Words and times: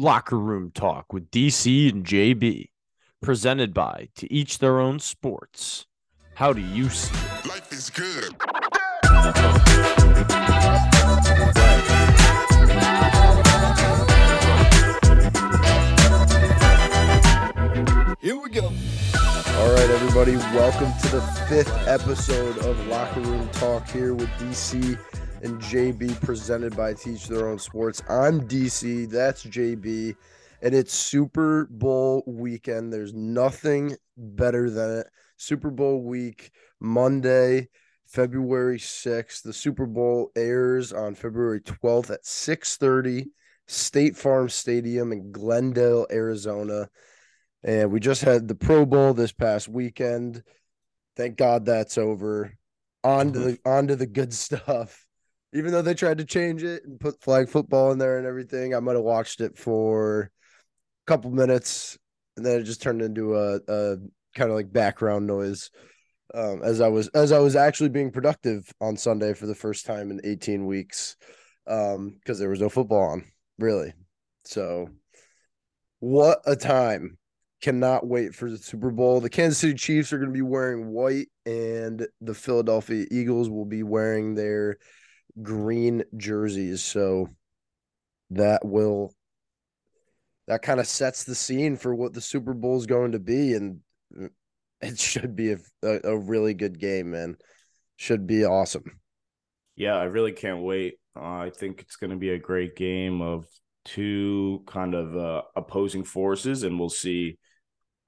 Locker 0.00 0.38
Room 0.38 0.70
Talk 0.70 1.12
with 1.12 1.28
DC 1.32 1.90
and 1.90 2.04
JB, 2.04 2.68
presented 3.20 3.74
by 3.74 4.10
To 4.14 4.32
Each 4.32 4.60
Their 4.60 4.78
Own 4.78 5.00
Sports. 5.00 5.86
How 6.36 6.52
do 6.52 6.60
you 6.60 6.88
see 6.88 7.16
it? 7.16 7.48
Life 7.48 7.72
is 7.72 7.90
good. 7.90 8.32
Here 18.20 18.36
we 18.36 18.50
go. 18.50 18.66
All 18.66 19.72
right, 19.72 19.90
everybody, 19.90 20.36
welcome 20.54 20.92
to 21.00 21.08
the 21.08 21.22
fifth 21.48 21.88
episode 21.88 22.58
of 22.58 22.86
Locker 22.86 23.18
Room 23.18 23.48
Talk 23.48 23.88
here 23.88 24.14
with 24.14 24.28
DC 24.38 24.96
and 25.42 25.60
JB, 25.60 26.20
presented 26.20 26.76
by 26.76 26.94
Teach 26.94 27.28
Their 27.28 27.48
Own 27.48 27.58
Sports. 27.58 28.02
I'm 28.08 28.46
DC, 28.48 29.08
that's 29.08 29.44
JB, 29.44 30.16
and 30.62 30.74
it's 30.74 30.92
Super 30.92 31.66
Bowl 31.70 32.24
weekend. 32.26 32.92
There's 32.92 33.14
nothing 33.14 33.96
better 34.16 34.68
than 34.70 35.00
it. 35.00 35.06
Super 35.36 35.70
Bowl 35.70 36.02
week, 36.02 36.50
Monday, 36.80 37.68
February 38.06 38.78
6th. 38.78 39.42
The 39.42 39.52
Super 39.52 39.86
Bowl 39.86 40.32
airs 40.34 40.92
on 40.92 41.14
February 41.14 41.60
12th 41.60 42.10
at 42.10 42.24
6:30, 42.24 43.26
State 43.66 44.16
Farm 44.16 44.48
Stadium 44.48 45.12
in 45.12 45.30
Glendale, 45.30 46.06
Arizona. 46.10 46.88
And 47.62 47.92
we 47.92 48.00
just 48.00 48.22
had 48.22 48.48
the 48.48 48.54
Pro 48.54 48.84
Bowl 48.86 49.14
this 49.14 49.32
past 49.32 49.68
weekend. 49.68 50.42
Thank 51.16 51.36
God 51.36 51.66
that's 51.66 51.98
over. 51.98 52.54
On 53.04 53.32
to 53.32 53.38
mm-hmm. 53.38 53.48
the 53.48 53.58
on 53.64 53.86
to 53.88 53.96
the 53.96 54.06
good 54.06 54.32
stuff. 54.34 55.07
Even 55.54 55.72
though 55.72 55.82
they 55.82 55.94
tried 55.94 56.18
to 56.18 56.24
change 56.24 56.62
it 56.62 56.84
and 56.84 57.00
put 57.00 57.22
flag 57.22 57.48
football 57.48 57.90
in 57.92 57.98
there 57.98 58.18
and 58.18 58.26
everything, 58.26 58.74
I 58.74 58.80
might 58.80 58.96
have 58.96 59.02
watched 59.02 59.40
it 59.40 59.56
for 59.56 60.30
a 61.06 61.10
couple 61.10 61.30
minutes 61.30 61.98
and 62.38 62.46
then 62.46 62.60
it 62.60 62.64
just 62.64 62.80
turned 62.80 63.02
into 63.02 63.36
a, 63.36 63.56
a 63.68 63.96
kind 64.34 64.50
of 64.50 64.56
like 64.56 64.72
background 64.72 65.26
noise. 65.26 65.70
Um, 66.34 66.62
as 66.62 66.80
I 66.80 66.88
was 66.88 67.08
as 67.08 67.32
I 67.32 67.38
was 67.38 67.56
actually 67.56 67.88
being 67.88 68.10
productive 68.10 68.70
on 68.80 68.96
Sunday 68.96 69.34
for 69.34 69.46
the 69.46 69.54
first 69.54 69.86
time 69.86 70.10
in 70.10 70.20
18 70.24 70.66
weeks. 70.66 71.16
Um, 71.66 72.14
because 72.14 72.38
there 72.38 72.48
was 72.48 72.60
no 72.60 72.68
football 72.68 73.10
on, 73.10 73.24
really. 73.58 73.92
So 74.44 74.88
what 76.00 76.40
a 76.46 76.56
time 76.56 77.18
cannot 77.60 78.06
wait 78.06 78.34
for 78.34 78.48
the 78.48 78.56
Super 78.56 78.90
Bowl. 78.90 79.20
The 79.20 79.28
Kansas 79.28 79.58
City 79.58 79.74
Chiefs 79.74 80.12
are 80.12 80.18
going 80.18 80.30
to 80.30 80.34
be 80.34 80.42
wearing 80.42 80.88
white, 80.88 81.28
and 81.44 82.06
the 82.20 82.34
Philadelphia 82.34 83.06
Eagles 83.10 83.50
will 83.50 83.66
be 83.66 83.82
wearing 83.82 84.34
their 84.34 84.78
green 85.42 86.04
jerseys. 86.16 86.82
So 86.82 87.28
that 88.30 88.64
will 88.64 89.12
that 90.46 90.62
kind 90.62 90.80
of 90.80 90.86
sets 90.86 91.24
the 91.24 91.34
scene 91.34 91.76
for 91.76 91.94
what 91.94 92.14
the 92.14 92.20
Super 92.20 92.54
Bowl 92.54 92.78
is 92.78 92.86
going 92.86 93.12
to 93.12 93.18
be, 93.18 93.52
and 93.52 93.80
it 94.80 94.98
should 94.98 95.36
be 95.36 95.52
a, 95.52 95.58
a, 95.82 96.16
really 96.16 96.54
good 96.54 96.78
game, 96.78 97.10
man. 97.10 97.36
Should 97.96 98.26
be 98.26 98.44
awesome. 98.44 98.84
Yeah, 99.76 99.96
I 99.96 100.04
really 100.04 100.32
can't 100.32 100.62
wait. 100.62 100.94
Uh, 101.14 101.20
I 101.20 101.50
think 101.54 101.80
it's 101.80 101.96
going 101.96 102.10
to 102.10 102.16
be 102.16 102.30
a 102.30 102.38
great 102.38 102.76
game 102.76 103.20
of 103.20 103.46
two 103.84 104.62
kind 104.66 104.94
of 104.94 105.16
uh, 105.16 105.42
opposing 105.54 106.04
forces, 106.04 106.62
and 106.62 106.78
we'll 106.78 106.88
see 106.88 107.38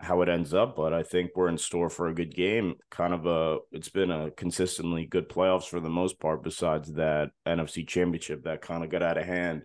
how 0.00 0.22
it 0.22 0.28
ends 0.28 0.54
up. 0.54 0.76
But 0.76 0.92
I 0.92 1.02
think 1.02 1.32
we're 1.34 1.48
in 1.48 1.58
store 1.58 1.90
for 1.90 2.08
a 2.08 2.14
good 2.14 2.34
game. 2.34 2.74
Kind 2.90 3.14
of 3.14 3.26
a, 3.26 3.58
it's 3.70 3.90
been 3.90 4.10
a 4.10 4.30
consistently 4.30 5.06
good 5.06 5.28
playoffs 5.28 5.68
for 5.68 5.80
the 5.80 5.90
most 5.90 6.18
part. 6.18 6.42
Besides 6.42 6.94
that 6.94 7.30
NFC 7.46 7.86
Championship 7.86 8.44
that 8.44 8.62
kind 8.62 8.82
of 8.82 8.90
got 8.90 9.02
out 9.02 9.18
of 9.18 9.26
hand 9.26 9.62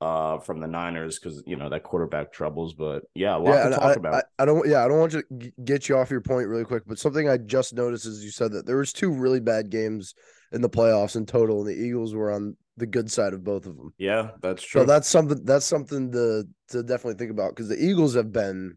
uh, 0.00 0.38
from 0.38 0.60
the 0.60 0.66
Niners 0.66 1.18
because 1.18 1.42
you 1.46 1.56
know 1.56 1.68
that 1.68 1.82
quarterback 1.82 2.32
troubles. 2.32 2.74
But 2.74 3.04
yeah, 3.14 3.36
a 3.36 3.38
lot 3.38 3.52
yeah, 3.52 3.64
to 3.64 3.74
talk 3.74 3.82
I, 3.82 3.92
about. 3.92 4.14
I, 4.14 4.42
I 4.42 4.44
don't. 4.46 4.66
Yeah, 4.68 4.84
I 4.84 4.88
don't 4.88 4.98
want 5.00 5.12
to 5.12 5.52
get 5.64 5.88
you 5.88 5.98
off 5.98 6.10
your 6.10 6.20
point 6.20 6.48
really 6.48 6.64
quick, 6.64 6.84
but 6.86 6.98
something 6.98 7.28
I 7.28 7.36
just 7.36 7.74
noticed 7.74 8.06
is 8.06 8.24
you 8.24 8.30
said 8.30 8.52
that 8.52 8.66
there 8.66 8.78
was 8.78 8.92
two 8.92 9.10
really 9.10 9.40
bad 9.40 9.70
games 9.70 10.14
in 10.52 10.62
the 10.62 10.70
playoffs 10.70 11.16
in 11.16 11.26
total, 11.26 11.60
and 11.60 11.68
the 11.68 11.80
Eagles 11.80 12.14
were 12.14 12.30
on 12.30 12.56
the 12.76 12.86
good 12.86 13.10
side 13.10 13.34
of 13.34 13.44
both 13.44 13.66
of 13.66 13.76
them. 13.76 13.92
yeah, 13.98 14.30
that's 14.40 14.62
true. 14.62 14.82
So 14.82 14.86
that's 14.86 15.08
something. 15.08 15.44
That's 15.44 15.66
something 15.66 16.12
to 16.12 16.44
to 16.68 16.82
definitely 16.82 17.18
think 17.18 17.30
about 17.30 17.50
because 17.50 17.68
the 17.68 17.82
Eagles 17.82 18.14
have 18.14 18.32
been 18.32 18.76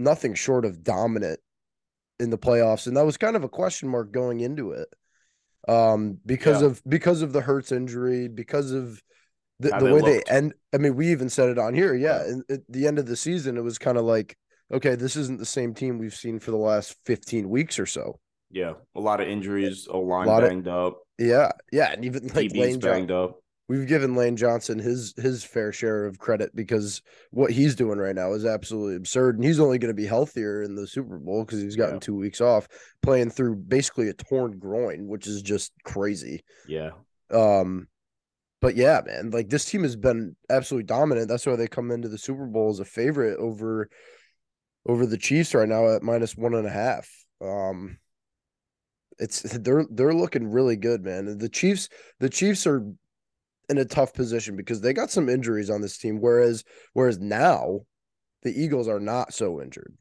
nothing 0.00 0.34
short 0.34 0.64
of 0.64 0.82
dominant 0.82 1.40
in 2.18 2.30
the 2.30 2.38
playoffs, 2.38 2.86
and 2.86 2.96
that 2.96 3.04
was 3.06 3.16
kind 3.16 3.36
of 3.36 3.44
a 3.44 3.48
question 3.48 3.88
mark 3.88 4.12
going 4.12 4.40
into 4.40 4.72
it, 4.72 4.88
um, 5.68 6.18
because 6.26 6.60
Yeah. 6.62 6.68
of 6.68 6.82
because 6.88 7.22
of 7.22 7.32
the 7.32 7.40
Hurts 7.42 7.72
injury, 7.72 8.28
because 8.28 8.72
of 8.72 9.02
the, 9.58 9.68
the 9.78 9.92
way 9.94 10.00
they 10.00 10.22
end. 10.28 10.54
I 10.72 10.78
mean, 10.78 10.96
we 10.96 11.10
even 11.10 11.28
said 11.28 11.50
it 11.50 11.58
on 11.58 11.74
here. 11.74 11.94
Yeah, 11.94 12.24
Yeah. 12.26 12.54
at 12.56 12.60
the 12.68 12.86
end 12.86 12.98
of 12.98 13.06
the 13.06 13.16
season, 13.16 13.56
it 13.58 13.62
was 13.62 13.78
kind 13.78 13.98
of 13.98 14.04
like, 14.04 14.36
okay, 14.72 14.94
this 14.94 15.16
isn't 15.16 15.38
the 15.38 15.44
same 15.46 15.74
team 15.74 15.98
we've 15.98 16.14
seen 16.14 16.38
for 16.38 16.50
the 16.50 16.56
last 16.56 16.96
fifteen 17.04 17.48
weeks 17.50 17.78
or 17.78 17.86
so. 17.86 18.18
yeah, 18.52 18.72
a 18.96 19.00
lot 19.00 19.20
of 19.20 19.28
injuries. 19.28 19.86
O 19.88 20.00
line 20.00 20.28
of- 20.28 20.40
banged 20.40 20.66
up. 20.68 20.98
Yeah, 21.18 21.52
yeah, 21.70 21.92
and 21.92 22.04
even 22.04 22.22
like 22.28 22.50
DBs 22.50 22.58
Lane 22.58 22.78
banged 22.80 23.10
up. 23.10 23.38
We've 23.70 23.86
given 23.86 24.16
Lane 24.16 24.36
Johnson 24.36 24.80
his 24.80 25.14
his 25.16 25.44
fair 25.44 25.70
share 25.70 26.04
of 26.04 26.18
credit 26.18 26.50
because 26.56 27.02
what 27.30 27.52
he's 27.52 27.76
doing 27.76 27.98
right 27.98 28.16
now 28.16 28.32
is 28.32 28.44
absolutely 28.44 28.96
absurd, 28.96 29.36
and 29.36 29.44
he's 29.44 29.60
only 29.60 29.78
going 29.78 29.94
to 29.94 30.02
be 30.02 30.06
healthier 30.06 30.62
in 30.62 30.74
the 30.74 30.88
Super 30.88 31.18
Bowl 31.18 31.44
because 31.44 31.62
he's 31.62 31.76
gotten 31.76 31.94
Yeah. 31.94 32.00
two 32.00 32.16
weeks 32.16 32.40
off, 32.40 32.66
playing 33.00 33.30
through 33.30 33.54
basically 33.56 34.08
a 34.08 34.12
torn 34.12 34.58
groin, 34.58 35.06
which 35.06 35.28
is 35.28 35.40
just 35.40 35.72
crazy. 35.84 36.42
Yeah, 36.66 36.90
Um, 37.30 37.86
but 38.60 38.74
yeah, 38.74 39.02
man, 39.06 39.30
like 39.30 39.48
this 39.48 39.64
team 39.66 39.84
has 39.84 39.94
been 39.94 40.34
absolutely 40.50 40.86
dominant. 40.86 41.28
That's 41.28 41.46
why 41.46 41.54
they 41.54 41.68
come 41.68 41.92
into 41.92 42.08
the 42.08 42.18
Super 42.18 42.46
Bowl 42.46 42.70
as 42.70 42.80
a 42.80 42.84
favorite 42.84 43.38
over 43.38 43.88
over 44.84 45.06
the 45.06 45.18
Chiefs 45.18 45.54
right 45.54 45.68
now 45.68 45.94
at 45.94 46.02
minus 46.02 46.36
one 46.36 46.54
and 46.54 46.66
a 46.66 46.70
half. 46.70 47.08
Um, 47.40 47.98
it's 49.18 49.42
they're 49.42 49.86
they're 49.90 50.14
looking 50.14 50.50
really 50.50 50.76
good, 50.76 51.04
man. 51.04 51.38
The 51.38 51.48
Chiefs, 51.48 51.88
the 52.18 52.28
Chiefs 52.30 52.66
are 52.66 52.84
in 53.70 53.78
a 53.78 53.84
tough 53.84 54.12
position 54.12 54.56
because 54.56 54.80
they 54.80 54.92
got 54.92 55.10
some 55.10 55.28
injuries 55.28 55.70
on 55.70 55.80
this 55.80 55.96
team, 55.96 56.20
whereas 56.20 56.64
whereas 56.92 57.18
now 57.18 57.80
the 58.42 58.52
Eagles 58.52 58.88
are 58.88 59.00
not 59.00 59.32
so 59.32 59.62
injured, 59.62 59.96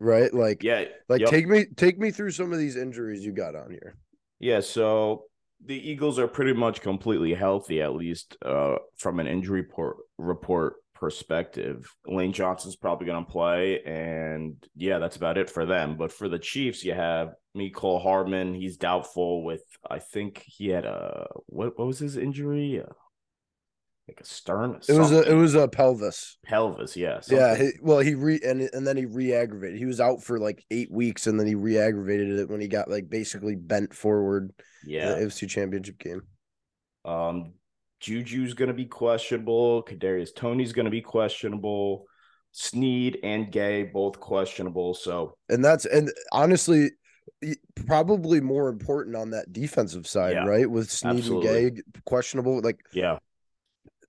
right? 0.00 0.32
Like 0.32 0.62
yeah, 0.62 0.84
like 1.08 1.20
yep. 1.20 1.30
take 1.30 1.46
me 1.46 1.66
take 1.76 1.98
me 1.98 2.10
through 2.10 2.30
some 2.30 2.52
of 2.52 2.58
these 2.58 2.76
injuries 2.76 3.24
you 3.24 3.32
got 3.32 3.54
on 3.54 3.70
here. 3.70 3.96
Yeah, 4.40 4.60
so 4.60 5.24
the 5.64 5.90
Eagles 5.90 6.18
are 6.18 6.28
pretty 6.28 6.52
much 6.52 6.80
completely 6.80 7.34
healthy, 7.34 7.80
at 7.80 7.94
least 7.94 8.36
uh, 8.44 8.76
from 8.96 9.20
an 9.20 9.26
injury 9.26 9.62
report, 9.62 9.96
report 10.18 10.74
perspective. 10.94 11.86
Lane 12.06 12.32
Johnson's 12.32 12.76
probably 12.76 13.06
going 13.06 13.24
to 13.24 13.30
play, 13.30 13.82
and 13.82 14.56
yeah, 14.76 14.98
that's 14.98 15.16
about 15.16 15.38
it 15.38 15.50
for 15.50 15.66
them. 15.66 15.96
But 15.96 16.12
for 16.12 16.28
the 16.28 16.38
Chiefs, 16.38 16.84
you 16.84 16.94
have 16.94 17.34
Mecole 17.56 18.02
Hardman. 18.02 18.54
He's 18.54 18.76
doubtful 18.76 19.44
with, 19.44 19.62
I 19.88 19.98
think 19.98 20.42
he 20.46 20.68
had 20.68 20.84
a 20.84 21.26
what? 21.46 21.78
What 21.78 21.86
was 21.86 21.98
his 21.98 22.16
injury? 22.16 22.80
Uh, 22.80 22.92
like 24.08 24.20
a 24.20 24.24
stern. 24.24 24.80
It 24.86 24.98
was 24.98 25.12
a 25.12 25.22
it 25.22 25.34
was 25.34 25.54
a 25.54 25.66
pelvis. 25.66 26.36
pelvis. 26.44 26.96
Yeah. 26.96 27.20
Yeah, 27.28 27.56
he, 27.56 27.70
well, 27.80 28.00
he 28.00 28.14
re 28.14 28.38
and 28.44 28.68
and 28.72 28.86
then 28.86 28.96
he 28.96 29.06
re-aggravated. 29.06 29.78
He 29.78 29.86
was 29.86 30.00
out 30.00 30.22
for 30.22 30.38
like 30.38 30.64
eight 30.70 30.90
weeks, 30.92 31.26
and 31.26 31.40
then 31.40 31.46
he 31.46 31.54
re-aggravated 31.54 32.38
it 32.38 32.50
when 32.50 32.60
he 32.60 32.68
got 32.68 32.90
like 32.90 33.08
basically 33.08 33.56
bent 33.56 33.94
forward. 33.94 34.52
Yeah. 34.86 35.14
in 35.14 35.20
the 35.20 35.26
AFC 35.26 35.48
Championship 35.48 35.98
game. 35.98 36.22
Um, 37.06 37.54
Juju's 38.04 38.52
going 38.52 38.68
to 38.68 38.74
be 38.74 38.84
questionable. 38.84 39.82
Kadarius 39.82 40.34
Toney's 40.34 40.72
going 40.72 40.84
to 40.84 40.90
be 40.90 41.00
questionable. 41.00 42.04
Sneed 42.52 43.18
and 43.22 43.50
Gay 43.50 43.84
both 43.84 44.20
questionable. 44.20 44.94
So 44.94 45.36
And 45.48 45.64
that's 45.64 45.86
and 45.86 46.12
honestly, 46.30 46.90
probably 47.86 48.40
more 48.40 48.68
important 48.68 49.16
on 49.16 49.30
that 49.30 49.52
defensive 49.52 50.06
side, 50.06 50.34
Yeah, 50.34 50.44
right? 50.44 50.70
With 50.70 50.90
Sneed 50.90 51.18
absolutely. 51.18 51.66
and 51.66 51.76
Gay 51.76 51.82
questionable, 52.04 52.60
like 52.60 52.80
yeah, 52.92 53.18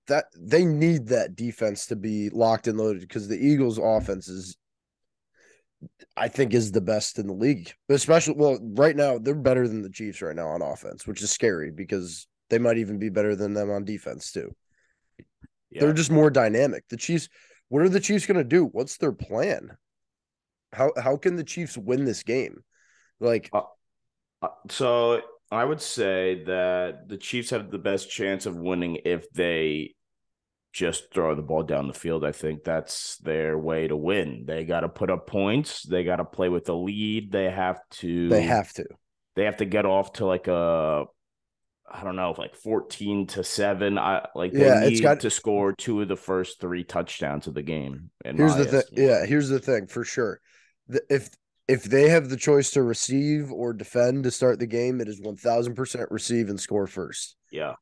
that 0.08 0.26
they 0.38 0.64
need 0.64 1.06
that 1.08 1.34
defense 1.34 1.86
to 1.86 1.96
be 1.96 2.28
locked 2.28 2.68
and 2.68 2.78
loaded 2.78 3.00
because 3.00 3.28
the 3.28 3.38
Eagles' 3.38 3.78
offense 3.78 4.28
is, 4.28 4.58
I 6.18 6.28
think, 6.28 6.52
is 6.52 6.70
the 6.70 6.82
best 6.82 7.18
in 7.18 7.26
the 7.26 7.32
league. 7.32 7.72
Especially, 7.88 8.34
well, 8.36 8.58
right 8.60 8.94
now 8.94 9.18
they're 9.18 9.34
better 9.34 9.66
than 9.66 9.80
the 9.80 9.90
Chiefs 9.90 10.20
right 10.20 10.36
now 10.36 10.48
on 10.48 10.60
offense, 10.60 11.06
which 11.06 11.22
is 11.22 11.30
scary 11.30 11.70
because 11.70 12.26
they 12.50 12.58
might 12.58 12.78
even 12.78 12.98
be 12.98 13.08
better 13.08 13.34
than 13.36 13.54
them 13.54 13.70
on 13.70 13.84
defense 13.84 14.32
too. 14.32 14.54
yeah. 15.70 15.80
They're 15.80 15.92
just 15.92 16.10
more 16.10 16.30
dynamic. 16.30 16.84
The 16.88 16.96
Chiefs, 16.96 17.28
what 17.68 17.82
are 17.82 17.88
the 17.88 18.00
Chiefs 18.00 18.26
going 18.26 18.38
to 18.38 18.44
do? 18.44 18.64
What's 18.66 18.96
their 18.98 19.12
plan? 19.12 19.76
How 20.72 20.92
how 20.96 21.16
can 21.16 21.36
the 21.36 21.44
Chiefs 21.44 21.76
win 21.78 22.04
this 22.04 22.22
game? 22.22 22.62
Like, 23.20 23.50
Uh, 23.52 23.62
so 24.68 25.22
I 25.50 25.64
would 25.64 25.80
say 25.80 26.44
that 26.44 27.08
the 27.08 27.16
Chiefs 27.16 27.50
have 27.50 27.70
the 27.70 27.78
best 27.78 28.10
chance 28.10 28.46
of 28.46 28.56
winning 28.56 28.98
if 29.04 29.30
they 29.30 29.94
just 30.72 31.12
throw 31.14 31.34
the 31.34 31.40
ball 31.42 31.62
down 31.62 31.86
the 31.88 31.94
field. 31.94 32.24
I 32.24 32.32
think 32.32 32.62
that's 32.62 33.16
their 33.18 33.56
way 33.56 33.88
to 33.88 33.96
win. 33.96 34.44
They 34.46 34.64
got 34.64 34.80
to 34.80 34.90
put 34.90 35.10
up 35.10 35.26
points. 35.26 35.82
They 35.82 36.04
got 36.04 36.16
to 36.16 36.24
play 36.24 36.50
with 36.50 36.66
the 36.66 36.76
lead. 36.76 37.32
They 37.32 37.50
have 37.50 37.80
to. 38.02 38.28
they 38.28 38.42
have 38.42 38.72
to. 38.74 38.84
They 39.36 39.44
have 39.44 39.56
to 39.58 39.64
get 39.64 39.86
off 39.86 40.14
to 40.14 40.26
like 40.26 40.48
a 40.48 41.04
I 41.88 42.02
don't 42.02 42.16
know, 42.16 42.34
like 42.36 42.54
14 42.56 43.26
to 43.28 43.44
7. 43.44 43.98
I 43.98 44.26
like 44.34 44.52
they 44.52 44.66
Yeah, 44.66 44.80
need 44.80 44.92
it's 44.92 45.00
got- 45.00 45.20
to 45.20 45.30
score 45.30 45.72
two 45.72 46.00
of 46.02 46.08
the 46.08 46.16
first 46.16 46.60
three 46.60 46.82
touchdowns 46.84 47.46
of 47.46 47.54
the 47.54 47.62
game. 47.62 48.10
in 48.24 48.36
Here's 48.36 48.56
the 48.56 48.64
thing. 48.64 48.82
Yeah, 48.92 49.24
here's 49.24 49.48
the 49.48 49.60
thing 49.60 49.86
for 49.86 50.04
sure. 50.04 50.40
The, 50.88 51.00
if 51.08 51.30
if 51.68 51.82
they 51.84 52.08
have 52.10 52.28
the 52.28 52.36
choice 52.36 52.70
to 52.72 52.82
receive 52.82 53.50
or 53.50 53.72
defend 53.72 54.22
to 54.24 54.30
start 54.30 54.60
the 54.60 54.66
game, 54.66 55.00
it 55.00 55.08
is 55.08 55.20
one 55.20 55.36
thousand 55.36 55.74
percent 55.74 56.10
receive 56.10 56.48
and 56.48 56.60
score 56.60 56.86
first. 56.86 57.36
Yeah. 57.50 57.74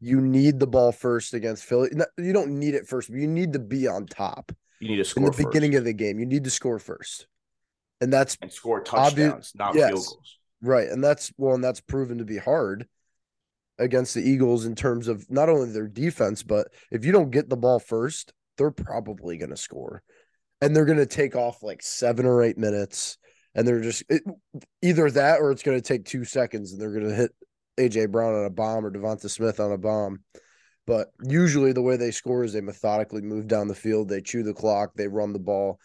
You 0.00 0.20
need 0.20 0.58
the 0.58 0.66
ball 0.66 0.90
first 0.90 1.32
against 1.32 1.64
Philly. 1.64 1.90
No, 1.92 2.04
You 2.18 2.32
don't 2.32 2.58
need 2.58 2.74
it 2.74 2.88
first, 2.88 3.08
but 3.10 3.18
you 3.20 3.28
need 3.28 3.52
to 3.52 3.60
be 3.60 3.86
on 3.86 4.06
top 4.06 4.50
You 4.80 4.88
need 4.88 4.96
to 4.96 5.04
score 5.04 5.24
in 5.26 5.30
the 5.30 5.44
beginning 5.44 5.76
of 5.76 5.84
the 5.84 5.92
game. 5.92 6.18
You 6.18 6.26
need 6.26 6.42
to 6.44 6.50
score 6.50 6.80
first, 6.80 7.28
and 8.00 8.12
that's 8.12 8.36
and 8.42 8.52
score 8.52 8.80
touchdowns, 8.80 9.52
not 9.54 9.76
yes. 9.76 9.88
field 9.90 10.04
goals. 10.06 10.38
right. 10.60 10.88
And 10.88 11.02
that's 11.02 11.32
well, 11.36 11.54
and 11.54 11.62
that's 11.62 11.80
proven 11.80 12.18
to 12.18 12.24
be 12.24 12.38
hard 12.38 12.88
against 13.82 14.14
the 14.14 14.22
Eagles 14.22 14.64
in 14.64 14.74
terms 14.74 15.08
of 15.08 15.28
not 15.30 15.48
only 15.48 15.70
their 15.70 15.88
defense, 15.88 16.42
but 16.42 16.68
if 16.90 17.04
you 17.04 17.12
don't 17.12 17.30
get 17.30 17.48
the 17.48 17.56
ball 17.56 17.78
first, 17.78 18.32
they're 18.56 18.70
probably 18.70 19.36
going 19.36 19.50
to 19.50 19.56
score, 19.56 20.02
and 20.60 20.74
they're 20.74 20.84
going 20.84 20.98
to 20.98 21.06
take 21.06 21.34
off 21.34 21.62
like 21.62 21.82
seven 21.82 22.26
or 22.26 22.42
eight 22.42 22.58
minutes, 22.58 23.18
and 23.54 23.66
they're 23.66 23.80
just 23.80 24.04
it, 24.08 24.22
either 24.82 25.10
that 25.10 25.40
or 25.40 25.50
it's 25.50 25.62
going 25.62 25.78
to 25.78 25.86
take 25.86 26.04
two 26.04 26.24
seconds, 26.24 26.72
and 26.72 26.80
they're 26.80 26.92
going 26.92 27.08
to 27.08 27.14
hit 27.14 27.32
AJ 27.78 28.10
Brown 28.10 28.34
on 28.34 28.44
a 28.44 28.50
bomb 28.50 28.84
or 28.84 28.90
DeVonta 28.90 29.28
Smith 29.28 29.60
on 29.60 29.72
a 29.72 29.78
bomb. 29.78 30.20
But 30.86 31.08
usually, 31.22 31.72
the 31.72 31.82
way 31.82 31.96
they 31.96 32.10
score 32.10 32.44
is 32.44 32.52
they 32.52 32.60
methodically 32.60 33.22
move 33.22 33.46
down 33.46 33.68
the 33.68 33.74
field, 33.74 34.08
they 34.08 34.20
chew 34.20 34.42
the 34.42 34.54
clock, 34.54 34.92
they 34.94 35.08
run 35.08 35.32
the 35.32 35.38
ball. 35.38 35.78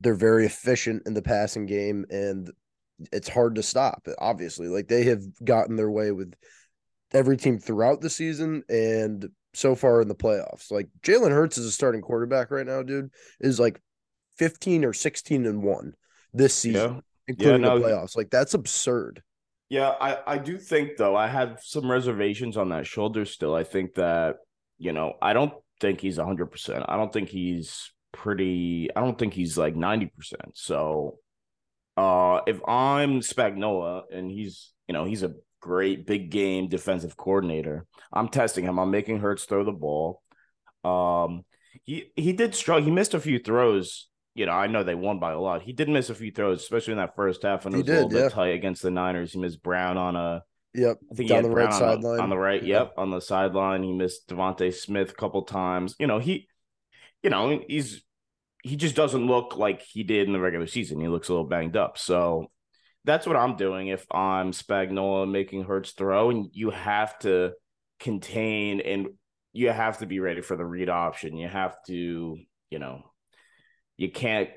They're 0.00 0.14
very 0.14 0.44
efficient 0.44 1.04
in 1.06 1.14
the 1.14 1.22
passing 1.22 1.66
game, 1.66 2.04
and 2.10 2.50
it's 3.12 3.28
hard 3.28 3.54
to 3.54 3.62
stop. 3.62 4.06
Obviously, 4.18 4.68
like 4.68 4.88
they 4.88 5.04
have 5.04 5.22
gotten 5.42 5.76
their 5.76 5.90
way 5.90 6.12
with 6.12 6.34
every 7.14 7.36
team 7.36 7.58
throughout 7.58 8.00
the 8.00 8.10
season 8.10 8.62
and 8.68 9.28
so 9.54 9.74
far 9.74 10.02
in 10.02 10.08
the 10.08 10.14
playoffs. 10.14 10.70
Like 10.70 10.88
Jalen 11.02 11.30
Hurts 11.30 11.56
is 11.56 11.66
a 11.66 11.72
starting 11.72 12.02
quarterback 12.02 12.50
right 12.50 12.66
now, 12.66 12.82
dude. 12.82 13.10
Is 13.40 13.58
like 13.60 13.80
fifteen 14.36 14.84
or 14.84 14.92
sixteen 14.92 15.46
and 15.46 15.62
one 15.62 15.94
this 16.32 16.54
season, 16.54 16.94
Yeah. 16.94 17.00
including 17.28 17.60
no, 17.62 17.78
the 17.78 17.86
playoffs. 17.86 18.16
Like 18.16 18.30
that's 18.30 18.54
absurd. 18.54 19.22
Yeah, 19.70 19.90
I, 20.00 20.18
I 20.26 20.38
do 20.38 20.58
think 20.58 20.96
though 20.98 21.16
I 21.16 21.26
have 21.28 21.60
some 21.62 21.90
reservations 21.90 22.56
on 22.56 22.68
that 22.70 22.86
shoulder 22.86 23.24
still. 23.24 23.54
I 23.54 23.64
think 23.64 23.94
that 23.94 24.36
you 24.78 24.92
know 24.92 25.14
I 25.22 25.32
don't 25.32 25.54
think 25.80 26.00
he's 26.00 26.18
hundred 26.18 26.46
percent. 26.46 26.84
I 26.88 26.96
don't 26.96 27.12
think 27.12 27.28
he's 27.28 27.90
pretty. 28.12 28.90
I 28.94 29.00
don't 29.00 29.18
think 29.18 29.34
he's 29.34 29.56
like 29.56 29.74
ninety 29.74 30.06
percent. 30.06 30.50
So, 30.54 31.18
uh, 31.96 32.40
if 32.46 32.60
I'm 32.68 33.20
Spagnuolo 33.20 34.02
and 34.12 34.30
he's 34.30 34.72
you 34.88 34.92
know 34.92 35.04
he's 35.04 35.22
a 35.22 35.32
great 35.64 36.06
big 36.06 36.30
game 36.30 36.68
defensive 36.68 37.16
coordinator, 37.16 37.86
I'm 38.12 38.28
testing 38.28 38.66
him. 38.66 38.78
I'm 38.78 38.90
making 38.90 39.20
Hurts 39.20 39.46
throw 39.46 39.64
the 39.64 39.72
ball. 39.72 40.22
Um, 40.84 41.44
he 41.82 42.12
he 42.14 42.34
did 42.34 42.54
struggle. 42.54 42.84
He 42.84 42.90
missed 42.90 43.14
a 43.14 43.20
few 43.20 43.38
throws. 43.38 44.08
You 44.34 44.46
know, 44.46 44.52
I 44.52 44.66
know 44.66 44.82
they 44.82 44.94
won 44.94 45.20
by 45.20 45.32
a 45.32 45.40
lot. 45.40 45.62
He 45.62 45.72
did 45.72 45.88
miss 45.88 46.10
a 46.10 46.14
few 46.14 46.30
throws, 46.30 46.60
especially 46.60 46.92
in 46.92 46.98
that 46.98 47.16
first 47.16 47.42
half, 47.42 47.66
and 47.66 47.74
it 47.74 47.78
was 47.78 47.88
a 47.88 47.92
little 47.92 48.08
did, 48.08 48.22
bit 48.24 48.32
tight 48.32 48.54
against 48.54 48.82
the 48.82 48.90
Niners. 48.90 49.32
He 49.32 49.38
missed 49.38 49.62
Brown 49.62 49.96
on 49.96 50.16
a 50.16 50.42
Yep. 50.74 50.98
I 51.10 51.14
think 51.14 51.28
Down 51.28 51.44
the 51.44 51.50
Brown 51.50 51.72
on, 51.72 51.78
sideline. 51.78 52.20
on 52.20 52.30
the 52.30 52.36
right. 52.36 52.62
Yeah. 52.62 52.80
Yep, 52.80 52.94
on 52.96 53.10
the 53.10 53.20
sideline. 53.20 53.82
He 53.84 53.92
missed 53.92 54.28
DeVonta 54.28 54.74
Smith 54.74 55.10
a 55.10 55.14
couple 55.14 55.42
times. 55.42 55.94
You 55.98 56.08
know, 56.08 56.18
he, 56.18 56.48
you 57.22 57.30
know, 57.30 57.60
he's 57.68 58.02
he 58.64 58.76
just 58.76 58.96
doesn't 58.96 59.26
look 59.26 59.56
like 59.56 59.82
he 59.82 60.02
did 60.02 60.26
in 60.26 60.32
the 60.32 60.40
regular 60.40 60.66
season. 60.66 61.00
He 61.00 61.06
looks 61.06 61.28
a 61.28 61.32
little 61.32 61.46
banged 61.46 61.76
up. 61.76 61.96
So 61.96 62.50
that's 63.04 63.26
what 63.26 63.36
I'm 63.36 63.56
doing 63.56 63.88
if 63.88 64.06
I'm 64.10 64.52
Spagnuolo 64.52 65.30
making 65.30 65.64
Hurts 65.64 65.92
throw, 65.92 66.30
and 66.30 66.48
you 66.52 66.70
have 66.70 67.18
to 67.20 67.52
contain 68.00 68.80
and 68.80 69.08
you 69.52 69.70
have 69.70 69.98
to 69.98 70.06
be 70.06 70.20
ready 70.20 70.40
for 70.40 70.56
the 70.56 70.64
read 70.64 70.88
option. 70.88 71.36
You 71.36 71.48
have 71.48 71.76
to, 71.86 72.36
you 72.70 72.78
know, 72.78 73.02
you 73.96 74.10
can't 74.10 74.50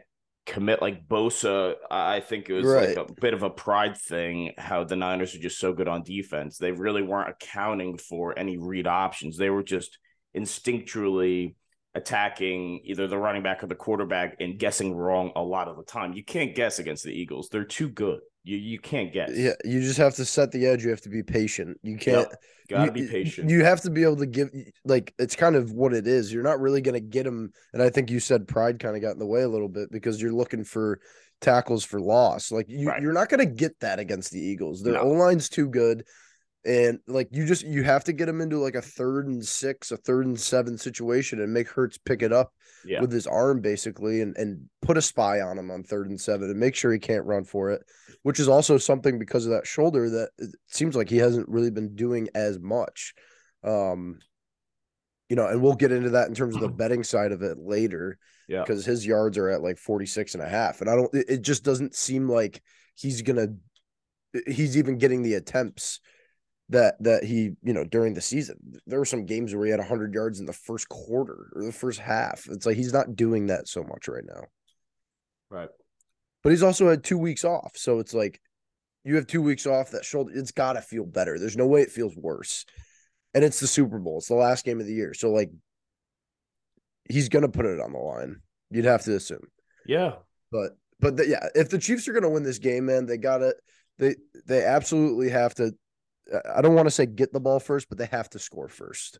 commit 0.45 0.81
like 0.81 1.07
Bosa. 1.07 1.75
I 1.91 2.21
think 2.21 2.49
it 2.49 2.53
was 2.53 2.65
Right. 2.65 2.97
like 2.97 3.09
a 3.09 3.13
bit 3.21 3.33
of 3.33 3.43
a 3.43 3.49
pride 3.49 3.97
thing 3.97 4.53
how 4.57 4.85
the 4.85 4.95
Niners 4.95 5.35
are 5.35 5.39
just 5.39 5.59
so 5.59 5.73
good 5.73 5.87
on 5.87 6.03
defense. 6.03 6.57
They 6.57 6.71
really 6.71 7.03
weren't 7.03 7.29
accounting 7.29 7.97
for 7.97 8.37
any 8.39 8.57
read 8.57 8.87
options. 8.87 9.37
They 9.37 9.49
were 9.49 9.61
just 9.63 9.99
instinctually 10.35 11.55
attacking 11.97 12.81
either 12.85 13.07
the 13.07 13.17
running 13.17 13.43
back 13.43 13.63
or 13.63 13.67
the 13.67 13.75
quarterback 13.75 14.37
and 14.39 14.57
guessing 14.57 14.95
wrong 14.95 15.31
a 15.35 15.41
lot 15.41 15.67
of 15.67 15.75
the 15.75 15.83
time. 15.83 16.13
You 16.13 16.23
can't 16.23 16.55
guess 16.55 16.79
against 16.79 17.03
the 17.03 17.11
Eagles. 17.11 17.49
They're 17.49 17.65
too 17.65 17.89
good. 17.89 18.19
You 18.43 18.55
you 18.57 18.79
can't 18.79 19.11
guess. 19.11 19.31
Yeah, 19.33 19.53
you 19.65 19.81
just 19.81 19.97
have 19.97 20.15
to 20.15 20.23
set 20.25 20.51
the 20.51 20.65
edge. 20.65 20.83
You 20.83 20.89
have 20.91 21.01
to 21.01 21.09
be 21.09 21.21
patient. 21.23 21.77
You 21.83 21.97
can't. 21.97 22.29
Yep. 22.29 22.35
Gotta 22.69 22.85
you- 22.85 22.91
be 23.05 23.07
patient. 23.11 23.49
You 23.49 23.63
have 23.65 23.81
to 23.81 23.89
be 23.89 24.03
able 24.03 24.15
to 24.17 24.25
give 24.25 24.49
like 24.85 25.13
it's 25.19 25.35
kind 25.35 25.55
of 25.57 25.71
what 25.73 25.93
it 25.93 26.07
is. 26.07 26.31
You're 26.31 26.43
not 26.43 26.61
really 26.61 26.79
going 26.81 26.93
to 26.93 27.01
get 27.01 27.23
them, 27.25 27.51
and 27.73 27.81
I 27.83 27.89
think 27.89 28.09
you 28.09 28.19
said 28.21 28.47
pride 28.47 28.79
kind 28.79 28.95
of 28.95 29.01
got 29.01 29.11
in 29.13 29.19
the 29.19 29.25
way 29.25 29.41
a 29.41 29.49
little 29.49 29.67
bit 29.67 29.91
because 29.91 30.21
you're 30.21 30.31
looking 30.33 30.63
for 30.63 30.99
tackles 31.41 31.83
for 31.83 31.99
loss. 31.99 32.51
Like 32.51 32.67
you, 32.69 32.87
Right. 32.87 33.01
you're 33.01 33.13
not 33.13 33.29
going 33.29 33.39
to 33.41 33.45
get 33.53 33.77
that 33.81 33.99
against 33.99 34.31
the 34.31 34.39
Eagles. 34.39 34.81
Their 34.81 34.93
No. 34.93 35.01
O 35.01 35.07
line's 35.09 35.49
too 35.49 35.67
good, 35.67 36.03
and 36.67 36.99
like 37.07 37.29
you 37.31 37.45
just 37.45 37.63
you 37.63 37.83
have 37.83 38.03
to 38.03 38.13
get 38.13 38.27
him 38.27 38.41
into 38.41 38.57
like 38.57 38.75
a 38.75 38.81
third 38.81 39.27
and 39.27 39.43
six, 39.43 39.91
a 39.91 39.97
third 39.97 40.25
and 40.25 40.39
seven 40.39 40.77
situation, 40.77 41.41
and 41.41 41.53
make 41.53 41.69
Hurts 41.69 41.97
pick 41.97 42.21
it 42.21 42.33
up 42.33 42.53
yeah. 42.83 42.99
with 42.99 43.11
his 43.11 43.25
arm 43.25 43.61
basically, 43.61 44.21
and 44.21 44.35
and 44.35 44.65
put 44.81 44.97
a 44.97 45.01
spy 45.01 45.39
on 45.39 45.57
him 45.57 45.71
on 45.71 45.83
third 45.83 46.09
and 46.09 46.19
seven, 46.19 46.49
and 46.49 46.59
make 46.59 46.75
sure 46.75 46.91
he 46.91 46.99
can't 46.99 47.25
run 47.25 47.45
for 47.45 47.71
it. 47.71 47.83
Which 48.23 48.39
is 48.39 48.49
also 48.49 48.77
something 48.77 49.17
because 49.17 49.45
of 49.45 49.53
that 49.53 49.65
shoulder 49.65 50.09
that 50.09 50.29
it 50.37 50.53
seems 50.67 50.95
like 50.95 51.09
he 51.09 51.17
hasn't 51.17 51.47
really 51.47 51.71
been 51.71 51.95
doing 51.95 52.27
as 52.35 52.59
much. 52.59 53.13
Um, 53.63 54.19
you 55.29 55.37
know, 55.37 55.47
and 55.47 55.61
we'll 55.61 55.75
get 55.75 55.93
into 55.93 56.11
that 56.11 56.27
in 56.27 56.35
terms 56.35 56.55
of 56.55 56.61
the 56.61 56.67
betting 56.77 57.03
side 57.03 57.31
of 57.31 57.41
it 57.41 57.57
later 57.57 58.17
Yeah. 58.49 58.61
because 58.61 58.85
his 58.85 59.05
yards 59.05 59.37
are 59.37 59.49
at 59.49 59.61
like 59.61 59.77
46 59.77 60.35
and 60.35 60.43
a 60.43 60.49
half. 60.49 60.81
And 60.81 60.89
I 60.89 60.95
don't, 60.95 61.13
it 61.13 61.25
it 61.29 61.41
just 61.41 61.63
doesn't 61.63 61.95
seem 61.95 62.29
like 62.29 62.61
he's 62.95 63.21
to, 63.21 63.53
he's 64.45 64.77
even 64.77 64.97
getting 64.97 65.21
the 65.21 65.35
attempts 65.35 65.99
that, 66.69 66.95
that 67.01 67.23
he, 67.23 67.51
you 67.63 67.73
know, 67.73 67.83
during 67.83 68.13
the 68.13 68.21
season. 68.21 68.57
There 68.85 68.99
were 68.99 69.05
some 69.05 69.25
games 69.25 69.55
where 69.55 69.65
he 69.65 69.71
had 69.71 69.79
100 69.79 70.13
yards 70.13 70.39
in 70.39 70.45
the 70.45 70.53
first 70.53 70.89
quarter 70.89 71.49
or 71.55 71.63
the 71.63 71.71
first 71.71 71.99
half. 71.99 72.45
It's 72.49 72.65
like 72.65 72.75
he's 72.75 72.93
not 72.93 73.15
doing 73.15 73.47
that 73.47 73.67
so 73.67 73.83
much 73.83 74.07
right 74.07 74.25
now. 74.25 74.43
Right. 75.49 75.69
But 76.43 76.49
he's 76.51 76.63
also 76.63 76.89
had 76.89 77.03
two 77.03 77.17
weeks 77.17 77.45
off. 77.45 77.71
So 77.75 77.99
it's 77.99 78.13
like 78.13 78.41
you 79.07 79.15
have 79.15 79.27
two 79.27 79.41
weeks 79.41 79.65
off, 79.65 79.91
that 79.91 80.03
shoulder, 80.03 80.33
it's 80.35 80.51
got 80.51 80.73
to 80.73 80.81
feel 80.81 81.05
better. 81.05 81.39
There's 81.39 81.55
no 81.55 81.65
way 81.65 81.81
it 81.81 81.91
feels 81.91 82.15
worse. 82.17 82.65
And 83.33 83.41
it's 83.41 83.61
the 83.61 83.67
Super 83.67 83.99
Bowl. 83.99 84.17
It's 84.17 84.27
the 84.27 84.35
last 84.35 84.65
game 84.65 84.81
of 84.81 84.85
the 84.85 84.93
year. 84.93 85.13
So, 85.13 85.31
like, 85.31 85.49
he's 87.09 87.29
going 87.29 87.43
to 87.43 87.49
put 87.49 87.65
it 87.65 87.79
on 87.79 87.93
the 87.93 87.99
line. 87.99 88.41
You'd 88.69 88.83
have 88.83 89.03
to 89.03 89.15
assume. 89.15 89.47
Yeah. 89.85 90.15
But, 90.51 90.71
but 90.99 91.15
the, 91.15 91.27
yeah, 91.27 91.47
if 91.55 91.69
the 91.69 91.77
Chiefs 91.77 92.07
are 92.09 92.11
going 92.11 92.23
to 92.23 92.29
win 92.29 92.43
this 92.43 92.59
game, 92.59 92.87
man, 92.87 93.05
they 93.05 93.17
got 93.17 93.37
to, 93.37 93.55
they, 93.97 94.15
they 94.45 94.65
absolutely 94.65 95.29
have 95.29 95.55
to. 95.55 95.71
I 96.55 96.61
don't 96.61 96.75
want 96.75 96.87
to 96.87 96.91
say 96.91 97.05
get 97.05 97.31
the 97.33 97.39
ball 97.39 97.59
first, 97.59 97.89
but 97.89 97.97
they 97.97 98.05
have 98.07 98.29
to 98.31 98.39
score 98.39 98.67
first. 98.67 99.19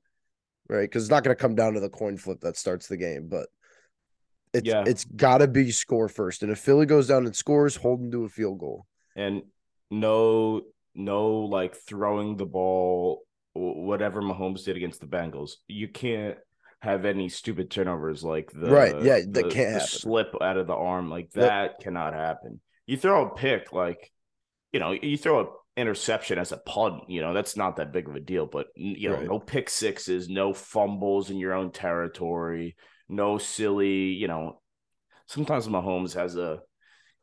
Right. 0.70 0.82
Because 0.82 1.04
it's 1.04 1.12
not 1.12 1.24
going 1.24 1.36
to 1.36 1.42
come 1.42 1.56
down 1.56 1.74
to 1.74 1.80
the 1.80 1.90
coin 1.90 2.18
flip 2.18 2.42
that 2.42 2.58
starts 2.58 2.88
the 2.88 2.98
game. 2.98 3.28
But 3.30 3.48
it's, 4.54 4.68
Yeah. 4.68 4.84
it's 4.86 5.06
got 5.06 5.38
to 5.38 5.48
be 5.48 5.72
score 5.72 6.10
first. 6.10 6.44
And 6.44 6.52
if 6.52 6.60
Philly 6.60 6.86
goes 6.86 7.08
down 7.08 7.26
and 7.26 7.36
scores, 7.36 7.76
hold 7.78 8.02
them 8.02 8.12
to 8.12 8.26
a 8.26 8.30
field 8.30 8.60
goal. 8.60 8.86
and 9.16 9.44
no 9.90 10.62
no 10.94 11.30
like 11.46 11.76
throwing 11.78 12.36
the 12.36 12.46
ball 12.46 13.24
whatever 13.54 14.22
Mahomes 14.22 14.66
did 14.66 14.76
against 14.76 15.00
the 15.00 15.08
Bengals. 15.08 15.52
You 15.68 15.88
can't 15.88 16.38
have 16.82 17.06
any 17.06 17.30
stupid 17.30 17.72
turnovers 17.72 18.24
like 18.24 18.52
the 18.52 18.70
Right, 18.70 19.02
yeah, 19.02 19.20
that 19.20 19.34
the, 19.34 19.50
can't 19.50 19.76
the 19.76 19.80
slip 19.80 20.34
out 20.42 20.58
of 20.58 20.68
the 20.68 20.74
arm 20.76 21.10
like 21.10 21.30
Yep. 21.34 21.46
that 21.46 21.80
cannot 21.80 22.14
happen. 22.14 22.60
You 22.86 22.98
throw 22.98 23.28
a 23.28 23.36
pick 23.36 23.72
like 23.72 24.12
you 24.74 24.80
know, 24.82 24.92
you 24.92 25.18
throw 25.18 25.40
a 25.40 25.46
interception 25.78 26.40
as 26.40 26.52
a 26.52 26.58
punt, 26.58 27.04
you 27.08 27.22
know, 27.22 27.34
that's 27.34 27.56
not 27.56 27.78
that 27.78 27.94
big 27.94 28.10
of 28.10 28.16
a 28.16 28.20
deal, 28.20 28.48
but 28.48 28.68
you 28.76 29.10
know, 29.10 29.18
Right. 29.18 29.28
no 29.28 29.40
pick 29.40 29.70
sixes, 29.70 30.28
no 30.28 30.52
fumbles 30.54 31.30
in 31.30 31.38
your 31.38 31.54
own 31.54 31.72
territory, 31.72 32.76
no 33.08 33.38
silly, 33.38 34.10
you 34.10 34.28
know, 34.28 34.60
sometimes 35.28 35.68
Mahomes 35.68 36.14
has 36.16 36.36
a 36.36 36.62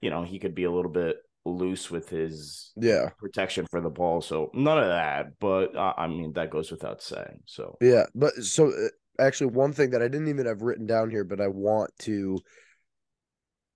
you 0.00 0.10
know, 0.10 0.22
he 0.22 0.38
could 0.38 0.54
be 0.54 0.64
a 0.64 0.70
little 0.70 0.90
bit 0.90 1.16
loose 1.46 1.90
with 1.90 2.08
his 2.08 2.72
Yeah. 2.76 3.10
protection 3.18 3.66
for 3.70 3.80
the 3.80 3.90
ball. 3.90 4.20
So 4.20 4.50
none 4.54 4.78
of 4.78 4.88
that, 4.88 5.38
but 5.40 5.74
uh, 5.76 5.94
I 5.96 6.06
mean 6.06 6.32
that 6.34 6.50
goes 6.50 6.70
without 6.70 7.02
saying. 7.02 7.40
So 7.46 7.76
Yeah, 7.80 8.04
but 8.14 8.34
so 8.34 8.68
uh, 8.68 8.88
actually, 9.22 9.50
one 9.50 9.72
thing 9.72 9.90
that 9.90 10.02
I 10.02 10.08
didn't 10.08 10.28
even 10.28 10.46
have 10.46 10.62
written 10.62 10.86
down 10.86 11.10
here, 11.10 11.24
but 11.24 11.40
I 11.40 11.48
want 11.48 11.90
to 12.00 12.38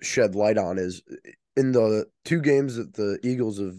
shed 0.00 0.34
light 0.36 0.58
on 0.58 0.78
is 0.78 1.02
uh, 1.10 1.16
in 1.56 1.72
the 1.72 2.06
two 2.24 2.40
games 2.40 2.76
that 2.76 2.94
the 2.94 3.18
Eagles 3.24 3.58
have 3.58 3.74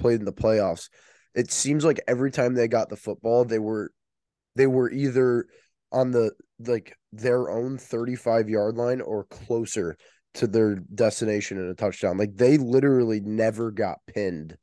played 0.00 0.18
in 0.20 0.24
the 0.24 0.32
playoffs. 0.32 0.88
It 1.34 1.50
seems 1.52 1.84
like 1.84 2.00
every 2.08 2.30
time 2.30 2.54
they 2.54 2.66
got 2.68 2.88
the 2.88 2.96
football, 2.96 3.44
they 3.44 3.58
were 3.58 3.92
they 4.56 4.66
were 4.66 4.90
either 4.90 5.46
on 5.92 6.10
the 6.10 6.32
like 6.58 6.96
their 7.12 7.50
own 7.50 7.78
35 7.78 8.48
yard 8.48 8.76
line 8.76 9.00
or 9.00 9.24
closer 9.24 9.96
to 10.34 10.46
their 10.46 10.76
destination 10.76 11.58
in 11.58 11.68
a 11.68 11.74
touchdown. 11.74 12.18
Like 12.18 12.34
they 12.36 12.56
literally 12.58 13.20
never 13.20 13.70
got 13.70 13.98
pinned 14.06 14.56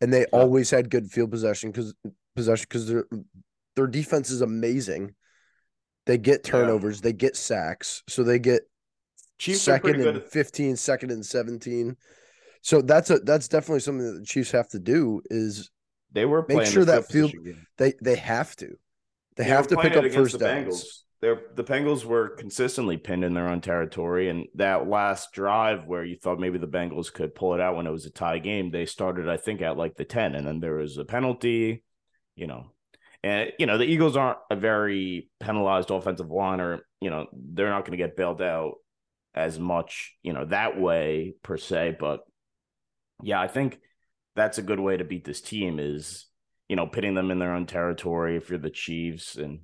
and 0.00 0.12
they 0.12 0.20
Yeah. 0.20 0.26
always 0.32 0.70
had 0.70 0.90
good 0.90 1.10
field 1.10 1.30
possession 1.30 1.70
because 1.70 1.94
possession 2.34 2.66
because 2.68 2.88
their 2.88 3.04
their 3.76 3.86
defense 3.86 4.30
is 4.30 4.40
amazing. 4.42 5.14
They 6.06 6.18
get 6.18 6.44
Yeah. 6.44 6.50
turnovers, 6.52 7.00
they 7.00 7.12
get 7.12 7.36
sacks, 7.36 8.02
so 8.08 8.22
they 8.24 8.38
get 8.38 8.62
Chiefs 9.38 9.62
second 9.62 9.94
and 9.96 10.02
good. 10.04 10.24
15, 10.28 10.76
second 10.76 11.10
and 11.10 11.24
17. 11.24 11.96
So 12.62 12.80
that's 12.80 13.10
a 13.10 13.18
that's 13.18 13.48
definitely 13.48 13.80
something 13.80 14.06
that 14.06 14.20
the 14.20 14.24
Chiefs 14.26 14.52
have 14.52 14.68
to 14.68 14.78
do 14.78 15.20
is 15.30 15.70
They 16.12 16.24
were 16.24 16.44
Make 16.48 16.66
sure 16.66 16.84
that 16.84 17.10
field 17.10 17.30
field- 17.32 17.44
position 17.44 17.44
game. 17.44 17.66
they 17.78 17.94
they 18.02 18.16
have 18.16 18.56
to. 18.56 18.68
They, 19.36 19.44
They 19.44 19.48
have 19.50 19.66
to 19.68 19.76
pick 19.76 19.96
up 19.96 20.04
first 20.12 20.38
the 20.38 20.44
downs. 20.44 20.66
Bengals. 20.66 20.84
They're, 21.22 21.40
the 21.54 21.62
Bengals 21.64 22.04
were 22.04 22.30
consistently 22.30 22.96
pinned 22.96 23.22
in 23.24 23.32
their 23.32 23.46
own 23.48 23.60
territory, 23.60 24.28
and 24.28 24.46
that 24.56 24.88
last 24.88 25.32
drive 25.32 25.86
where 25.86 26.04
you 26.04 26.16
thought 26.16 26.40
maybe 26.40 26.58
the 26.58 26.66
Bengals 26.66 27.12
could 27.12 27.32
pull 27.34 27.54
it 27.54 27.60
out 27.60 27.76
when 27.76 27.86
it 27.86 27.92
was 27.92 28.06
a 28.06 28.10
tie 28.10 28.38
game, 28.40 28.70
they 28.72 28.86
started, 28.86 29.28
I 29.28 29.36
think, 29.36 29.62
at 29.62 29.76
like 29.76 29.94
the 29.94 30.04
ten, 30.04 30.34
and 30.34 30.44
then 30.44 30.58
there 30.58 30.74
was 30.74 30.98
a 30.98 31.04
penalty, 31.04 31.84
you 32.34 32.48
know, 32.48 32.72
and 33.22 33.52
you 33.58 33.66
know 33.66 33.78
the 33.78 33.84
Eagles 33.84 34.16
aren't 34.16 34.38
a 34.50 34.56
very 34.56 35.30
penalized 35.38 35.90
offensive 35.92 36.28
line, 36.30 36.60
or 36.60 36.80
you 37.00 37.10
know 37.10 37.26
they're 37.32 37.70
not 37.70 37.84
going 37.86 37.96
to 37.96 38.04
get 38.04 38.16
bailed 38.16 38.42
out 38.42 38.74
as 39.34 39.58
much, 39.60 40.14
you 40.22 40.32
know, 40.32 40.44
that 40.46 40.78
way 40.78 41.34
per 41.42 41.56
se, 41.56 41.96
but 42.00 42.20
yeah, 43.22 43.40
I 43.40 43.48
think 43.48 43.78
that's 44.34 44.58
a 44.58 44.62
good 44.62 44.80
way 44.80 44.96
to 44.96 45.04
beat 45.04 45.24
this 45.24 45.40
team 45.40 45.78
is 45.78 46.26
you 46.68 46.76
know 46.76 46.86
pitting 46.86 47.14
them 47.14 47.30
in 47.30 47.38
their 47.38 47.54
own 47.54 47.66
territory 47.66 48.36
if 48.36 48.48
you're 48.50 48.58
the 48.58 48.70
Chiefs 48.70 49.36
and 49.36 49.60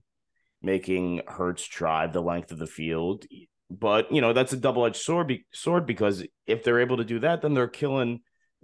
making 0.62 1.22
Hurts 1.26 1.66
drive 1.66 2.12
the 2.12 2.20
length 2.22 2.52
of 2.52 2.58
the 2.58 2.66
field. 2.66 3.24
But 3.70 4.12
you 4.12 4.20
know 4.20 4.32
that's 4.32 4.52
a 4.52 4.56
double 4.56 4.86
edged 4.86 4.96
sword. 4.96 5.28
Be- 5.28 5.46
sword 5.52 5.86
because 5.86 6.24
if 6.46 6.64
they're 6.64 6.80
able 6.80 6.96
to 6.98 7.04
do 7.04 7.18
that, 7.20 7.42
then 7.42 7.54
they're 7.54 7.68
killing 7.68 8.20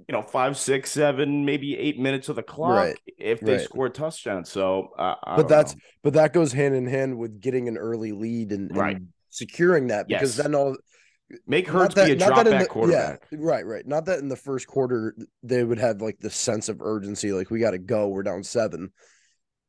you 0.09 0.13
know 0.13 0.23
five, 0.23 0.57
six, 0.57 0.91
seven, 0.91 1.45
maybe 1.45 1.77
eight 1.79 1.99
minutes 1.99 2.29
of 2.29 2.37
the 2.37 2.43
clock 2.43 2.71
Right, 2.71 2.99
if 3.19 3.41
they 3.41 3.53
right. 3.53 3.61
score 3.61 3.87
a 3.87 3.91
touchdown. 3.91 4.45
So, 4.45 4.89
uh, 4.99 5.15
But 5.37 5.49
that's 5.49 5.75
know. 5.75 5.81
but 6.03 6.13
that 6.15 6.33
goes 6.33 6.53
hand 6.53 6.75
in 6.75 6.87
hand 6.87 7.19
with 7.19 7.41
getting 7.41 7.69
an 7.69 7.77
early 7.77 8.13
lead 8.13 8.51
and, 8.53 8.71
and 8.71 8.79
Right. 8.79 8.99
securing 9.31 9.89
that 9.89 10.09
because 10.09 10.37
Yes. 10.37 10.45
then 10.45 10.55
all 10.55 10.77
make 11.47 11.67
Hurts 11.69 11.95
that- 11.95 12.07
be 12.07 12.13
a 12.13 12.17
drop 12.17 12.45
back 12.45 12.63
the- 12.63 12.69
quarterback. 12.69 13.27
Yeah, 13.31 13.39
right, 13.41 13.67
right. 13.67 13.87
Not 13.87 14.07
that 14.07 14.19
in 14.21 14.29
the 14.29 14.37
first 14.37 14.67
quarter 14.67 15.15
they 15.43 15.65
would 15.65 15.79
have 15.79 16.01
like 16.01 16.19
the 16.21 16.31
sense 16.31 16.69
of 16.69 16.81
urgency, 16.81 17.33
like 17.33 17.51
we 17.51 17.61
got 17.61 17.73
to 17.73 17.79
go, 17.79 18.09
we're 18.09 18.23
down 18.23 18.43
seven. 18.43 18.93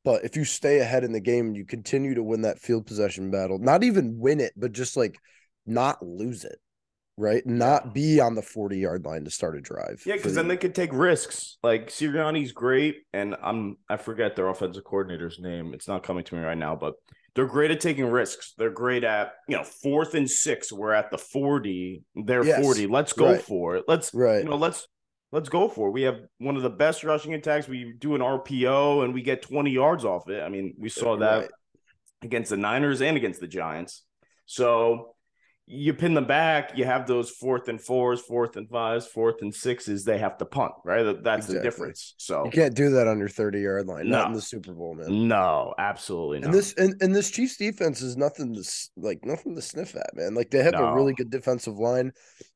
But 0.04 0.24
if 0.24 0.36
you 0.36 0.46
stay 0.46 0.80
ahead 0.80 1.04
in 1.04 1.14
the 1.14 1.20
game 1.20 1.48
and 1.48 1.56
you 1.58 1.66
continue 1.66 2.14
to 2.16 2.24
win 2.24 2.42
that 2.42 2.60
field 2.60 2.86
possession 2.86 3.32
battle, 3.32 3.58
not 3.58 3.84
even 3.84 4.20
win 4.20 4.40
it, 4.40 4.54
but 4.56 4.72
just 4.72 4.96
like 4.96 5.18
not 5.66 6.06
lose 6.06 6.46
it, 6.46 6.60
right? 7.18 7.44
Not 7.44 7.92
be 7.94 8.20
on 8.20 8.36
the 8.36 8.44
40 8.44 8.78
yard 8.78 9.04
line 9.04 9.24
to 9.24 9.32
start 9.32 9.58
a 9.58 9.62
drive. 9.62 10.04
Yeah, 10.06 10.16
because 10.18 10.34
the- 10.36 10.42
then 10.42 10.48
they 10.48 10.58
could 10.58 10.76
take 10.76 10.94
risks. 10.94 11.58
Like 11.64 11.88
Sirianni's 11.90 12.52
great, 12.52 12.98
and 13.14 13.36
I'm 13.42 13.78
I 13.90 13.98
forget 13.98 14.36
their 14.36 14.48
offensive 14.50 14.84
coordinator's 14.84 15.40
name. 15.40 15.74
It's 15.74 15.88
not 15.88 16.04
coming 16.04 16.24
to 16.26 16.36
me 16.36 16.42
right 16.42 16.58
now, 16.58 16.76
but 16.76 16.96
they're 17.36 17.46
great 17.46 17.72
at 17.72 17.80
taking 17.82 18.06
risks. 18.06 18.54
They're 18.58 18.70
great 18.72 19.04
at 19.04 19.34
you 19.48 19.58
know 19.58 19.64
fourth 19.64 20.16
and 20.16 20.30
six. 20.30 20.72
We're 20.72 20.94
at 20.94 21.12
the 21.12 21.18
forty. 21.18 22.04
They're 22.16 22.44
Yes, 22.46 22.64
forty. 22.64 22.88
Let's 22.88 23.14
go 23.14 23.32
right. 23.34 23.42
for 23.42 23.76
it. 23.76 23.86
Let's 23.88 24.14
right. 24.14 24.44
you 24.44 24.50
know 24.50 24.56
let's 24.56 24.88
let's 25.32 25.50
go 25.50 25.68
for 25.68 25.90
it. 25.90 25.92
We 25.92 26.04
have 26.04 26.20
one 26.40 26.56
of 26.56 26.62
the 26.64 26.70
best 26.70 27.04
rushing 27.04 27.34
attacks. 27.34 27.68
We 27.68 27.94
do 27.98 28.16
an 28.16 28.22
RPO 28.22 29.04
and 29.04 29.14
we 29.14 29.22
get 29.22 29.42
twenty 29.42 29.72
yards 29.72 30.06
off 30.06 30.30
it. 30.30 30.42
I 30.42 30.50
mean, 30.50 30.76
we 30.78 30.90
saw 30.90 31.18
that 31.18 31.38
Right. 31.42 31.50
against 32.24 32.50
the 32.52 32.58
Niners 32.58 33.02
and 33.02 33.18
against 33.18 33.40
the 33.42 33.48
Giants. 33.48 34.04
So 34.46 35.15
you 35.68 35.94
pin 35.96 36.14
them 36.14 36.26
back, 36.26 36.78
you 36.78 36.86
have 36.86 37.08
those 37.08 37.32
fourth 37.32 37.68
and 37.70 37.82
fours, 37.82 38.22
fourth 38.22 38.56
and 38.56 38.70
fives, 38.70 39.08
fourth 39.08 39.42
and 39.42 39.54
sixes. 39.54 40.04
They 40.04 40.20
have 40.20 40.38
to 40.38 40.46
punt, 40.46 40.74
right? 40.84 41.02
That- 41.04 41.24
That's 41.24 41.48
the 41.48 41.60
difference. 41.60 42.14
So 42.18 42.46
You 42.46 42.52
can't 42.52 42.76
do 42.76 42.92
that 42.92 43.08
on 43.08 43.18
your 43.18 43.30
30 43.30 43.62
yard 43.62 43.88
line, 43.88 44.08
not 44.08 44.28
in 44.28 44.34
the 44.34 44.42
Super 44.42 44.74
Bowl, 44.74 44.94
man. 44.94 45.28
no, 45.28 45.74
absolutely 45.80 46.40
not. 46.40 46.46
And 46.48 46.54
this 46.54 46.74
and, 46.76 46.94
and 47.02 47.16
this 47.16 47.32
Chiefs 47.32 47.58
defense 47.58 48.02
is 48.02 48.16
nothing 48.16 48.54
to 48.54 48.64
like 48.96 49.26
nothing 49.26 49.56
to 49.56 49.62
sniff 49.62 49.96
at, 49.96 50.16
man. 50.16 50.36
Like 50.36 50.52
they 50.52 50.62
have 50.64 50.76
a 50.76 50.94
really 50.94 51.14
good 51.14 51.32
defensive 51.32 51.80
line. 51.80 52.12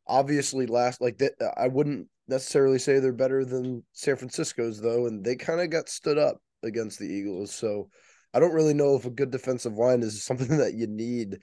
Obviously, 0.07 0.65
last 0.67 1.01
like 1.01 1.17
that, 1.19 1.33
I 1.57 1.67
wouldn't 1.67 2.07
necessarily 2.27 2.77
say 2.79 2.99
they're 2.99 3.11
better 3.13 3.43
than 3.43 3.83
San 3.93 4.15
Francisco's 4.17 4.79
though, 4.79 5.07
and 5.07 5.23
they 5.25 5.35
kind 5.35 5.61
of 5.61 5.69
got 5.71 5.89
stood 5.89 6.17
up 6.19 6.37
against 6.63 6.99
the 6.99 7.05
Eagles. 7.07 7.53
So 7.55 7.89
I 8.35 8.39
don't 8.39 8.53
really 8.53 8.73
know 8.75 8.95
if 8.95 9.05
a 9.05 9.09
good 9.09 9.31
defensive 9.31 9.73
line 9.73 10.03
is 10.03 10.23
something 10.23 10.57
that 10.59 10.75
you 10.75 10.85
need 10.87 11.39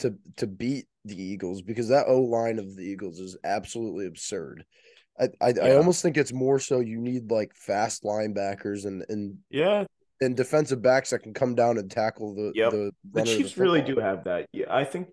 to 0.00 0.14
to 0.36 0.46
beat 0.46 0.86
the 1.04 1.20
Eagles 1.20 1.62
because 1.62 1.88
that 1.88 2.06
O 2.08 2.20
line 2.20 2.58
of 2.58 2.76
the 2.76 2.82
Eagles 2.82 3.18
is 3.20 3.36
absolutely 3.44 4.06
absurd. 4.06 4.64
I 5.18 5.28
I, 5.40 5.54
I 5.62 5.76
almost 5.76 6.02
think 6.02 6.16
it's 6.16 6.32
more 6.32 6.58
so 6.58 6.80
you 6.80 7.00
need 7.00 7.30
like 7.30 7.54
fast 7.54 8.04
linebackers 8.04 8.84
and 8.86 9.04
and 9.08 9.38
yeah, 9.50 9.84
and 10.20 10.36
defensive 10.36 10.82
backs 10.82 11.10
that 11.10 11.20
can 11.20 11.34
come 11.34 11.54
down 11.54 11.78
and 11.78 11.90
tackle 11.90 12.34
the 12.34 12.52
Yep. 12.54 12.70
the, 12.72 12.90
the 13.12 13.24
Chiefs 13.24 13.56
really 13.56 13.82
do 13.82 13.96
have 13.96 14.24
that. 14.24 14.46
Yeah, 14.52 14.66
I 14.68 14.84
think 14.84 15.08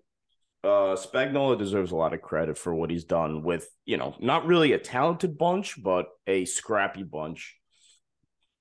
uh 0.64 0.96
Spagnuolo 0.96 1.56
deserves 1.58 1.92
a 1.92 1.96
lot 1.96 2.12
of 2.12 2.20
credit 2.20 2.58
for 2.58 2.74
what 2.74 2.90
he's 2.90 3.04
done 3.04 3.42
with, 3.42 3.68
you 3.86 3.96
know, 3.96 4.14
not 4.18 4.46
really 4.46 4.72
a 4.72 4.78
talented 4.78 5.38
bunch, 5.38 5.80
but 5.82 6.06
a 6.26 6.44
scrappy 6.44 7.04
bunch. 7.04 7.56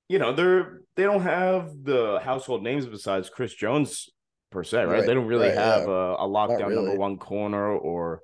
You 0.07 0.19
know, 0.19 0.31
they're 0.31 0.81
they 0.96 1.03
don't 1.03 1.24
have 1.24 1.72
the 1.84 2.19
household 2.24 2.63
names 2.63 2.86
besides 2.86 3.29
Chris 3.29 3.53
Jones 3.53 4.10
per 4.51 4.63
se, 4.63 4.84
right? 4.84 4.88
Right, 4.88 5.06
They 5.06 5.13
don't 5.13 5.27
really 5.27 5.50
right, 5.50 5.58
have 5.58 5.84
yeah. 5.84 5.94
a, 5.94 6.13
a 6.13 6.27
lockdown 6.27 6.74
number 6.74 6.96
one 6.96 7.18
corner 7.18 7.72
or 7.72 8.22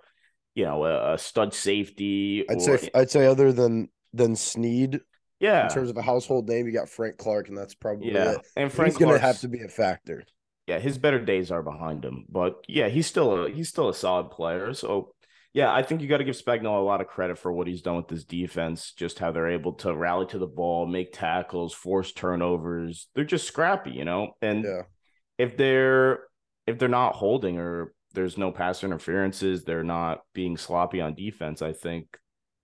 you 0.55 0.65
know 0.65 0.85
a, 0.85 1.13
a 1.13 1.17
stud 1.17 1.53
safety. 1.53 2.45
I'd 2.49 2.57
or, 2.57 2.77
say 2.77 2.89
I'd 2.93 3.11
say 3.11 3.25
other 3.25 3.51
than 3.51 3.89
than 4.13 4.35
Sneed 4.35 4.99
yeah, 5.39 5.63
in 5.63 5.69
terms 5.69 5.89
of 5.89 5.97
a 5.97 6.01
household 6.01 6.47
name, 6.47 6.65
you 6.65 6.71
got 6.71 6.87
Frank 6.87 7.17
Clark, 7.17 7.49
and 7.49 7.57
that's 7.57 7.75
probably 7.75 8.13
yeah, 8.13 8.31
it. 8.33 8.41
and 8.55 8.71
Frank 8.71 8.97
gonna 8.97 9.17
have 9.19 9.39
to 9.39 9.49
be 9.49 9.61
a 9.61 9.67
factor. 9.67 10.23
yeah, 10.67 10.79
his 10.79 10.97
better 10.97 11.19
days 11.19 11.51
are 11.51 11.61
behind 11.61 12.05
him. 12.05 12.25
But 12.29 12.63
yeah, 12.67 12.87
he's 12.87 13.07
still 13.07 13.45
a 13.45 13.49
he's 13.49 13.67
still 13.67 13.89
a 13.89 13.93
solid 13.93 14.31
player. 14.31 14.73
So 14.73 15.13
yeah, 15.53 15.73
I 15.73 15.83
think 15.83 16.01
you 16.01 16.07
got 16.07 16.17
to 16.17 16.23
give 16.23 16.35
Spagnuolo 16.35 16.79
a 16.79 16.83
lot 16.83 17.01
of 17.01 17.07
credit 17.07 17.37
for 17.37 17.51
what 17.51 17.67
he's 17.67 17.81
done 17.81 17.97
with 17.97 18.07
this 18.07 18.23
defense, 18.23 18.93
just 18.93 19.19
how 19.19 19.31
they're 19.31 19.51
able 19.51 19.73
to 19.73 19.93
rally 19.93 20.25
to 20.27 20.39
the 20.39 20.47
ball, 20.47 20.87
make 20.87 21.11
tackles, 21.11 21.73
force 21.73 22.11
turnovers. 22.13 23.07
They're 23.13 23.23
just 23.25 23.45
scrappy, 23.45 23.91
you 23.91 24.05
know. 24.05 24.31
And 24.41 24.63
Yeah, 24.63 24.83
if 25.37 25.57
they're 25.57 26.19
if 26.67 26.79
they're 26.79 26.87
not 26.89 27.15
holding 27.15 27.57
or 27.59 27.93
there's 28.13 28.37
no 28.37 28.51
pass 28.51 28.83
interferences, 28.83 29.63
they're 29.63 29.83
not 29.83 30.21
being 30.33 30.57
sloppy 30.57 31.01
on 31.01 31.15
defense, 31.15 31.61
I 31.61 31.73
think 31.73 32.17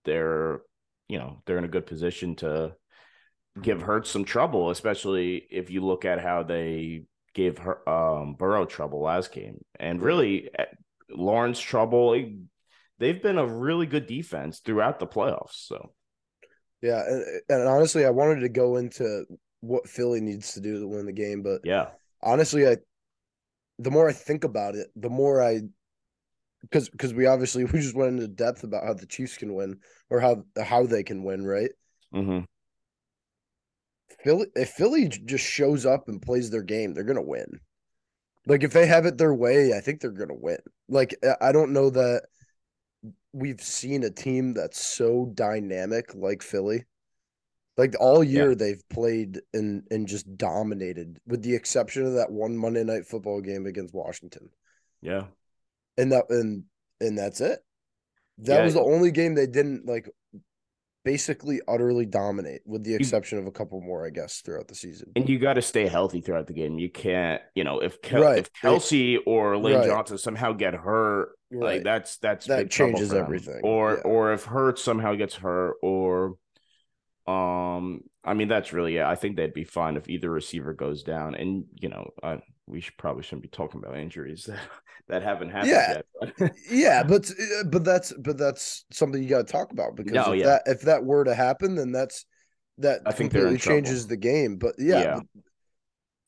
they're 0.04 0.60
you 1.08 1.18
know, 1.18 1.42
they're 1.44 1.58
in 1.58 1.64
a 1.64 1.68
good 1.68 1.86
position 1.86 2.36
to 2.36 2.72
give 3.60 3.82
Hurts 3.82 4.10
some 4.10 4.24
trouble, 4.24 4.70
especially 4.70 5.44
if 5.50 5.70
you 5.70 5.84
look 5.84 6.04
at 6.04 6.20
how 6.20 6.42
they 6.44 7.04
gave 7.34 7.58
her 7.58 7.88
um 7.88 8.34
Burrow 8.34 8.64
trouble 8.64 9.02
last 9.02 9.32
game. 9.32 9.64
And 9.78 10.00
really 10.02 10.50
eh, 10.58 10.64
Lawrence 11.10 11.60
trouble. 11.60 12.14
eh, 12.14 12.30
They've 12.98 13.22
been 13.22 13.38
a 13.38 13.46
really 13.46 13.86
good 13.86 14.06
defense 14.06 14.60
throughout 14.60 15.00
the 15.00 15.06
playoffs. 15.06 15.54
So 15.66 15.92
yeah, 16.82 17.02
and, 17.06 17.24
and 17.48 17.68
honestly, 17.68 18.04
I 18.06 18.10
wanted 18.10 18.40
to 18.40 18.48
go 18.48 18.76
into 18.76 19.24
what 19.60 19.88
Philly 19.88 20.20
needs 20.20 20.54
to 20.54 20.60
do 20.60 20.80
to 20.80 20.86
win 20.86 21.06
the 21.06 21.12
game, 21.12 21.42
but 21.42 21.60
yeah. 21.64 21.88
Honestly, 22.22 22.66
I 22.68 22.78
the 23.78 23.90
more 23.90 24.08
I 24.08 24.12
think 24.12 24.44
about 24.44 24.74
it, 24.74 24.88
the 24.96 25.10
more 25.10 25.42
I 25.42 25.62
because 26.62 26.88
because 26.88 27.14
we 27.14 27.26
obviously 27.26 27.64
we 27.66 27.80
just 27.80 27.94
went 27.94 28.14
into 28.14 28.28
depth 28.28 28.64
about 28.64 28.84
how 28.84 28.94
the 28.94 29.06
Chiefs 29.06 29.36
can 29.36 29.54
win 29.54 29.78
or 30.10 30.20
how 30.20 30.44
how 30.62 30.86
they 30.86 31.02
can 31.02 31.24
win, 31.24 31.44
right? 31.44 31.70
hmm 32.12 32.40
Philly 34.22 34.46
if 34.54 34.70
Philly 34.70 35.08
just 35.08 35.44
shows 35.44 35.86
up 35.86 36.08
and 36.08 36.20
plays 36.22 36.50
their 36.50 36.62
game, 36.62 36.94
they're 36.94 37.04
gonna 37.04 37.22
win. 37.22 37.60
Like 38.46 38.64
if 38.64 38.72
they 38.72 38.86
have 38.86 39.06
it 39.06 39.18
their 39.18 39.34
way, 39.34 39.74
I 39.74 39.80
think 39.80 40.00
they're 40.00 40.10
gonna 40.12 40.34
win. 40.34 40.58
Like 40.88 41.16
I 41.40 41.52
don't 41.52 41.72
know 41.72 41.90
that 41.90 42.24
we've 43.32 43.60
seen 43.60 44.02
a 44.04 44.10
team 44.10 44.54
that's 44.54 44.80
so 44.84 45.30
dynamic 45.34 46.14
like 46.14 46.42
Philly. 46.42 46.84
Like 47.80 47.94
all 47.98 48.22
year 48.22 48.54
they've 48.54 48.82
played 48.90 49.40
and 49.54 49.84
and 49.90 50.06
just 50.06 50.26
dominated, 50.36 51.18
with 51.26 51.42
the 51.42 51.54
exception 51.54 52.04
of 52.06 52.14
that 52.14 52.30
one 52.30 52.54
Monday 52.56 52.84
night 52.84 53.06
football 53.06 53.40
game 53.40 53.64
against 53.66 53.94
Washington. 53.94 54.50
Yeah. 55.00 55.24
And 55.96 56.12
that 56.12 56.24
and 56.28 56.64
and 57.00 57.16
that's 57.16 57.40
it. 57.40 57.58
That 58.38 58.58
Yeah. 58.58 58.64
was 58.64 58.74
the 58.74 58.82
only 58.82 59.10
game 59.10 59.34
they 59.34 59.46
didn't 59.46 59.86
like 59.86 60.10
basically 61.02 61.60
utterly 61.66 62.04
dominate, 62.04 62.60
with 62.66 62.84
the 62.84 62.94
exception 62.94 63.38
of 63.38 63.46
a 63.46 63.50
couple 63.50 63.80
more, 63.80 64.06
I 64.06 64.10
guess, 64.10 64.42
throughout 64.42 64.68
the 64.68 64.74
season. 64.74 65.12
And 65.16 65.26
you 65.26 65.38
got 65.38 65.54
to 65.54 65.62
stay 65.62 65.86
healthy 65.88 66.20
throughout 66.20 66.46
the 66.46 66.52
game. 66.52 66.78
You 66.78 66.90
can't, 66.90 67.40
you 67.54 67.64
know, 67.64 67.80
if 67.80 68.02
Kel- 68.02 68.22
Right. 68.22 68.38
if 68.38 68.52
Kelce 68.52 69.16
or 69.26 69.56
Lane 69.56 69.76
Right. 69.76 69.86
Johnson 69.86 70.18
somehow 70.18 70.52
get 70.52 70.74
hurt, 70.74 71.30
like 71.50 71.82
that's 71.84 72.18
that's 72.18 72.46
That 72.46 72.58
big 72.64 72.70
trouble 72.70 72.92
changes 72.98 73.14
everything, 73.14 73.60
Or 73.64 73.94
yeah. 73.94 74.02
or 74.10 74.32
if 74.34 74.44
hurt 74.44 74.78
somehow 74.78 75.14
gets 75.14 75.36
hurt, 75.36 75.76
or 75.82 76.34
um, 77.30 78.02
I 78.24 78.34
mean 78.34 78.48
that's 78.48 78.72
really. 78.72 79.00
I 79.02 79.14
think 79.14 79.36
they'd 79.36 79.54
be 79.54 79.64
fine 79.64 79.96
if 79.96 80.08
either 80.08 80.30
receiver 80.30 80.72
goes 80.74 81.02
down. 81.02 81.34
And 81.34 81.64
you 81.80 81.88
know, 81.88 82.10
we 82.66 82.80
should 82.80 82.96
probably 82.96 83.22
shouldn't 83.22 83.42
be 83.42 83.48
talking 83.48 83.80
about 83.82 83.96
injuries 83.98 84.44
that 84.48 84.58
that 85.08 85.22
haven't 85.22 85.50
happened 85.50 85.70
Yeah. 85.70 85.92
yet. 85.92 86.06
but- 86.38 86.52
yeah, 86.70 87.02
but 87.02 87.30
but 87.66 87.84
that's 87.84 88.12
but 88.12 88.38
that's 88.38 88.84
something 88.92 89.22
you 89.22 89.28
got 89.28 89.46
to 89.46 89.52
talk 89.52 89.72
about 89.72 89.96
because 89.96 90.12
No, 90.12 90.32
if 90.32 90.40
yeah. 90.40 90.46
that 90.46 90.62
if 90.66 90.82
that 90.82 91.04
were 91.04 91.24
to 91.24 91.34
happen, 91.34 91.74
then 91.74 91.92
that's 91.92 92.26
that 92.78 93.00
I 93.06 93.12
think 93.12 93.30
completely 93.32 93.58
changes 93.58 94.06
the 94.06 94.16
game. 94.16 94.56
But 94.56 94.74
yeah, 94.78 95.00
Yeah. 95.00 95.14
but 95.16 95.42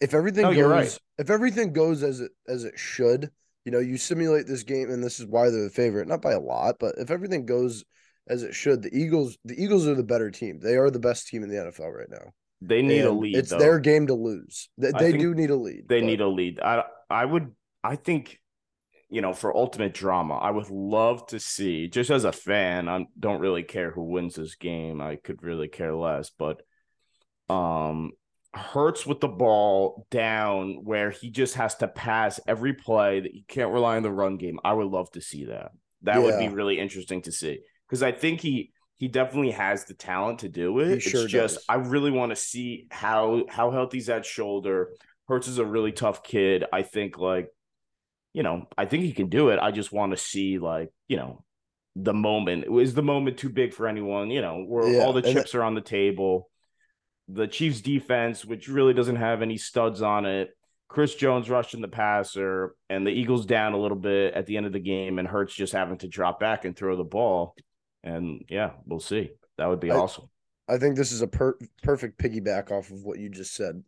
if 0.00 0.14
everything 0.14 0.42
No, 0.42 0.54
goes 0.54 0.66
right. 0.66 0.98
if 1.18 1.30
everything 1.30 1.72
goes 1.72 2.02
as 2.02 2.20
it 2.20 2.32
as 2.48 2.64
it 2.64 2.78
should, 2.78 3.30
you 3.64 3.72
know, 3.72 3.78
you 3.78 3.96
simulate 3.96 4.46
this 4.46 4.62
game, 4.64 4.90
and 4.90 5.02
this 5.02 5.20
is 5.20 5.26
why 5.26 5.50
they're 5.50 5.64
the 5.64 5.70
favorite, 5.70 6.08
not 6.08 6.22
by 6.22 6.32
a 6.32 6.40
lot, 6.40 6.76
but 6.80 6.96
if 6.98 7.10
everything 7.10 7.46
goes 7.46 7.84
as 8.28 8.42
it 8.42 8.54
should, 8.54 8.82
the 8.82 8.94
Eagles 8.96 9.38
the 9.44 9.60
Eagles 9.62 9.86
are 9.86 9.94
the 9.94 10.02
better 10.02 10.30
team. 10.30 10.60
They 10.60 10.76
are 10.76 10.90
the 10.90 11.00
best 11.00 11.28
team 11.28 11.42
in 11.42 11.48
the 11.48 11.56
NFL 11.56 11.92
right 11.92 12.10
now. 12.10 12.32
They 12.60 12.82
need 12.82 13.04
a 13.04 13.10
lead. 13.10 13.36
It's 13.36 13.50
though. 13.50 13.58
their 13.58 13.80
game 13.80 14.06
to 14.06 14.14
lose. 14.14 14.68
They, 14.78 14.92
they 14.92 15.16
do 15.16 15.34
need 15.34 15.50
a 15.50 15.56
lead. 15.56 15.88
They 15.88 16.00
but- 16.00 16.06
need 16.06 16.20
a 16.20 16.28
lead. 16.28 16.60
I 16.60 16.84
I 17.10 17.24
would 17.24 17.50
I 17.82 17.96
think 17.96 18.38
you 19.10 19.20
know 19.20 19.32
for 19.32 19.56
ultimate 19.56 19.94
drama, 19.94 20.36
I 20.36 20.50
would 20.50 20.70
love 20.70 21.26
to 21.28 21.40
see 21.40 21.88
just 21.88 22.10
as 22.10 22.24
a 22.24 22.32
fan. 22.32 22.88
I 22.88 23.06
don't 23.18 23.40
really 23.40 23.64
care 23.64 23.90
who 23.90 24.04
wins 24.04 24.36
this 24.36 24.54
game. 24.54 25.00
I 25.00 25.16
could 25.16 25.42
really 25.42 25.68
care 25.68 25.94
less, 25.94 26.30
but 26.30 26.62
um 27.48 28.12
Hurts 28.54 29.06
with 29.06 29.20
the 29.20 29.28
ball 29.28 30.06
down 30.10 30.84
where 30.84 31.10
he 31.10 31.30
just 31.30 31.54
has 31.54 31.74
to 31.76 31.88
pass 31.88 32.38
every 32.46 32.74
play 32.74 33.20
that 33.20 33.34
you 33.34 33.40
can't 33.48 33.72
rely 33.72 33.96
on 33.96 34.02
the 34.02 34.12
run 34.12 34.36
game. 34.36 34.58
I 34.62 34.74
would 34.74 34.88
love 34.88 35.10
to 35.12 35.22
see 35.22 35.46
that. 35.46 35.72
That 36.02 36.20
would 36.20 36.38
be 36.38 36.48
really 36.48 36.78
interesting 36.78 37.22
to 37.22 37.32
see 37.32 37.60
because 37.92 38.02
I 38.02 38.10
think 38.12 38.40
he 38.40 38.72
he 38.96 39.06
definitely 39.06 39.50
has 39.50 39.84
the 39.84 39.92
talent 39.92 40.38
to 40.38 40.48
do 40.48 40.78
it. 40.78 40.86
He 40.88 40.92
it's 40.94 41.04
sure 41.04 41.26
just 41.26 41.56
does. 41.56 41.64
I 41.68 41.74
really 41.74 42.10
want 42.10 42.30
to 42.30 42.36
see 42.36 42.86
how 42.90 43.44
how 43.50 43.70
healthy's 43.70 44.06
that 44.06 44.24
shoulder. 44.24 44.92
Hurts 45.28 45.46
is 45.46 45.58
a 45.58 45.64
really 45.66 45.92
tough 45.92 46.22
kid. 46.22 46.64
I 46.72 46.80
think 46.82 47.18
like 47.18 47.50
you 48.32 48.42
know, 48.42 48.66
I 48.78 48.86
think 48.86 49.04
he 49.04 49.12
can 49.12 49.28
do 49.28 49.50
it. 49.50 49.58
I 49.60 49.72
just 49.72 49.92
want 49.92 50.12
to 50.12 50.16
see 50.16 50.58
like, 50.58 50.90
you 51.06 51.18
know, 51.18 51.44
the 51.96 52.14
moment. 52.14 52.64
Is 52.80 52.94
the 52.94 53.02
moment 53.02 53.36
too 53.36 53.50
big 53.50 53.74
for 53.74 53.86
anyone? 53.86 54.30
You 54.30 54.40
know, 54.40 54.64
where 54.66 54.88
Yeah, 54.88 55.00
all 55.04 55.12
the 55.12 55.18
and 55.18 55.26
that- 55.26 55.32
chips 55.34 55.54
are 55.54 55.62
on 55.62 55.74
the 55.74 55.82
table. 55.82 56.48
The 57.28 57.46
Chiefs 57.46 57.82
defense, 57.82 58.42
which 58.42 58.68
really 58.68 58.94
doesn't 58.94 59.16
have 59.16 59.42
any 59.42 59.58
studs 59.58 60.00
on 60.00 60.24
it. 60.24 60.56
Chris 60.88 61.14
Jones 61.14 61.48
rushing 61.50 61.80
the 61.82 61.88
passer, 61.88 62.74
and 62.90 63.06
the 63.06 63.10
Eagles 63.10 63.46
down 63.46 63.72
a 63.74 63.78
little 63.78 63.96
bit 63.98 64.34
at 64.34 64.46
the 64.46 64.56
end 64.56 64.66
of 64.66 64.72
the 64.72 64.80
game, 64.80 65.18
and 65.18 65.28
Hurts 65.28 65.54
just 65.54 65.72
having 65.72 65.98
to 65.98 66.08
drop 66.08 66.40
back 66.40 66.64
and 66.64 66.74
throw 66.76 66.96
the 66.96 67.04
ball. 67.04 67.54
And 68.04 68.44
yeah, 68.48 68.72
we'll 68.86 69.00
see. 69.00 69.30
That 69.58 69.68
would 69.68 69.80
be 69.80 69.90
I- 69.90 69.96
awesome. 69.96 70.28
I 70.68 70.78
think 70.78 70.96
this 70.96 71.12
is 71.12 71.22
a 71.22 71.26
per- 71.26 71.58
perfect 71.82 72.18
piggyback 72.18 72.70
off 72.70 72.90
of 72.90 73.02
what 73.02 73.18
you 73.18 73.28
just 73.28 73.54
said. 73.54 73.82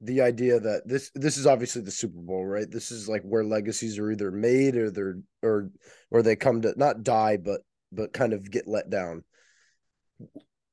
The 0.00 0.22
idea 0.22 0.60
that 0.60 0.86
this 0.86 1.10
this 1.14 1.36
is 1.36 1.46
obviously 1.46 1.82
the 1.82 1.90
Super 1.90 2.20
Bowl, 2.20 2.44
right? 2.44 2.70
This 2.70 2.90
is 2.90 3.08
like 3.08 3.22
where 3.22 3.44
legacies 3.44 3.98
are 3.98 4.10
either 4.10 4.30
made 4.30 4.76
or 4.76 4.90
they're 4.90 5.18
or 5.42 5.70
or 6.10 6.22
they 6.22 6.36
come 6.36 6.62
to 6.62 6.74
not 6.76 7.02
die, 7.02 7.36
but 7.36 7.62
but 7.92 8.12
kind 8.12 8.32
of 8.32 8.50
get 8.50 8.66
let 8.66 8.90
down. 8.90 9.24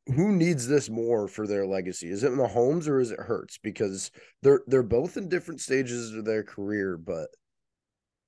Who 0.07 0.31
needs 0.33 0.67
this 0.67 0.89
more 0.89 1.27
for 1.27 1.47
their 1.47 1.65
legacy? 1.65 2.09
Is 2.09 2.23
it 2.23 2.33
Mahomes 2.33 2.87
or 2.87 2.99
is 2.99 3.11
it 3.11 3.19
Hurts? 3.19 3.57
Because 3.61 4.11
they're 4.41 4.61
they're 4.67 4.83
both 4.83 5.15
in 5.15 5.29
different 5.29 5.61
stages 5.61 6.13
of 6.13 6.25
their 6.25 6.43
career, 6.43 6.97
but 6.97 7.27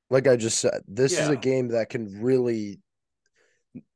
like 0.10 0.28
I 0.28 0.36
just 0.36 0.60
said, 0.60 0.82
this 0.88 1.20
is 1.20 1.30
a 1.30 1.36
game 1.36 1.70
that 1.70 1.90
can 1.90 2.22
really 2.22 2.80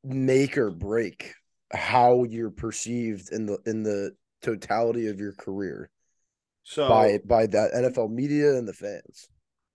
make 0.03 0.57
or 0.57 0.71
break 0.71 1.33
how 1.71 2.23
you're 2.23 2.49
perceived 2.51 3.31
in 3.31 3.45
the 3.45 3.57
in 3.65 3.83
the 3.83 4.11
totality 4.41 5.07
of 5.07 5.19
your 5.19 5.33
career 5.33 5.89
So 6.63 6.87
by 6.89 7.19
by 7.25 7.47
that 7.47 7.73
NFL 7.73 8.11
media 8.11 8.55
and 8.55 8.67
the 8.67 8.73
fans. 8.73 9.27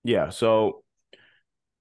Yeah. 0.03 0.31
So 0.31 0.83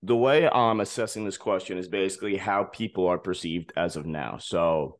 the 0.01 0.15
way 0.15 0.49
I'm 0.49 0.81
assessing 0.81 1.23
this 1.25 1.37
question 1.37 1.77
is 1.77 1.87
basically 1.87 2.35
how 2.37 2.65
people 2.65 3.07
are 3.07 3.17
perceived 3.17 3.71
as 3.77 3.95
of 3.95 4.05
now. 4.05 4.37
So 4.37 4.99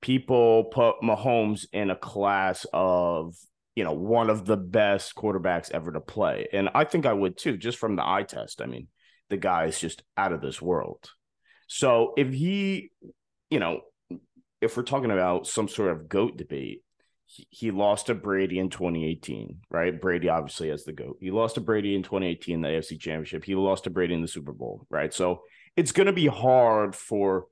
people 0.00 0.64
put 0.64 1.00
Mahomes 1.02 1.66
in 1.72 1.90
a 1.90 1.96
class 1.96 2.64
of, 2.72 3.34
you 3.74 3.82
know, 3.82 3.92
one 3.92 4.30
of 4.30 4.46
the 4.46 4.56
best 4.56 5.16
quarterbacks 5.16 5.72
ever 5.72 5.90
to 5.92 6.00
play. 6.00 6.46
And 6.52 6.68
I 6.74 6.84
think 6.84 7.06
I 7.06 7.12
would 7.12 7.36
too, 7.36 7.56
just 7.56 7.78
from 7.78 7.96
the 7.96 8.06
eye 8.06 8.22
test. 8.22 8.62
I 8.62 8.66
mean, 8.66 8.86
the 9.30 9.36
guy 9.36 9.66
is 9.66 9.80
just 9.80 10.04
out 10.16 10.32
of 10.32 10.40
this 10.40 10.62
world. 10.62 11.10
So 11.66 12.14
if 12.16 12.32
he, 12.32 12.90
you 13.50 13.60
know, 13.60 13.80
if 14.60 14.76
we're 14.76 14.82
talking 14.82 15.10
about 15.10 15.46
some 15.46 15.68
sort 15.68 15.90
of 15.90 16.08
GOAT 16.08 16.36
debate, 16.36 16.82
he, 17.26 17.72
lost 17.72 18.06
to 18.06 18.14
Brady 18.14 18.58
in 18.58 18.70
2018, 18.70 19.62
right? 19.70 20.00
Brady 20.00 20.28
obviously 20.28 20.68
has 20.68 20.84
the 20.84 20.92
GOAT. 20.92 21.18
He 21.20 21.30
lost 21.30 21.56
to 21.56 21.60
Brady 21.60 21.94
in 21.94 22.02
2018, 22.02 22.54
in 22.54 22.60
the 22.60 22.68
AFC 22.68 23.00
Championship. 23.00 23.44
He 23.44 23.54
lost 23.56 23.84
to 23.84 23.90
Brady 23.90 24.14
in 24.14 24.22
the 24.22 24.28
Super 24.28 24.52
Bowl, 24.52 24.86
right? 24.90 25.12
So 25.12 25.42
it's 25.76 25.92
going 25.92 26.06
to 26.06 26.12
be 26.12 26.28
hard 26.28 26.94
for 26.94 27.46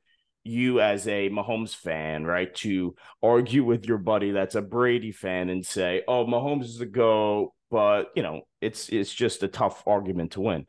you 0.44 0.81
as 0.81 1.09
a 1.09 1.29
Mahomes 1.31 1.74
fan, 1.74 2.24
right, 2.24 2.55
to 2.57 2.94
argue 3.22 3.64
with 3.64 3.87
your 3.87 3.98
buddy 3.98 4.31
that's 4.31 4.55
a 4.55 4.62
Brady 4.62 5.11
fan 5.11 5.48
and 5.48 5.64
say, 5.64 6.03
"Oh, 6.07 6.27
Mahomes 6.27 6.64
is 6.64 6.79
the 6.79 6.87
GOAT," 6.87 7.53
but 7.70 8.11
you 8.14 8.22
know, 8.22 8.42
it's 8.61 8.90
it's 8.90 9.12
just 9.12 9.42
a 9.42 9.48
tough 9.48 9.83
argument 9.87 10.33
to 10.33 10.42
win. 10.42 10.66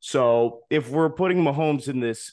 So 0.00 0.60
if 0.70 0.90
we're 0.90 1.10
putting 1.10 1.38
Mahomes 1.38 1.88
in 1.88 2.00
this 2.00 2.32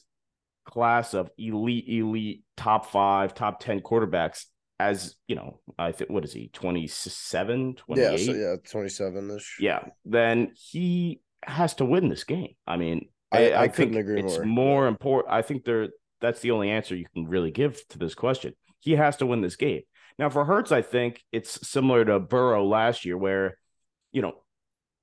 class 0.65 1.13
of 1.13 1.29
elite, 1.37 1.85
elite, 1.87 2.43
top 2.57 2.85
five, 2.91 3.33
top 3.33 3.59
10 3.59 3.81
quarterbacks, 3.81 4.45
as 4.79 5.15
you 5.27 5.35
know, 5.35 5.59
I 5.77 5.91
think 5.91 6.09
what 6.09 6.23
is 6.23 6.33
he, 6.33 6.49
27, 6.53 7.75
28? 7.75 8.19
Yeah, 8.19 8.25
so 8.25 8.31
yeah, 8.33 8.55
27 8.69 9.31
ish. 9.31 9.57
Yeah, 9.59 9.85
then 10.05 10.51
he 10.55 11.21
has 11.43 11.73
to 11.75 11.85
win 11.85 12.09
this 12.09 12.23
game. 12.23 12.55
I 12.67 12.77
mean, 12.77 13.09
I- 13.31 13.51
I, 13.51 13.61
I 13.63 13.67
think 13.67 13.75
couldn't 13.93 13.97
agree 13.97 14.19
it's 14.21 14.37
more. 14.37 14.45
more 14.45 14.87
important. 14.87 15.33
I 15.33 15.41
think 15.41 15.63
there 15.65 15.89
that's 16.21 16.39
the 16.39 16.51
only 16.51 16.69
answer 16.69 16.95
you 16.95 17.05
can 17.13 17.27
really 17.27 17.51
give 17.51 17.85
to 17.89 17.97
this 17.97 18.15
question. 18.15 18.53
He 18.79 18.93
has 18.93 19.17
to 19.17 19.25
win 19.25 19.41
this 19.41 19.55
game. 19.57 19.81
Now 20.19 20.29
for 20.29 20.45
Hurts, 20.45 20.71
I 20.71 20.81
think 20.81 21.21
it's 21.31 21.67
similar 21.67 22.05
to 22.05 22.19
Burrow 22.19 22.65
last 22.65 23.03
year, 23.05 23.17
where 23.17 23.57
you 24.11 24.21
know, 24.21 24.33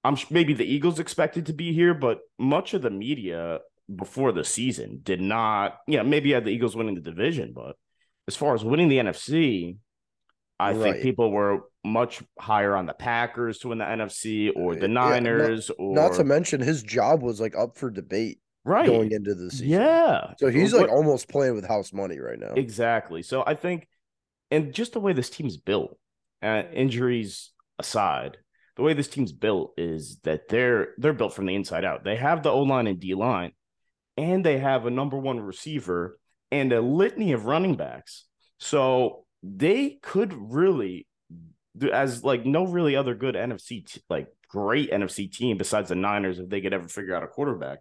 I'm 0.04 0.16
maybe 0.30 0.54
the 0.54 0.64
Eagles 0.64 0.98
expected 1.00 1.46
to 1.46 1.52
be 1.52 1.72
here, 1.72 1.92
but 1.94 2.20
much 2.38 2.72
of 2.74 2.82
the 2.82 2.90
media 2.90 3.58
before 3.94 4.32
the 4.32 4.44
season 4.44 5.00
did 5.02 5.20
not. 5.20 5.78
Yeah, 5.86 6.02
maybe 6.02 6.28
you 6.30 6.34
had 6.34 6.44
the 6.44 6.50
Eagles 6.50 6.76
winning 6.76 6.94
the 6.94 7.00
division, 7.00 7.52
but 7.54 7.76
as 8.28 8.36
far 8.36 8.54
as 8.54 8.64
winning 8.64 8.88
the 8.88 8.98
NFC, 8.98 9.76
I 10.58 10.72
Right. 10.72 10.92
think 10.94 11.02
people 11.02 11.30
were 11.32 11.60
much 11.84 12.22
higher 12.38 12.76
on 12.76 12.86
the 12.86 12.92
Packers 12.94 13.58
to 13.60 13.68
win 13.68 13.78
the 13.78 13.84
NFC 13.88 14.50
or 14.54 14.74
the 14.74 14.82
Yeah, 14.82 14.86
not- 14.88 15.10
Niners 15.10 15.70
or 15.70 15.94
Not 15.94 16.14
to 16.14 16.24
mention 16.24 16.60
his 16.60 16.82
job 16.82 17.22
was 17.22 17.40
like 17.40 17.56
up 17.56 17.76
for 17.78 17.90
debate 17.90 18.40
right. 18.64 18.86
going 18.86 19.10
into 19.10 19.34
the 19.34 19.50
season. 19.50 19.68
yeah. 19.68 20.34
So 20.38 20.48
he's 20.48 20.74
like 20.74 20.90
almost 20.90 21.28
playing 21.28 21.54
with 21.54 21.66
house 21.66 21.92
money 21.92 22.18
right 22.18 22.38
now. 22.38 22.52
Exactly. 22.54 23.22
So 23.22 23.42
I 23.46 23.54
think, 23.54 23.88
and 24.50 24.72
just 24.74 24.92
the 24.92 25.00
way 25.00 25.12
this 25.14 25.30
team's 25.30 25.56
built, 25.56 25.96
uh, 26.42 26.64
injuries 26.72 27.52
aside, 27.78 28.36
the 28.76 28.82
way 28.82 28.92
this 28.92 29.08
team's 29.08 29.32
built 29.32 29.72
is 29.78 30.18
that 30.24 30.48
they're 30.48 30.88
they're 30.98 31.12
built 31.14 31.32
from 31.34 31.46
the 31.46 31.54
inside 31.54 31.84
out. 31.84 32.04
They 32.04 32.16
have 32.16 32.42
the 32.42 32.50
O 32.50 32.60
line 32.62 32.86
and 32.86 33.00
D 33.00 33.14
line, 33.14 33.52
and 34.16 34.44
they 34.44 34.58
have 34.58 34.86
a 34.86 34.90
number 34.90 35.16
one 35.18 35.40
receiver 35.40 36.18
and 36.50 36.72
a 36.72 36.80
litany 36.80 37.32
of 37.32 37.44
running 37.46 37.76
backs. 37.76 38.26
So 38.58 39.24
they 39.42 39.98
could 40.02 40.32
really, 40.34 41.06
do- 41.76 41.90
as 41.92 42.24
like 42.24 42.44
no 42.44 42.66
really 42.66 42.96
other 42.96 43.14
good 43.14 43.34
NFC 43.34 43.86
t- 43.86 44.02
like 44.10 44.28
great 44.48 44.90
NFC 44.90 45.30
team 45.32 45.56
besides 45.56 45.88
the 45.88 45.94
Niners, 45.94 46.38
if 46.38 46.48
they 46.48 46.60
could 46.60 46.74
ever 46.74 46.88
figure 46.88 47.14
out 47.14 47.22
a 47.22 47.28
quarterback, 47.28 47.78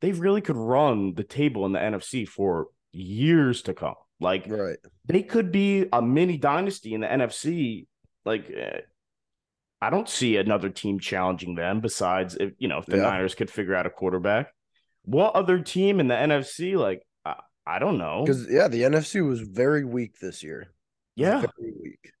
they 0.00 0.12
really 0.12 0.40
could 0.40 0.56
run 0.56 1.14
the 1.14 1.24
table 1.24 1.64
in 1.66 1.72
the 1.72 1.78
NFC 1.78 2.26
for 2.28 2.68
years 2.92 3.62
to 3.62 3.74
come. 3.74 3.94
Like 4.20 4.46
Right. 4.48 4.78
they 5.06 5.22
could 5.22 5.52
be 5.52 5.86
a 5.92 6.02
mini 6.02 6.36
dynasty 6.36 6.92
in 6.94 7.00
the 7.02 7.06
NFC. 7.06 7.86
Like, 8.24 8.50
eh, 8.50 8.80
I 9.80 9.90
don't 9.90 10.08
see 10.08 10.36
another 10.36 10.70
team 10.70 10.98
challenging 10.98 11.54
them 11.54 11.80
besides 11.80 12.34
if 12.34 12.52
you 12.58 12.66
know 12.66 12.78
if 12.78 12.86
the 12.86 12.96
Yeah. 12.96 13.04
Niners 13.04 13.36
could 13.36 13.48
figure 13.50 13.74
out 13.76 13.86
a 13.86 13.90
quarterback. 13.90 14.52
What 15.08 15.34
other 15.34 15.60
team 15.60 16.00
in 16.00 16.08
the 16.08 16.14
NFC? 16.14 16.76
Like, 16.76 17.02
I, 17.24 17.36
I 17.66 17.78
don't 17.78 17.96
know. 17.96 18.22
Because 18.24 18.46
yeah, 18.50 18.68
the 18.68 18.82
NFC 18.82 19.26
was 19.26 19.40
very 19.40 19.84
weak 19.84 20.18
this 20.20 20.42
year. 20.42 20.68
Yeah, 21.16 21.40
Very 21.58 21.72
weak. 21.82 22.12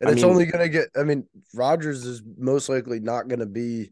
And 0.00 0.08
I 0.08 0.12
it's 0.12 0.22
mean- 0.22 0.30
only 0.30 0.46
gonna 0.46 0.68
get 0.68 0.88
I 0.96 1.02
mean, 1.02 1.26
Rodgers 1.52 2.04
is 2.04 2.22
most 2.38 2.68
likely 2.68 3.00
not 3.00 3.26
gonna 3.28 3.46
be 3.46 3.90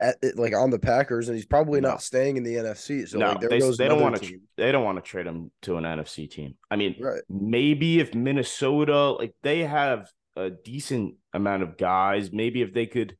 at 0.00 0.16
like 0.36 0.54
on 0.54 0.70
the 0.70 0.78
Packers, 0.78 1.28
and 1.28 1.36
he's 1.36 1.46
probably 1.46 1.80
No. 1.80 1.90
not 1.90 2.02
staying 2.02 2.36
in 2.36 2.42
the 2.42 2.56
NFC. 2.56 3.06
So 3.08 3.18
no, 3.18 3.28
like 3.28 3.40
they, 3.40 3.60
they 3.60 3.88
don't 3.88 4.02
want 4.02 4.20
to. 4.20 4.40
They 4.56 4.72
don't 4.72 4.84
want 4.84 4.98
to 4.98 5.08
trade 5.08 5.26
him 5.26 5.52
to 5.62 5.76
an 5.76 5.84
NFC 5.84 6.28
team. 6.28 6.56
I 6.70 6.76
mean, 6.76 6.96
Right. 7.00 7.22
maybe 7.28 8.00
if 8.00 8.14
Minnesota, 8.14 9.10
like 9.12 9.34
they 9.44 9.60
have 9.60 10.10
a 10.36 10.50
decent 10.50 11.14
amount 11.32 11.62
of 11.62 11.76
guys, 11.76 12.32
maybe 12.32 12.60
if 12.60 12.74
they 12.74 12.86
could 12.86 13.16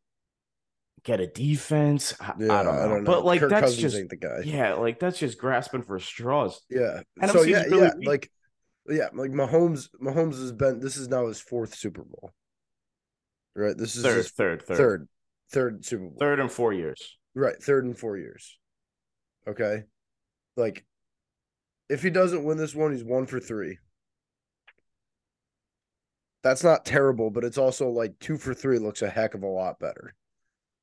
get 1.05 1.21
a 1.21 1.27
defense, 1.27 2.15
I, 2.21 2.35
Yeah, 2.39 2.61
I 2.61 2.63
don't 2.63 2.91
know. 2.91 3.01
But 3.05 3.25
like 3.25 3.41
Kirk 3.41 3.51
that's 3.51 3.61
Cousins 3.63 3.81
just 3.81 3.97
ain't 3.97 4.11
the 4.11 4.17
guy. 4.17 4.41
yeah, 4.45 4.75
like 4.75 4.99
that's 4.99 5.19
just 5.19 5.39
grasping 5.39 5.83
for 5.83 5.99
straws. 6.01 6.61
Yeah. 6.71 7.03
NFC 7.21 7.33
so 7.33 7.43
yeah, 7.43 7.65
really 7.65 7.89
yeah, 7.89 7.95
weak. 7.99 8.09
like 8.09 8.31
yeah, 8.89 9.09
like 9.15 9.31
Mahomes 9.31 9.89
Mahomes 10.03 10.39
has 10.41 10.53
been 10.53 10.81
this 10.81 10.97
is 10.97 11.09
now 11.09 11.27
his 11.29 11.41
fourth 11.41 11.75
Super 11.75 12.05
Bowl. 12.05 12.33
Right? 13.57 13.77
This 13.77 13.97
is 13.97 14.03
Third, 14.03 14.17
his 14.17 14.31
third, 14.31 14.63
third, 14.63 14.77
third 14.77 15.09
third 15.51 15.85
Super 15.85 16.05
Bowl. 16.09 16.17
third 16.19 16.41
and 16.41 16.51
four 16.51 16.73
years. 16.73 17.17
Right, 17.37 17.61
third 17.61 17.85
in 17.85 17.95
4 17.95 18.17
years. 18.17 18.59
Okay? 19.49 19.85
Like 20.57 20.85
if 21.89 22.03
he 22.03 22.11
doesn't 22.11 22.45
win 22.45 22.59
this 22.59 22.75
one, 22.75 22.93
he's 22.93 23.05
1 23.05 23.27
for 23.27 23.41
3. 23.41 23.79
that's 26.43 26.63
not 26.63 26.85
terrible, 26.85 27.31
but 27.31 27.45
it's 27.45 27.59
also 27.59 27.89
like 27.89 28.19
two 28.21 28.37
for 28.37 28.55
three 28.55 28.79
looks 28.79 29.03
a 29.03 29.09
heck 29.09 29.35
of 29.35 29.43
a 29.43 29.47
lot 29.49 29.79
better. 29.81 30.15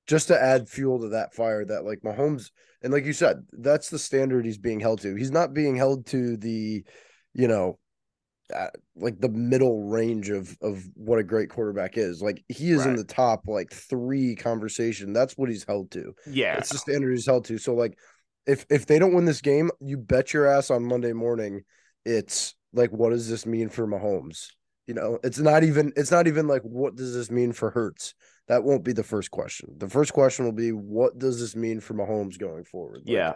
Just 0.08 0.28
to 0.28 0.42
add 0.42 0.68
fuel 0.68 1.00
to 1.02 1.10
that 1.10 1.34
fire 1.34 1.64
that 1.66 1.86
like 1.86 2.02
Mahomes 2.02 2.50
and 2.82 2.92
like 2.92 3.06
you 3.06 3.14
said, 3.14 3.46
that's 3.52 3.90
the 3.90 4.00
standard 4.00 4.46
he's 4.46 4.58
being 4.58 4.80
held 4.80 5.02
to. 5.02 5.16
He's 5.16 5.32
not 5.32 5.54
being 5.54 5.76
held 5.76 6.08
to 6.08 6.36
the, 6.38 6.84
you 7.34 7.48
know, 7.48 7.78
uh, 8.54 8.68
like 8.96 9.20
the 9.20 9.30
middle 9.30 9.84
range 9.84 10.30
of 10.30 10.58
of 10.62 10.84
what 10.96 11.20
a 11.20 11.24
great 11.24 11.50
quarterback 11.50 11.98
is. 11.98 12.22
Like 12.22 12.44
he 12.50 12.72
is 12.72 12.86
in 12.86 12.96
the 12.96 13.04
top 13.04 13.48
like 13.48 13.72
three 13.72 14.36
conversation. 14.36 15.14
That's 15.14 15.38
what 15.38 15.50
he's 15.50 15.64
held 15.64 15.92
to. 15.92 16.14
Yeah. 16.26 16.58
It's 16.58 16.70
the 16.70 16.78
standard 16.78 17.12
he's 17.12 17.26
held 17.26 17.46
to. 17.46 17.58
So 17.58 17.76
like 17.76 17.98
if 18.46 18.66
if 18.70 18.88
they 18.88 19.00
don't 19.00 19.14
win 19.14 19.26
this 19.26 19.42
game, 19.42 19.70
you 19.80 19.98
bet 19.98 20.34
your 20.34 20.48
ass 20.48 20.70
on 20.70 20.84
Monday 20.84 21.14
morning, 21.14 21.62
it's 22.04 22.56
like 22.74 22.90
what 22.90 23.12
does 23.12 23.30
this 23.30 23.46
mean 23.46 23.70
for 23.70 23.88
Mahomes? 23.88 24.48
You 24.88 24.96
know, 24.96 25.20
it's 25.24 25.40
not 25.40 25.64
even 25.64 25.94
it's 25.96 26.12
not 26.12 26.28
even 26.28 26.48
like 26.48 26.64
what 26.64 26.96
does 26.96 27.14
this 27.14 27.32
mean 27.32 27.54
for 27.54 27.70
Hurts? 27.70 28.16
That 28.52 28.66
won't 28.66 28.84
be 28.84 28.92
the 28.92 29.02
first 29.02 29.32
question. 29.32 29.76
The 29.78 29.88
first 29.88 30.12
question 30.12 30.44
will 30.44 30.52
be 30.52 30.74
what 30.74 31.18
does 31.18 31.40
this 31.40 31.56
mean 31.56 31.80
for 31.80 31.94
Mahomes 31.94 32.38
going 32.38 32.66
forward? 32.66 33.04
Like, 33.06 33.08
Yeah. 33.08 33.34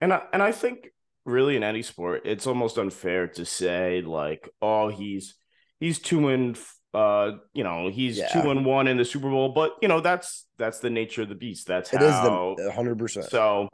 And 0.00 0.14
I 0.14 0.22
and 0.32 0.42
I 0.42 0.50
think 0.50 0.88
really 1.26 1.56
in 1.56 1.62
any 1.62 1.82
sport, 1.82 2.22
it's 2.24 2.46
almost 2.46 2.78
unfair 2.78 3.26
to 3.28 3.44
say 3.44 4.00
like, 4.00 4.48
oh, 4.62 4.88
he's 4.88 5.34
he's 5.78 5.98
two 5.98 6.28
and 6.28 6.58
uh, 6.94 7.32
you 7.52 7.64
know, 7.64 7.90
he's 7.90 8.16
Yeah. 8.16 8.28
two 8.28 8.50
and 8.50 8.64
one 8.64 8.88
in 8.88 8.96
the 8.96 9.04
Super 9.04 9.28
Bowl, 9.28 9.50
but 9.50 9.72
you 9.82 9.88
know, 9.88 10.00
that's 10.00 10.46
that's 10.56 10.78
the 10.78 10.88
nature 10.88 11.20
of 11.20 11.28
the 11.28 11.34
beast. 11.34 11.66
That's 11.66 11.92
it 11.92 12.00
is 12.00 12.10
how 12.10 12.54
the 12.56 12.72
hundred 12.72 12.96
percent. 12.96 13.26
so 13.26 13.68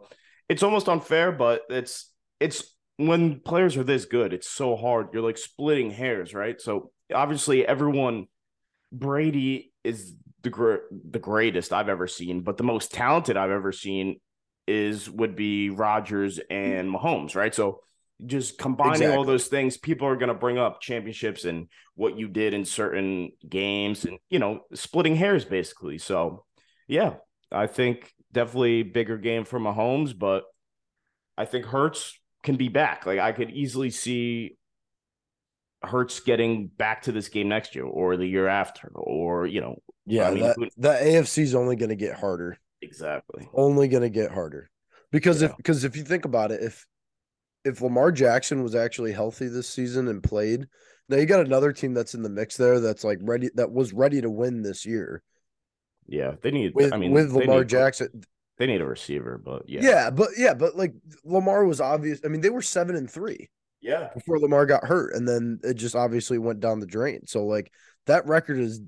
it's 0.48 0.64
almost 0.64 0.88
unfair, 0.88 1.30
but 1.30 1.62
it's 1.70 2.10
it's 2.40 2.74
when 2.96 3.38
players 3.38 3.76
are 3.76 3.84
this 3.84 4.04
good, 4.04 4.32
it's 4.32 4.50
so 4.50 4.74
hard. 4.74 5.10
You're 5.12 5.22
like 5.22 5.38
splitting 5.38 5.92
hairs, 5.92 6.34
right? 6.34 6.60
So 6.60 6.90
obviously 7.14 7.64
everyone 7.64 8.26
Brady 8.90 9.72
is 9.84 10.12
the 10.42 10.50
gr- 10.50 10.86
the 10.90 11.18
greatest 11.18 11.72
I've 11.72 11.88
ever 11.88 12.06
seen, 12.06 12.42
but 12.42 12.56
the 12.56 12.64
most 12.64 12.92
talented 12.92 13.36
I've 13.36 13.50
ever 13.50 13.72
seen 13.72 14.20
is 14.66 15.08
would 15.10 15.36
be 15.36 15.70
Rodgers 15.70 16.40
and 16.50 16.92
Mahomes, 16.92 17.34
right? 17.34 17.54
So 17.54 17.80
just 18.24 18.58
combining 18.58 19.10
all 19.10 19.24
those 19.24 19.48
things, 19.48 19.76
people 19.76 20.08
are 20.08 20.16
going 20.16 20.28
to 20.28 20.34
bring 20.34 20.58
up 20.58 20.80
championships 20.80 21.44
and 21.44 21.68
what 21.94 22.18
you 22.18 22.28
did 22.28 22.54
in 22.54 22.64
certain 22.64 23.30
games 23.48 24.04
and 24.04 24.18
you 24.30 24.38
know, 24.38 24.60
splitting 24.74 25.16
hairs 25.16 25.44
basically. 25.44 25.98
So, 25.98 26.44
yeah, 26.88 27.14
I 27.52 27.66
think 27.66 28.12
definitely 28.32 28.82
bigger 28.82 29.18
game 29.18 29.44
for 29.44 29.60
Mahomes, 29.60 30.18
but 30.18 30.44
I 31.36 31.44
think 31.44 31.66
Hurts 31.66 32.18
can 32.42 32.56
be 32.56 32.68
back. 32.68 33.06
Like 33.06 33.18
I 33.18 33.32
could 33.32 33.50
easily 33.50 33.90
see 33.90 34.56
Hurts 35.86 36.20
getting 36.20 36.66
back 36.66 37.02
to 37.02 37.12
this 37.12 37.28
game 37.28 37.48
next 37.48 37.74
year 37.74 37.84
or 37.84 38.16
the 38.16 38.26
year 38.26 38.48
after, 38.48 38.88
or 38.94 39.46
you 39.46 39.60
know, 39.60 39.76
Yeah, 40.04 40.28
I 40.28 40.30
mean, 40.34 40.42
that, 40.44 40.56
who- 40.56 40.68
the 40.76 40.88
AFC 40.90 41.42
is 41.42 41.54
only 41.54 41.76
going 41.76 41.88
to 41.90 41.96
get 41.96 42.18
harder. 42.18 42.58
exactly. 42.82 43.48
Only 43.54 43.88
going 43.88 44.02
to 44.02 44.10
get 44.10 44.30
harder 44.32 44.70
because 45.10 45.42
if 45.42 45.56
because 45.56 45.84
if 45.84 45.96
you 45.96 46.04
think 46.04 46.24
about 46.24 46.52
it, 46.52 46.62
if 46.62 46.86
if 47.64 47.80
Lamar 47.80 48.12
Jackson 48.12 48.62
was 48.62 48.74
actually 48.74 49.12
healthy 49.12 49.48
this 49.48 49.68
season 49.68 50.06
and 50.08 50.22
played, 50.22 50.66
now 51.08 51.16
you 51.16 51.26
got 51.26 51.44
another 51.44 51.72
team 51.72 51.94
that's 51.94 52.14
in 52.14 52.22
the 52.22 52.28
mix 52.28 52.56
there 52.56 52.78
that's 52.80 53.02
like 53.04 53.18
ready 53.22 53.50
that 53.54 53.72
was 53.72 53.92
ready 53.92 54.20
to 54.20 54.30
win 54.30 54.62
this 54.62 54.84
year 54.86 55.22
Yeah, 56.06 56.34
they 56.42 56.50
need. 56.52 56.74
with 56.74 56.92
I 56.92 56.96
mean, 56.96 57.12
with 57.12 57.32
Lamar 57.32 57.58
need- 57.60 57.68
Jackson. 57.68 58.22
They 58.58 58.66
need 58.66 58.80
a 58.80 58.86
receiver, 58.86 59.36
but 59.44 59.68
yeah, 59.68 59.80
Yeah. 59.82 60.10
but 60.10 60.28
yeah, 60.38 60.54
but 60.54 60.76
like 60.76 60.94
Lamar 61.24 61.64
was 61.66 61.78
obvious. 61.80 62.20
I 62.24 62.28
mean, 62.28 62.40
they 62.40 62.48
were 62.50 62.62
seven 62.62 62.96
and 62.96 63.10
three 63.10 63.50
yeah, 63.86 64.08
before 64.12 64.38
Lamar 64.40 64.66
got 64.66 64.84
hurt, 64.84 65.14
and 65.14 65.26
then 65.26 65.60
it 65.62 65.74
just 65.74 65.94
obviously 65.94 66.38
went 66.38 66.60
down 66.60 66.80
the 66.80 66.86
drain. 66.86 67.26
So 67.26 67.44
like 67.46 67.70
that 68.06 68.26
record 68.26 68.58
is 68.58 68.80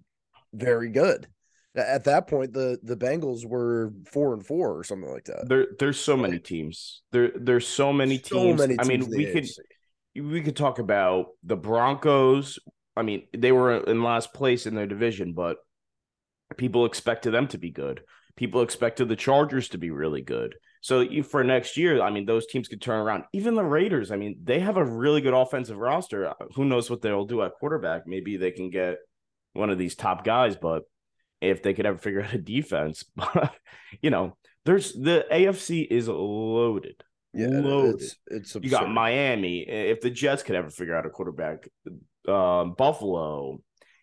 very 0.53 0.91
good. 0.91 1.29
At 1.77 2.05
that 2.05 2.27
point, 2.27 2.53
the 2.53 2.79
the 2.83 2.97
Bengals 2.97 3.47
were 3.47 3.93
four 4.11 4.35
and 4.35 4.45
four 4.45 4.77
or 4.77 4.83
something 4.83 5.11
like 5.11 5.27
that. 5.27 5.49
There, 5.49 5.67
there's 5.79 6.01
so 6.01 6.17
many 6.17 6.41
teams. 6.41 7.03
There, 7.13 7.31
there's 7.37 7.69
so 7.69 7.93
many 7.93 8.19
So 8.19 8.57
teams. 8.57 8.61
I 8.61 8.85
mean, 8.85 9.01
teams 9.03 9.09
we 9.09 9.27
could 9.27 9.45
AFC. 9.45 9.59
we 10.17 10.43
could 10.43 10.57
talk 10.57 10.81
about 10.81 11.27
the 11.45 11.57
Broncos. 11.57 12.59
I 12.97 13.03
mean, 13.03 13.29
they 13.37 13.53
were 13.53 13.77
in 13.77 14.03
last 14.03 14.35
place 14.35 14.67
in 14.67 14.75
their 14.75 14.89
division, 14.89 15.33
but 15.33 15.59
people 16.57 16.85
expected 16.85 17.31
them 17.31 17.47
to 17.49 17.59
be 17.59 17.71
good. 17.71 18.03
People 18.35 18.63
expected 18.63 19.09
the 19.09 19.17
Chargers 19.17 19.69
to 19.69 19.79
be 19.79 19.91
really 19.91 20.23
good. 20.23 20.57
So 20.81 21.01
you- 21.01 21.23
for 21.23 21.43
next 21.45 21.77
year, 21.77 22.01
I 22.03 22.11
mean, 22.11 22.25
those 22.27 22.47
teams 22.47 22.69
could 22.69 22.81
turn 22.81 23.01
around. 23.01 23.25
Even 23.33 23.55
the 23.55 23.65
Raiders, 23.65 24.11
I 24.11 24.17
mean, 24.17 24.39
they 24.43 24.61
have 24.61 24.77
a 24.77 24.85
really 24.85 25.21
good 25.21 25.35
offensive 25.35 25.77
roster. 25.79 26.33
Who 26.55 26.65
knows 26.65 26.89
what 26.91 27.03
they'll 27.03 27.25
do 27.25 27.43
at 27.43 27.53
quarterback? 27.59 28.07
Maybe 28.07 28.37
they 28.37 28.51
can 28.53 28.71
get 28.71 28.99
one 29.55 29.71
of 29.71 29.79
these 29.79 29.95
top 29.97 30.25
guys, 30.25 30.57
but 30.57 30.83
if 31.41 31.63
they 31.63 31.75
could 31.75 31.87
ever 31.87 31.99
figure 31.99 32.23
out 32.25 32.33
a 32.35 32.39
defense, 32.39 33.05
but 33.17 33.55
you 34.01 34.11
know, 34.11 34.37
there's 34.65 34.93
the 34.93 35.27
AFC 35.31 35.87
is 35.91 36.09
loaded. 36.09 37.03
Yeah, 37.35 37.49
loaded. 37.49 38.03
it's 38.03 38.17
it's 38.27 38.55
You 38.55 38.71
got. 38.71 38.91
Miami. 38.91 39.61
If 39.61 40.01
the 40.01 40.11
Jets 40.11 40.43
could 40.43 40.57
ever 40.57 40.71
figure 40.71 40.95
out 40.97 41.07
a 41.07 41.11
quarterback, 41.11 41.69
um, 42.27 42.75
Buffalo, 42.75 43.61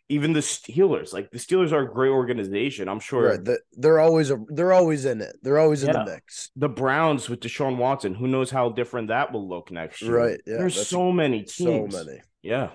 even 0.10 0.34
the 0.34 0.40
Steelers. 0.40 1.14
Like 1.14 1.32
the 1.32 1.38
Steelers 1.40 1.72
are 1.72 1.82
a 1.82 1.92
great 1.94 2.10
organization. 2.12 2.88
I'm 2.88 3.00
sure 3.00 3.30
right. 3.30 3.44
the- 3.44 3.60
They're 3.74 4.00
always 4.00 4.30
a, 4.32 4.38
they're 4.50 4.74
always 4.74 5.06
in 5.06 5.22
it. 5.22 5.36
They're 5.42 5.58
always 5.60 5.84
in 5.84 5.90
Yeah. 5.90 6.04
the 6.06 6.12
mix. 6.12 6.52
the 6.56 6.70
Browns 6.70 7.28
with 7.30 7.40
Deshaun 7.40 7.78
Watson. 7.78 8.14
Who 8.14 8.28
knows 8.28 8.52
how 8.52 8.70
different 8.70 9.08
that 9.08 9.32
will 9.32 9.48
look 9.48 9.72
next 9.72 10.02
year? 10.02 10.16
Right, 10.18 10.40
yeah, 10.46 10.58
There's 10.58 10.88
so 10.88 11.12
many 11.12 11.44
teams. 11.44 11.94
So 11.94 12.04
many. 12.06 12.22
Yeah. 12.44 12.70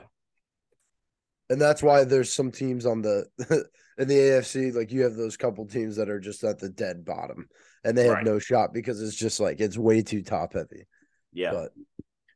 And 1.49 1.61
that's 1.61 1.83
why 1.83 2.05
there's 2.05 2.33
some 2.33 2.51
teams 2.53 2.87
on 2.87 3.03
the 3.03 3.27
in 3.99 4.09
the 4.09 4.15
AFC, 4.15 4.73
like 4.75 4.93
you 4.93 5.03
have 5.03 5.15
those 5.15 5.37
couple 5.37 5.67
teams 5.67 5.97
that 5.97 6.09
are 6.09 6.21
just 6.21 6.43
at 6.45 6.59
the 6.59 6.69
dead 6.69 7.05
bottom 7.05 7.49
and 7.85 7.97
they 7.99 8.05
have 8.05 8.15
Right. 8.15 8.25
no 8.25 8.39
shot 8.39 8.73
because 8.73 9.01
it's 9.03 9.17
just 9.17 9.41
like 9.41 9.61
it's 9.61 9.77
way 9.79 10.03
too 10.03 10.23
top 10.23 10.55
heavy. 10.55 10.87
Yeah. 11.33 11.53
But 11.53 11.73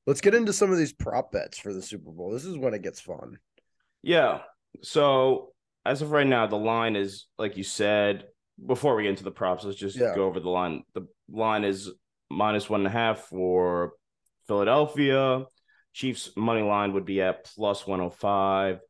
let's 0.06 0.20
get 0.20 0.34
into 0.34 0.52
some 0.52 0.70
of 0.72 0.78
these 0.78 0.92
prop 0.92 1.32
bets 1.32 1.58
for 1.58 1.72
the 1.72 1.82
Super 1.82 2.10
Bowl. 2.10 2.30
This 2.32 2.44
is 2.44 2.56
when 2.58 2.74
it 2.74 2.82
gets 2.82 3.00
fun. 3.00 3.38
Yeah. 4.02 4.40
So 4.82 5.52
as 5.84 6.02
of 6.02 6.10
right 6.10 6.26
now, 6.26 6.46
the 6.46 6.56
line 6.56 6.96
is 6.96 7.26
like 7.38 7.56
you 7.56 7.64
said. 7.64 8.26
Before 8.64 8.94
we 8.94 9.02
get 9.02 9.10
into 9.10 9.24
the 9.24 9.32
props, 9.32 9.64
let's 9.64 9.76
just 9.76 9.96
Yeah. 9.96 10.14
go 10.14 10.26
over 10.26 10.38
the 10.38 10.48
line. 10.48 10.84
The 10.94 11.08
line 11.28 11.64
is 11.64 11.90
minus 12.30 12.70
one 12.70 12.82
and 12.82 12.86
a 12.86 12.90
half 12.90 13.22
for 13.22 13.94
Philadelphia. 14.46 15.44
Chiefs 15.92 16.30
money 16.36 16.62
line 16.62 16.92
would 16.92 17.04
be 17.04 17.20
at 17.20 17.44
plus 17.44 17.84
one 17.84 17.98
hundred 17.98 18.14
five, 18.14 18.80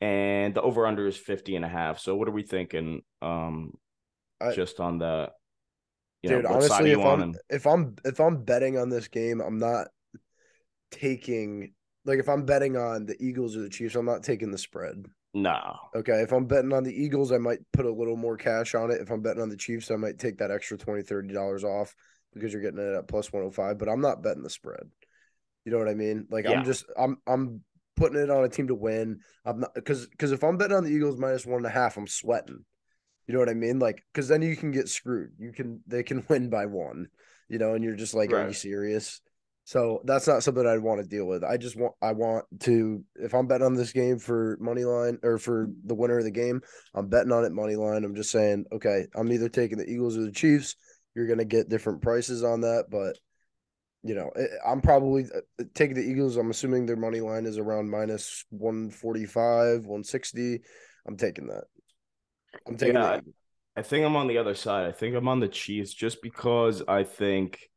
and 0.00 0.54
the 0.54 0.62
over 0.62 0.86
under 0.86 1.06
is 1.06 1.16
50 1.18 1.56
and 1.56 1.64
a 1.64 1.68
half. 1.68 1.98
So 1.98 2.16
what 2.16 2.26
are 2.26 2.32
we 2.32 2.42
thinking? 2.42 3.02
Um, 3.20 3.74
I- 4.40 4.54
just 4.54 4.80
on 4.80 4.96
the, 4.96 5.30
you 6.22 6.30
Dude, 6.30 6.44
know, 6.44 6.52
what 6.52 6.62
side 6.62 6.86
are 6.86 6.88
honestly, 6.88 6.92
if? 6.92 7.06
I'm 7.06 7.20
And, 7.20 7.38
if 7.50 7.66
I'm 7.66 7.96
if 8.06 8.18
I'm 8.18 8.44
betting 8.44 8.78
on 8.78 8.88
this 8.88 9.08
game, 9.08 9.42
I'm 9.42 9.58
not 9.58 9.88
taking 10.90 11.74
like 12.04 12.18
if 12.18 12.28
I'm 12.28 12.44
betting 12.44 12.76
on 12.76 13.06
the 13.06 13.16
Eagles 13.22 13.56
or 13.56 13.60
the 13.60 13.68
Chiefs, 13.68 13.94
I'm 13.94 14.06
not 14.06 14.22
taking 14.22 14.50
the 14.50 14.58
spread. 14.58 15.06
no, 15.34 15.76
Okay. 15.94 16.22
If 16.22 16.32
I'm 16.32 16.46
betting 16.46 16.72
on 16.72 16.84
the 16.84 16.94
Eagles, 16.94 17.32
I 17.32 17.38
might 17.38 17.60
put 17.72 17.86
a 17.86 17.92
little 17.92 18.16
more 18.16 18.36
cash 18.36 18.74
on 18.74 18.90
it. 18.90 19.00
If 19.00 19.10
I'm 19.10 19.22
betting 19.22 19.42
on 19.42 19.48
the 19.48 19.56
Chiefs, 19.56 19.90
I 19.90 19.96
might 19.96 20.18
take 20.18 20.38
that 20.38 20.50
extra 20.50 20.78
20 20.78 21.02
$30 21.02 21.64
off 21.64 21.94
because 22.32 22.52
you're 22.52 22.62
getting 22.62 22.80
it 22.80 22.96
at 22.96 23.08
plus 23.08 23.32
105, 23.32 23.78
but 23.78 23.88
I'm 23.88 24.00
not 24.00 24.22
betting 24.22 24.42
the 24.42 24.50
spread. 24.50 24.88
You 25.64 25.72
know 25.72 25.78
what 25.78 25.88
I 25.88 25.94
mean? 25.94 26.26
Like 26.30 26.44
Yeah. 26.44 26.58
I'm 26.58 26.64
just 26.64 26.84
I'm 26.98 27.18
I'm 27.26 27.62
putting 27.96 28.18
it 28.18 28.30
on 28.30 28.44
a 28.44 28.48
team 28.48 28.68
to 28.68 28.74
win. 28.74 29.20
I'm 29.44 29.60
not 29.60 29.74
because 29.74 30.06
because 30.06 30.32
if 30.32 30.42
I'm 30.42 30.56
betting 30.56 30.76
on 30.76 30.84
the 30.84 30.90
Eagles 30.90 31.18
minus 31.18 31.44
one 31.44 31.58
and 31.58 31.66
a 31.66 31.70
half, 31.70 31.96
I'm 31.96 32.06
sweating. 32.06 32.64
You 33.26 33.34
know 33.34 33.40
what 33.40 33.50
I 33.50 33.54
mean? 33.54 33.78
Like 33.78 34.02
because 34.12 34.26
then 34.26 34.42
you 34.42 34.56
can 34.56 34.70
get 34.70 34.88
screwed. 34.88 35.32
You 35.38 35.52
can 35.52 35.82
they 35.86 36.02
can 36.02 36.24
win 36.28 36.48
by 36.48 36.66
one. 36.66 37.08
You 37.48 37.58
know, 37.58 37.74
and 37.74 37.84
you're 37.84 37.96
just 37.96 38.14
like, 38.14 38.32
are 38.32 38.46
you 38.46 38.52
serious? 38.54 39.20
So 39.70 40.00
that's 40.02 40.26
not 40.26 40.42
something 40.42 40.66
I'd 40.66 40.80
want 40.80 41.00
to 41.00 41.06
deal 41.06 41.26
with. 41.26 41.44
I 41.44 41.56
just 41.56 41.76
want 41.76 41.94
I 42.02 42.10
want 42.10 42.44
to 42.62 43.04
if 43.14 43.32
I'm 43.32 43.46
betting 43.46 43.64
on 43.64 43.74
this 43.74 43.92
game 43.92 44.18
for 44.18 44.58
money 44.60 44.82
line 44.82 45.20
or 45.22 45.38
for 45.38 45.68
the 45.84 45.94
winner 45.94 46.18
of 46.18 46.24
the 46.24 46.32
game, 46.32 46.60
I'm 46.92 47.06
betting 47.06 47.30
on 47.30 47.44
it 47.44 47.52
money 47.52 47.76
line. 47.76 48.02
I'm 48.02 48.16
just 48.16 48.32
saying, 48.32 48.64
okay, 48.72 49.06
I'm 49.14 49.32
either 49.32 49.48
taking 49.48 49.78
the 49.78 49.88
Eagles 49.88 50.18
or 50.18 50.22
the 50.22 50.32
Chiefs. 50.32 50.74
You're 51.14 51.28
gonna 51.28 51.44
get 51.44 51.68
different 51.68 52.02
prices 52.02 52.42
on 52.42 52.62
that, 52.62 52.86
but 52.90 53.16
you 54.02 54.16
know, 54.16 54.28
I- 54.36 54.72
I'm 54.72 54.80
probably 54.80 55.26
uh, 55.32 55.62
taking 55.72 55.94
the 55.94 56.02
Eagles. 56.02 56.36
I'm 56.36 56.50
assuming 56.50 56.84
their 56.84 56.96
money 56.96 57.20
line 57.20 57.46
is 57.46 57.56
around 57.56 57.90
minus 57.90 58.44
145, 58.50 59.86
160. 59.86 60.62
I'm 61.06 61.16
taking 61.16 61.46
that. 61.46 61.62
I'm 62.66 62.76
taking 62.76 62.96
Yeah, 62.96 63.20
I 63.76 63.82
think 63.82 64.04
I'm 64.04 64.16
on 64.16 64.26
the 64.26 64.38
other 64.38 64.56
side. 64.56 64.88
I 64.88 64.92
think 64.92 65.14
I'm 65.14 65.28
on 65.28 65.38
the 65.38 65.46
Chiefs 65.46 65.94
just 65.94 66.22
because 66.22 66.82
I 66.88 67.04
think 67.04 67.69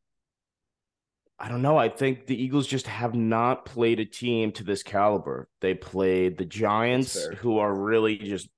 I 1.38 1.48
don't 1.48 1.62
know. 1.62 1.76
I 1.76 1.88
think 1.88 2.26
the 2.26 2.40
Eagles 2.40 2.66
just 2.66 2.86
have 2.86 3.14
not 3.14 3.64
played 3.64 4.00
a 4.00 4.04
team 4.04 4.52
to 4.52 4.64
this 4.64 4.82
caliber. 4.82 5.48
They 5.60 5.74
played 5.74 6.38
the 6.38 6.44
Giants, 6.44 7.20
who 7.38 7.58
are 7.58 7.74
really 7.74 8.16
just 8.16 8.48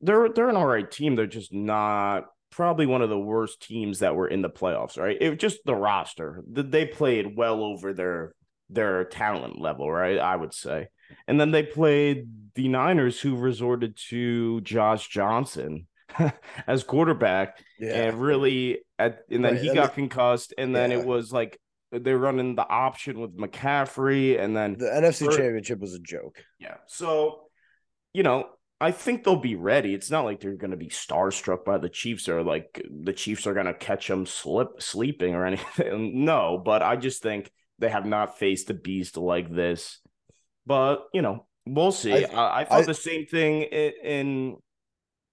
they're 0.00 0.28
they're 0.30 0.48
an 0.48 0.56
all 0.56 0.66
right 0.66 0.90
team. 0.90 1.14
They're 1.14 1.26
just 1.26 1.52
not 1.52 2.24
probably 2.50 2.86
one 2.86 3.02
of 3.02 3.10
the 3.10 3.18
worst 3.18 3.60
teams 3.62 3.98
that 3.98 4.14
were 4.14 4.28
in 4.28 4.40
the 4.40 4.48
playoffs, 4.48 4.96
right? 4.98 5.16
It 5.20 5.30
was 5.30 5.38
just 5.38 5.58
the 5.66 5.74
roster. 5.74 6.42
Th- 6.54 6.66
They 6.66 6.86
played 6.86 7.36
well 7.36 7.62
over 7.62 7.92
their 7.92 8.32
their 8.70 9.04
talent 9.04 9.60
level, 9.60 9.90
right? 9.90 10.18
I 10.18 10.34
would 10.36 10.54
say. 10.54 10.88
And 11.28 11.38
then 11.38 11.50
they 11.52 11.62
played 11.62 12.28
the 12.54 12.68
Niners, 12.68 13.20
who 13.20 13.36
resorted 13.36 13.96
to 14.08 14.60
Josh 14.62 15.06
Johnson 15.08 15.86
as 16.66 16.82
quarterback, 16.82 17.58
and 17.80 18.20
really, 18.20 18.78
at, 18.98 19.20
and 19.30 19.44
then 19.44 19.52
Right, 19.54 19.62
he 19.62 19.72
got 19.74 19.94
concussed, 19.94 20.52
and 20.58 20.74
then 20.74 20.90
Yeah. 20.90 20.98
it 20.98 21.06
was 21.06 21.30
like 21.30 21.60
they're 21.98 22.18
running 22.18 22.54
the 22.54 22.66
option 22.68 23.20
with 23.20 23.36
McCaffrey, 23.36 24.40
and 24.40 24.56
then 24.56 24.76
The 24.78 24.86
NFC 24.86 25.26
For- 25.26 25.36
Championship 25.36 25.80
was 25.80 25.94
a 25.94 25.98
joke. 26.00 26.42
yeah. 26.58 26.76
So, 26.86 27.48
you 28.12 28.22
know, 28.22 28.46
I 28.80 28.90
think 28.90 29.24
they'll 29.24 29.36
be 29.36 29.54
ready. 29.56 29.94
It's 29.94 30.10
not 30.10 30.24
like 30.24 30.40
they're 30.40 30.54
going 30.56 30.70
to 30.72 30.76
be 30.76 30.88
starstruck 30.88 31.64
by 31.64 31.78
the 31.78 31.88
Chiefs 31.88 32.28
or 32.28 32.42
like 32.42 32.82
the 32.90 33.12
Chiefs 33.12 33.46
are 33.46 33.54
going 33.54 33.66
to 33.66 33.74
catch 33.74 34.06
them 34.08 34.26
slip 34.26 34.82
sleeping 34.82 35.34
or 35.34 35.46
anything. 35.50 36.24
No, 36.24 36.60
but 36.62 36.82
I 36.82 36.96
just 36.96 37.22
think 37.22 37.50
they 37.78 37.88
have 37.88 38.06
not 38.06 38.38
faced 38.38 38.68
a 38.70 38.74
beast 38.74 39.16
like 39.16 39.50
this. 39.54 39.98
But 40.66 41.06
you 41.14 41.22
know, 41.22 41.46
we'll 41.64 41.92
see. 41.92 42.12
I- 42.12 42.28
I, 42.34 42.60
I, 42.60 42.64
thought 42.64 42.78
I- 42.80 42.86
the 42.86 42.94
same 42.94 43.26
thing 43.26 43.62
in, 43.62 43.92
in 44.04 44.56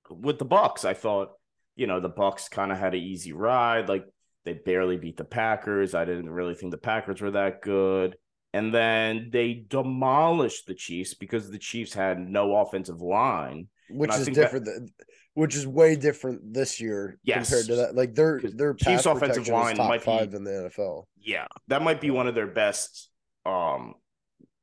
with 0.10 0.40
the 0.40 0.46
Bucs. 0.46 0.86
I 0.86 0.94
thought, 0.94 1.30
you 1.76 1.88
know, 1.88 2.00
the 2.00 2.10
Bucs 2.10 2.50
kind 2.52 2.72
of 2.72 2.78
had 2.78 2.94
an 2.94 3.02
easy 3.02 3.34
ride. 3.34 3.90
Like 3.90 4.06
they 4.46 4.54
barely 4.54 4.98
beat 4.98 5.18
the 5.18 5.24
Packers. 5.26 5.96
I 5.96 6.06
didn't 6.06 6.30
really 6.30 6.56
think 6.56 6.72
the 6.72 6.78
Packers 6.78 7.22
were 7.22 7.32
that 7.32 7.62
good. 7.62 8.18
And 8.54 8.74
then 8.74 9.30
they 9.32 9.66
demolished 9.68 10.68
the 10.68 10.76
Chiefs 10.76 11.14
because 11.16 11.50
the 11.50 11.58
Chiefs 11.58 11.94
had 11.94 12.20
no 12.20 12.56
offensive 12.58 13.02
line. 13.02 13.68
which 13.90 14.12
is 14.14 14.26
that- 14.26 14.34
different. 14.36 14.66
than 14.66 14.90
which 15.36 15.56
is 15.56 15.66
way 15.66 15.96
different 15.96 16.54
this 16.54 16.80
year 16.80 17.18
Yes. 17.24 17.50
compared 17.50 17.66
to 17.68 17.76
that. 17.78 17.96
Like 17.96 18.14
their 18.14 18.40
their 18.40 18.74
Chiefs' 18.76 19.08
offensive 19.08 19.48
line 19.48 19.76
top 19.76 19.90
might 19.90 20.02
be- 20.02 20.06
five 20.06 20.34
in 20.36 20.44
the 20.44 20.52
NFL. 20.52 21.08
Yeah, 21.18 21.48
that 21.70 21.82
might 21.82 22.00
be 22.00 22.12
one 22.12 22.28
of 22.28 22.36
their 22.36 22.46
best, 22.48 23.10
um, 23.46 23.96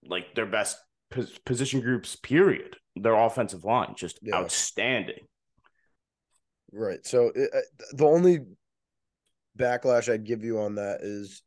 like 0.05 0.35
their 0.37 0.47
best 0.47 0.79
position 1.45 1.81
groups. 1.81 2.15
Period. 2.17 2.77
Their 2.97 3.15
offensive 3.15 3.65
line 3.65 3.95
just 3.97 4.21
Yeah. 4.23 4.37
outstanding. 4.37 5.27
Right. 6.73 7.05
So 7.05 7.33
it, 7.35 7.51
the 7.93 8.05
only 8.07 8.47
backlash 9.61 10.13
I'd 10.13 10.25
give 10.25 10.43
you 10.43 10.61
on 10.61 10.77
that 10.77 11.01
is 11.03 11.43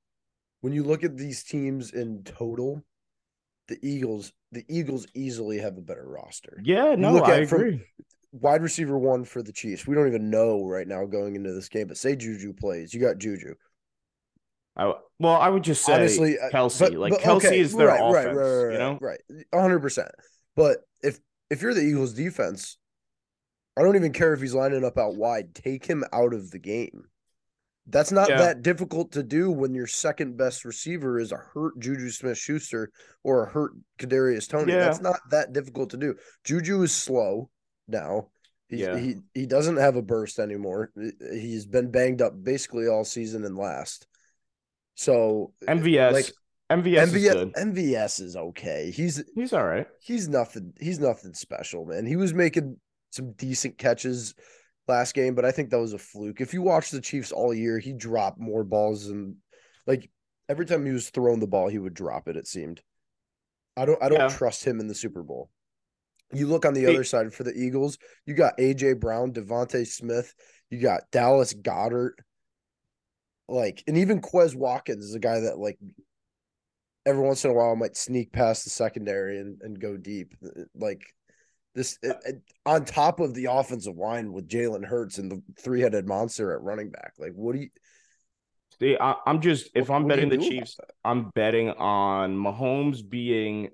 when 0.62 0.74
you 0.74 0.84
look 0.84 1.04
at 1.04 1.18
these 1.18 1.44
teams 1.44 1.92
in 1.92 2.24
total, 2.24 2.84
the 3.68 3.78
Eagles, 3.82 4.32
the 4.52 4.64
Eagles 4.70 5.08
easily 5.14 5.60
have 5.60 5.78
a 5.78 5.82
better 5.82 6.06
roster. 6.06 6.62
Yeah, 6.64 6.96
no, 6.96 7.18
I 7.20 7.38
agree. 7.38 7.82
Wide 8.32 8.62
receiver 8.62 8.98
one 8.98 9.26
for 9.26 9.44
the 9.44 9.52
Chiefs. 9.52 9.86
We 9.86 9.96
don't 9.96 10.08
even 10.08 10.30
know 10.30 10.66
right 10.66 10.88
now 10.88 11.06
going 11.06 11.36
into 11.36 11.54
this 11.54 11.70
game, 11.70 11.88
but 11.88 11.98
say 11.98 12.16
Juju 12.16 12.54
plays, 12.54 12.94
you 12.94 13.00
got 13.00 13.18
Juju. 13.18 13.56
I, 14.76 14.94
well, 15.20 15.36
I 15.36 15.50
would 15.50 15.64
just 15.64 15.86
say 15.86 15.94
Honestly, 15.94 16.40
uh, 16.40 16.50
Kelce. 16.50 16.80
but- 16.80 16.94
like 16.94 17.12
but 17.12 17.22
Kelce 17.22 17.46
okay, 17.46 17.60
is 17.60 17.76
their 17.76 17.88
right, 17.90 18.02
right, 18.02 18.26
offense. 18.28 18.38
right, 18.38 18.64
right, 18.64 18.74
you 18.74 18.80
know, 18.80 18.98
right, 19.02 19.20
hundred 19.54 19.80
percent. 19.82 20.10
But 20.56 20.78
if 21.02 21.20
if 21.50 21.62
you're 21.62 21.76
the 21.76 21.82
Eagles 21.82 22.14
defense, 22.14 22.78
I 23.78 23.84
don't 23.84 23.96
even 23.96 24.14
care 24.14 24.34
if 24.34 24.42
he's 24.42 24.56
lining 24.56 24.84
up 24.84 24.98
out 24.98 25.16
wide. 25.16 25.54
Take 25.54 25.86
him 25.86 26.04
out 26.12 26.34
of 26.34 26.50
the 26.52 26.60
game. 26.60 27.06
That's 27.88 28.12
not 28.12 28.30
Yeah. 28.30 28.38
that 28.38 28.62
difficult 28.62 29.12
to 29.14 29.24
do 29.24 29.52
when 29.52 29.74
your 29.74 29.88
second 29.88 30.38
best 30.38 30.64
receiver 30.64 31.20
is 31.20 31.32
a 31.32 31.38
hurt 31.38 31.78
Juju 31.80 32.10
Smith 32.12 32.38
Schuster 32.38 32.92
or 33.24 33.44
a 33.44 33.50
hurt 33.50 33.74
Kadarius 34.00 34.48
Toney. 34.48 34.72
Yeah. 34.72 34.80
That's 34.86 35.02
not 35.02 35.20
that 35.32 35.52
difficult 35.52 35.90
to 35.92 35.98
do. 35.98 36.16
Juju 36.46 36.82
is 36.84 36.94
slow 36.94 37.50
now. 37.88 38.30
He's, 38.70 38.80
Yeah. 38.80 38.98
He 38.98 39.16
he 39.34 39.46
doesn't 39.46 39.78
have 39.78 39.98
a 39.98 40.02
burst 40.02 40.40
anymore. 40.40 40.92
He's 41.20 41.66
been 41.66 41.92
banged 41.92 42.22
up 42.22 42.34
basically 42.42 42.88
all 42.88 43.04
season 43.04 43.44
and 43.44 43.58
last. 43.58 44.08
So 44.96 45.54
uh, 45.68 45.72
MVS. 45.74 46.14
like, 46.14 46.32
MVS, 46.72 47.04
is 47.04 47.14
MVS, 47.14 47.34
good. 47.34 47.54
MVS 47.54 48.22
is 48.22 48.36
okay. 48.36 48.92
He's 48.92 49.22
He's 49.36 49.52
all 49.54 49.66
right. 49.66 49.88
he's 50.02 50.30
nothing. 50.30 50.74
He's 50.80 51.00
nothing 51.00 51.34
special, 51.34 51.86
man. 51.86 52.06
He 52.06 52.16
was 52.16 52.34
making 52.34 52.78
some 53.12 53.34
decent 53.34 53.78
catches 53.78 54.34
last 54.88 55.14
game, 55.14 55.36
but 55.36 55.46
I 55.46 55.52
think 55.52 55.70
that 55.70 55.80
was 55.80 55.94
a 55.94 55.98
fluke. 55.98 56.42
If 56.42 56.54
you 56.54 56.62
watch 56.62 56.92
the 56.92 57.02
Chiefs 57.02 57.32
all 57.32 57.54
year, 57.54 57.80
he 57.80 57.94
dropped 57.94 58.40
more 58.40 58.64
balls 58.64 59.08
than 59.08 59.38
like 59.88 60.10
every 60.50 60.66
time 60.66 60.86
he 60.86 60.92
was 60.92 61.10
throwing 61.10 61.40
the 61.40 61.48
ball, 61.48 61.68
he 61.70 61.80
would 61.80 61.94
drop 61.94 62.28
it. 62.28 62.38
It 62.38 62.48
seemed. 62.48 62.82
I 63.76 63.86
don't. 63.86 64.02
I 64.04 64.10
don't 64.10 64.20
Yeah. 64.20 64.28
trust 64.30 64.66
him 64.66 64.80
in 64.80 64.88
the 64.88 64.96
Super 64.96 65.24
Bowl. 65.24 65.50
You 66.32 66.48
look 66.48 66.66
on 66.66 66.74
the 66.74 66.88
other 66.88 67.04
side 67.04 67.34
for 67.34 67.44
the 67.44 67.54
Eagles. 67.54 67.98
You 68.26 68.34
got 68.34 68.58
AJ 68.58 69.00
Brown, 69.00 69.34
DeVonta 69.34 69.86
Smith. 69.86 70.34
You 70.70 70.80
got 70.80 71.10
Dallas 71.12 71.54
Goedert. 71.54 72.14
Like, 73.48 73.84
and 73.88 73.98
even 73.98 74.22
Quez 74.22 74.56
Watkins 74.56 75.06
is 75.06 75.16
a 75.16 75.20
guy 75.20 75.42
that 75.42 75.60
like 75.60 75.78
every 77.06 77.22
once 77.22 77.44
in 77.46 77.52
a 77.52 77.54
while 77.54 77.76
might 77.76 77.98
sneak 77.98 78.32
past 78.32 78.64
the 78.64 78.70
secondary 78.70 79.40
and, 79.40 79.62
and 79.62 79.80
go 79.80 79.98
deep. 79.98 80.34
Like 80.76 81.04
this 81.76 81.98
it, 82.02 82.16
it- 82.26 82.42
on 82.66 82.86
top 82.86 83.20
of 83.20 83.34
the 83.34 83.46
offensive 83.46 83.98
line 83.98 84.32
with 84.32 84.48
Jalen 84.48 84.86
Hurts 84.86 85.18
and 85.18 85.30
the 85.32 85.42
three 85.60 85.82
headed 85.82 86.08
monster 86.08 86.54
at 86.54 86.62
running 86.62 86.90
back. 86.90 87.14
Like, 87.18 87.34
what 87.34 87.56
do 87.56 87.62
you? 87.62 87.70
See, 88.80 88.98
I, 89.00 89.16
I'm 89.26 89.42
just 89.42 89.70
if 89.76 89.90
what- 89.90 89.98
I'm 89.98 90.04
what 90.04 90.10
betting 90.10 90.30
the 90.30 90.38
Chiefs. 90.38 90.78
I'm 91.04 91.30
betting 91.36 91.70
on 91.72 92.36
Mahomes 92.38 93.08
being 93.08 93.70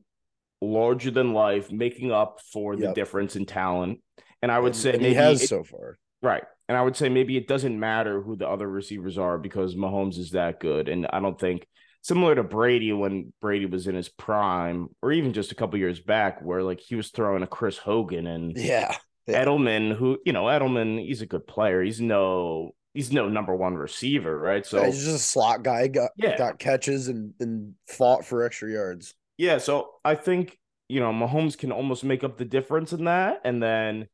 larger 0.62 1.12
than 1.12 1.34
life, 1.34 1.72
making 1.72 2.12
up 2.12 2.40
for 2.52 2.76
the 2.76 2.84
Yep. 2.88 2.96
difference 2.96 3.36
in 3.36 3.46
talent. 3.46 4.02
And 4.42 4.52
I 4.52 4.60
would 4.60 4.74
And- 4.74 4.76
say 4.76 4.94
and 4.94 5.02
maybe 5.02 5.10
he 5.14 5.16
has 5.16 5.44
it- 5.44 5.48
so 5.48 5.64
far. 5.64 5.98
right. 6.22 6.44
And 6.68 6.78
I 6.78 6.82
would 6.84 6.96
say 6.96 7.10
maybe 7.10 7.36
it 7.36 7.48
doesn't 7.48 7.80
matter 7.80 8.22
who 8.22 8.36
the 8.36 8.48
other 8.48 8.68
receivers 8.70 9.18
are 9.18 9.40
because 9.40 9.76
Mahomes 9.76 10.18
is 10.20 10.32
that 10.32 10.60
good. 10.60 10.88
And 10.88 11.08
I 11.12 11.20
don't 11.20 11.40
think 11.40 11.68
similar 12.02 12.36
to 12.36 12.44
Brady 12.44 12.92
when 12.94 13.34
Brady 13.42 13.66
was 13.66 13.88
in 13.88 13.96
his 13.96 14.10
prime, 14.10 14.90
or 15.02 15.12
even 15.12 15.34
just 15.34 15.52
a 15.52 15.56
couple 15.56 15.80
years 15.80 16.00
back, 16.00 16.42
where 16.42 16.64
like 16.64 16.80
he 16.80 16.96
was 16.96 17.10
throwing 17.10 17.44
a 17.44 17.48
Chris 17.48 17.78
Hogan 17.78 18.28
and 18.28 18.58
Yeah. 18.58 18.96
Yeah. 19.28 19.46
Edelman, 19.46 19.96
who 19.96 20.20
you 20.26 20.34
know, 20.34 20.46
Edelman, 20.46 21.00
he's 21.06 21.22
a 21.22 21.26
good 21.28 21.46
player. 21.46 21.84
He's 21.84 22.02
no 22.02 22.72
he's 22.94 23.12
no 23.12 23.30
number 23.30 23.56
one 23.56 23.76
receiver, 23.76 24.38
right? 24.38 24.66
So 24.66 24.84
he's 24.84 25.04
just 25.04 25.16
a 25.16 25.20
slot 25.20 25.64
guy. 25.64 25.88
Got 25.88 26.12
Yeah. 26.18 26.38
got 26.38 26.58
catches 26.60 27.08
and 27.08 27.34
and 27.40 27.76
fought 27.88 28.26
for 28.26 28.44
extra 28.44 28.72
yards. 28.72 29.14
Yeah, 29.38 29.58
so 29.60 29.92
I 30.04 30.16
think 30.16 30.58
you 30.88 31.00
know 31.00 31.12
Mahomes 31.12 31.58
can 31.58 31.72
almost 31.72 32.04
make 32.04 32.24
up 32.24 32.38
the 32.38 32.46
difference 32.46 32.92
in 32.94 33.06
that, 33.06 33.42
and 33.44 33.62
then 33.62 34.08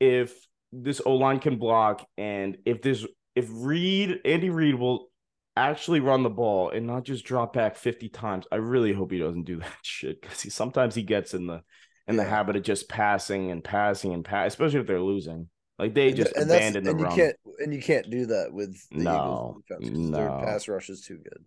if 0.00 0.34
this 0.72 1.00
O 1.04 1.14
line 1.14 1.38
can 1.38 1.56
block, 1.58 2.06
and 2.16 2.56
if 2.64 2.80
this 2.82 3.06
if 3.34 3.48
Reid 3.50 4.20
Andy 4.24 4.48
Reid 4.50 4.76
will 4.76 5.08
actually 5.56 6.00
run 6.00 6.22
the 6.22 6.30
ball 6.30 6.70
and 6.70 6.86
not 6.86 7.04
just 7.04 7.24
drop 7.24 7.52
back 7.52 7.76
fifty 7.76 8.08
times, 8.08 8.46
I 8.52 8.56
really 8.56 8.92
hope 8.92 9.12
he 9.12 9.18
doesn't 9.18 9.44
do 9.44 9.58
that 9.60 9.76
shit 9.82 10.20
because 10.20 10.40
he 10.40 10.50
sometimes 10.50 10.94
he 10.94 11.02
gets 11.02 11.34
in 11.34 11.46
the 11.46 11.62
in 12.08 12.16
the 12.16 12.24
habit 12.24 12.56
of 12.56 12.62
just 12.62 12.88
passing 12.88 13.50
and 13.50 13.64
passing 13.64 14.12
and 14.14 14.24
pass, 14.24 14.48
especially 14.48 14.80
if 14.80 14.86
they're 14.86 15.00
losing. 15.00 15.48
Like 15.78 15.94
they 15.94 16.12
just 16.12 16.32
and 16.36 16.50
abandon 16.50 16.84
the 16.84 16.90
and 16.90 17.00
you 17.00 17.06
can't 17.06 17.36
and 17.58 17.74
you 17.74 17.82
can't 17.82 18.08
do 18.10 18.26
that 18.26 18.52
with 18.52 18.76
the 18.96 19.04
No, 19.04 19.12
Eagles 19.16 19.64
'cause 19.68 19.90
their 20.14 20.30
no. 20.30 20.38
pass 20.46 20.68
rush 20.68 20.88
is 20.88 21.02
too 21.02 21.18
good. 21.18 21.44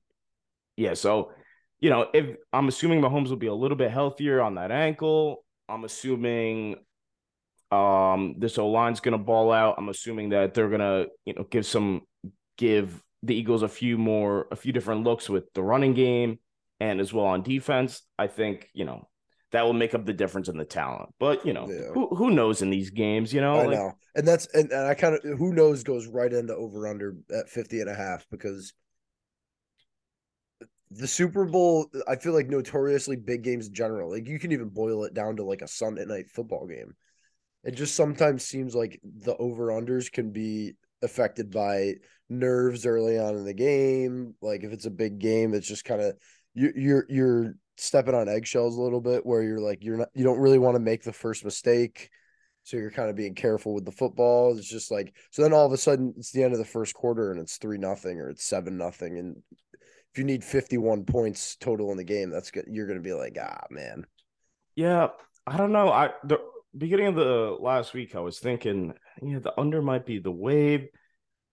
Yeah, 0.77 0.93
so 0.93 1.31
you 1.79 1.89
know, 1.89 2.07
if 2.13 2.35
I'm 2.51 2.67
assuming 2.67 3.01
Mahomes 3.01 3.29
will 3.29 3.37
be 3.37 3.47
a 3.47 3.53
little 3.53 3.77
bit 3.77 3.91
healthier 3.91 4.41
on 4.41 4.55
that 4.55 4.71
ankle, 4.71 5.43
I'm 5.67 5.83
assuming 5.83 6.77
um 7.71 8.35
this 8.37 8.57
O 8.57 8.69
line's 8.69 8.99
gonna 8.99 9.17
ball 9.17 9.51
out. 9.51 9.75
I'm 9.77 9.89
assuming 9.89 10.29
that 10.29 10.53
they're 10.53 10.69
gonna, 10.69 11.05
you 11.25 11.33
know, 11.33 11.43
give 11.43 11.65
some 11.65 12.01
give 12.57 13.01
the 13.23 13.35
Eagles 13.35 13.63
a 13.63 13.67
few 13.67 13.97
more 13.97 14.47
a 14.51 14.55
few 14.55 14.71
different 14.71 15.03
looks 15.03 15.29
with 15.29 15.51
the 15.53 15.63
running 15.63 15.93
game 15.93 16.39
and 16.79 16.99
as 16.99 17.13
well 17.13 17.25
on 17.25 17.43
defense. 17.43 18.01
I 18.17 18.27
think, 18.27 18.69
you 18.73 18.85
know, 18.85 19.07
that 19.51 19.63
will 19.65 19.73
make 19.73 19.93
up 19.93 20.05
the 20.05 20.13
difference 20.13 20.47
in 20.47 20.57
the 20.57 20.65
talent. 20.65 21.09
But 21.19 21.45
you 21.45 21.53
know, 21.53 21.67
Yeah. 21.69 21.89
who 21.93 22.15
who 22.15 22.31
knows 22.31 22.61
in 22.61 22.69
these 22.69 22.91
games, 22.91 23.33
you 23.33 23.41
know? 23.41 23.55
I 23.55 23.65
like, 23.65 23.77
know. 23.77 23.91
And 24.15 24.27
that's 24.27 24.47
and, 24.53 24.71
and 24.71 24.87
I 24.87 24.93
kind 24.93 25.15
of 25.15 25.37
who 25.37 25.53
knows 25.53 25.83
goes 25.83 26.07
right 26.07 26.31
into 26.31 26.55
over 26.55 26.87
under 26.87 27.15
at 27.35 27.49
50 27.49 27.81
and 27.81 27.89
a 27.89 27.95
half 27.95 28.25
because 28.31 28.73
the 30.91 31.07
Super 31.07 31.45
Bowl, 31.45 31.87
I 32.07 32.15
feel 32.15 32.33
like 32.33 32.47
notoriously 32.47 33.15
big 33.15 33.43
games 33.43 33.67
in 33.67 33.73
general. 33.73 34.09
Like 34.09 34.27
you 34.27 34.39
can 34.39 34.51
even 34.51 34.69
boil 34.69 35.03
it 35.03 35.13
down 35.13 35.35
to 35.35 35.43
like 35.43 35.61
a 35.61 35.67
Sunday 35.67 36.05
night 36.05 36.31
football 36.31 36.65
game. 36.67 36.95
It 37.63 37.71
just 37.71 37.95
sometimes 37.95 38.43
seems 38.43 38.73
like 38.73 38.99
the 39.03 39.35
over 39.37 39.67
unders 39.67 40.11
can 40.11 40.31
be 40.31 40.73
affected 41.03 41.51
by 41.51 41.95
nerves 42.29 42.85
early 42.85 43.17
on 43.17 43.35
in 43.35 43.45
the 43.45 43.53
game. 43.53 44.35
Like 44.41 44.63
if 44.63 44.71
it's 44.71 44.85
a 44.85 44.91
big 44.91 45.19
game, 45.19 45.53
it's 45.53 45.67
just 45.67 45.85
kind 45.85 46.01
of 46.01 46.15
you 46.53 46.71
you're 46.75 47.05
you're 47.09 47.55
stepping 47.77 48.15
on 48.15 48.27
eggshells 48.27 48.77
a 48.77 48.81
little 48.81 49.01
bit 49.01 49.25
where 49.25 49.41
you're 49.41 49.59
like 49.59 49.83
you're 49.83 49.97
not 49.97 50.09
you 50.13 50.23
don't 50.23 50.39
really 50.39 50.59
want 50.59 50.75
to 50.75 50.79
make 50.79 51.03
the 51.03 51.13
first 51.13 51.43
mistake. 51.43 52.09
So 52.63 52.77
you're 52.77 52.91
kind 52.91 53.09
of 53.09 53.15
being 53.15 53.33
careful 53.33 53.73
with 53.73 53.85
the 53.85 53.91
football. 53.91 54.55
It's 54.57 54.69
just 54.69 54.91
like 54.91 55.15
so 55.31 55.41
then 55.41 55.53
all 55.53 55.65
of 55.65 55.71
a 55.71 55.77
sudden 55.77 56.13
it's 56.17 56.31
the 56.31 56.43
end 56.43 56.53
of 56.53 56.59
the 56.59 56.65
first 56.65 56.93
quarter 56.93 57.31
and 57.31 57.39
it's 57.39 57.57
three 57.57 57.77
nothing 57.77 58.19
or 58.19 58.29
it's 58.29 58.45
seven 58.45 58.77
nothing. 58.77 59.17
And 59.17 59.41
if 60.11 60.17
you 60.17 60.23
need 60.23 60.43
51 60.43 61.05
points 61.05 61.55
total 61.55 61.91
in 61.91 61.97
the 61.97 62.03
game, 62.03 62.29
that's 62.29 62.51
good. 62.51 62.65
You're 62.67 62.87
gonna 62.87 62.99
be 62.99 63.13
like, 63.13 63.37
ah 63.41 63.65
man. 63.69 64.05
Yeah, 64.75 65.07
I 65.47 65.57
don't 65.57 65.71
know. 65.71 65.89
I 65.89 66.11
the 66.23 66.39
beginning 66.77 67.07
of 67.07 67.15
the 67.15 67.57
last 67.59 67.93
week, 67.93 68.15
I 68.15 68.19
was 68.19 68.39
thinking, 68.39 68.93
yeah, 69.21 69.39
the 69.39 69.59
under 69.59 69.81
might 69.81 70.05
be 70.05 70.19
the 70.19 70.31
wave, 70.31 70.87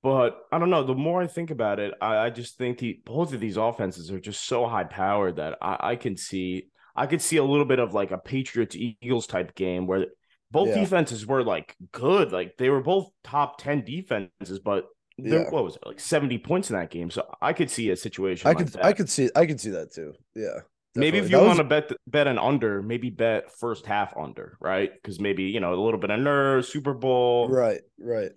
but 0.03 0.39
I 0.53 0.59
don't 0.59 0.71
know. 0.71 0.83
The 0.85 0.95
more 0.95 1.23
I 1.23 1.27
think 1.27 1.51
about 1.51 1.81
it, 1.81 1.95
I, 2.01 2.17
I 2.27 2.31
just 2.31 2.57
think 2.59 2.79
the 2.79 3.01
both 3.05 3.33
of 3.33 3.41
these 3.41 3.57
offenses 3.57 4.11
are 4.11 4.21
just 4.21 4.47
so 4.47 4.67
high 4.67 4.85
powered 4.85 5.37
that 5.37 5.59
I, 5.61 5.77
I 5.93 5.97
can 5.97 6.17
see. 6.17 6.69
I 6.95 7.07
could 7.07 7.21
see 7.21 7.37
a 7.37 7.45
little 7.45 7.65
bit 7.67 7.79
of 7.79 7.93
like 7.93 8.11
a 8.11 8.19
Patriots 8.19 8.75
Eagles 8.77 9.27
type 9.27 9.55
game 9.55 9.87
where 9.87 10.07
both 10.51 10.69
Yeah. 10.69 10.81
defenses 10.81 11.27
were 11.27 11.43
like 11.43 11.75
good. 11.93 12.33
Like 12.33 12.57
they 12.57 12.71
were 12.71 12.81
both 12.83 13.11
top 13.25 13.59
10 13.61 13.85
defenses, 13.85 14.59
but 14.65 14.87
there, 15.19 15.43
Yeah. 15.43 15.51
what 15.51 15.65
was 15.65 15.77
it, 15.77 15.83
like 15.85 16.01
70 16.01 16.39
points 16.39 16.71
in 16.71 16.77
that 16.77 16.91
game? 16.91 17.11
So 17.11 17.27
I 17.43 17.53
could 17.53 17.71
see 17.71 17.91
a 17.91 17.97
situation 17.97 18.47
I 18.47 18.51
like 18.51 18.59
could 18.59 18.69
that. 18.69 18.85
I 18.85 18.93
could 18.93 19.11
see 19.11 19.29
I 19.35 19.45
could 19.47 19.61
see 19.61 19.71
that 19.71 19.93
too. 19.93 20.15
Yeah. 20.35 20.61
maybe 20.95 21.19
if 21.19 21.25
you 21.31 21.37
That 21.39 21.45
want 21.47 21.59
to 21.59 21.65
bet 21.65 21.91
bet 22.07 22.27
an 22.27 22.39
under, 22.39 22.81
maybe 22.81 23.11
bet 23.11 23.53
first 23.53 23.85
half 23.85 24.17
under, 24.17 24.57
right? 24.61 24.91
Because 24.95 25.21
maybe 25.21 25.43
you 25.45 25.61
know 25.61 25.75
a 25.75 25.83
little 25.83 26.01
bit 26.01 26.11
of 26.11 26.21
nerves, 26.21 26.69
Super 26.69 26.95
Bowl, 26.95 27.49
Right, 27.51 27.81
right. 27.99 28.31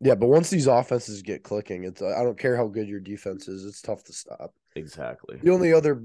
Yeah, 0.00 0.14
but 0.14 0.28
once 0.28 0.48
these 0.50 0.66
offenses 0.66 1.22
get 1.22 1.42
clicking, 1.42 1.84
it's 1.84 2.00
I 2.02 2.22
don't 2.22 2.38
care 2.38 2.56
how 2.56 2.68
good 2.68 2.88
your 2.88 3.00
defense 3.00 3.48
is, 3.48 3.64
it's 3.64 3.82
tough 3.82 4.04
to 4.04 4.12
stop. 4.12 4.54
exactly. 4.76 5.38
The 5.42 5.50
only 5.50 5.72
other, 5.72 6.04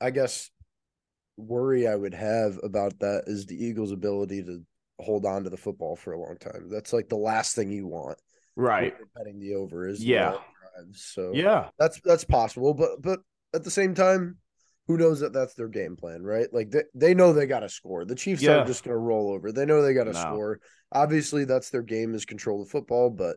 I 0.00 0.10
guess, 0.10 0.50
worry 1.36 1.88
I 1.88 1.96
would 1.96 2.14
have 2.14 2.58
about 2.62 3.00
that 3.00 3.24
is 3.26 3.46
the 3.46 3.62
Eagles' 3.62 3.92
ability 3.92 4.44
to 4.44 4.62
hold 5.00 5.26
on 5.26 5.44
to 5.44 5.50
the 5.50 5.56
football 5.56 5.96
for 5.96 6.12
a 6.12 6.20
long 6.20 6.36
time. 6.38 6.68
That's 6.70 6.92
like 6.92 7.08
the 7.08 7.16
last 7.16 7.56
thing 7.56 7.70
you 7.70 7.86
want. 7.86 8.18
Right? 8.56 8.94
Betting 9.16 9.40
the 9.40 9.54
over 9.54 9.88
is 9.88 10.04
Yeah. 10.04 10.38
drives. 10.76 11.04
So 11.04 11.32
Yeah, 11.34 11.70
that's 11.78 12.00
that's 12.04 12.24
possible, 12.24 12.72
but 12.74 13.02
but 13.02 13.20
at 13.52 13.64
the 13.64 13.70
same 13.70 13.94
time, 13.94 14.38
who 14.86 14.96
knows 14.96 15.20
that 15.20 15.32
that's 15.32 15.54
their 15.54 15.68
game 15.68 15.96
plan, 15.96 16.22
right? 16.22 16.46
Like 16.52 16.70
they, 16.70 16.82
they 16.94 17.14
know 17.14 17.32
they 17.32 17.46
got 17.46 17.60
to 17.60 17.68
score. 17.68 18.04
The 18.04 18.14
Chiefs 18.14 18.42
Yeah. 18.42 18.52
aren't 18.52 18.66
just 18.68 18.84
going 18.84 18.94
to 18.94 18.98
roll 18.98 19.32
over. 19.32 19.50
They 19.50 19.64
know 19.64 19.82
they 19.82 19.94
got 19.94 20.04
to 20.04 20.12
No. 20.12 20.20
score. 20.20 20.60
Obviously, 20.94 21.44
that's 21.44 21.70
their 21.70 21.82
game 21.82 22.14
is 22.14 22.24
control 22.24 22.62
the 22.62 22.70
football, 22.70 23.10
but 23.10 23.36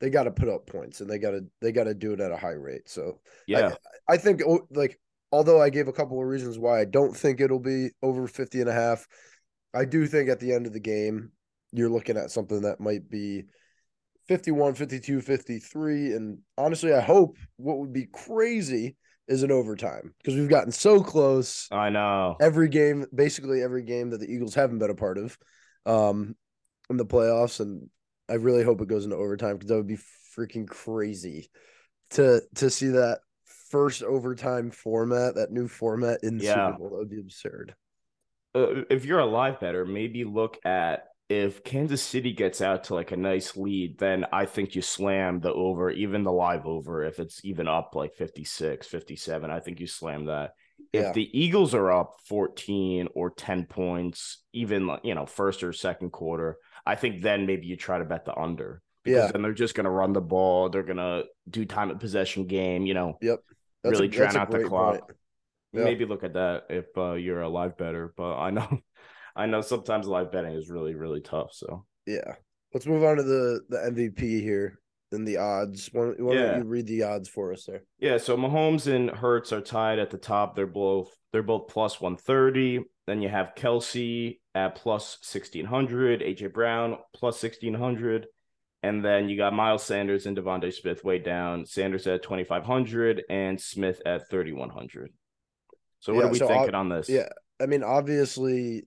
they 0.00 0.10
got 0.10 0.24
to 0.24 0.30
put 0.30 0.48
up 0.48 0.66
points 0.66 1.00
and 1.00 1.08
they 1.08 1.18
got 1.18 1.30
to 1.30 1.46
they 1.60 1.72
got 1.72 1.84
to 1.84 1.94
do 1.94 2.12
it 2.12 2.20
at 2.20 2.32
a 2.32 2.36
high 2.36 2.50
rate. 2.50 2.88
So 2.88 3.20
yeah, 3.46 3.74
I 4.08 4.16
think 4.16 4.42
oh, 4.46 4.66
like 4.70 4.98
although 5.32 5.60
I 5.60 5.70
gave 5.70 5.88
a 5.88 5.92
couple 5.92 6.20
of 6.20 6.26
reasons 6.26 6.58
why 6.58 6.80
I 6.80 6.84
don't 6.84 7.16
think 7.16 7.40
it'll 7.40 7.58
be 7.60 7.90
over 8.02 8.26
50 8.26 8.60
and 8.60 8.68
a 8.68 8.72
half, 8.72 9.06
I 9.74 9.84
do 9.84 10.06
think 10.06 10.28
at 10.28 10.40
the 10.40 10.52
end 10.52 10.66
of 10.66 10.72
the 10.72 10.80
game 10.80 11.32
you're 11.72 11.90
looking 11.90 12.16
at 12.16 12.30
something 12.30 12.62
that 12.62 12.80
might 12.80 13.08
be 13.08 13.44
51, 14.28 14.74
52, 14.74 15.20
53 15.20 16.12
and 16.12 16.38
honestly 16.58 16.92
I 16.92 17.00
hope 17.00 17.36
what 17.56 17.78
would 17.78 17.92
be 17.92 18.06
crazy 18.12 18.96
is 19.28 19.42
an 19.42 19.50
overtime 19.50 20.14
because 20.18 20.38
we've 20.38 20.48
gotten 20.48 20.72
so 20.72 21.02
close 21.02 21.68
I 21.72 21.90
know. 21.90 22.36
every 22.40 22.68
game 22.68 23.06
basically 23.14 23.62
every 23.62 23.82
game 23.82 24.10
that 24.10 24.20
the 24.20 24.32
Eagles 24.32 24.54
haven't 24.54 24.78
been 24.78 24.90
a 24.90 24.94
part 24.94 25.18
of 25.18 25.36
um 25.84 26.36
in 26.90 26.96
the 26.96 27.06
playoffs 27.06 27.60
and 27.60 27.88
I 28.28 28.34
really 28.34 28.64
hope 28.64 28.80
it 28.80 28.88
goes 28.88 29.04
into 29.04 29.16
overtime 29.16 29.54
because 29.54 29.68
that 29.68 29.76
would 29.76 29.86
be 29.86 29.98
freaking 30.36 30.68
crazy 30.68 31.50
to 32.10 32.42
to 32.56 32.70
see 32.70 32.88
that 32.88 33.20
first 33.70 34.02
overtime 34.02 34.70
format, 34.70 35.34
that 35.36 35.50
new 35.50 35.68
format 35.68 36.20
in 36.22 36.38
the 36.38 36.44
Yeah. 36.44 36.68
Super 36.68 36.78
Bowl. 36.78 36.90
That 36.90 36.96
would 36.96 37.10
be 37.10 37.20
absurd. 37.20 37.74
Uh, 38.54 38.82
if 38.90 39.04
you're 39.04 39.18
a 39.18 39.26
live 39.26 39.60
better, 39.60 39.84
maybe 39.84 40.24
look 40.24 40.58
at 40.64 41.08
if 41.28 41.64
Kansas 41.64 42.02
City 42.02 42.32
gets 42.32 42.60
out 42.60 42.84
to 42.84 42.94
like 42.94 43.10
a 43.10 43.16
nice 43.16 43.56
lead, 43.56 43.98
then 43.98 44.26
I 44.32 44.46
think 44.46 44.76
you 44.76 44.82
slam 44.82 45.40
the 45.40 45.52
over, 45.52 45.90
even 45.90 46.22
the 46.22 46.32
live 46.32 46.66
over. 46.66 47.02
If 47.04 47.18
it's 47.18 47.44
even 47.44 47.66
up 47.66 47.94
like 47.94 48.14
56, 48.14 48.86
57, 48.86 49.50
I 49.50 49.60
think 49.60 49.80
you 49.80 49.88
slam 49.88 50.26
that. 50.26 50.52
Yeah. 50.92 51.08
If 51.08 51.14
the 51.14 51.28
Eagles 51.38 51.74
are 51.74 51.90
up 51.90 52.14
14 52.28 53.08
or 53.14 53.30
10 53.30 53.66
points, 53.66 54.44
even 54.52 54.86
like, 54.86 55.00
you 55.04 55.14
know, 55.16 55.26
first 55.26 55.64
or 55.64 55.72
second 55.72 56.10
quarter, 56.10 56.58
I 56.86 56.94
think 56.94 57.22
then 57.22 57.46
maybe 57.46 57.66
you 57.66 57.76
try 57.76 57.98
to 57.98 58.04
bet 58.04 58.24
the 58.24 58.36
under. 58.38 58.80
Because 59.02 59.26
Yeah. 59.26 59.32
then 59.32 59.42
they're 59.42 59.52
just 59.52 59.74
gonna 59.74 59.90
run 59.90 60.12
the 60.12 60.20
ball, 60.20 60.68
they're 60.68 60.82
gonna 60.82 61.24
do 61.48 61.64
time 61.64 61.90
of 61.90 62.00
possession 62.00 62.46
game, 62.46 62.86
you 62.86 62.94
know, 62.94 63.18
That's 63.20 63.40
really 63.84 64.06
a, 64.06 64.10
drown 64.10 64.36
out 64.36 64.50
the 64.50 64.64
clock. 64.64 65.12
Yeah. 65.72 65.84
maybe 65.84 66.04
look 66.06 66.24
at 66.24 66.34
that 66.34 66.66
if 66.70 66.86
uh, 66.96 67.12
you're 67.12 67.40
a 67.42 67.48
live 67.48 67.76
better. 67.76 68.12
But 68.16 68.38
I 68.38 68.50
know, 68.50 68.66
I 69.36 69.46
know 69.46 69.60
sometimes 69.60 70.06
live 70.06 70.32
betting 70.32 70.52
is 70.52 70.70
really 70.70 70.94
really 70.94 71.20
tough. 71.20 71.52
So 71.52 71.84
Yeah. 72.06 72.36
Let's 72.74 72.86
move 72.86 73.04
on 73.04 73.16
to 73.16 73.22
the 73.22 73.60
the 73.68 73.78
MVP 73.78 74.40
here 74.42 74.78
and 75.16 75.26
the 75.26 75.38
odds. 75.38 75.90
Why, 75.92 76.04
don't- 76.04 76.20
why 76.20 76.34
Yeah. 76.34 76.42
don't 76.52 76.62
you 76.62 76.68
read 76.68 76.86
the 76.86 77.02
odds 77.02 77.28
for 77.28 77.52
us 77.52 77.64
there? 77.64 77.82
yeah, 77.98 78.18
so 78.18 78.36
Mahomes 78.36 78.86
and 78.86 79.10
Hurts 79.10 79.52
are 79.52 79.60
tied 79.60 79.98
at 79.98 80.10
the 80.10 80.18
top. 80.18 80.54
They're 80.54 80.66
both 80.68 81.12
they're 81.32 81.42
both 81.42 81.66
plus 81.68 82.00
one 82.00 82.16
thirty. 82.16 82.80
Then 83.08 83.20
you 83.22 83.28
have 83.28 83.54
Kelce 83.56 84.38
at 84.54 84.76
plus 84.76 85.18
sixteen 85.22 85.66
hundred, 85.66 86.20
AJ 86.22 86.52
Brown 86.52 86.98
plus 87.12 87.40
sixteen 87.40 87.74
hundred. 87.74 88.28
And 88.82 89.04
then 89.04 89.28
you 89.28 89.36
got 89.36 89.52
Miles 89.52 89.82
Sanders 89.82 90.26
and 90.26 90.36
DeVonta 90.36 90.72
Smith 90.72 91.02
way 91.02 91.18
down. 91.18 91.66
Sanders 91.66 92.06
at 92.06 92.22
2,500 92.22 93.24
and 93.28 93.60
Smith 93.60 94.00
at 94.06 94.28
3,100. 94.30 95.12
So 95.98 96.14
what 96.14 96.20
Yeah, 96.20 96.26
are 96.26 96.30
we 96.32 96.38
so 96.38 96.46
thinking 96.46 96.74
I'll- 96.74 96.80
on 96.82 96.88
this? 96.90 97.08
Yeah. 97.08 97.28
I 97.58 97.66
mean, 97.66 97.82
obviously, 97.82 98.86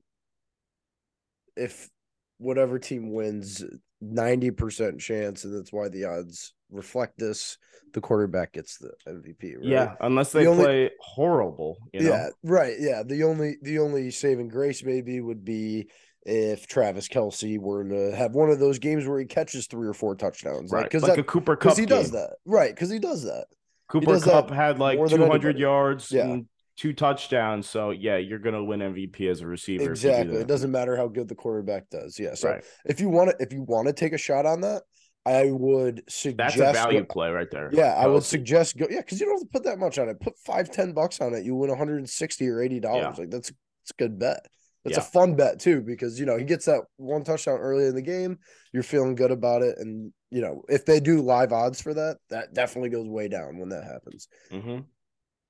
if 1.58 1.90
whatever 2.38 2.80
team 2.80 3.12
wins, 3.12 3.62
90% 4.04 5.00
chance, 5.00 5.44
and 5.44 5.56
that's 5.58 5.74
why 5.74 5.90
the 5.90 6.06
odds 6.06 6.54
reflect 6.72 7.18
this, 7.18 7.58
the 7.94 8.02
quarterback 8.02 8.54
gets 8.54 8.78
the 8.78 8.92
MVP, 9.08 9.56
right? 9.58 9.64
Yeah, 9.66 9.96
unless 10.02 10.32
they 10.32 10.44
The 10.44 10.50
only- 10.50 10.64
play 10.64 10.92
horrible. 11.00 11.78
You 11.94 12.02
know? 12.02 12.10
Yeah, 12.10 12.30
right. 12.44 12.76
Yeah. 12.80 13.04
The 13.04 13.24
only 13.24 13.58
the 13.62 13.80
only 13.80 14.12
saving 14.12 14.50
grace 14.50 14.84
maybe 14.84 15.20
would 15.22 15.44
be 15.44 15.90
if 16.26 16.68
Travis 16.68 17.08
Kelce 17.08 17.58
were 17.58 17.84
to 17.84 18.16
have 18.16 18.34
one 18.36 18.50
of 18.52 18.60
those 18.60 18.78
games 18.78 19.08
where 19.08 19.20
he 19.20 19.26
catches 19.26 19.66
three 19.68 19.88
or 19.88 19.94
four 19.94 20.16
touchdowns. 20.16 20.72
right. 20.72 20.82
Like, 20.82 20.92
because 20.92 21.04
like 21.04 21.18
a 21.18 21.24
Cooper 21.24 21.56
Kupp. 21.56 21.64
because 21.72 21.78
he 21.78 21.86
does 21.88 22.12
game. 22.12 22.20
that. 22.22 22.36
Right. 22.46 22.70
Because 22.76 22.90
he 22.90 23.00
does 23.00 23.24
that. 23.24 23.46
Cooper 23.88 24.06
does 24.06 24.24
Kupp 24.24 24.52
had 24.52 24.78
like 24.78 25.00
200 25.10 25.58
yards 25.58 26.12
Yeah. 26.12 26.26
and 26.28 26.46
two 26.80 26.94
touchdowns. 26.94 27.68
So 27.70 27.92
yeah, 27.92 28.18
you're 28.18 28.40
gonna 28.40 28.64
win 28.64 28.80
MVP 28.80 29.30
as 29.30 29.42
a 29.42 29.48
receiver. 29.48 29.84
do 29.86 29.92
Exactly. 29.92 30.38
It 30.38 30.48
doesn't 30.48 30.72
matter 30.72 30.96
how 30.96 31.08
good 31.08 31.28
the 31.28 31.36
quarterback 31.36 31.90
does. 31.90 32.18
Yeah. 32.18 32.34
So 32.36 32.50
right. 32.50 32.64
if 32.86 33.00
you 33.02 33.10
want 33.10 33.32
to 33.32 33.36
if 33.44 33.52
you 33.52 33.64
want 33.64 33.88
to 33.88 33.94
take 33.94 34.14
a 34.14 34.18
shot 34.18 34.46
on 34.46 34.62
that, 34.62 34.84
I 35.26 35.52
would 35.52 36.04
suggest 36.08 36.58
That's 36.58 36.78
a 36.78 36.82
value 36.82 37.02
go- 37.02 37.06
play 37.06 37.30
right 37.30 37.52
there. 37.52 37.70
yeah, 37.74 37.94
I 37.98 38.08
would 38.08 38.24
suggest 38.24 38.78
go 38.78 38.88
yeah, 38.90 39.02
because 39.02 39.20
you 39.20 39.26
don't 39.26 39.36
have 39.36 39.42
to 39.48 39.52
put 39.52 39.64
that 39.66 39.78
much 39.78 40.00
on 40.00 40.08
it. 40.10 40.20
Put 40.22 40.38
five, 40.46 40.72
ten 40.72 40.94
bucks 40.94 41.20
on 41.20 41.34
it, 41.34 41.44
you 41.44 41.56
win 41.56 41.70
160 41.70 42.48
or 42.48 42.62
80 42.62 42.80
dollars. 42.80 43.16
Yeah. 43.18 43.22
Like 43.24 43.30
that's 43.30 43.50
it's 43.50 43.92
a 43.92 44.02
good 44.02 44.18
bet. 44.18 44.46
It's 44.86 44.96
Yeah. 44.98 45.04
a 45.04 45.06
fun 45.06 45.36
bet 45.36 45.60
too, 45.60 45.82
because 45.82 46.18
you 46.20 46.26
know, 46.26 46.38
he 46.38 46.46
gets 46.46 46.66
that 46.66 46.82
one 46.96 47.26
touchdown 47.26 47.60
early 47.60 47.86
in 47.88 47.96
the 47.96 48.02
game, 48.02 48.40
you're 48.72 48.82
feeling 48.84 49.16
good 49.16 49.32
about 49.32 49.62
it. 49.62 49.76
And 49.78 50.14
you 50.32 50.42
know, 50.42 50.64
if 50.70 50.86
they 50.86 51.02
do 51.02 51.22
live 51.22 51.52
odds 51.52 51.82
for 51.82 51.94
that, 51.94 52.18
that 52.30 52.54
definitely 52.54 52.90
goes 52.90 53.08
way 53.08 53.28
down 53.28 53.58
when 53.58 53.70
that 53.70 53.84
happens. 53.84 54.30
Mhm. 54.52 54.86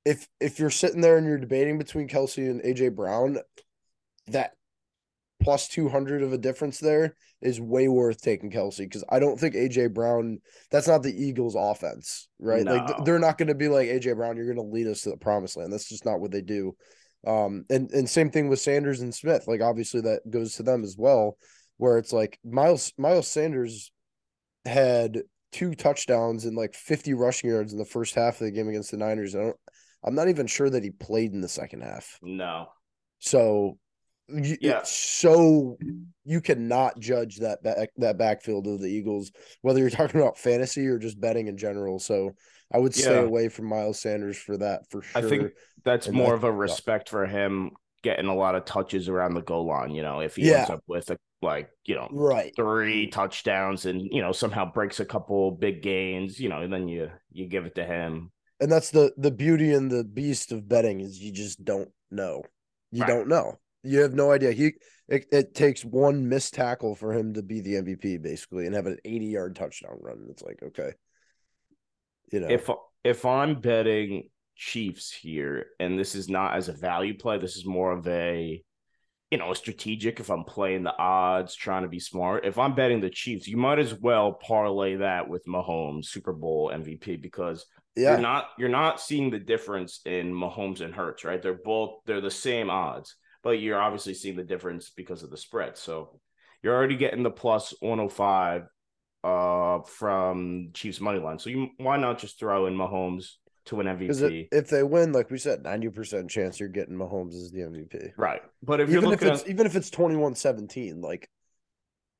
If 0.05 0.27
if 0.39 0.59
you're 0.59 0.69
sitting 0.69 1.01
there 1.01 1.17
and 1.17 1.27
you're 1.27 1.37
debating 1.37 1.77
between 1.77 2.07
Kelce 2.07 2.49
and 2.49 2.61
AJ 2.61 2.95
Brown, 2.95 3.37
that 4.27 4.53
plus 5.41 5.67
200 5.67 6.21
of 6.21 6.33
a 6.33 6.37
difference 6.37 6.79
there 6.79 7.15
is 7.41 7.61
way 7.61 7.87
worth 7.87 8.21
taking 8.21 8.51
Kelce 8.51 8.79
because 8.79 9.03
I 9.09 9.19
don't 9.19 9.39
think 9.39 9.55
AJ 9.55 9.93
Brown, 9.93 10.39
that's 10.69 10.87
not 10.87 11.03
the 11.03 11.13
Eagles 11.13 11.55
offense, 11.57 12.27
right? 12.39 12.65
Like 12.65 13.05
they're 13.05 13.19
not 13.19 13.37
going 13.37 13.47
to 13.47 13.55
be 13.55 13.69
like 13.69 13.87
AJ 13.87 14.15
Brown, 14.15 14.35
you're 14.35 14.53
going 14.53 14.57
to 14.57 14.73
lead 14.73 14.87
us 14.87 15.01
to 15.01 15.11
the 15.11 15.17
promised 15.17 15.55
land. 15.55 15.71
That's 15.71 15.87
just 15.87 16.05
not 16.05 16.19
what 16.19 16.31
they 16.31 16.41
do. 16.41 16.75
Um, 17.25 17.65
and, 17.69 17.89
and 17.91 18.09
same 18.09 18.31
thing 18.31 18.49
with 18.49 18.59
Sanders 18.59 19.01
and 19.01 19.13
Smith. 19.13 19.45
Like 19.47 19.61
obviously 19.61 20.01
that 20.01 20.29
goes 20.29 20.55
to 20.55 20.63
them 20.63 20.83
as 20.83 20.97
well, 20.97 21.37
where 21.77 21.97
it's 21.97 22.11
like 22.11 22.37
Miles, 22.43 22.91
Miles 22.97 23.27
Sanders 23.27 23.91
had 24.65 25.21
two 25.51 25.73
touchdowns 25.73 26.45
and 26.45 26.57
like 26.57 26.75
50 26.75 27.13
rushing 27.13 27.49
yards 27.49 27.71
in 27.71 27.79
the 27.79 27.85
first 27.85 28.15
half 28.15 28.35
of 28.35 28.45
the 28.45 28.51
game 28.51 28.67
against 28.67 28.91
the 28.91 28.97
Niners. 28.97 29.35
I 29.35 29.39
don't, 29.39 29.57
I'm 30.03 30.15
not 30.15 30.29
even 30.29 30.47
sure 30.47 30.69
that 30.69 30.83
he 30.83 30.91
played 30.91 31.33
in 31.33 31.41
the 31.41 31.47
second 31.49 31.81
half. 31.81 32.17
No. 32.21 32.67
So 33.19 33.77
you, 34.29 34.57
Yeah. 34.61 34.81
so 34.83 35.77
you 36.23 36.39
cannot 36.41 36.99
judge 36.99 37.37
that 37.37 37.61
back 37.63 37.89
that 37.97 38.17
backfield 38.17 38.67
of 38.67 38.79
the 38.79 38.87
Eagles, 38.87 39.31
whether 39.61 39.79
you're 39.79 39.89
talking 39.89 40.21
about 40.21 40.37
fantasy 40.37 40.85
or 40.87 40.99
just 40.99 41.19
betting 41.19 41.47
in 41.47 41.57
general. 41.57 41.99
So 41.99 42.31
I 42.71 42.77
would 42.77 42.93
stay 42.93 43.15
Yeah. 43.15 43.21
away 43.21 43.49
from 43.49 43.65
Miles 43.65 43.99
Sanders 43.99 44.37
for 44.37 44.55
that 44.57 44.89
for 44.89 45.01
sure. 45.01 45.25
I 45.25 45.27
think 45.27 45.51
that's 45.83 46.07
And 46.07 46.15
more 46.15 46.33
I- 46.33 46.35
of 46.37 46.43
a 46.43 46.51
respect 46.51 47.09
for 47.09 47.25
him 47.25 47.71
getting 48.03 48.27
a 48.27 48.35
lot 48.35 48.55
of 48.55 48.63
touches 48.63 49.09
around 49.09 49.33
the 49.33 49.41
goal 49.41 49.65
line. 49.65 49.91
You 49.91 50.03
know, 50.03 50.21
if 50.21 50.35
he 50.37 50.43
Yeah. 50.49 50.59
ends 50.59 50.69
up 50.69 50.83
with 50.87 51.09
a 51.09 51.17
like, 51.41 51.69
you 51.85 51.95
know, 51.95 52.07
right. 52.11 52.53
three 52.55 53.07
touchdowns 53.07 53.85
and 53.85 54.01
you 54.01 54.21
know 54.21 54.31
somehow 54.33 54.69
breaks 54.71 54.99
a 54.99 55.05
couple 55.05 55.51
big 55.51 55.81
gains, 55.81 56.39
you 56.39 56.49
know, 56.49 56.61
and 56.61 56.71
then 56.71 56.87
you 56.87 57.09
you 57.31 57.47
give 57.47 57.65
it 57.65 57.75
to 57.75 57.83
him. 57.85 58.31
And 58.59 58.71
that's 58.71 58.91
the 58.91 59.13
the 59.17 59.31
beauty 59.31 59.73
and 59.73 59.89
the 59.89 60.03
beast 60.03 60.51
of 60.51 60.67
betting 60.67 60.99
is 60.99 61.19
you 61.19 61.31
just 61.31 61.63
don't 61.63 61.89
know. 62.11 62.43
You 62.91 63.03
Right. 63.03 63.07
don't 63.07 63.27
know. 63.27 63.59
You 63.83 63.99
have 64.01 64.13
no 64.13 64.31
idea. 64.31 64.51
He 64.51 64.73
it, 65.07 65.25
it 65.31 65.55
takes 65.55 65.83
one 65.85 66.27
missed 66.29 66.53
tackle 66.53 66.95
for 66.95 67.13
him 67.13 67.33
to 67.35 67.41
be 67.41 67.61
the 67.61 67.75
MVP 67.75 68.17
basically 68.17 68.65
and 68.65 68.75
have 68.75 68.85
an 68.85 68.97
80 69.05 69.25
yard 69.27 69.55
touchdown 69.55 69.97
run. 70.01 70.27
It's 70.29 70.43
like, 70.43 70.61
okay. 70.63 70.91
You 72.31 72.41
know, 72.41 72.47
If 72.49 72.69
if 73.03 73.25
I'm 73.25 73.61
betting 73.61 74.29
Chiefs 74.55 75.11
here, 75.11 75.67
and 75.79 75.97
this 75.97 76.15
is 76.15 76.29
not 76.29 76.55
as 76.55 76.67
a 76.67 76.73
value 76.73 77.17
play, 77.17 77.37
this 77.37 77.55
is 77.55 77.65
more 77.65 77.91
of 77.91 78.07
a 78.07 78.61
you 79.31 79.37
know, 79.37 79.53
strategic 79.53 80.19
if 80.19 80.31
I'm 80.31 80.43
playing 80.43 80.83
the 80.83 80.97
odds, 80.97 81.55
trying 81.55 81.83
to 81.83 81.87
be 81.89 81.99
smart. 81.99 82.45
If 82.45 82.57
I'm 82.57 82.73
betting 82.73 82.99
the 82.99 83.11
Chiefs, 83.11 83.47
you 83.47 83.57
might 83.57 83.77
as 83.77 83.93
well 83.93 84.33
parlay 84.33 84.95
that 84.97 85.29
with 85.29 85.45
Mahomes 85.45 86.05
Super 86.05 86.33
Bowl 86.33 86.71
MVP 86.73 87.21
because 87.21 87.65
Yeah. 87.99 88.11
You're 88.11 88.21
not 88.21 88.49
you're 88.57 88.69
not 88.69 89.01
seeing 89.01 89.29
the 89.29 89.39
difference 89.39 89.99
in 90.05 90.33
Mahomes 90.33 90.81
and 90.81 90.93
Hurts, 90.93 91.25
right? 91.25 91.41
They're 91.41 91.53
both 91.53 91.99
they're 92.05 92.21
the 92.21 92.31
same 92.31 92.69
odds, 92.69 93.15
but 93.43 93.59
you're 93.59 93.79
obviously 93.79 94.13
seeing 94.13 94.37
the 94.37 94.43
difference 94.43 94.89
because 94.95 95.21
of 95.21 95.29
the 95.29 95.37
spread. 95.37 95.77
So 95.77 96.19
you're 96.63 96.75
already 96.75 96.95
getting 96.95 97.23
the 97.23 97.31
plus 97.31 97.73
105 97.81 98.63
uh 99.21 99.79
from 99.81 100.69
Chiefs 100.73 101.01
money 101.01 101.19
line. 101.19 101.39
So 101.39 101.49
you 101.49 101.67
why 101.77 101.97
not 101.97 102.19
just 102.19 102.39
throw 102.39 102.67
in 102.67 102.75
Mahomes 102.75 103.31
to 103.65 103.81
an 103.81 103.87
MVP? 103.87 104.47
if 104.51 104.69
they 104.69 104.83
win, 104.83 105.11
like 105.11 105.29
we 105.29 105.37
said, 105.37 105.63
90% 105.63 106.29
chance 106.29 106.59
you're 106.59 106.69
getting 106.69 106.95
Mahomes 106.95 107.35
as 107.35 107.51
the 107.51 107.59
MVP. 107.59 108.11
right. 108.15 108.41
But 108.63 108.79
if 108.79 108.89
you're 108.89 109.01
Even 109.01 109.13
if 109.13 109.21
it's 109.21 109.41
at 109.41 109.49
even 109.49 109.65
if 109.65 109.75
it's 109.75 109.89
21-17, 109.89 111.03
like 111.03 111.29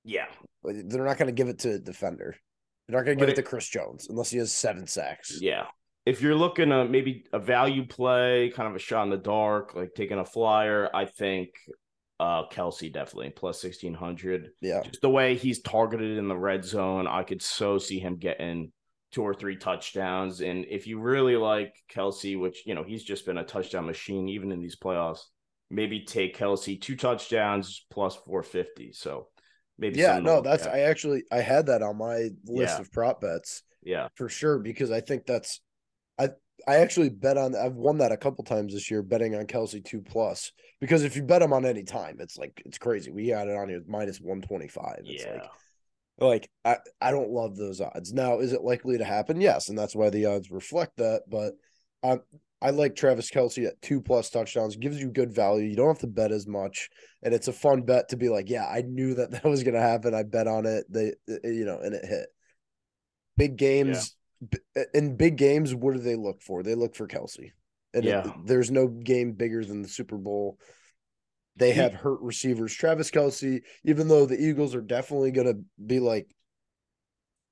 yeah, 0.04 0.26
they're 0.64 1.06
not 1.06 1.18
going 1.18 1.28
to 1.28 1.34
give 1.34 1.48
it 1.48 1.60
to 1.60 1.76
a 1.76 1.80
defender. 1.80 2.36
They're 2.90 3.00
not 3.00 3.06
going 3.06 3.18
to 3.18 3.22
give 3.22 3.30
it, 3.30 3.34
it- 3.34 3.42
to 3.42 3.48
Chris 3.48 3.68
Jones 3.70 4.08
unless 4.10 4.32
he 4.32 4.40
has 4.40 4.52
seven 4.52 4.88
sacks. 4.88 5.38
Yeah. 5.40 5.66
If 6.06 6.22
you're 6.22 6.36
looking 6.36 6.72
at 6.72 6.90
maybe 6.90 7.26
a 7.32 7.38
value 7.40 7.86
play, 7.86 8.52
kind 8.56 8.68
of 8.68 8.76
a 8.76 8.80
shot 8.80 9.04
in 9.04 9.12
the 9.12 9.18
dark, 9.18 9.76
like 9.76 9.94
taking 9.94 10.18
a 10.18 10.26
flyer, 10.26 10.90
I 10.94 11.06
think 11.06 11.50
uh 12.20 12.48
Kelce 12.50 12.92
definitely 12.92 13.30
plus 13.30 13.62
sixteen 13.62 13.94
hundred. 13.94 14.50
Yeah. 14.60 14.82
Just 14.84 15.02
the 15.02 15.10
way 15.10 15.36
he's 15.36 15.62
targeted 15.62 16.18
in 16.18 16.28
the 16.28 16.36
red 16.36 16.66
zone, 16.66 17.06
I 17.06 17.24
could 17.24 17.42
so 17.42 17.78
see 17.78 18.00
him 18.00 18.18
getting 18.18 18.72
two 19.12 19.22
or 19.22 19.34
three 19.34 19.56
touchdowns. 19.56 20.42
And 20.42 20.66
if 20.70 20.88
you 20.88 21.00
really 21.00 21.36
like 21.36 21.74
Kelce, 21.94 22.40
which 22.40 22.64
you 22.66 22.74
know 22.74 22.84
he's 22.84 23.04
just 23.04 23.26
been 23.26 23.38
a 23.38 23.44
touchdown 23.44 23.86
machine 23.86 24.28
even 24.30 24.52
in 24.52 24.62
these 24.62 24.78
playoffs, 24.78 25.22
maybe 25.70 26.02
take 26.02 26.38
Kelce 26.38 26.82
two 26.82 26.96
touchdowns 26.96 27.86
plus 27.92 28.16
four 28.16 28.42
fifty. 28.42 28.92
So 28.94 29.28
maybe 29.80 30.00
Yeah, 30.00 30.20
no, 30.20 30.42
that's 30.42 30.66
at. 30.66 30.74
I 30.74 30.80
actually 30.82 31.24
I 31.32 31.42
had 31.42 31.68
that 31.68 31.82
on 31.82 31.98
my 31.98 32.30
list 32.46 32.76
Yeah. 32.76 32.82
of 32.82 32.92
prop 32.92 33.22
bets 33.22 33.64
yeah. 33.84 34.10
for 34.16 34.30
sure 34.30 34.60
because 34.60 34.92
I 34.92 35.02
think 35.02 35.26
that's 35.26 35.62
I 36.20 36.30
I 36.68 36.76
actually 36.78 37.10
bet 37.10 37.38
on 37.38 37.56
I've 37.56 37.76
won 37.76 38.00
that 38.00 38.12
a 38.12 38.18
couple 38.18 38.44
times 38.44 38.74
this 38.74 38.92
year 38.92 39.02
betting 39.02 39.36
on 39.36 39.46
Kelce 39.46 39.84
two 39.84 40.02
plus 40.02 40.52
because 40.82 41.04
if 41.04 41.16
you 41.16 41.24
bet 41.24 41.42
him 41.42 41.54
on 41.54 41.66
any 41.66 41.84
time 41.84 42.18
it's 42.20 42.38
like 42.38 42.62
it's 42.66 42.78
crazy 42.78 43.12
we 43.12 43.30
had 43.30 43.48
it 43.48 43.56
on 43.56 43.70
here 43.70 43.82
minus 43.88 44.20
one 44.20 44.42
twenty 44.42 44.68
five 44.68 45.00
it's 45.06 45.24
Yeah. 45.24 45.32
like 45.34 45.50
like 46.20 46.50
I 46.66 46.78
I 47.00 47.12
don't 47.12 47.30
love 47.32 47.56
those 47.56 47.80
odds 47.80 48.12
now 48.14 48.40
is 48.40 48.52
it 48.52 48.62
likely 48.62 48.98
to 48.98 49.06
happen 49.06 49.40
yes 49.40 49.70
and 49.70 49.78
that's 49.78 49.96
why 49.96 50.10
the 50.10 50.26
odds 50.26 50.52
reflect 50.52 50.98
that 50.98 51.24
but 51.30 51.54
um 52.04 52.22
I 52.62 52.72
like 52.72 52.96
Travis 52.96 53.32
Kelce 53.32 53.66
at 53.68 53.82
two 53.82 54.02
plus 54.02 54.30
touchdowns 54.30 54.76
gives 54.76 55.00
you 55.00 55.10
good 55.10 55.34
value 55.34 55.66
you 55.66 55.76
don't 55.76 55.88
have 55.88 56.00
to 56.00 56.08
bet 56.08 56.32
as 56.32 56.46
much 56.48 56.90
and 57.24 57.34
it's 57.34 57.48
a 57.48 57.54
fun 57.54 57.84
bet 57.84 58.10
to 58.10 58.18
be 58.18 58.30
like 58.30 58.50
yeah 58.50 58.66
I 58.66 58.82
knew 58.82 59.14
that 59.16 59.32
that 59.32 59.46
was 59.46 59.64
gonna 59.64 59.80
happen 59.80 60.14
I 60.14 60.24
bet 60.24 60.48
on 60.48 60.66
it 60.66 60.86
they 60.90 61.14
uh, 61.30 61.36
uh, 61.44 61.48
you 61.50 61.66
know 61.66 61.80
and 61.80 61.94
it 61.96 62.06
hit 62.06 62.28
big 63.38 63.56
games 63.56 64.16
b- 64.50 64.58
uh, 64.78 64.84
in 64.94 65.16
big 65.16 65.38
games, 65.38 65.74
what 65.76 65.94
do 65.94 66.00
they 66.00 66.16
look 66.16 66.42
for? 66.42 66.64
They 66.64 66.76
look 66.76 66.96
for 66.96 67.08
Kelce. 67.08 67.52
And 67.94 68.04
it- 68.26 68.46
there's 68.46 68.72
no 68.72 68.88
game 68.88 69.34
bigger 69.34 69.64
than 69.66 69.82
the 69.82 69.88
Super 69.90 70.18
Bowl. 70.18 70.58
They 71.56 71.72
have 71.74 71.94
hurt 71.94 72.22
receivers. 72.22 72.74
Travis 72.74 73.12
Kelce, 73.12 73.62
even 73.84 74.08
though 74.08 74.26
the 74.26 74.40
Eagles 74.42 74.76
are 74.76 74.82
definitely 74.82 75.32
going 75.32 75.48
to 75.48 75.60
be 75.86 76.00
like 76.00 76.30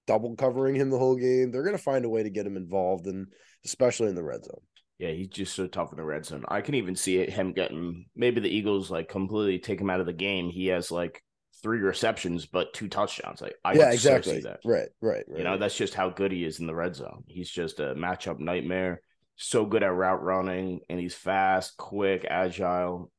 double 0.06 0.36
covering 0.36 0.76
him 0.76 0.90
the 0.90 0.98
whole 0.98 1.16
game, 1.18 1.52
they're 1.52 1.64
going 1.64 1.76
to 1.76 1.82
find 1.82 2.06
a 2.06 2.10
way 2.10 2.24
to 2.24 2.30
get 2.30 2.46
him 2.46 2.56
involved, 2.56 3.06
and 3.08 3.28
especially 3.66 4.08
in 4.08 4.16
the 4.16 4.24
red 4.24 4.46
zone. 4.46 4.62
Yeah, 5.00 5.12
he's 5.12 5.28
just 5.28 5.56
so 5.56 5.68
tough 5.68 5.92
in 5.92 5.98
the 5.98 6.04
red 6.04 6.26
zone. 6.26 6.44
I 6.48 6.62
can 6.62 6.74
even 6.76 6.96
see 6.96 7.18
it, 7.18 7.30
him 7.30 7.54
getting 7.54 8.08
maybe 8.16 8.42
the 8.42 8.50
Eagles 8.50 8.90
like 8.90 9.10
completely 9.10 9.60
take 9.60 9.80
him 9.80 9.90
out 9.90 10.00
of 10.00 10.08
the 10.08 10.14
game. 10.14 10.50
He 10.50 10.68
has 10.68 10.92
like 10.92 11.22
three 11.62 11.80
receptions, 11.80 12.46
but 12.46 12.74
two 12.74 12.88
touchdowns. 12.88 13.42
Like 13.42 13.56
I 13.64 13.74
yeah, 13.74 13.90
so 13.90 13.94
exactly. 13.94 14.36
see 14.36 14.42
that. 14.42 14.60
Right, 14.66 14.90
right, 15.02 15.24
right. 15.28 15.38
You 15.38 15.44
know, 15.44 15.58
that's 15.58 15.78
just 15.78 15.94
how 15.94 16.10
good 16.10 16.32
he 16.32 16.44
is 16.44 16.60
in 16.60 16.68
the 16.68 16.76
red 16.76 16.96
zone. 16.96 17.24
He's 17.28 17.50
just 17.50 17.80
a 17.80 17.94
matchup 17.96 18.40
nightmare. 18.40 19.02
So 19.36 19.66
good 19.66 19.84
at 19.84 19.94
route 19.94 20.24
running, 20.24 20.80
and 20.90 21.00
he's 21.00 21.14
fast, 21.14 21.78
quick, 21.78 22.26
agile. 22.28 23.12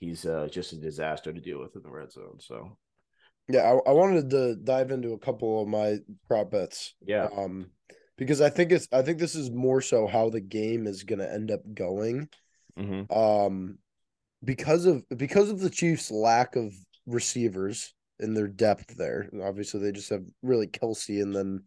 He's 0.00 0.24
uh, 0.24 0.48
just 0.50 0.72
a 0.72 0.76
disaster 0.76 1.30
to 1.30 1.40
deal 1.40 1.60
with 1.60 1.76
in 1.76 1.82
the 1.82 1.90
red 1.90 2.10
zone. 2.10 2.38
So 2.40 2.78
yeah, 3.48 3.60
I, 3.60 3.90
I 3.90 3.92
wanted 3.92 4.30
to 4.30 4.56
dive 4.56 4.90
into 4.90 5.12
a 5.12 5.18
couple 5.18 5.60
of 5.60 5.68
my 5.68 5.98
prop 6.26 6.50
bets. 6.50 6.94
yeah, 7.04 7.28
um 7.36 7.66
because 8.16 8.40
i 8.40 8.48
think 8.48 8.72
it's 8.72 8.86
i 8.92 9.02
think 9.02 9.18
this 9.18 9.34
is 9.34 9.50
more 9.50 9.80
so 9.80 10.06
how 10.06 10.28
the 10.30 10.40
game 10.40 10.86
is 10.86 11.02
going 11.04 11.18
to 11.18 11.32
end 11.32 11.50
up 11.50 11.60
going 11.74 12.28
hmm 12.76 13.02
um 13.10 13.78
because 14.44 14.86
of 14.86 15.04
because 15.16 15.50
of 15.50 15.60
the 15.60 15.70
chiefs 15.70 16.10
lack 16.10 16.56
of 16.56 16.72
receivers 17.06 17.94
in 18.18 18.34
their 18.34 18.48
depth 18.48 18.96
there 18.96 19.28
obviously 19.42 19.80
they 19.80 19.92
just 19.92 20.10
have 20.10 20.24
really 20.42 20.66
kelce 20.66 21.22
and 21.22 21.34
then 21.34 21.62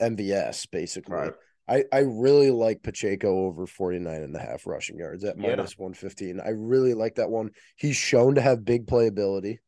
mvs 0.00 0.70
basically 0.70 1.14
Right. 1.14 1.34
I, 1.68 1.84
I 1.92 1.98
really 2.00 2.50
like 2.50 2.82
Pacheco 2.82 3.44
over 3.44 3.64
49 3.64 4.22
and 4.22 4.34
a 4.34 4.40
half 4.40 4.66
rushing 4.66 4.98
yards 4.98 5.22
at 5.22 5.38
Yeah. 5.38 5.54
minus 5.54 5.78
115. 5.78 6.40
I 6.40 6.48
really 6.48 6.94
like 6.94 7.14
that 7.14 7.30
one. 7.30 7.50
He's 7.76 7.94
shown 7.94 8.34
to 8.34 8.40
have 8.40 8.64
big 8.64 8.88
playability. 8.88 9.58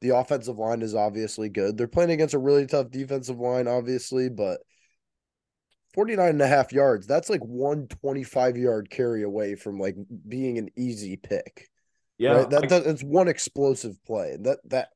The 0.00 0.10
offensive 0.10 0.56
line 0.56 0.82
is 0.82 0.94
obviously 0.94 1.48
good. 1.48 1.76
They're 1.76 1.88
playing 1.88 2.12
against 2.12 2.34
a 2.34 2.38
really 2.38 2.64
tough 2.66 2.92
defensive 2.92 3.40
line, 3.40 3.66
obviously, 3.66 4.28
but 4.28 4.60
49 5.98 6.28
and 6.28 6.42
a 6.42 6.46
half 6.46 6.72
yards, 6.72 7.08
that's 7.08 7.28
like 7.28 7.44
one 7.44 7.88
25 7.88 8.56
yard 8.56 8.88
carry 8.88 9.24
away 9.24 9.56
from 9.56 9.80
like 9.80 9.96
being 10.28 10.56
an 10.56 10.68
easy 10.76 11.16
pick. 11.16 11.68
yeah. 12.18 12.34
right? 12.34 12.50
That, 12.50 12.64
I- 12.64 12.66
that 12.68 12.86
it's 12.86 13.02
one 13.02 13.26
explosive 13.26 13.96
play. 14.04 14.36
That 14.38 14.58
that 14.66 14.90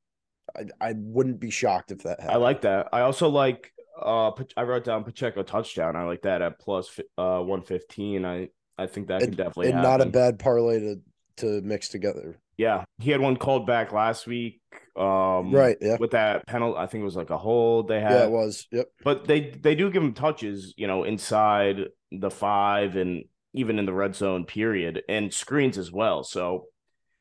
I, 0.56 0.66
I 0.80 0.94
wouldn't 0.96 1.40
be 1.40 1.50
shocked 1.50 1.90
if 1.90 2.04
that 2.04 2.20
happened. 2.20 2.36
I 2.36 2.38
like 2.38 2.60
that. 2.60 2.88
I 2.92 3.00
also 3.00 3.28
like 3.28 3.72
uh 4.00 4.30
I 4.56 4.62
wrote 4.62 4.84
down 4.84 5.02
Pacheco 5.02 5.42
touchdown. 5.42 5.96
I 5.96 6.04
like 6.04 6.22
that 6.22 6.40
at 6.40 6.60
plus 6.60 7.00
uh 7.18 7.40
115. 7.40 8.24
I 8.24 8.50
I 8.78 8.86
think 8.86 9.08
that 9.08 9.22
can 9.22 9.30
definitely 9.32 9.70
and 9.72 9.78
happen. 9.78 9.90
not 9.90 10.00
a 10.02 10.08
bad 10.08 10.38
parlay 10.38 10.78
to 10.78 11.00
to 11.38 11.62
mix 11.62 11.88
together. 11.88 12.38
Yeah, 12.56 12.84
he 12.98 13.10
had 13.10 13.20
one 13.20 13.36
called 13.36 13.66
back 13.66 13.92
last 13.92 14.26
week. 14.26 14.60
Um, 14.96 15.52
Right, 15.52 15.76
yeah. 15.80 15.96
With 15.98 16.10
that 16.10 16.46
penalty, 16.46 16.78
I 16.78 16.86
think 16.86 17.02
it 17.02 17.06
was 17.06 17.16
like 17.16 17.30
a 17.30 17.38
hold 17.38 17.88
they 17.88 18.00
had. 18.00 18.12
Yeah, 18.12 18.24
it 18.24 18.30
was. 18.30 18.66
Yep. 18.70 18.88
But 19.02 19.24
they 19.26 19.50
they 19.50 19.74
do 19.74 19.90
give 19.90 20.02
him 20.02 20.12
touches, 20.12 20.74
you 20.76 20.86
know, 20.86 21.04
inside 21.04 21.88
the 22.10 22.30
five 22.30 22.96
and 22.96 23.24
even 23.54 23.78
in 23.78 23.86
the 23.86 23.92
red 23.92 24.14
zone 24.14 24.44
period 24.44 25.02
and 25.08 25.32
screens 25.32 25.78
as 25.78 25.90
well. 25.90 26.24
So 26.24 26.66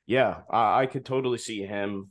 yeah, 0.06 0.42
I, 0.50 0.82
I 0.82 0.86
could 0.86 1.06
totally 1.06 1.38
see 1.38 1.66
him 1.66 2.10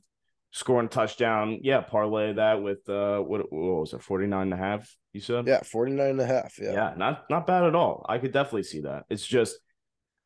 scoring 0.53 0.87
a 0.87 0.91
touchdown. 0.91 1.61
Yeah, 1.63 1.83
parlay 1.83 2.35
that 2.35 2.63
with 2.63 2.89
uh 2.89 3.19
what, 3.19 3.53
what 3.53 3.81
was 3.81 3.93
it, 3.93 4.03
49 4.03 4.41
and 4.43 4.55
a 4.55 4.57
half, 4.57 4.97
you 5.13 5.21
said? 5.21 5.47
Yeah, 5.47 5.61
49 5.63 6.07
and 6.07 6.21
a 6.21 6.27
half. 6.27 6.59
Yeah. 6.59 6.73
yeah, 6.73 6.95
not 6.97 7.25
not 7.29 7.47
bad 7.47 7.65
at 7.65 7.75
all. 7.75 8.07
I 8.09 8.19
could 8.19 8.33
definitely 8.33 8.65
see 8.65 8.81
that. 8.81 9.05
It's 9.11 9.27
just 9.27 9.59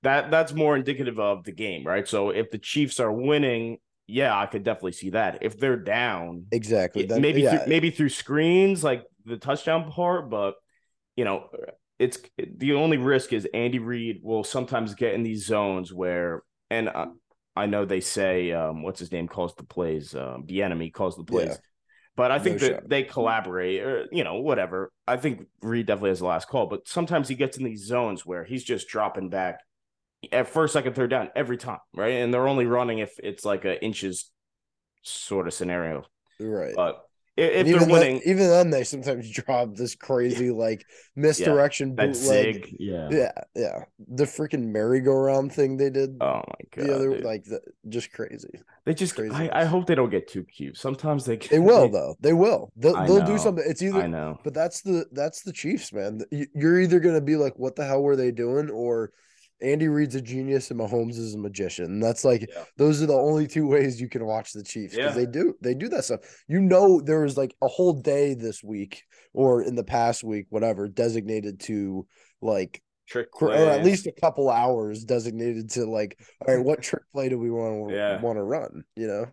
that 0.04 0.30
that's 0.30 0.52
more 0.52 0.76
indicative 0.76 1.18
of 1.18 1.44
the 1.44 1.52
game, 1.52 1.84
right? 1.84 2.06
So 2.06 2.30
if 2.30 2.50
the 2.50 2.58
Chiefs 2.58 3.00
are 3.00 3.12
winning, 3.12 3.78
yeah, 4.06 4.38
I 4.38 4.46
could 4.46 4.62
definitely 4.62 4.92
see 4.92 5.10
that. 5.10 5.38
If 5.42 5.58
they're 5.58 5.76
down, 5.76 6.46
Exactly. 6.52 7.06
Then, 7.06 7.20
maybe 7.20 7.42
yeah, 7.42 7.58
through, 7.58 7.68
maybe 7.68 7.90
through 7.90 8.10
screens 8.10 8.84
like 8.84 9.04
the 9.24 9.36
touchdown 9.36 9.90
part, 9.90 10.30
but 10.30 10.54
you 11.16 11.24
know, 11.24 11.48
it's 11.98 12.18
the 12.36 12.74
only 12.74 12.98
risk 12.98 13.32
is 13.32 13.46
Andy 13.54 13.78
Reid 13.78 14.20
will 14.22 14.44
sometimes 14.44 14.94
get 14.94 15.14
in 15.14 15.22
these 15.22 15.46
zones 15.46 15.92
where, 15.92 16.42
and 16.70 16.88
I, 16.88 17.06
I 17.56 17.66
know 17.66 17.84
they 17.84 18.00
say 18.00 18.52
um, 18.52 18.82
what's 18.82 18.98
his 19.00 19.12
name 19.12 19.28
calls 19.28 19.54
the 19.54 19.64
plays, 19.64 20.14
um, 20.14 20.44
Bieniemy 20.46 20.92
calls 20.92 21.16
the 21.16 21.24
plays. 21.24 21.48
Yeah. 21.50 21.56
But 22.16 22.30
I 22.30 22.38
think 22.38 22.60
No 22.60 22.66
that 22.68 22.74
shot. 22.74 22.88
they 22.88 23.02
collaborate, 23.04 23.80
or 23.82 24.06
you 24.12 24.22
know, 24.22 24.34
whatever. 24.34 24.92
I 25.06 25.16
think 25.16 25.46
Reid 25.62 25.86
definitely 25.86 26.10
has 26.10 26.20
the 26.20 26.26
last 26.26 26.48
call, 26.48 26.66
but 26.66 26.86
sometimes 26.86 27.28
he 27.28 27.34
gets 27.34 27.56
in 27.56 27.64
these 27.64 27.86
zones 27.86 28.24
where 28.26 28.44
he's 28.44 28.62
just 28.62 28.88
dropping 28.88 29.30
back 29.30 29.60
at 30.32 30.48
first, 30.48 30.72
second, 30.72 30.94
third 30.94 31.10
down 31.10 31.30
every 31.36 31.56
time, 31.56 31.78
right? 31.94 32.14
And 32.14 32.32
they're 32.32 32.48
only 32.48 32.66
running 32.66 32.98
if 32.98 33.12
it's 33.22 33.44
like 33.44 33.64
a 33.64 33.82
inches 33.84 34.30
sort 35.02 35.46
of 35.46 35.54
scenario. 35.54 36.04
right. 36.40 36.74
But 36.74 37.04
i- 37.36 37.40
if 37.42 37.66
they're 37.66 37.78
winning, 37.88 38.18
then, 38.20 38.28
even 38.28 38.46
then, 38.48 38.70
they 38.70 38.84
sometimes 38.84 39.30
drop 39.30 39.74
this 39.74 39.94
crazy 39.94 40.50
like 40.50 40.84
misdirection 41.16 41.94
that 41.96 42.12
bootleg. 42.12 42.74
yeah. 42.78 43.08
Yeah, 43.10 43.32
yeah. 43.54 43.84
The 44.08 44.24
freaking 44.24 44.68
merry-go-round 44.70 45.52
thing 45.52 45.76
they 45.76 45.90
did 45.90 46.16
Oh 46.20 46.42
my 46.46 46.64
god, 46.74 46.86
the 46.86 46.94
other, 46.94 47.10
dude. 47.16 47.24
like, 47.24 47.44
the, 47.44 47.60
just 47.88 48.12
crazy. 48.12 48.50
they 48.84 48.94
just. 48.94 49.18
I, 49.18 49.50
I 49.52 49.64
hope 49.64 49.86
they 49.86 49.94
don't 49.94 50.10
get 50.10 50.28
too 50.28 50.44
cute. 50.44 50.76
Sometimes 50.76 51.24
they. 51.24 51.36
They 51.36 51.58
will 51.58 51.88
though. 51.88 52.16
They 52.20 52.32
will. 52.32 52.72
They'll, 52.76 53.04
they'll 53.06 53.26
do 53.26 53.38
something. 53.38 53.64
It's 53.66 53.82
I 53.82 53.86
either, 53.86 54.08
know. 54.08 54.38
but 54.44 54.54
that's 54.54 54.82
the 54.82 55.06
that's 55.12 55.42
the 55.42 55.52
Chiefs, 55.52 55.92
man. 55.92 56.20
You're 56.54 56.80
either 56.80 57.00
gonna 57.00 57.20
be 57.20 57.36
like, 57.36 57.58
"What 57.58 57.76
the 57.76 57.84
hell 57.84 58.02
were 58.02 58.16
they 58.16 58.30
doing?" 58.30 58.70
or 58.70 59.10
Andy 59.62 59.88
Reid's 59.88 60.14
a 60.14 60.20
genius 60.20 60.70
and 60.70 60.78
Mahomes 60.80 61.16
is 61.16 61.34
a 61.34 61.38
magician. 61.38 61.86
And 61.86 62.02
that's 62.02 62.24
like 62.24 62.46
Yeah. 62.48 62.64
those 62.76 63.02
are 63.02 63.06
the 63.06 63.14
only 63.14 63.46
two 63.46 63.66
ways 63.66 64.00
you 64.00 64.08
can 64.08 64.24
watch 64.26 64.52
the 64.52 64.62
Chiefs 64.62 64.94
because 64.94 65.14
Yeah. 65.16 65.24
they 65.24 65.30
do 65.30 65.54
they 65.60 65.74
do 65.74 65.88
that 65.90 66.04
stuff. 66.04 66.20
You 66.48 66.60
know, 66.60 67.00
there 67.00 67.20
was 67.20 67.36
like 67.36 67.54
a 67.62 67.68
whole 67.68 67.92
day 67.94 68.34
this 68.34 68.62
week 68.62 69.02
or 69.32 69.62
in 69.62 69.74
the 69.74 69.84
past 69.84 70.22
week, 70.24 70.46
whatever, 70.50 70.88
designated 70.88 71.60
to 71.60 72.06
like 72.42 72.82
Trick 73.06 73.28
for, 73.38 73.48
or 73.50 73.54
at 73.54 73.84
least 73.84 74.06
a 74.06 74.12
couple 74.12 74.48
hours 74.48 75.04
designated 75.04 75.68
to 75.72 75.84
like, 75.84 76.18
all 76.40 76.54
right, 76.54 76.64
what 76.64 76.80
trick 76.82 77.02
play 77.12 77.28
do 77.28 77.38
we 77.38 77.50
want 77.50 77.90
to 77.90 77.94
Yeah. 77.94 78.18
want 78.22 78.38
to 78.38 78.42
run? 78.42 78.82
You 78.96 79.06
know, 79.06 79.26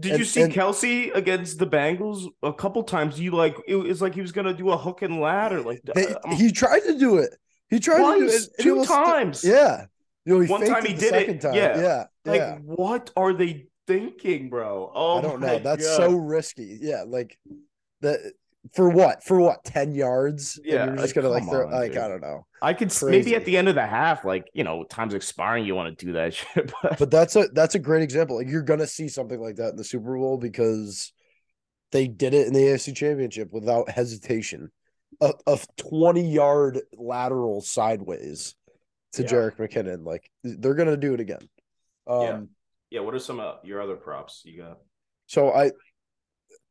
Did 0.00 0.12
and- 0.12 0.18
you 0.20 0.24
see 0.24 0.40
and- 0.42 0.52
Kelce 0.52 1.14
against 1.14 1.58
the 1.58 1.66
Bengals 1.66 2.24
a 2.42 2.54
couple 2.54 2.82
times? 2.84 3.20
You 3.20 3.32
like 3.32 3.54
it 3.68 3.76
was 3.76 4.00
like 4.00 4.14
he 4.14 4.22
was 4.22 4.32
gonna 4.32 4.54
do 4.54 4.70
a 4.70 4.78
hook 4.78 5.02
and 5.02 5.20
ladder. 5.20 5.60
Like 5.60 5.82
They- 5.94 6.06
um, 6.06 6.36
he 6.36 6.50
tried 6.50 6.80
to 6.84 6.98
do 6.98 7.18
it. 7.18 7.30
He 7.70 7.80
tried 7.80 7.98
to 7.98 8.18
do 8.20 8.26
it. 8.26 8.28
Twice, 8.30 8.48
two 8.60 8.74
was 8.76 8.88
sti- 8.88 9.04
times. 9.04 9.44
yeah, 9.44 9.86
you 10.24 10.34
know, 10.34 10.40
he 10.40 10.48
One 10.50 10.66
time 10.66 10.84
he 10.84 10.94
did 10.94 11.02
it, 11.02 11.10
second 11.10 11.40
Time. 11.40 11.54
yeah. 11.54 11.80
yeah, 11.80 12.04
like 12.24 12.40
yeah. 12.40 12.56
what 12.62 13.10
are 13.16 13.32
they 13.32 13.66
thinking, 13.86 14.48
bro? 14.50 14.90
Oh, 14.94 15.18
I 15.18 15.20
don't 15.22 15.40
my 15.40 15.46
know. 15.46 15.58
That's 15.60 15.86
God. 15.86 15.96
so 15.96 16.16
risky. 16.16 16.78
Yeah, 16.80 17.04
like 17.06 17.38
that 18.00 18.20
for 18.74 18.88
what? 18.90 19.22
For 19.24 19.38
what? 19.38 19.64
Ten 19.64 19.94
yards? 19.94 20.56
And 20.58 20.66
Yeah, 20.66 20.84
you're 20.86 20.96
just 20.96 21.14
like, 21.16 21.22
gonna 21.24 21.28
like 21.28 21.44
throw 21.44 21.66
on, 21.66 21.72
like 21.72 21.92
dude. 21.92 22.00
I 22.00 22.08
don't 22.08 22.20
know. 22.20 22.46
I 22.60 22.74
could 22.74 22.88
s- 22.88 23.02
maybe 23.02 23.34
at 23.36 23.44
the 23.44 23.56
end 23.56 23.68
of 23.68 23.74
the 23.76 23.86
half, 23.86 24.24
like 24.24 24.48
you 24.52 24.64
know, 24.64 24.84
time's 24.84 25.14
expiring. 25.14 25.64
You 25.64 25.74
want 25.74 25.96
to 25.98 26.06
do 26.06 26.12
that 26.14 26.34
shit, 26.34 26.72
but, 26.82 26.98
But 26.98 27.10
that's 27.10 27.36
a 27.36 27.48
that's 27.52 27.74
a 27.74 27.78
great 27.78 28.02
example. 28.02 28.36
Like 28.36 28.48
you're 28.48 28.62
gonna 28.62 28.86
see 28.86 29.08
something 29.08 29.40
like 29.40 29.56
that 29.56 29.70
in 29.70 29.76
the 29.76 29.84
Super 29.84 30.16
Bowl 30.16 30.36
because 30.38 31.12
they 31.92 32.06
did 32.08 32.34
it 32.34 32.46
in 32.46 32.52
the 32.52 32.60
AFC 32.60 32.94
Championship 32.94 33.50
without 33.52 33.88
hesitation. 33.90 34.70
A, 35.20 35.32
a 35.46 35.58
20 35.78 36.30
yard 36.30 36.80
lateral 36.96 37.60
sideways 37.60 38.54
to 39.12 39.22
Yeah. 39.22 39.28
Jerick 39.28 39.56
McKinnon. 39.56 40.04
Like 40.04 40.30
they're 40.44 40.74
gonna 40.74 40.96
do 40.96 41.14
it 41.14 41.20
again. 41.20 41.48
Um 42.06 42.22
Yeah. 42.22 42.40
yeah. 42.90 43.00
What 43.00 43.14
are 43.14 43.18
some 43.18 43.40
of 43.40 43.64
your 43.64 43.80
other 43.82 43.96
props 43.96 44.42
you 44.44 44.58
got? 44.62 44.78
so 45.26 45.52
I 45.52 45.72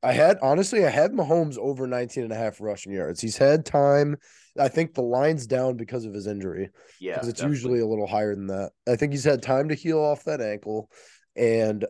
I 0.04 0.14
had 0.14 0.38
honestly 0.42 0.86
I 0.86 0.90
had 0.90 1.12
Mahomes 1.12 1.58
over 1.58 1.88
19 1.88 2.24
and 2.24 2.32
a 2.32 2.36
half 2.36 2.62
rushing 2.62 2.94
yards. 2.94 3.20
He's 3.20 3.38
had 3.38 3.66
time. 3.66 4.16
I 4.60 4.68
think 4.68 4.94
the 4.94 5.02
line's 5.02 5.46
down 5.48 5.76
because 5.76 6.06
of 6.06 6.14
his 6.14 6.28
injury. 6.28 6.70
Yeah, 7.00 7.16
because 7.16 7.28
it's 7.28 7.40
definitely. 7.40 7.56
usually 7.58 7.80
a 7.82 7.88
little 7.88 8.08
higher 8.08 8.34
than 8.36 8.48
that. 8.48 8.72
I 8.88 8.96
think 8.96 9.12
he's 9.12 9.24
had 9.24 9.42
time 9.42 9.70
to 9.70 9.76
heal 9.76 10.00
off 10.00 10.24
that 10.26 10.42
ankle, 10.42 10.90
and 11.36 11.86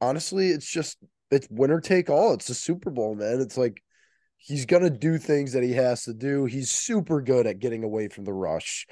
honestly, 0.00 0.48
it's 0.48 0.70
just 0.70 0.98
it's 1.30 1.48
winner 1.50 1.80
take 1.80 2.10
all. 2.10 2.34
It's 2.34 2.48
the 2.48 2.54
Super 2.54 2.90
Bowl, 2.90 3.14
man. 3.14 3.40
It's 3.40 3.56
like 3.56 3.82
he's 4.44 4.66
gonna 4.66 4.90
do 4.90 5.18
things 5.18 5.52
that 5.52 5.62
he 5.62 5.72
has 5.72 6.04
to 6.04 6.14
do. 6.14 6.44
He's 6.44 6.70
super 6.70 7.20
good 7.20 7.46
at 7.46 7.58
getting 7.58 7.82
away 7.82 8.08
from 8.08 8.24
the 8.24 8.32
rush, 8.32 8.86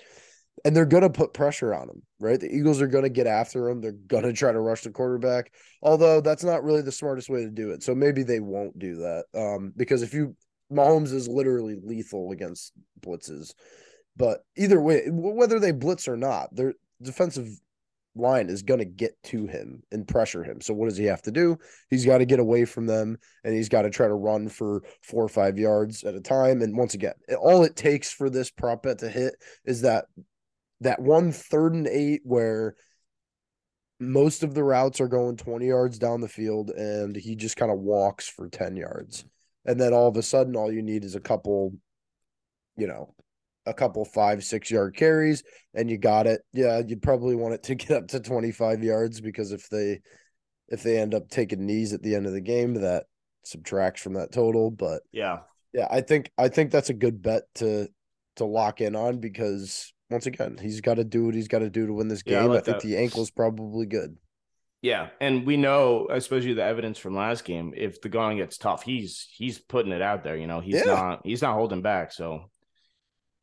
and 0.64 0.74
they're 0.74 0.86
gonna 0.86 1.10
put 1.10 1.34
pressure 1.34 1.74
on 1.74 1.88
him. 1.88 2.02
Right, 2.18 2.40
the 2.40 2.54
Eagles 2.54 2.80
are 2.80 2.86
gonna 2.86 3.08
get 3.08 3.26
after 3.26 3.68
him. 3.68 3.80
They're 3.80 3.92
gonna 3.92 4.32
try 4.32 4.52
to 4.52 4.60
rush 4.60 4.82
the 4.82 4.90
quarterback. 4.90 5.52
Although 5.82 6.20
that's 6.20 6.44
not 6.44 6.64
really 6.64 6.82
the 6.82 6.92
smartest 6.92 7.28
way 7.28 7.44
to 7.44 7.50
do 7.50 7.70
it. 7.70 7.82
So 7.82 7.94
maybe 7.94 8.22
they 8.22 8.40
won't 8.40 8.78
do 8.78 8.96
that. 8.96 9.24
Um, 9.34 9.72
because 9.76 10.02
if 10.02 10.14
you 10.14 10.36
Mahomes 10.72 11.12
is 11.12 11.28
literally 11.28 11.76
lethal 11.82 12.32
against 12.32 12.72
blitzes. 13.00 13.52
But 14.16 14.44
either 14.56 14.80
way, 14.80 15.04
whether 15.08 15.58
they 15.58 15.72
blitz 15.72 16.08
or 16.08 16.16
not, 16.16 16.54
their 16.54 16.74
defensive 17.00 17.48
line 18.14 18.48
is 18.48 18.62
going 18.62 18.78
to 18.78 18.84
get 18.84 19.20
to 19.24 19.46
him 19.46 19.82
and 19.90 20.06
pressure 20.06 20.42
him. 20.42 20.60
So 20.60 20.74
what 20.74 20.88
does 20.88 20.98
he 20.98 21.04
have 21.06 21.22
to 21.22 21.30
do? 21.30 21.58
He's 21.88 22.04
got 22.04 22.18
to 22.18 22.26
get 22.26 22.40
away 22.40 22.64
from 22.64 22.86
them 22.86 23.18
and 23.44 23.54
he's 23.54 23.68
got 23.68 23.82
to 23.82 23.90
try 23.90 24.06
to 24.06 24.14
run 24.14 24.48
for 24.48 24.82
four 25.02 25.24
or 25.24 25.28
five 25.28 25.58
yards 25.58 26.04
at 26.04 26.14
a 26.14 26.20
time. 26.20 26.62
And 26.62 26.76
once 26.76 26.94
again, 26.94 27.14
all 27.40 27.64
it 27.64 27.76
takes 27.76 28.12
for 28.12 28.28
this 28.28 28.50
prop 28.50 28.82
bet 28.82 28.98
to 28.98 29.08
hit 29.08 29.34
is 29.64 29.82
that 29.82 30.06
that 30.80 31.00
one 31.00 31.32
third 31.32 31.74
and 31.74 31.86
eight 31.86 32.20
where 32.24 32.74
most 34.00 34.42
of 34.42 34.52
the 34.52 34.64
routes 34.64 35.00
are 35.00 35.08
going 35.08 35.36
20 35.36 35.66
yards 35.66 35.98
down 35.98 36.20
the 36.20 36.28
field 36.28 36.70
and 36.70 37.14
he 37.14 37.36
just 37.36 37.56
kind 37.56 37.70
of 37.70 37.78
walks 37.78 38.28
for 38.28 38.48
10 38.48 38.76
yards. 38.76 39.24
And 39.64 39.80
then 39.80 39.94
all 39.94 40.08
of 40.08 40.16
a 40.16 40.22
sudden, 40.22 40.56
all 40.56 40.72
you 40.72 40.82
need 40.82 41.04
is 41.04 41.14
a 41.14 41.20
couple, 41.20 41.72
you 42.76 42.88
know, 42.88 43.14
a 43.66 43.74
couple 43.74 44.04
five, 44.04 44.44
six 44.44 44.70
yard 44.70 44.96
carries, 44.96 45.42
and 45.74 45.90
you 45.90 45.98
got 45.98 46.26
it. 46.26 46.42
Yeah, 46.52 46.80
you'd 46.86 47.02
probably 47.02 47.36
want 47.36 47.54
it 47.54 47.62
to 47.64 47.74
get 47.74 47.90
up 47.92 48.08
to 48.08 48.20
25 48.20 48.82
yards 48.82 49.20
because 49.20 49.52
if 49.52 49.68
they 49.68 50.00
if 50.68 50.82
they 50.82 50.98
end 50.98 51.14
up 51.14 51.28
taking 51.28 51.66
knees 51.66 51.92
at 51.92 52.02
the 52.02 52.14
end 52.14 52.26
of 52.26 52.32
the 52.32 52.40
game, 52.40 52.74
that 52.74 53.04
subtracts 53.44 54.02
from 54.02 54.14
that 54.14 54.32
total. 54.32 54.70
But 54.70 55.02
Yeah, 55.12 55.40
yeah, 55.72 55.88
I 55.90 56.00
think 56.00 56.30
I 56.38 56.48
think 56.48 56.70
that's 56.70 56.90
a 56.90 56.94
good 56.94 57.22
bet 57.22 57.44
to 57.56 57.88
to 58.36 58.44
lock 58.44 58.80
in 58.80 58.96
on 58.96 59.18
because 59.18 59.92
once 60.10 60.26
again, 60.26 60.58
he's 60.60 60.80
got 60.80 60.94
to 60.94 61.04
do 61.04 61.24
what 61.26 61.34
he's 61.34 61.48
got 61.48 61.60
to 61.60 61.70
do 61.70 61.86
to 61.86 61.92
win 61.92 62.08
this 62.08 62.22
Yeah, 62.24 62.44
I 62.44 62.48
game. 62.48 62.50
I, 62.52 62.60
think 62.60 62.78
that. 62.78 62.80
the 62.80 62.96
ankle's 62.96 63.30
probably 63.30 63.86
good. 63.86 64.16
yeah, 64.80 65.10
and 65.20 65.46
we 65.46 65.56
know, 65.56 66.08
especially 66.10 66.54
the 66.54 66.64
evidence 66.64 66.98
from 66.98 67.14
last 67.14 67.44
game, 67.44 67.72
if 67.76 68.00
the 68.00 68.08
going 68.08 68.38
gets 68.38 68.58
tough, 68.58 68.82
he's 68.82 69.28
he's 69.32 69.58
putting 69.58 69.92
it 69.92 70.02
out 70.02 70.24
there. 70.24 70.36
You 70.36 70.46
know, 70.48 70.60
he's 70.60 70.84
Yeah. 70.84 70.84
not 70.84 71.20
he's 71.24 71.42
not 71.42 71.54
holding 71.54 71.82
back. 71.82 72.12
So, 72.12 72.50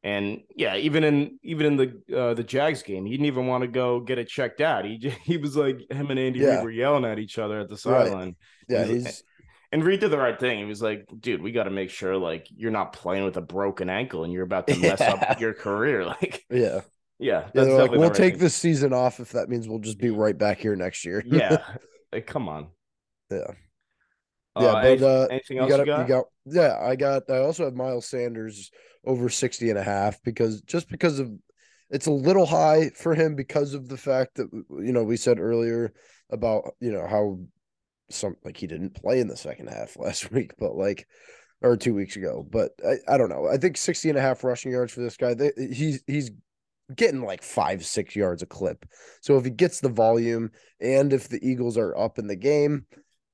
and 0.03 0.41
yeah, 0.55 0.75
even 0.77 1.03
in 1.03 1.39
even 1.43 1.65
in 1.65 1.75
the 1.77 2.17
uh, 2.17 2.33
the 2.33 2.43
Jags 2.43 2.83
game, 2.83 3.05
he 3.05 3.11
didn't 3.11 3.25
even 3.25 3.47
want 3.47 3.63
to 3.63 3.67
go 3.67 3.99
get 3.99 4.17
it 4.17 4.27
checked 4.27 4.61
out. 4.61 4.85
He 4.85 4.97
he 5.23 5.37
was 5.37 5.55
like 5.57 5.79
him 5.91 6.09
and 6.11 6.19
Andy 6.19 6.39
Yeah. 6.39 6.55
Reid 6.57 6.63
were 6.63 6.71
yelling 6.71 7.05
at 7.05 7.19
each 7.19 7.37
other 7.37 7.59
at 7.59 7.67
the 7.69 7.73
Right. 7.73 8.07
sideline. 8.07 8.35
Yeah, 8.69 8.85
He's- 8.85 9.05
he's 9.05 9.23
And 9.71 9.83
Reid 9.83 9.99
did 9.99 10.09
the 10.11 10.17
right 10.17 10.39
thing. 10.39 10.57
He 10.59 10.65
was 10.65 10.81
like, 10.81 11.05
dude, 11.19 11.41
we 11.43 11.51
got 11.51 11.65
to 11.65 11.69
make 11.69 11.89
sure 11.89 12.15
like 12.17 12.47
you're 12.55 12.71
not 12.71 12.93
playing 12.93 13.23
with 13.25 13.37
a 13.37 13.41
broken 13.41 13.89
ankle 13.89 14.23
and 14.23 14.33
you're 14.33 14.43
about 14.45 14.67
to 14.67 14.75
mess 14.79 14.99
Yeah. 14.99 15.13
up 15.13 15.39
your 15.41 15.53
career. 15.53 16.05
Like, 16.21 16.43
yeah. 16.49 16.81
yeah, 17.19 17.49
Yeah, 17.53 17.61
like, 17.63 17.91
we'll 17.91 18.01
right 18.03 18.13
take 18.13 18.33
thing. 18.35 18.39
this 18.43 18.55
season 18.55 18.93
off 18.93 19.19
if 19.19 19.33
that 19.33 19.49
means 19.49 19.67
we'll 19.67 19.79
just 19.79 19.99
be 19.99 20.09
right 20.09 20.37
back 20.37 20.57
here 20.59 20.75
next 20.77 21.03
year. 21.05 21.21
Yeah, 21.25 21.57
like, 22.13 22.25
come 22.25 22.47
on. 22.47 22.67
Yeah. 23.29 23.51
Uh, 24.55 24.61
yeah, 24.61 24.71
but 24.71 24.85
any- 24.85 25.03
uh, 25.03 25.25
anything 25.27 25.57
you 25.57 25.63
else 25.63 25.69
got, 25.71 25.79
you 25.79 25.85
got? 25.85 26.01
you 26.01 26.07
got 26.07 26.25
yeah, 26.45 26.77
I 26.81 26.95
got 26.95 27.29
I 27.29 27.37
also 27.39 27.65
have 27.65 27.75
Miles 27.75 28.07
Sanders 28.07 28.71
over 29.05 29.29
60 29.29 29.69
and 29.69 29.79
a 29.79 29.83
half 29.83 30.21
because 30.23 30.61
just 30.61 30.89
because 30.89 31.19
of 31.19 31.31
it's 31.89 32.07
a 32.07 32.11
little 32.11 32.45
high 32.45 32.89
for 32.89 33.15
him 33.15 33.35
because 33.35 33.73
of 33.73 33.87
the 33.87 33.97
fact 33.97 34.35
that 34.35 34.47
you 34.51 34.91
know 34.91 35.03
we 35.03 35.17
said 35.17 35.39
earlier 35.39 35.93
about 36.29 36.73
you 36.79 36.91
know 36.91 37.07
how 37.07 37.39
some 38.09 38.35
like 38.43 38.57
he 38.57 38.67
didn't 38.67 38.95
play 38.95 39.19
in 39.19 39.27
the 39.27 39.37
second 39.37 39.67
half 39.67 39.95
last 39.97 40.31
week 40.31 40.51
but 40.59 40.75
like 40.75 41.07
or 41.61 41.77
two 41.77 41.93
weeks 41.93 42.15
ago. 42.15 42.45
But 42.49 42.71
I, 42.85 43.15
I 43.15 43.17
don't 43.17 43.29
know. 43.29 43.47
I 43.47 43.57
think 43.57 43.77
60 43.77 44.09
and 44.09 44.17
a 44.17 44.21
half 44.21 44.43
rushing 44.43 44.71
yards 44.71 44.93
for 44.93 45.01
this 45.01 45.17
guy 45.17 45.33
they, 45.33 45.51
he's 45.57 46.01
he's 46.07 46.31
getting 46.95 47.21
like 47.21 47.43
five 47.43 47.85
six 47.85 48.15
yards 48.15 48.41
a 48.41 48.45
clip. 48.45 48.85
So 49.21 49.37
if 49.37 49.45
he 49.45 49.51
gets 49.51 49.79
the 49.79 49.89
volume 49.89 50.51
and 50.79 51.13
if 51.13 51.29
the 51.29 51.39
Eagles 51.47 51.77
are 51.77 51.95
up 51.97 52.17
in 52.17 52.27
the 52.27 52.35
game 52.35 52.85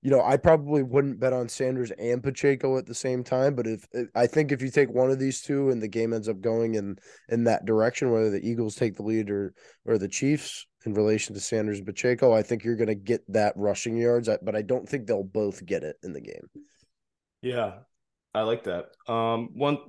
you 0.05 0.11
know, 0.11 0.21
I 0.23 0.37
probably 0.37 0.83
wouldn't 0.83 1.19
bet 1.19 1.33
on 1.33 1.49
Sanders 1.49 1.89
and 1.89 2.21
Pacheco 2.21 2.77
at 2.77 2.85
the 2.85 2.93
same 2.93 3.23
time, 3.23 3.55
but 3.55 3.65
if 3.65 3.87
I 4.13 4.27
think 4.27 4.51
if 4.51 4.61
you 4.61 4.69
take 4.69 4.93
one 4.93 5.09
of 5.09 5.17
these 5.17 5.41
two 5.41 5.71
and 5.71 5.81
the 5.81 5.87
game 5.87 6.13
ends 6.13 6.29
up 6.29 6.41
going 6.41 6.75
in 6.75 6.99
in 7.29 7.45
that 7.45 7.65
direction, 7.65 8.11
whether 8.11 8.29
the 8.29 8.47
Eagles 8.47 8.75
take 8.75 8.95
the 8.95 9.01
lead 9.01 9.31
or 9.31 9.55
or 9.83 9.97
the 9.97 10.07
Chiefs 10.07 10.67
in 10.85 10.93
relation 10.93 11.33
to 11.33 11.41
Sanders 11.41 11.79
and 11.79 11.87
Pacheco, 11.87 12.31
I 12.31 12.43
think 12.43 12.63
you're 12.63 12.75
going 12.75 12.87
to 12.87 12.93
get 12.93 13.21
that 13.29 13.53
rushing 13.55 13.97
yards, 13.97 14.29
but 14.43 14.55
I 14.55 14.61
don't 14.61 14.87
think 14.87 15.07
they'll 15.07 15.23
both 15.23 15.65
get 15.65 15.81
it 15.81 15.95
in 16.03 16.13
the 16.13 16.21
game. 16.21 16.51
Yeah, 17.41 17.77
I 18.35 18.43
like 18.43 18.65
that. 18.65 18.89
Um, 19.11 19.49
one 19.55 19.79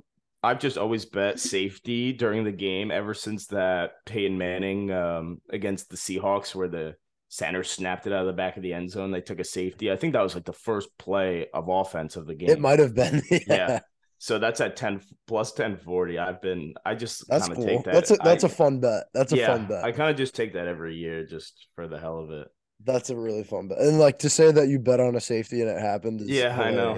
I've 0.43 0.61
just 0.61 0.79
always 0.79 1.05
bet 1.05 1.39
safety 1.39 2.15
during 2.15 2.43
the 2.43 2.53
game 2.53 2.91
ever 2.91 3.13
since 3.13 3.49
that 3.49 4.07
Peyton 4.07 4.39
Manning 4.39 4.91
um 4.93 5.43
against 5.51 5.91
the 5.91 5.99
Seahawks 5.99 6.55
where 6.55 6.69
the 6.69 6.97
center 7.29 7.63
snapped 7.65 8.07
it 8.07 8.13
out 8.13 8.21
of 8.21 8.27
the 8.27 8.33
back 8.33 8.57
of 8.57 8.63
the 8.63 8.73
end 8.73 8.91
zone. 8.91 9.11
They 9.11 9.21
took 9.21 9.41
a 9.41 9.45
safety. 9.45 9.91
I 9.91 9.97
think 9.97 10.13
that 10.13 10.23
was 10.23 10.35
like 10.35 10.45
the 10.45 10.53
first 10.53 10.89
play 10.99 11.47
of 11.53 11.69
offense 11.69 12.17
of 12.17 12.27
the 12.27 12.35
game. 12.35 12.51
It 12.51 12.61
might 12.61 12.79
have 12.79 12.95
been, 12.95 13.23
yeah. 13.31 13.39
Yeah. 13.49 13.81
So 14.19 14.39
that's 14.39 14.61
at 14.63 14.77
10 14.77 15.03
plus 15.27 15.51
1040. 15.51 16.19
I've 16.19 16.41
been 16.41 16.73
I 16.87 16.95
just 16.95 17.25
That's 17.29 17.49
kind 17.49 17.53
of 17.53 17.59
cool. 17.59 17.67
take 17.67 17.85
that. 17.85 17.95
That's 17.95 18.11
a 18.11 18.17
that's 18.17 18.45
a 18.45 18.47
a 18.47 18.51
fun 18.51 18.81
bet. 18.81 19.05
That's 19.13 19.33
a 19.33 19.45
fun 19.47 19.67
bet. 19.67 19.85
I 19.85 19.93
kind 19.93 20.11
of 20.11 20.17
just 20.17 20.35
take 20.35 20.55
that 20.55 20.67
every 20.67 20.95
year 20.97 21.27
just 21.27 21.67
for 21.75 21.87
the 21.87 21.99
hell 21.99 22.19
of 22.21 22.31
it. 22.31 22.49
that's 22.85 23.11
a 23.11 23.17
really 23.17 23.45
fun 23.45 23.69
bet. 23.69 23.79
And 23.79 23.99
like 23.99 24.19
to 24.21 24.31
say 24.31 24.51
that 24.53 24.69
you 24.69 24.79
bet 24.79 25.01
on 25.01 25.17
a 25.17 25.21
safety 25.21 25.61
and 25.61 25.69
it 25.71 25.79
happened 25.81 26.23
is 26.23 26.29
Yeah, 26.29 26.59
I 26.59 26.71
know. 26.71 26.95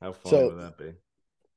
How 0.00 0.12
fun 0.12 0.30
So- 0.30 0.46
would 0.50 0.60
that 0.60 0.78
be? 0.78 0.92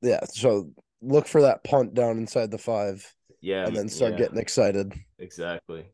Yeah, 0.02 0.20
so 0.24 0.70
look 1.00 1.28
for 1.28 1.42
that 1.42 1.62
punt 1.62 1.94
down 1.94 2.18
inside 2.18 2.50
the 2.50 2.58
five 2.58 3.06
Yeah. 3.40 3.66
and 3.66 3.76
then 3.76 3.88
start 3.88 4.12
yeah. 4.12 4.18
getting 4.18 4.38
excited. 4.38 4.92
Exactly. 5.20 5.84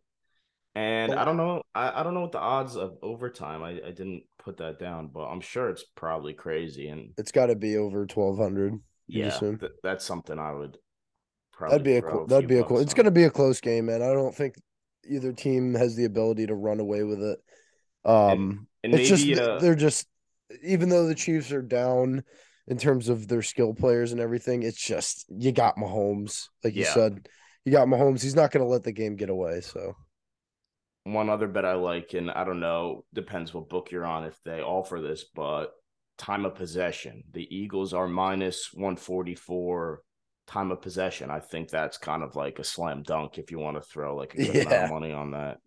And 0.79 1.11
Well- 1.11 1.19
I 1.19 1.25
don't 1.25 1.37
know. 1.37 1.63
I, 1.75 2.01
I 2.01 2.03
don't 2.05 2.15
know 2.15 2.21
what 2.21 2.33
the 2.33 2.39
odds 2.39 2.77
of 2.77 2.99
overtime. 3.03 3.63
I, 3.63 3.71
I 3.85 3.91
didn't 3.91 4.23
put 4.39 4.59
that 4.59 4.79
down, 4.79 5.09
but 5.13 5.25
I'm 5.27 5.41
sure 5.41 5.71
it's 5.71 5.85
probably 5.97 6.35
crazy. 6.35 6.89
And 6.89 7.11
It's 7.19 7.33
got 7.33 7.47
to 7.47 7.57
be 7.57 7.77
over 7.77 8.01
1200. 8.01 8.79
yeah, 9.09 9.37
th- 9.39 9.61
that's 9.83 10.05
something 10.05 10.39
I 10.39 10.53
would 10.53 10.77
probably. 11.53 11.73
That'd 11.79 11.85
be 11.85 11.97
a 11.97 12.03
cool. 12.03 12.27
That'd 12.27 12.49
be 12.49 12.59
a 12.59 12.63
cool. 12.65 12.77
bucks 12.77 12.85
It's 12.85 12.95
going 12.95 13.07
to 13.07 13.11
be 13.11 13.25
a 13.25 13.31
close 13.31 13.61
game, 13.61 13.87
man. 13.87 14.03
I 14.03 14.13
don't 14.13 14.35
think 14.35 14.55
either 15.09 15.33
team 15.33 15.75
has 15.75 15.97
the 15.97 16.05
ability 16.05 16.47
to 16.47 16.55
run 16.55 16.79
away 16.81 17.03
with 17.03 17.23
it. 17.23 17.39
Um, 18.05 18.69
and 18.85 18.95
it's 18.95 19.09
just 19.09 19.25
maybe, 19.25 19.35
th- 19.39 19.49
uh, 19.49 19.59
they're 19.59 19.75
just 19.75 20.07
even 20.63 20.89
though 20.91 21.07
the 21.07 21.15
Chiefs 21.15 21.51
are 21.53 21.61
down 21.63 22.23
in 22.69 22.79
terms 22.79 23.09
of 23.09 23.27
their 23.27 23.43
skill 23.43 23.75
players 23.75 24.13
and 24.13 24.21
everything, 24.21 24.63
it's 24.63 24.81
just 24.81 25.27
you 25.29 25.51
got 25.53 25.77
Mahomes, 25.77 26.47
like 26.63 26.75
you 26.77 26.85
said, 26.85 27.29
you 27.65 27.73
got 27.73 27.89
Mahomes. 27.89 28.23
He's 28.23 28.37
not 28.37 28.51
going 28.53 28.65
to 28.65 28.71
let 28.71 28.85
the 28.85 28.93
game 28.93 29.17
get 29.17 29.29
away. 29.31 29.61
So 29.63 29.95
one 31.13 31.29
other 31.29 31.49
bet 31.49 31.65
I 31.65 31.75
like, 31.75 32.15
and 32.15 32.31
I 32.31 32.45
don't 32.45 32.61
know, 32.61 33.05
depends 33.13 33.53
what 33.53 33.69
book 33.69 33.91
you're 33.91 34.07
on 34.07 34.25
if 34.25 34.39
they 34.45 34.61
offer 34.61 35.01
this, 35.01 35.25
but 35.35 35.73
time 36.17 36.45
of 36.45 36.55
possession. 36.55 37.23
The 37.31 37.47
Eagles 37.55 37.95
are 37.95 38.09
minus 38.09 38.71
144 38.73 40.03
time 40.49 40.73
of 40.73 40.83
possession, 40.83 41.31
I 41.31 41.41
think 41.41 41.69
that's 41.69 41.99
kind 41.99 42.23
of 42.23 42.35
like 42.35 42.59
a 42.59 42.65
slam 42.65 43.03
dunk 43.03 43.39
if 43.39 43.51
you 43.51 43.59
want 43.59 43.77
to 43.77 43.83
throw 43.83 44.17
like 44.17 44.35
a 44.35 44.39
good 44.39 44.67
amount 44.67 44.85
of 44.85 44.91
money 44.91 45.13
on 45.13 45.31
that. 45.33 45.59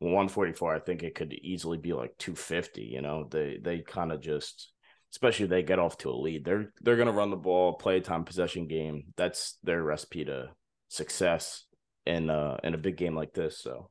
144, 0.00 0.74
I 0.74 0.80
think 0.80 1.02
it 1.02 1.14
could 1.14 1.32
easily 1.32 1.78
be 1.78 1.94
like 1.94 2.12
250. 2.18 2.82
You 2.82 3.00
know, 3.00 3.26
they 3.30 3.58
they 3.62 3.78
kind 3.78 4.12
of 4.12 4.20
just, 4.20 4.72
especially 5.12 5.44
if 5.44 5.50
they 5.50 5.62
get 5.62 5.78
off 5.78 5.96
to 5.98 6.10
a 6.10 6.12
lead, 6.20 6.44
they're 6.44 6.72
they're 6.82 6.96
gonna 6.96 7.12
run 7.12 7.30
the 7.30 7.36
ball, 7.36 7.74
play 7.74 7.96
a 7.96 8.00
time 8.00 8.24
possession 8.24 8.66
game. 8.66 9.04
That's 9.16 9.58
their 9.62 9.82
recipe 9.82 10.24
to 10.26 10.50
success 10.88 11.64
in 12.04 12.28
uh 12.28 12.58
in 12.62 12.74
a 12.74 12.78
big 12.78 12.96
game 12.96 13.16
like 13.16 13.32
this. 13.32 13.58
So 13.58 13.90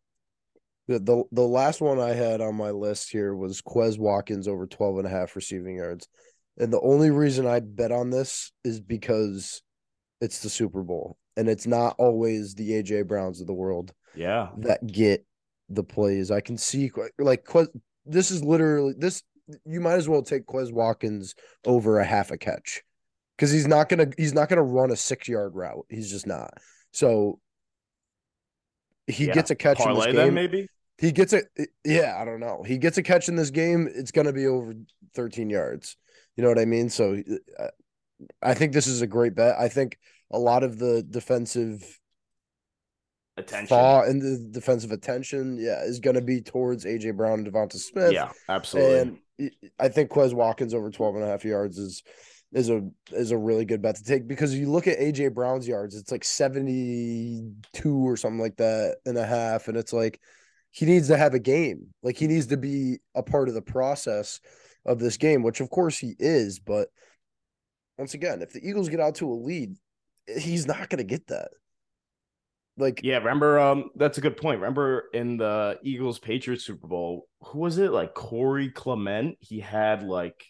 The, 0.88 1.00
the 1.00 1.24
the 1.32 1.42
last 1.42 1.82
one 1.82 2.00
I 2.00 2.14
had 2.14 2.42
on 2.42 2.56
my 2.56 2.70
list 2.72 3.10
here 3.12 3.36
was 3.36 3.62
Quez 3.62 3.98
Watkins 3.98 4.48
over 4.48 4.68
12 4.68 5.00
and 5.00 5.08
a 5.08 5.10
half 5.10 5.36
receiving 5.36 5.78
yards. 5.78 6.08
And 6.58 6.72
the 6.72 6.82
only 6.82 7.10
reason 7.10 7.48
I 7.48 7.60
bet 7.60 7.92
on 7.92 8.12
this 8.12 8.52
is 8.64 8.80
because 8.80 9.62
it's 10.22 10.40
the 10.40 10.50
Super 10.50 10.84
Bowl 10.84 11.18
and 11.36 11.50
it's 11.50 11.68
not 11.68 11.96
always 11.98 12.56
the 12.56 12.72
AJ 12.72 13.08
Browns 13.08 13.42
of 13.42 13.48
the 13.48 13.54
world 13.54 13.94
yeah, 14.16 14.50
that 14.60 14.86
get 14.86 15.26
the 15.70 15.84
plays. 15.84 16.32
I 16.32 16.40
can 16.40 16.58
see 16.58 16.92
like 17.18 17.46
Quez, 17.46 17.68
this 18.06 18.32
is 18.32 18.44
literally 18.44 18.94
this 18.98 19.24
you 19.66 19.82
might 19.82 19.96
as 19.96 20.08
well 20.08 20.22
take 20.22 20.46
Quez 20.46 20.72
Watkins 20.72 21.36
over 21.66 22.00
a 22.00 22.06
half 22.06 22.32
a 22.32 22.38
catch 22.38 22.84
because 23.36 23.52
he's 23.52 23.68
not 23.68 23.90
gonna 23.90 24.08
he's 24.18 24.34
not 24.34 24.50
gonna 24.50 24.64
run 24.64 24.92
a 24.92 24.96
six 24.96 25.28
yard 25.28 25.56
route. 25.56 25.86
He's 25.90 26.10
just 26.10 26.28
not. 26.28 26.54
So 26.94 27.40
he 29.08 29.26
Yeah. 29.26 29.34
gets 29.34 29.52
a 29.52 29.56
catch 29.56 29.80
in 29.82 29.94
this 29.94 30.06
game 30.06 30.34
maybe. 30.34 30.68
He 30.98 31.12
gets 31.12 31.34
a 31.34 31.42
yeah, 31.84 32.18
I 32.20 32.26
don't 32.26 32.40
know. 32.40 32.64
He 32.64 32.78
gets 32.78 32.98
a 32.98 33.04
catch 33.04 33.28
in 33.28 33.36
this 33.36 33.50
game, 33.50 33.90
it's 33.94 34.12
going 34.12 34.28
to 34.28 34.34
be 34.34 34.48
over 34.48 34.74
13 35.14 35.50
yards. 35.50 35.98
You 36.36 36.44
know 36.44 36.50
what 36.50 36.60
I 36.60 36.66
mean? 36.66 36.90
So 36.90 37.22
uh, 37.60 37.68
I 38.42 38.54
think 38.54 38.74
this 38.74 38.88
is 38.88 39.02
a 39.02 39.08
great 39.08 39.36
bet. 39.36 39.56
I 39.60 39.68
think 39.68 39.98
a 40.32 40.40
lot 40.40 40.64
of 40.64 40.80
the 40.80 41.04
defensive 41.04 42.00
Attention. 43.38 43.68
thought 43.68 44.08
and 44.08 44.22
the 44.22 44.48
defensive 44.52 44.92
attention, 44.92 45.58
yeah, 45.60 45.84
is 45.84 46.00
going 46.00 46.16
to 46.16 46.22
be 46.22 46.42
towards 46.42 46.86
AJ 46.86 47.18
Brown 47.18 47.40
and 47.40 47.48
DeVonta 47.48 47.76
Smith. 47.76 48.14
Yeah, 48.14 48.32
absolutely. 48.48 49.00
And 49.00 49.52
I 49.78 49.90
think 49.90 50.10
Quez 50.10 50.34
Watkins 50.34 50.74
over 50.74 50.90
12 50.90 51.16
and 51.16 51.24
a 51.24 51.28
half 51.28 51.44
yards 51.44 51.78
is 51.78 52.04
is 52.54 52.70
a 52.70 52.82
is 53.12 53.32
a 53.32 53.38
really 53.38 53.66
good 53.66 53.82
bet 53.82 53.98
to 53.98 54.04
take 54.04 54.28
because 54.28 54.56
you 54.56 54.72
look 54.72 54.88
at 54.88 55.00
AJ 55.00 55.34
Brown's 55.34 55.68
yards, 55.68 55.96
it's 55.96 56.12
like 56.12 56.24
72 56.24 58.08
or 58.08 58.16
something 58.16 58.40
like 58.40 58.56
that 58.58 58.98
and 59.06 59.18
a 59.18 59.26
half. 59.26 59.68
And 59.68 59.76
it's 59.76 59.92
like 59.92 60.22
he 60.76 60.86
needs 60.86 61.08
to 61.08 61.16
have 61.18 61.34
a 61.34 61.40
game. 61.40 61.88
Like 62.04 62.18
he 62.18 62.28
needs 62.28 62.48
to 62.48 62.58
be 62.58 62.98
a 63.16 63.24
part 63.24 63.48
of 63.48 63.54
the 63.54 63.62
process 63.62 64.42
of 64.86 65.00
this 65.00 65.16
game, 65.16 65.42
which 65.42 65.62
of 65.62 65.70
course 65.70 65.98
he 65.98 66.16
is. 66.20 66.60
But 66.60 66.90
once 67.98 68.14
again, 68.14 68.42
if 68.42 68.52
the 68.52 68.60
Eagles 68.68 68.90
get 68.90 69.00
out 69.00 69.16
to 69.16 69.32
a 69.32 69.34
lead, 69.34 69.78
he's 70.38 70.68
not 70.68 70.90
gonna 70.90 71.06
get 71.06 71.28
that. 71.28 71.52
Like 72.78 73.00
Yeah, 73.04 73.20
remember 73.20 73.58
um 73.58 73.90
that's 73.96 74.18
a 74.18 74.22
good 74.22 74.36
point. 74.36 74.60
Remember 74.60 75.06
in 75.14 75.38
the 75.38 75.80
Eagles 75.82 76.20
Patriots 76.20 76.66
Super 76.66 76.88
Bowl, 76.88 77.28
who 77.42 77.60
was 77.60 77.78
it? 77.78 77.92
Like 77.94 78.14
Corey 78.14 78.70
Clement. 78.70 79.38
He 79.40 79.62
had 79.62 80.04
like 80.04 80.44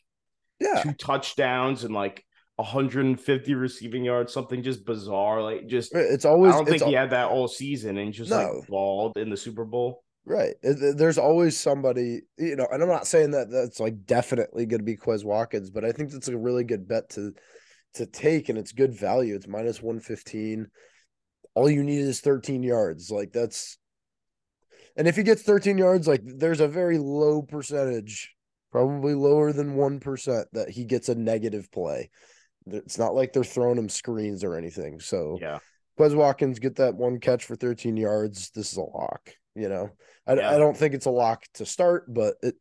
yeah, 0.60 0.82
two 0.82 0.94
touchdowns 0.94 1.84
and 1.84 1.94
like 1.94 2.26
150 2.56 3.54
receiving 3.54 4.04
yards, 4.06 4.34
something 4.34 4.64
just 4.64 4.86
bizarre. 4.86 5.44
Like 5.44 5.68
just 5.68 5.94
it's 5.94 6.26
always 6.26 6.54
I 6.54 6.58
don't 6.58 6.66
think 6.68 6.82
al- 6.82 6.88
he 6.88 6.94
had 6.96 7.12
that 7.12 7.28
all 7.30 7.48
season 7.48 7.98
and 8.00 8.12
just 8.12 8.32
No. 8.32 8.38
like 8.38 8.68
balled 8.70 9.18
in 9.18 9.30
the 9.30 9.38
Super 9.38 9.66
Bowl. 9.66 10.02
Right. 10.26 10.56
Uh, 10.68 10.94
There's 10.96 11.18
always 11.18 11.56
somebody, 11.58 12.22
you 12.38 12.56
know, 12.56 12.68
and 12.72 12.82
I'm 12.82 12.90
not 12.90 13.08
saying 13.08 13.32
that 13.32 13.52
that's 13.52 13.80
like 13.80 14.06
definitely 14.06 14.66
going 14.66 14.80
to 14.80 14.86
be 14.86 14.98
Quez 14.98 15.24
Watkins, 15.24 15.70
but 15.70 15.86
I 15.86 15.92
think 15.92 16.12
that's 16.12 16.28
a 16.28 16.38
really 16.38 16.64
good 16.64 16.88
bet 16.88 17.10
to 17.12 17.34
to 17.96 18.06
take 18.06 18.50
and 18.50 18.58
it's 18.58 18.72
good 18.72 18.94
value. 18.94 19.36
It's 19.36 19.48
minus 19.48 19.82
115. 19.82 20.68
All 21.54 21.70
you 21.70 21.84
need 21.84 22.00
is 22.00 22.22
13 22.22 22.64
yards. 22.64 23.10
Like 23.12 23.32
that's 23.32 23.78
and 24.98 25.08
if 25.08 25.16
he 25.16 25.24
gets 25.24 25.44
13 25.44 25.78
yards, 25.78 26.08
like 26.08 26.22
there's 26.24 26.62
a 26.62 26.68
very 26.68 26.98
low 26.98 27.42
percentage, 27.42 28.34
probably 28.72 29.14
lower 29.14 29.52
than 29.52 29.76
1% 29.76 30.46
that 30.54 30.70
he 30.70 30.86
gets 30.86 31.10
a 31.10 31.16
negative 31.16 31.72
play. 31.72 32.10
It's 32.68 32.98
not 32.98 33.14
like 33.14 33.32
they're 33.32 33.44
throwing 33.44 33.78
him 33.78 33.90
screens 33.90 34.44
or 34.44 34.56
anything. 34.56 35.00
So 35.00 35.38
Yeah. 35.40 35.60
Quez 36.00 36.16
Watkins 36.16 36.60
get 36.60 36.76
that 36.78 36.96
one 36.96 37.20
catch 37.20 37.46
for 37.46 37.56
13 37.56 37.96
yards. 37.96 38.50
This 38.50 38.72
is 38.72 38.78
a 38.78 38.82
lock, 38.82 39.32
you 39.56 39.70
know. 39.70 39.92
I, 40.28 40.34
Yeah. 40.34 40.52
I 40.52 40.58
don't 40.58 40.76
think 40.76 40.94
it's 40.94 41.06
a 41.06 41.12
lock 41.12 41.46
to 41.56 41.66
start, 41.66 42.12
but 42.14 42.36
it, 42.42 42.56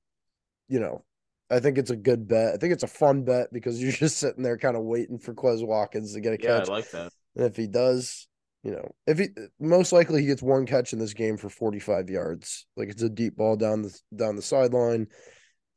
you 0.69 0.81
know, 0.81 1.05
I 1.51 1.61
think 1.61 1.79
it's 1.79 1.91
a 1.91 1.97
good 1.97 2.27
bet. 2.29 2.55
I 2.55 2.57
think 2.57 2.73
it's 2.73 2.83
a 2.83 2.89
fun 2.89 3.25
bet 3.25 3.49
because 3.53 3.81
you're 3.83 3.93
just 3.93 4.19
sitting 4.19 4.43
there 4.43 4.59
kind 4.59 4.77
of 4.77 4.83
waiting 4.85 5.19
for 5.19 5.35
Quez 5.35 5.67
Watkins 5.67 6.15
to 6.15 6.21
get 6.21 6.35
a 6.35 6.39
catch. 6.39 6.69
Yeah, 6.69 6.73
I 6.73 6.77
like 6.77 6.91
that. 6.91 7.13
and 7.37 7.45
if 7.47 7.57
he 7.57 7.67
does, 7.67 8.29
you 8.63 8.73
know, 8.73 8.91
if 9.07 9.19
he 9.19 9.29
most 9.61 9.93
likely 9.93 10.23
he 10.23 10.27
gets 10.27 10.43
one 10.43 10.67
catch 10.67 10.93
in 10.93 10.99
this 10.99 11.13
game 11.15 11.37
for 11.37 11.51
45 11.51 12.09
yards. 12.09 12.67
Like 12.77 12.89
it's 12.89 13.03
a 13.03 13.11
deep 13.11 13.37
ball 13.37 13.57
down 13.57 13.83
the 13.83 13.95
down 14.17 14.37
the 14.37 14.43
sideline, 14.43 15.09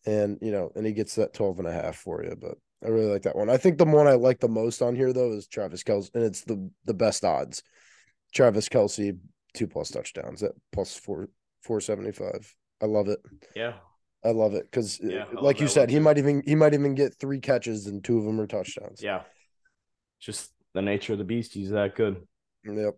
and 0.06 0.38
you 0.42 0.52
know, 0.52 0.72
and 0.76 0.86
he 0.86 0.94
gets 0.94 1.16
that 1.16 1.34
12 1.34 1.60
and 1.60 1.68
a 1.68 1.74
half 1.74 1.98
for 1.98 2.24
you. 2.24 2.36
But 2.40 2.56
I 2.84 2.90
really 2.90 3.12
like 3.12 3.24
that 3.24 3.36
one. 3.36 3.50
I 3.50 3.58
think 3.58 3.78
the 3.78 3.86
one 3.86 4.08
I 4.08 4.14
like 4.14 4.40
the 4.40 4.48
most 4.48 4.82
on 4.82 4.96
here 4.96 5.12
though 5.12 5.34
is 5.34 5.48
Travis 5.48 5.84
Kelce, 5.84 6.10
and 6.14 6.24
it's 6.24 6.44
the 6.44 6.70
the 6.86 6.94
best 6.94 7.26
odds. 7.26 7.62
Travis 8.34 8.70
Kelce, 8.70 9.18
two 9.54 9.68
plus 9.68 9.90
touchdowns 9.90 10.44
at 10.44 10.52
plus 10.72 10.96
four 10.96 11.30
four 11.62 11.80
seventy 11.82 12.12
five. 12.12 12.54
I 12.82 12.86
love 12.86 13.08
it. 13.08 13.20
Yeah. 13.56 13.74
I 14.26 14.32
love 14.32 14.54
it 14.56 14.64
because, 14.70 15.00
Yeah, 15.02 15.26
like 15.34 15.62
you 15.62 15.68
said, 15.68 15.90
he 15.90 15.98
too. 15.98 16.02
might 16.02 16.18
even 16.18 16.42
he 16.46 16.56
might 16.56 16.74
even 16.74 16.96
get 16.96 17.16
three 17.20 17.40
catches 17.40 17.86
and 17.88 18.04
two 18.04 18.18
of 18.18 18.26
them 18.26 18.40
are 18.42 18.48
touchdowns. 18.48 19.02
Yeah. 19.02 19.22
Just 20.20 20.52
the 20.74 20.82
nature 20.82 21.14
of 21.14 21.20
the 21.20 21.26
beast. 21.26 21.54
He's 21.54 21.70
that 21.70 21.96
good. 21.96 22.18
Yep. 22.66 22.98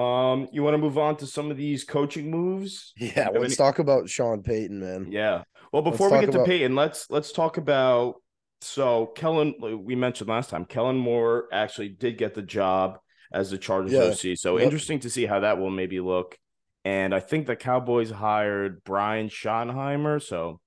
Um, 0.00 0.48
you 0.52 0.62
want 0.62 0.74
to 0.74 0.78
move 0.78 0.98
on 0.98 1.16
to 1.16 1.26
some 1.26 1.50
of 1.50 1.56
these 1.56 1.84
coaching 1.84 2.30
moves? 2.30 2.92
Yeah. 2.98 3.28
Let's 3.32 3.44
any- 3.44 3.54
talk 3.56 3.78
about 3.78 4.08
Sean 4.08 4.42
Payton, 4.42 4.78
man. 4.80 5.08
Yeah. 5.10 5.42
Well, 5.72 5.82
Let's 5.82 5.94
before 5.94 6.08
we 6.08 6.16
talk 6.16 6.20
get 6.26 6.32
to 6.32 6.38
about- 6.38 6.46
Payton, 6.46 6.74
let's 6.76 7.10
let's 7.10 7.32
talk 7.32 7.56
about 7.56 8.16
so 8.60 9.06
Kellen. 9.06 9.54
We 9.84 9.96
mentioned 9.96 10.28
last 10.28 10.50
time 10.50 10.64
Kellen 10.66 10.96
Moore 10.96 11.48
actually 11.52 11.88
did 11.88 12.18
get 12.18 12.34
the 12.34 12.42
job 12.42 12.98
as 13.32 13.50
the 13.50 13.58
Chargers 13.58 13.92
Yeah. 13.92 14.04
OC. 14.30 14.36
So 14.36 14.56
Yep. 14.56 14.64
interesting 14.64 15.00
to 15.00 15.10
see 15.10 15.26
how 15.26 15.40
that 15.40 15.58
will 15.58 15.70
maybe 15.70 16.00
look. 16.00 16.36
And 16.84 17.14
I 17.14 17.20
think 17.20 17.46
the 17.46 17.56
Cowboys 17.56 18.10
hired 18.10 18.82
Brian 18.84 19.28
Schottenheimer. 19.28 20.22
So 20.22 20.60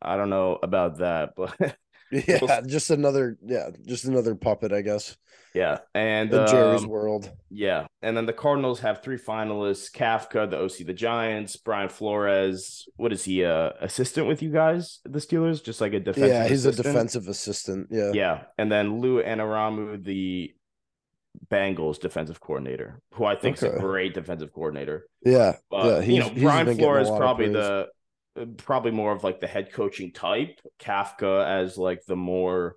I 0.00 0.16
don't 0.16 0.30
know 0.30 0.58
about 0.62 0.98
that, 0.98 1.30
but 1.36 1.76
Yeah, 2.10 2.62
just 2.66 2.88
another 2.90 3.36
yeah, 3.44 3.68
just 3.86 4.06
another 4.06 4.34
puppet, 4.34 4.72
I 4.72 4.80
guess. 4.80 5.14
yeah. 5.54 5.80
And 5.94 6.30
Jerry's 6.30 6.84
um, 6.84 6.88
world. 6.88 7.30
Yeah. 7.50 7.86
And 8.00 8.16
then 8.16 8.24
the 8.24 8.32
Cardinals 8.32 8.80
have 8.80 9.02
three 9.02 9.18
finalists 9.18 9.92
Kafka, 9.92 10.48
the 10.48 10.56
OC, 10.58 10.86
the 10.86 10.94
Giants, 10.94 11.56
Brian 11.56 11.90
Flores. 11.90 12.88
What 12.96 13.12
is 13.12 13.24
he, 13.24 13.44
uh, 13.44 13.72
assistant 13.82 14.26
with 14.26 14.40
you 14.40 14.50
guys, 14.50 15.00
the 15.04 15.18
Steelers? 15.18 15.62
Just 15.62 15.82
like 15.82 15.92
a 15.92 16.00
defensive 16.00 16.30
Yeah, 16.32 16.48
he's 16.48 16.64
assistant? 16.64 16.86
a 16.86 16.92
defensive 16.92 17.28
assistant. 17.28 17.88
Yeah. 17.90 18.12
Yeah. 18.14 18.42
And 18.56 18.72
then 18.72 19.00
Lou 19.00 19.22
Anarumo, 19.22 20.02
the 20.02 20.54
Bengals 21.50 21.98
defensive 22.00 22.40
coordinator, 22.40 23.00
who 23.14 23.24
I 23.24 23.36
think 23.36 23.56
is 23.56 23.62
a 23.62 23.78
great 23.78 24.14
defensive 24.14 24.52
coordinator. 24.52 25.06
Yeah. 25.24 25.56
But, 25.70 25.86
yeah. 25.86 26.12
you 26.12 26.20
know, 26.20 26.30
Brian 26.30 26.66
been 26.66 26.76
getting 26.76 26.80
a 26.80 27.04
Flores 27.04 27.08
probably 27.10 27.48
the 27.48 27.88
probably 28.56 28.90
more 28.92 29.12
of 29.12 29.24
like 29.24 29.40
the 29.40 29.46
head 29.46 29.72
coaching 29.72 30.12
type. 30.12 30.60
Kafka 30.80 31.46
as 31.46 31.76
like 31.76 32.04
the 32.06 32.16
more 32.16 32.76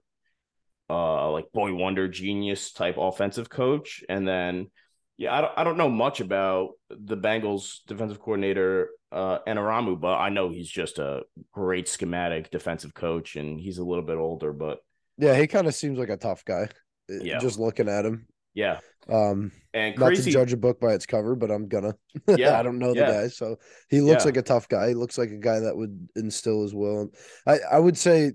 uh 0.90 1.32
like 1.32 1.52
boy 1.54 1.74
wonder 1.74 2.08
genius 2.08 2.72
type 2.72 2.96
offensive 2.98 3.50
coach, 3.50 4.04
and 4.10 4.28
then 4.28 4.70
yeah, 5.18 5.36
I 5.36 5.42
don't 5.42 5.54
I 5.58 5.64
don't 5.64 5.78
know 5.78 5.90
much 5.90 6.20
about 6.20 6.72
the 6.90 7.18
Bengals 7.18 7.80
defensive 7.88 8.20
coordinator 8.20 8.90
uh 9.12 9.40
Anarumo, 9.48 10.00
but 10.00 10.18
I 10.18 10.30
know 10.30 10.50
he's 10.50 10.70
just 10.70 11.00
a 11.00 11.24
great 11.52 11.88
schematic 11.88 12.52
defensive 12.52 12.94
coach, 12.94 13.36
and 13.36 13.60
he's 13.60 13.78
a 13.78 13.84
little 13.86 14.04
bit 14.06 14.18
older, 14.18 14.54
but 14.54 14.80
Yeah, 15.18 15.38
he 15.38 15.48
kind 15.48 15.68
of 15.68 15.76
seems 15.76 15.98
like 15.98 16.10
a 16.10 16.18
tough 16.18 16.44
guy. 16.46 16.70
uh, 17.10 17.16
Yeah. 17.22 17.40
Just 17.40 17.60
looking 17.60 17.88
at 17.90 18.06
him. 18.06 18.28
Yeah, 18.54 18.80
Um 19.10 19.52
and 19.74 19.98
not 19.98 20.08
crazy. 20.08 20.24
to 20.24 20.30
judge 20.30 20.54
a 20.54 20.58
book 20.58 20.80
by 20.80 20.94
its 20.94 21.06
cover, 21.06 21.36
but 21.36 21.52
I'm 21.52 21.68
gonna. 21.68 21.96
Yeah, 22.28 22.60
I 22.60 22.64
don't 22.64 22.80
know 22.80 22.94
the 22.94 23.02
yeah. 23.02 23.12
guy, 23.24 23.28
so 23.30 23.58
he 23.90 24.02
looks 24.02 24.24
Yeah. 24.24 24.30
like 24.30 24.38
a 24.38 24.42
tough 24.42 24.68
guy. 24.68 24.90
He 24.90 24.94
looks 24.96 25.18
like 25.18 25.32
a 25.32 25.38
guy 25.38 25.60
that 25.62 25.76
would 25.76 26.10
instill 26.16 26.62
his 26.64 26.74
will. 26.76 27.10
I 27.48 27.60
I 27.72 27.80
would 27.80 27.98
say 27.98 28.34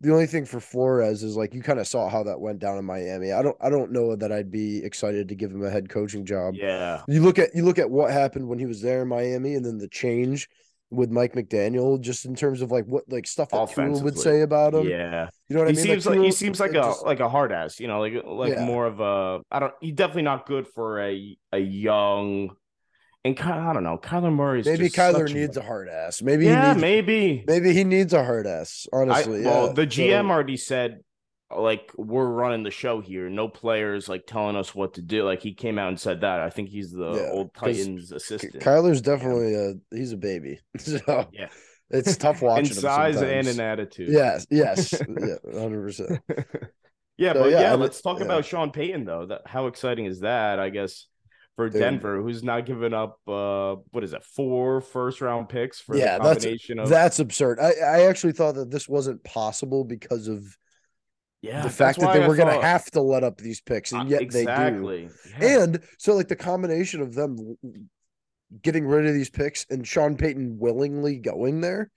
the 0.00 0.12
only 0.12 0.26
thing 0.26 0.46
for 0.46 0.60
Flores 0.60 1.22
is 1.22 1.36
like 1.36 1.54
you 1.54 1.62
kind 1.62 1.78
of 1.80 1.86
saw 1.86 2.08
how 2.08 2.22
that 2.24 2.40
went 2.40 2.58
down 2.60 2.78
in 2.78 2.84
Miami. 2.86 3.32
I 3.32 3.42
don't 3.42 3.56
I 3.60 3.68
don't 3.70 3.92
know 3.92 4.16
that 4.16 4.32
I'd 4.32 4.50
be 4.50 4.82
excited 4.84 5.28
to 5.28 5.34
give 5.34 5.50
him 5.52 5.62
a 5.64 5.70
head 5.70 5.88
coaching 5.90 6.24
job. 6.24 6.54
yeah, 6.56 7.02
You 7.08 7.22
look 7.22 7.38
at 7.38 7.54
you 7.54 7.64
look 7.64 7.78
at 7.78 7.90
what 7.90 8.10
happened 8.12 8.48
when 8.48 8.58
he 8.58 8.66
was 8.66 8.80
there 8.82 9.02
in 9.02 9.08
Miami, 9.08 9.54
and 9.54 9.64
then 9.64 9.78
the 9.78 9.88
change 9.88 10.48
with 10.90 11.10
Mike 11.10 11.34
McDaniel, 11.34 12.00
just 12.00 12.24
in 12.24 12.34
terms 12.34 12.62
of 12.62 12.70
like 12.72 12.84
what 12.86 13.04
like 13.08 13.26
stuff 13.26 13.50
that 13.50 14.02
would 14.02 14.18
say 14.18 14.40
about 14.42 14.74
him. 14.74 14.88
yeah. 14.88 15.28
You 15.48 15.56
know 15.56 15.62
what 15.62 15.70
he 15.74 15.80
I 15.80 15.84
mean? 15.84 15.92
seems 15.92 16.06
like, 16.06 16.16
he 16.18 16.22
Tua- 16.24 16.32
seems 16.32 16.60
like 16.60 16.70
a 16.70 16.74
just- 16.74 17.04
like 17.06 17.20
a 17.20 17.28
hard 17.28 17.52
ass, 17.52 17.78
you 17.80 17.86
know, 17.88 18.00
like 18.00 18.14
like 18.24 18.54
Yeah. 18.54 18.64
more 18.64 18.86
of 18.86 19.00
a 19.00 19.40
I 19.50 19.60
don't. 19.60 19.72
He's 19.80 19.94
definitely 19.94 20.22
not 20.22 20.46
good 20.46 20.66
for 20.66 21.00
a 21.00 21.36
a 21.52 21.58
young 21.58 22.50
and 23.24 23.38
I 23.38 23.72
don't 23.74 23.84
know. 23.84 23.98
Kyler 23.98 24.32
Murray's 24.32 24.64
maybe 24.66 24.88
Kyler 24.88 25.12
such 25.28 25.30
a- 25.32 25.34
needs 25.34 25.56
a 25.56 25.62
hard 25.62 25.88
ass. 25.88 26.22
Maybe 26.22 26.46
yeah, 26.46 26.62
he 26.62 26.68
needs, 26.70 26.80
maybe. 26.80 27.44
maybe 27.46 27.72
he 27.74 27.84
needs 27.84 28.12
a 28.14 28.24
hard 28.24 28.46
ass. 28.46 28.86
I, 28.92 28.96
Honestly, 28.96 29.42
well, 29.44 29.66
yeah. 29.68 29.72
the 29.74 29.86
GM 29.86 30.22
So- 30.26 30.30
already 30.30 30.56
said 30.56 31.00
like 31.56 31.90
we're 31.96 32.28
running 32.28 32.62
the 32.62 32.70
show 32.70 33.00
here. 33.00 33.28
No 33.28 33.48
players 33.48 34.08
like 34.08 34.26
telling 34.26 34.56
us 34.56 34.74
what 34.74 34.94
to 34.94 35.02
do. 35.02 35.24
Like 35.24 35.42
he 35.42 35.52
came 35.54 35.78
out 35.78 35.88
and 35.88 35.98
said 35.98 36.20
that. 36.20 36.40
I 36.40 36.50
think 36.50 36.68
he's 36.68 36.92
the 36.92 37.12
Yeah, 37.12 37.30
old 37.32 37.54
Titans 37.54 38.12
assistant. 38.12 38.62
Kyler's 38.62 39.00
definitely 39.00 39.54
a 39.54 39.74
he's 39.94 40.12
a 40.12 40.16
baby. 40.16 40.60
So 40.78 41.28
yeah, 41.32 41.48
it's 41.90 42.16
tough 42.16 42.40
watching 42.42 42.66
in 42.66 42.72
size 42.74 43.20
and 43.20 43.48
in 43.48 43.60
attitude. 43.60 44.10
Yes, 44.10 44.46
yes, 44.50 44.92
yeah, 45.08 45.60
hundred 45.60 45.82
percent. 45.82 46.20
yeah, 47.18 47.32
So, 47.32 47.42
but 47.42 47.50
yeah, 47.50 47.60
yeah, 47.60 47.74
let's 47.74 48.00
talk 48.00 48.18
yeah. 48.18 48.24
about 48.26 48.44
Sean 48.44 48.70
Payton 48.70 49.04
though. 49.04 49.26
That 49.26 49.42
how 49.46 49.66
exciting 49.66 50.06
is 50.06 50.20
that? 50.20 50.58
I 50.60 50.70
guess 50.70 51.06
for 51.56 51.68
Dude. 51.68 51.80
Denver, 51.80 52.22
who's 52.22 52.44
not 52.44 52.64
giving 52.64 52.94
up 52.94 53.18
uh 53.26 53.74
what 53.90 54.04
is 54.04 54.12
it, 54.12 54.22
four 54.24 54.80
first 54.80 55.20
round 55.20 55.48
picks 55.48 55.80
for 55.80 55.96
Yeah, 55.96 56.16
the 56.18 56.22
that's- 56.24 56.44
combination 56.44 56.78
of 56.78 56.88
That's 56.88 57.18
absurd. 57.18 57.58
I, 57.58 57.72
I 57.84 58.02
actually 58.04 58.34
thought 58.34 58.54
that 58.54 58.70
this 58.70 58.88
wasn't 58.88 59.22
possible 59.24 59.84
because 59.84 60.28
of 60.28 60.44
yeah, 61.42 61.62
the 61.62 61.70
fact 61.70 62.00
that 62.00 62.12
they 62.12 62.22
I 62.24 62.28
were 62.28 62.36
going 62.36 62.54
to 62.54 62.66
have 62.66 62.84
to 62.92 63.00
let 63.00 63.24
up 63.24 63.38
these 63.38 63.60
picks, 63.60 63.92
and 63.92 64.02
Uh, 64.02 64.04
yet 64.04 64.30
they 64.30 64.44
do. 64.44 65.10
Yeah. 65.40 65.62
And 65.62 65.80
so, 65.98 66.14
like 66.14 66.28
the 66.28 66.36
combination 66.36 67.00
of 67.00 67.14
them 67.14 67.56
getting 68.62 68.86
rid 68.86 69.06
of 69.06 69.14
these 69.14 69.30
picks 69.30 69.64
and 69.70 69.86
Sean 69.86 70.16
Payton 70.16 70.58
willingly 70.58 71.16
going 71.18 71.60
there, 71.60 71.90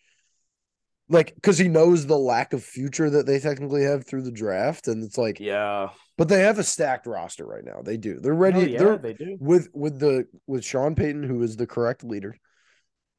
like 1.09 1.35
because 1.35 1.57
he 1.57 1.67
knows 1.67 2.05
the 2.05 2.17
lack 2.17 2.53
of 2.53 2.63
future 2.63 3.09
that 3.09 3.25
they 3.25 3.39
technically 3.39 3.83
have 3.83 4.05
through 4.05 4.23
the 4.23 4.31
draft, 4.31 4.87
and 4.87 5.03
it's 5.03 5.17
like, 5.17 5.39
yeah, 5.39 5.89
but 6.17 6.29
they 6.29 6.41
have 6.41 6.59
a 6.59 6.63
stacked 6.63 7.05
roster 7.05 7.45
right 7.45 7.65
now. 7.65 7.81
They 7.83 7.97
do. 7.97 8.19
They're 8.21 8.33
ready. 8.33 8.71
yeah, 8.71 8.79
they're 8.79 8.97
they 8.97 9.13
do. 9.13 9.37
with 9.39 9.67
with 9.73 9.99
the 9.99 10.25
with 10.47 10.63
Sean 10.63 10.95
Payton, 10.95 11.23
who 11.23 11.41
is 11.43 11.57
the 11.57 11.67
correct 11.67 12.03
leader 12.03 12.37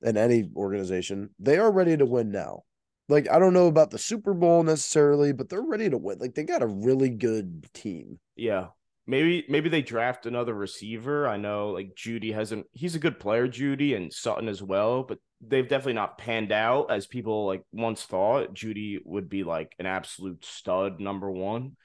in 0.01 0.17
any 0.17 0.49
organization. 0.57 1.31
They 1.39 1.59
are 1.59 1.71
ready 1.71 1.97
to 1.97 2.07
win 2.07 2.31
now. 2.31 2.63
Like 3.09 3.31
I 3.31 3.39
don't 3.39 3.55
know 3.55 3.67
about 3.67 3.91
the 3.91 3.99
Super 3.99 4.35
Bowl 4.35 4.63
necessarily, 4.63 5.33
but 5.33 5.49
they're 5.49 5.63
ready 5.63 5.91
to 5.91 5.99
win. 5.99 6.19
Like 6.19 6.35
they 6.35 6.45
got 6.45 6.63
a 6.63 6.67
really 6.67 7.11
good 7.11 7.67
team. 7.75 8.19
Yeah. 8.37 8.69
Maybe 9.07 9.45
maybe 9.49 9.69
they 9.69 9.83
draft 9.83 10.25
another 10.25 10.55
receiver. 10.55 11.29
I 11.29 11.37
know 11.37 11.71
like 11.71 11.95
Jeudy 11.95 12.33
hasn't 12.33 12.67
he's 12.73 12.95
a 12.95 12.99
good 12.99 13.21
player, 13.21 13.47
Jeudy, 13.47 13.95
and 13.95 14.11
Sutton 14.11 14.49
as 14.49 14.63
well, 14.63 15.03
but 15.03 15.19
they've 15.47 15.69
definitely 15.69 15.95
not 15.95 16.17
panned 16.17 16.53
out 16.53 16.91
as 16.91 17.07
people 17.07 17.47
like 17.47 17.63
once 17.71 18.03
thought. 18.05 18.55
Jeudy 18.55 19.01
would 19.05 19.29
be 19.29 19.45
like 19.45 19.75
an 19.79 19.85
absolute 19.85 20.43
stud 20.43 21.01
number 21.01 21.31
one. 21.31 21.77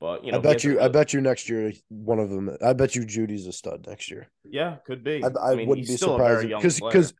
But 0.00 0.24
you 0.24 0.30
know, 0.30 0.38
I 0.38 0.40
bet 0.40 0.62
you. 0.62 0.80
I 0.80 0.86
bet 0.86 1.12
you 1.12 1.20
next 1.20 1.48
year 1.48 1.72
one 1.88 2.20
of 2.20 2.30
them. 2.30 2.56
I 2.64 2.72
bet 2.72 2.94
you 2.94 3.02
Jeudy's 3.02 3.48
a 3.48 3.52
stud 3.52 3.86
next 3.88 4.10
year. 4.10 4.30
yeah, 4.44 4.76
could 4.86 5.02
be. 5.02 5.24
I, 5.24 5.50
I, 5.50 5.54
mean, 5.56 5.68
wouldn't 5.68 5.88
be 5.88 5.96
still 5.96 6.16
surprised 6.16 6.46
because 6.46 6.80
because 6.80 7.14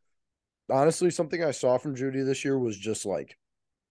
honestly, 0.71 1.11
something 1.11 1.43
I 1.43 1.51
saw 1.51 1.79
from 1.79 1.97
Jeudy 1.97 2.25
this 2.25 2.45
year 2.45 2.57
was 2.57 2.77
just 2.77 3.05
like 3.05 3.37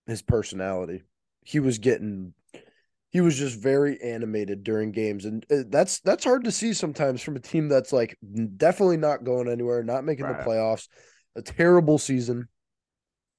his 0.07 0.21
personality. 0.21 1.03
He 1.43 1.59
was 1.59 1.77
getting. 1.77 2.33
He 3.09 3.21
was 3.21 3.37
just 3.37 3.57
very 3.59 4.01
animated 4.01 4.63
during 4.63 4.91
games, 4.91 5.25
and 5.25 5.45
uh, 5.49 5.63
that's 5.69 6.01
that's 6.01 6.25
hard 6.25 6.43
to 6.43 6.51
see 6.51 6.73
sometimes 6.73 7.21
from 7.21 7.35
a 7.37 7.39
team 7.39 7.69
that's 7.69 7.93
like 7.93 8.17
definitely 8.57 8.97
not 8.97 9.23
going 9.23 9.47
anywhere, 9.49 9.81
not 9.83 10.03
making 10.03 10.25
Right. 10.25 10.37
the 10.37 10.43
playoffs, 10.43 10.87
a 11.35 11.41
terrible 11.41 11.97
season. 11.97 12.47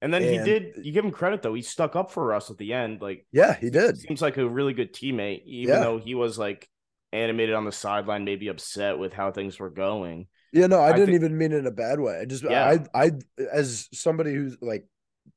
and 0.00 0.12
then 0.14 0.22
he 0.22 0.38
did 0.38 0.74
you 0.82 0.92
give 0.92 1.04
him 1.04 1.10
credit 1.10 1.42
though. 1.42 1.54
He 1.54 1.62
stuck 1.62 1.96
up 1.96 2.10
for 2.12 2.32
us 2.34 2.50
at 2.50 2.56
the 2.56 2.72
end. 2.72 3.02
Like 3.02 3.26
Yeah, 3.30 3.54
he 3.56 3.68
did. 3.68 3.98
seems 3.98 4.22
like 4.22 4.36
a 4.38 4.48
really 4.48 4.72
good 4.72 4.94
teammate, 4.94 5.42
even 5.44 5.74
Yeah. 5.74 5.80
though 5.80 5.98
he 5.98 6.14
was 6.14 6.38
like 6.38 6.66
animated 7.12 7.54
on 7.54 7.64
the 7.64 7.72
sideline, 7.72 8.24
maybe 8.24 8.48
upset 8.48 8.98
with 8.98 9.12
how 9.12 9.32
things 9.32 9.58
were 9.58 9.70
going. 9.70 10.28
Yeah, 10.52 10.66
no, 10.68 10.78
I, 10.78 10.88
I 10.88 10.92
didn't 10.92 11.06
think- 11.06 11.16
even 11.16 11.36
mean 11.36 11.52
it 11.52 11.58
in 11.58 11.66
a 11.66 11.70
bad 11.72 12.00
way. 12.00 12.18
I 12.20 12.24
just, 12.24 12.42
Yeah. 12.42 12.78
I, 12.94 13.04
I, 13.06 13.10
as 13.52 13.88
somebody 13.92 14.32
who's 14.32 14.56
like 14.62 14.86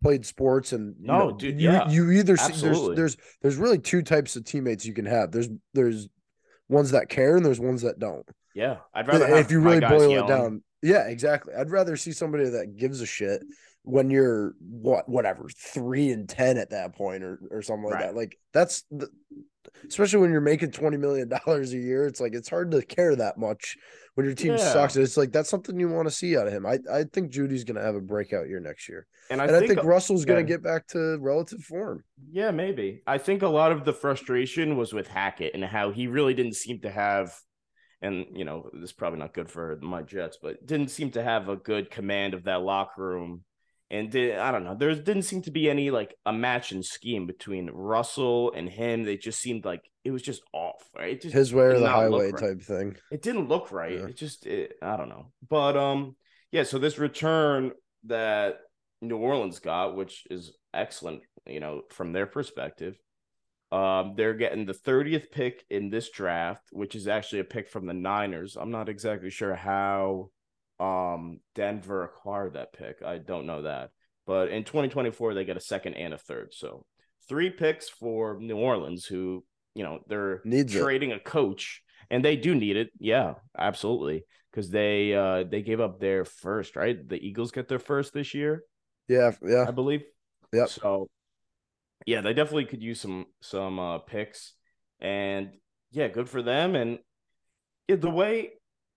played 0.02 0.26
sports 0.26 0.74
and 0.74 0.95
you 0.99 1.08
No, 1.08 1.30
know, 1.30 1.32
dude, 1.32 1.60
you, 1.60 1.70
yeah, 1.72 1.89
you 1.89 2.12
either 2.12 2.38
see, 2.38 2.52
absolutely. 2.54 2.95
there's, 2.95 3.16
there's, 3.16 3.28
there's 3.41 3.58
really 3.58 3.80
two 3.80 4.02
types 4.02 4.36
of 4.36 4.43
teammates 4.45 4.86
you 4.86 4.93
can 4.93 5.06
have. 5.06 5.32
There's, 5.32 5.49
there's 5.74 6.10
ones 6.70 6.91
that 6.91 7.10
care 7.10 7.36
and 7.38 7.45
there's 7.45 7.60
ones 7.60 7.82
that 7.84 7.99
don't. 7.99 8.28
Yeah, 8.54 8.78
I'd 8.93 9.08
rather 9.08 9.36
If 9.38 9.52
you 9.52 9.60
really 9.62 9.80
boil 9.80 10.18
it 10.20 10.28
down, 10.28 10.64
yeah, 10.82 11.08
exactly. 11.08 11.54
I'd 11.54 11.70
rather 11.70 11.95
see 11.95 12.12
somebody 12.12 12.49
that 12.49 12.76
gives 12.76 13.02
a 13.02 13.06
shit 13.06 13.43
when 13.84 14.10
you're 14.10 14.54
what, 14.60 15.08
whatever, 15.08 15.47
three 15.56 16.12
and 16.12 16.28
ten 16.28 16.58
at 16.58 16.72
that 16.72 16.95
point 16.95 17.24
or 17.24 17.39
or 17.49 17.62
something 17.62 17.86
like 17.86 17.93
Right. 17.95 18.06
that. 18.08 18.16
Like 18.16 18.38
that's 18.54 18.84
the, 18.91 19.10
especially 19.88 20.20
when 20.20 20.32
you're 20.32 20.41
making 20.41 20.72
twenty 20.72 20.97
million 20.97 21.30
dollars 21.30 21.74
a 21.74 21.78
year. 21.78 22.06
It's 22.08 22.20
like 22.20 22.34
it's 22.34 22.49
hard 22.49 22.72
to 22.72 22.82
care 22.82 23.16
that 23.16 23.38
much 23.38 23.78
when 24.16 24.26
your 24.26 24.36
team 24.36 24.51
Yeah. 24.53 24.57
sucks. 24.57 24.95
It's 24.95 25.18
like 25.18 25.32
that's 25.32 25.49
something 25.49 25.80
you 25.80 25.89
want 25.89 26.07
to 26.07 26.14
see 26.14 26.38
out 26.38 26.47
of 26.47 26.53
him. 26.53 26.66
I 26.66 26.80
I 26.91 27.03
think 27.05 27.32
Jeudy's 27.32 27.64
gonna 27.64 27.82
have 27.82 27.95
a 27.95 28.01
breakout 28.01 28.47
year 28.49 28.59
next 28.59 28.89
year, 28.89 29.07
and 29.30 29.41
I 29.41 29.45
and 29.45 29.55
I 29.55 29.59
think, 29.59 29.74
think 29.74 29.84
Russell's 29.86 30.26
gonna 30.26 30.43
get 30.43 30.62
back 30.64 30.88
to 30.88 31.18
relative 31.20 31.62
form. 31.64 32.03
yeah, 32.32 32.51
maybe. 32.51 33.01
I 33.07 33.18
think 33.18 33.41
a 33.41 33.47
lot 33.47 33.72
of 33.72 33.86
the 33.86 33.93
frustration 33.93 34.78
was 34.78 34.93
with 34.93 35.07
Hackett 35.07 35.53
and 35.53 35.64
how 35.64 35.91
he 35.91 36.07
really 36.07 36.34
didn't 36.34 36.55
seem 36.55 36.80
to 36.82 36.89
have, 36.89 37.34
and 38.01 38.26
you 38.34 38.43
know, 38.45 38.70
this 38.74 38.89
is 38.89 38.93
probably 38.93 39.20
not 39.20 39.34
good 39.34 39.49
for 39.49 39.78
my 39.82 40.01
Jets, 40.01 40.38
but 40.41 40.66
didn't 40.66 40.89
seem 40.89 41.12
to 41.12 41.24
have 41.24 41.49
a 41.49 41.55
good 41.55 41.89
command 41.89 42.34
of 42.34 42.43
that 42.45 42.62
locker 42.62 43.01
room. 43.01 43.43
And 43.92 44.10
did, 44.10 44.38
I 44.38 44.52
don't 44.52 44.64
know, 44.64 44.74
there 44.74 44.96
didn't 44.96 45.24
seem 45.24 45.42
to 45.44 45.52
be 45.52 45.70
any 45.70 45.92
like 45.92 46.16
a 46.26 46.32
match 46.32 46.72
and 46.72 46.84
scheme 46.84 47.28
between 47.28 47.70
Russell 47.70 48.54
and 48.54 48.70
him. 48.70 49.04
They 49.04 49.18
just 49.18 49.42
seemed 49.42 49.66
like 49.66 49.82
it 50.06 50.12
was 50.12 50.22
just 50.22 50.42
off, 50.54 50.89
right? 50.98 51.12
It 51.12 51.22
just 51.24 51.36
His 51.36 51.54
way 51.54 51.66
or 51.66 51.80
the 51.80 51.89
highway 51.89 52.32
right. 52.32 52.39
type 52.39 52.62
thing. 52.62 52.96
it 53.12 53.22
didn't 53.22 53.50
look 53.50 53.72
right. 53.74 54.00
Yeah. 54.00 54.06
It 54.06 54.16
just 54.16 54.48
it, 54.48 54.76
I 54.82 54.96
don't 54.96 55.10
know. 55.10 55.34
But 55.48 55.76
um 55.76 56.16
yeah, 56.54 56.64
so 56.64 56.80
this 56.80 56.98
return 56.98 57.74
that 58.06 58.60
New 59.02 59.18
Orleans 59.18 59.60
got, 59.60 59.96
which 59.96 60.26
is 60.30 60.54
excellent, 60.74 61.24
you 61.46 61.60
know, 61.60 61.82
from 61.89 62.14
their 62.14 62.26
perspective. 62.26 62.98
Um, 63.72 64.14
they're 64.18 64.34
getting 64.34 64.66
the 64.66 64.74
30th 64.74 65.32
pick 65.32 65.64
in 65.70 65.89
this 65.89 66.10
draft, 66.10 66.68
which 66.72 66.94
is 66.94 67.08
actually 67.08 67.39
a 67.39 67.46
pick 67.46 67.70
from 67.70 67.86
the 67.86 67.94
Niners. 67.94 68.58
I'm 68.60 68.72
not 68.72 68.89
exactly 68.89 69.30
sure 69.30 69.56
how 69.56 70.30
um 70.82 71.39
Denver 71.55 72.03
acquired 72.03 72.53
that 72.53 72.73
pick. 72.73 73.01
I 73.05 73.17
don't 73.19 73.45
know 73.45 73.63
that. 73.63 73.91
But 74.25 74.49
in 74.49 74.63
2024, 74.63 75.34
they 75.34 75.45
get 75.45 75.57
a 75.57 75.61
second 75.61 75.95
and 75.95 76.13
a 76.13 76.17
third. 76.17 76.53
So 76.53 76.86
three 77.27 77.49
picks 77.49 77.89
for 77.89 78.38
New 78.39 78.57
Orleans, 78.57 79.05
who, 79.05 79.43
you 79.75 79.84
know, 79.84 79.99
they're 80.07 80.41
Needs 80.45 80.75
it. 80.75 80.82
trading 80.82 81.11
a 81.11 81.19
coach 81.19 81.82
and 82.09 82.23
they 82.25 82.36
do 82.36 82.55
need 82.55 82.77
it. 82.77 82.89
Yeah, 82.99 83.36
absolutely. 83.57 84.25
Because 84.51 84.69
they 84.69 85.13
uh 85.13 85.43
they 85.43 85.61
gave 85.61 85.79
up 85.79 85.99
their 85.99 86.25
first, 86.25 86.75
right? 86.75 86.97
The 87.07 87.15
Eagles 87.25 87.51
get 87.51 87.67
their 87.67 87.79
first 87.79 88.13
this 88.13 88.34
year, 88.34 88.63
Yeah, 89.07 89.32
yeah. 89.45 89.65
I 89.67 89.71
believe. 89.71 90.03
Yeah. 90.53 90.65
So 90.65 91.07
yeah, 92.05 92.21
they 92.21 92.34
definitely 92.34 92.65
could 92.65 92.82
use 92.82 92.99
some 92.99 93.25
some 93.41 93.79
uh 93.79 93.99
picks. 93.99 94.53
And 94.99 95.51
yeah, 95.91 96.07
good 96.07 96.29
for 96.29 96.41
them. 96.41 96.75
And 96.75 96.99
the 97.88 98.09
way 98.09 98.51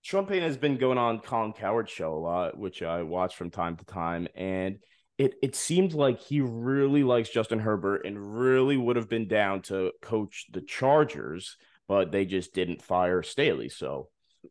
Sean 0.05 0.27
Payton 0.27 0.43
has 0.47 0.59
been 0.59 0.77
going 0.77 0.99
on 0.99 1.19
Colin 1.21 1.55
Cowherd's 1.55 1.91
show 1.91 2.13
a 2.15 2.21
lot, 2.21 2.59
which 2.59 2.83
I 2.83 3.03
watch 3.03 3.37
from 3.37 3.51
time 3.51 3.75
to 3.79 3.87
time, 3.87 4.29
and 4.35 4.77
it 5.17 5.33
it 5.43 5.57
seemed 5.57 5.95
like 5.95 6.21
he 6.21 6.43
really 6.43 7.03
likes 7.03 7.31
Justin 7.31 7.59
Herbert 7.59 8.05
and 8.05 8.39
really 8.39 8.77
would 8.77 8.97
have 8.97 9.09
been 9.09 9.29
down 9.29 9.63
to 9.63 9.93
coach 10.03 10.45
the 10.53 10.61
Chargers, 10.61 11.57
but 11.89 12.13
they 12.13 12.27
just 12.27 12.53
didn't 12.53 12.83
fire 12.83 13.23
Staley. 13.23 13.71
So 13.71 14.09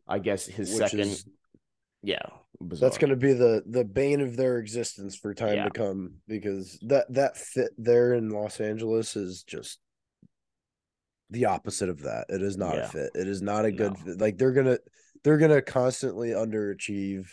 I 0.08 0.18
guess 0.18 0.44
his 0.44 0.70
Which 0.70 0.78
second, 0.90 1.00
is- 1.00 1.24
yeah, 2.02 2.26
That's 2.60 2.98
going 2.98 3.10
to 3.10 3.16
be 3.16 3.32
the 3.32 3.62
the 3.64 3.84
bane 3.84 4.22
of 4.22 4.36
their 4.36 4.58
existence 4.58 5.14
for 5.14 5.34
time 5.34 5.54
Yeah. 5.54 5.64
to 5.66 5.70
come 5.70 6.14
because 6.26 6.80
that 6.88 7.06
that 7.14 7.36
fit 7.36 7.70
there 7.78 8.14
in 8.14 8.28
Los 8.30 8.60
Angeles 8.60 9.14
is 9.14 9.44
just 9.44 9.78
the 11.30 11.44
opposite 11.44 11.90
of 11.90 12.02
that. 12.02 12.26
It 12.28 12.42
is 12.42 12.56
not 12.56 12.74
Yeah. 12.74 12.86
a 12.86 12.88
fit. 12.88 13.10
It 13.14 13.28
is 13.28 13.40
not 13.40 13.64
a 13.64 13.70
good 13.70 13.92
No. 13.92 13.98
fit. 14.04 14.20
Like 14.20 14.36
they're 14.36 14.52
gonna 14.52 14.78
they're 15.24 15.38
gonna 15.38 15.62
constantly 15.62 16.28
underachieve. 16.30 17.26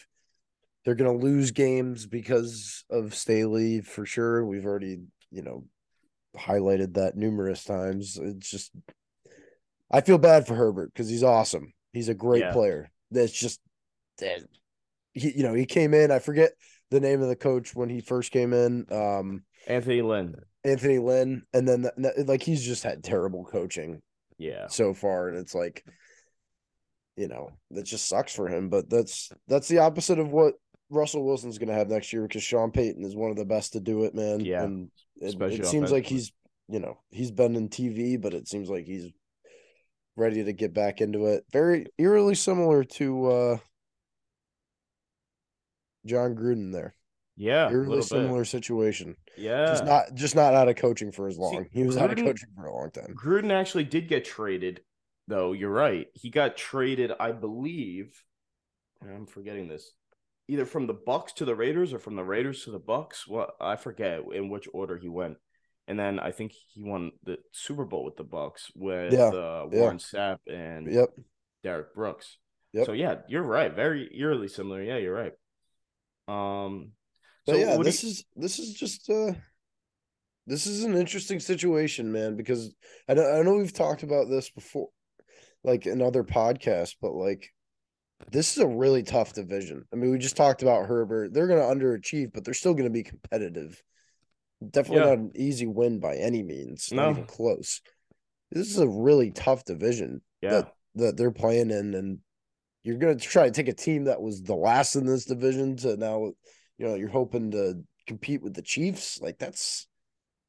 They're 0.84 0.96
gonna 0.96 1.14
lose 1.14 1.52
games 1.52 2.08
because 2.08 2.84
of 2.90 3.14
Staley 3.14 3.82
for 3.82 4.06
sure. 4.06 4.46
We've 4.46 4.66
already 4.66 5.00
you 5.30 5.42
know 5.44 5.66
highlighted 6.36 6.94
that 6.96 7.16
numerous 7.16 7.64
times. 7.64 8.18
It's 8.18 8.50
just 8.50 8.72
I 9.92 10.02
feel 10.02 10.18
bad 10.18 10.48
for 10.48 10.56
Herbert 10.56 10.92
because 10.94 11.10
he's 11.10 11.24
awesome. 11.24 11.74
He's 11.94 12.10
a 12.10 12.14
great 12.14 12.42
Yeah. 12.42 12.54
player. 12.54 12.90
That's 13.12 13.34
just 13.34 13.60
he 15.14 15.32
you 15.32 15.44
know 15.44 15.54
he 15.54 15.66
came 15.66 15.94
in. 15.94 16.12
I 16.12 16.20
forget 16.20 16.52
the 16.90 17.00
name 17.00 17.22
of 17.22 17.28
the 17.30 17.36
coach 17.36 17.76
when 17.76 17.90
he 17.90 18.02
first 18.02 18.32
came 18.32 18.54
in. 18.54 18.86
Um, 18.92 19.44
Anthony 19.68 20.02
Lynn. 20.02 20.36
Anthony 20.64 21.00
Lynn, 21.00 21.44
and 21.54 21.68
then 21.68 21.82
that- 21.98 22.28
like 22.28 22.44
he's 22.44 22.64
just 22.64 22.84
had 22.84 23.04
terrible 23.04 23.46
coaching 23.46 24.02
Yeah. 24.38 24.68
so 24.68 24.94
far, 24.94 25.28
and 25.28 25.38
it's 25.38 25.56
like, 25.56 25.84
you 27.18 27.28
know, 27.28 27.52
that 27.72 27.84
just 27.84 28.08
sucks 28.08 28.34
for 28.34 28.48
him. 28.48 28.70
But 28.70 28.90
that's 28.90 29.32
that's 29.48 29.68
the 29.68 29.80
opposite 29.80 30.20
of 30.20 30.32
what 30.32 30.56
Russell 30.90 31.26
Wilson's 31.26 31.58
going 31.58 31.70
to 31.70 31.76
have 31.76 31.90
next 31.90 32.12
year 32.14 32.24
because 32.24 32.44
Sean 32.44 32.72
Payton 32.72 33.04
is 33.04 33.16
one 33.16 33.32
of 33.32 33.38
the 33.38 33.46
best 33.46 33.74
to 33.74 33.80
do 33.80 34.04
it, 34.04 34.14
man. 34.16 34.40
Yeah, 34.42 34.64
and 34.64 34.90
it, 35.18 35.36
it 35.42 35.66
seems 35.66 35.92
like 35.92 36.06
he's 36.06 36.32
you 36.68 36.80
know 36.80 36.98
he's 37.10 37.32
been 37.32 37.56
in 37.56 37.70
TV, 37.70 38.20
but 38.22 38.34
it 38.34 38.48
seems 38.48 38.70
like 38.70 38.86
he's 38.86 39.08
ready 40.16 40.44
to 40.44 40.54
get 40.54 40.74
back 40.74 41.02
into 41.02 41.28
it. 41.28 41.46
Very 41.52 41.88
eerily 41.98 42.36
similar 42.36 42.84
to 42.84 43.28
uh 43.28 43.58
Jon 46.06 46.36
Gruden 46.36 46.72
there. 46.72 46.96
Yeah, 47.38 47.68
a 47.68 47.72
Eerily 47.72 47.88
little 47.88 47.96
bit. 47.98 48.08
similar 48.08 48.46
situation. 48.46 49.16
Yeah, 49.38 49.66
Just 49.68 49.86
not 49.86 50.14
just 50.14 50.36
not 50.36 50.54
out 50.54 50.68
of 50.68 50.76
coaching 50.76 51.12
for 51.12 51.28
as 51.28 51.36
See, 51.36 51.42
long. 51.42 51.66
he 51.72 51.84
was 51.84 51.98
out 51.98 52.12
of 52.12 52.18
coaching 52.18 52.50
for 52.56 52.66
a 52.66 52.74
long 52.76 52.92
time. 52.92 53.16
Gruden 53.16 53.52
actually 53.52 53.86
did 53.86 54.08
get 54.10 54.26
traded, 54.26 54.82
though. 55.32 55.54
You're 55.54 55.72
right. 55.72 56.08
He 56.14 56.30
got 56.30 56.56
traded, 56.58 57.12
I 57.20 57.32
believe. 57.32 58.24
and 59.02 59.10
I'm 59.12 59.26
forgetting 59.26 59.68
this. 59.68 59.92
Either 60.48 60.66
from 60.66 60.86
the 60.86 60.94
Bucs 60.94 61.34
to 61.36 61.46
the 61.46 61.56
Raiders 61.56 61.94
or 61.94 62.00
from 62.00 62.16
the 62.16 62.24
Raiders 62.24 62.66
to 62.66 62.72
the 62.72 62.80
Bucs. 62.80 63.28
Well, 63.28 63.52
I 63.60 63.76
forget 63.78 64.20
in 64.34 64.50
which 64.50 64.68
order 64.74 64.98
he 64.98 65.10
went. 65.10 65.38
And 65.88 65.98
then 66.00 66.20
I 66.20 66.32
think 66.32 66.52
he 66.74 66.84
won 66.84 67.12
the 67.24 67.38
Super 67.52 67.86
Bowl 67.86 68.06
with 68.06 68.16
the 68.18 68.24
Bucs 68.26 68.70
with 68.76 69.14
Yeah, 69.14 69.30
uh, 69.30 69.68
yeah. 69.72 69.80
Warren 69.80 69.98
Sapp 69.98 70.38
and 70.48 70.92
Yep. 70.92 71.10
Derrick 71.64 71.96
Brooks. 71.96 72.38
Yep. 72.74 72.86
So 72.86 72.92
yeah, 72.94 73.16
you're 73.28 73.42
right. 73.44 73.74
Very 73.74 74.10
eerily 74.16 74.48
similar. 74.48 74.82
Yeah, 74.84 74.98
you're 74.98 75.14
right. 75.16 75.34
Um, 76.28 76.92
But 77.46 77.54
so 77.56 77.58
yeah, 77.60 77.78
this 77.78 78.04
you- 78.04 78.10
is 78.10 78.26
this 78.36 78.60
is 78.60 78.74
just 78.74 79.10
uh 79.10 79.34
this 80.48 80.66
is 80.68 80.84
an 80.84 80.96
interesting 80.96 81.40
situation, 81.40 82.12
man, 82.12 82.36
because 82.36 82.74
I 83.08 83.14
know 83.14 83.30
I 83.30 83.42
know 83.44 83.56
we've 83.56 83.74
talked 83.74 84.04
about 84.04 84.30
this 84.30 84.50
before, 84.50 84.90
like 85.64 85.86
another 85.86 86.24
podcast, 86.24 86.96
but 87.02 87.14
like 87.14 87.50
this 88.32 88.52
is 88.56 88.64
a 88.64 88.68
really 88.68 89.04
tough 89.04 89.34
division. 89.34 89.84
I 89.92 89.96
mean, 89.96 90.12
we 90.12 90.18
just 90.18 90.38
talked 90.38 90.62
about 90.62 90.86
Herbert. 90.86 91.34
They're 91.34 91.48
gonna 91.48 91.62
underachieve, 91.62 92.34
but 92.34 92.44
they're 92.46 92.54
still 92.54 92.74
gonna 92.74 92.90
be 92.90 93.04
competitive. 93.04 93.82
Definitely 94.68 95.00
Yeah. 95.04 95.10
not 95.10 95.18
an 95.18 95.32
easy 95.36 95.66
win 95.66 96.00
by 96.00 96.18
any 96.18 96.44
means, 96.44 96.92
not 96.92 97.06
No. 97.06 97.12
even 97.12 97.26
close. 97.26 97.82
This 98.52 98.70
is 98.70 98.78
a 98.78 98.88
really 98.88 99.32
tough 99.32 99.66
division 99.66 100.22
yeah, 100.42 100.64
that 100.96 101.18
they're 101.18 101.32
playing 101.32 101.72
in, 101.72 101.94
and 101.96 102.20
you're 102.84 102.98
gonna 102.98 103.16
try 103.16 103.46
to 103.46 103.52
take 103.52 103.68
a 103.70 103.74
team 103.74 104.04
that 104.06 104.22
was 104.22 104.42
the 104.44 104.56
last 104.56 104.96
in 104.96 105.06
this 105.06 105.26
division 105.26 105.78
to 105.78 105.98
now, 105.98 106.26
you 106.78 106.86
know, 106.86 106.96
you're 106.96 107.10
hoping 107.10 107.52
to 107.52 107.84
compete 108.08 108.42
with 108.42 108.54
the 108.54 108.62
Chiefs. 108.62 109.20
Like 109.22 109.40
that's 109.40 109.88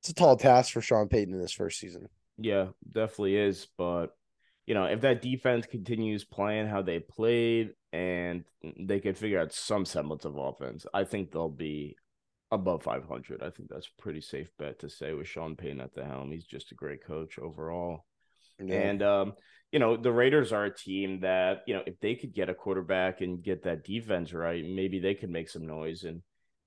it's 0.00 0.08
a 0.10 0.14
tall 0.14 0.36
task 0.36 0.72
for 0.72 0.80
Sean 0.80 1.08
Payton 1.08 1.32
in 1.32 1.40
his 1.40 1.52
first 1.52 1.78
season. 1.78 2.08
Yeah, 2.38 2.68
definitely 2.90 3.36
is. 3.36 3.68
But 3.78 4.16
you 4.66 4.74
know, 4.74 4.84
if 4.84 5.00
that 5.00 5.22
defense 5.22 5.66
continues 5.66 6.24
playing 6.24 6.68
how 6.68 6.82
they 6.82 7.00
played 7.00 7.70
and 7.92 8.44
they 8.78 9.00
can 9.00 9.14
figure 9.14 9.40
out 9.40 9.52
some 9.52 9.84
semblance 9.84 10.24
of 10.24 10.36
offense, 10.36 10.86
I 10.94 11.04
think 11.04 11.30
they'll 11.30 11.48
be 11.48 11.96
above 12.50 12.82
500. 12.82 13.42
I 13.42 13.50
think 13.50 13.68
that's 13.68 13.88
a 13.88 14.02
pretty 14.02 14.20
safe 14.20 14.50
bet 14.58 14.80
to 14.80 14.88
say 14.88 15.14
with 15.14 15.26
Sean 15.26 15.56
Payton 15.56 15.80
at 15.80 15.94
the 15.94 16.04
helm. 16.04 16.30
He's 16.30 16.44
just 16.44 16.70
a 16.70 16.76
great 16.76 17.04
coach 17.04 17.38
overall. 17.38 18.04
Yeah. 18.58 18.74
And 18.76 19.02
um, 19.02 19.32
you 19.72 19.78
know, 19.78 19.96
the 19.96 20.12
Raiders 20.12 20.52
are 20.52 20.66
a 20.66 20.74
team 20.74 21.20
that, 21.20 21.62
you 21.66 21.74
know, 21.74 21.82
if 21.86 21.98
they 22.00 22.14
could 22.14 22.34
get 22.34 22.50
a 22.50 22.54
quarterback 22.54 23.22
and 23.22 23.42
get 23.42 23.62
that 23.64 23.84
defense 23.84 24.34
right, 24.34 24.62
maybe 24.64 25.00
they 25.00 25.14
could 25.14 25.30
make 25.30 25.48
some 25.48 25.66
noise. 25.66 26.04
And, 26.04 26.20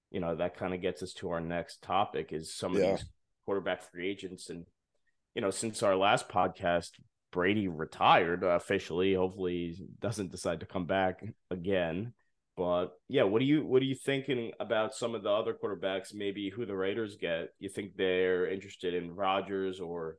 you 0.10 0.20
know, 0.20 0.36
that 0.36 0.58
kind 0.58 0.74
of 0.74 0.82
gets 0.82 1.04
us 1.04 1.14
to 1.14 1.30
our 1.30 1.39
next 1.39 1.84
topic 1.84 2.34
is 2.34 2.54
some 2.54 2.76
of 2.76 2.82
these 2.82 3.06
quarterback 3.46 3.84
free 3.84 4.10
agents. 4.10 4.50
And, 4.50 4.66
you 5.36 5.43
know, 5.43 5.52
since 5.52 5.84
our 5.84 5.96
last 5.96 6.28
podcast, 6.28 6.91
Brady 7.36 7.67
retired 7.67 8.45
uh, 8.45 8.55
officially. 8.55 9.13
Hopefully 9.13 9.75
he 9.77 9.86
doesn't 9.99 10.31
decide 10.31 10.61
to 10.61 10.65
come 10.65 10.86
back 10.86 11.21
again. 11.51 12.13
But 12.55 12.93
yeah, 13.09 13.23
what 13.23 13.39
do 13.39 13.45
you 13.45 13.65
what 13.65 13.81
are 13.81 13.86
you 13.86 13.95
thinking 13.95 14.53
about 14.61 14.95
some 14.95 15.13
of 15.13 15.23
the 15.23 15.29
other 15.29 15.53
quarterbacks, 15.53 16.13
maybe 16.13 16.49
who 16.49 16.65
the 16.65 16.77
Raiders 16.77 17.17
get? 17.19 17.49
You 17.59 17.67
think 17.67 17.97
they're 17.97 18.49
interested 18.49 18.93
in 18.93 19.13
Rodgers 19.13 19.81
or 19.81 20.17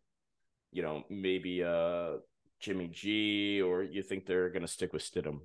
you 0.72 0.82
know, 0.82 1.04
maybe 1.08 1.64
uh 1.64 2.18
Jimmy 2.60 2.88
G, 2.88 3.62
or 3.62 3.82
you 3.82 4.02
think 4.02 4.26
they're 4.26 4.50
gonna 4.50 4.68
stick 4.68 4.92
with 4.92 5.02
Stidham? 5.02 5.40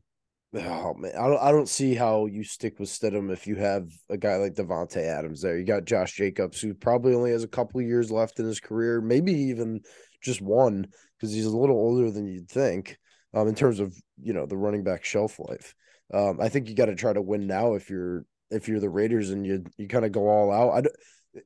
Oh 0.53 0.93
man, 0.95 1.13
I 1.17 1.29
don't 1.29 1.41
I 1.41 1.51
don't 1.51 1.69
see 1.69 1.95
how 1.95 2.25
you 2.25 2.43
stick 2.43 2.79
with 2.79 2.89
Stidham 2.89 3.31
if 3.31 3.47
you 3.47 3.55
have 3.55 3.87
a 4.09 4.17
guy 4.17 4.35
like 4.35 4.55
Davante 4.55 4.97
Adams 4.97 5.41
there. 5.41 5.57
You 5.57 5.63
got 5.63 5.85
Josh 5.85 6.11
Jacobs, 6.17 6.59
who 6.59 6.73
probably 6.73 7.15
only 7.15 7.31
has 7.31 7.45
a 7.45 7.47
couple 7.47 7.81
years 7.81 8.11
left 8.11 8.39
in 8.41 8.45
his 8.45 8.59
career, 8.59 8.99
maybe 8.99 9.31
even 9.31 9.79
just 10.21 10.41
one, 10.41 10.87
because 11.21 11.33
he's 11.33 11.45
a 11.45 11.55
little 11.55 11.75
older 11.75 12.09
than 12.09 12.27
you'd 12.27 12.49
think. 12.49 12.97
Um, 13.33 13.47
in 13.47 13.55
terms 13.55 13.79
of 13.79 13.95
you 14.21 14.33
know 14.33 14.45
the 14.45 14.57
running 14.57 14.83
back 14.83 15.05
shelf 15.05 15.39
life, 15.39 15.73
um, 16.13 16.39
I 16.41 16.49
think 16.49 16.67
you 16.67 16.75
got 16.75 16.87
to 16.87 16.95
try 16.95 17.13
to 17.13 17.21
win 17.21 17.47
now 17.47 17.75
if 17.75 17.89
you're 17.89 18.25
if 18.49 18.67
you're 18.67 18.81
the 18.81 18.89
Raiders 18.89 19.29
and 19.29 19.45
you 19.45 19.63
you 19.77 19.87
kind 19.87 20.03
of 20.03 20.11
go 20.11 20.27
all 20.27 20.51
out. 20.51 20.85
I, 20.85 21.39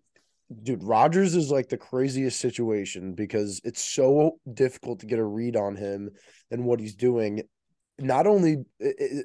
dude, 0.64 0.84
Rodgers 0.84 1.36
is 1.36 1.52
like 1.52 1.70
the 1.70 1.78
craziest 1.78 2.40
situation 2.40 3.14
because 3.14 3.62
it's 3.64 3.84
so 3.84 4.40
difficult 4.52 5.02
to 5.02 5.06
get 5.06 5.20
a 5.20 5.24
read 5.24 5.56
on 5.56 5.76
him 5.76 6.10
and 6.50 6.66
what 6.66 6.80
he's 6.80 6.96
doing 6.96 7.44
not 7.98 8.28
only 8.28 8.58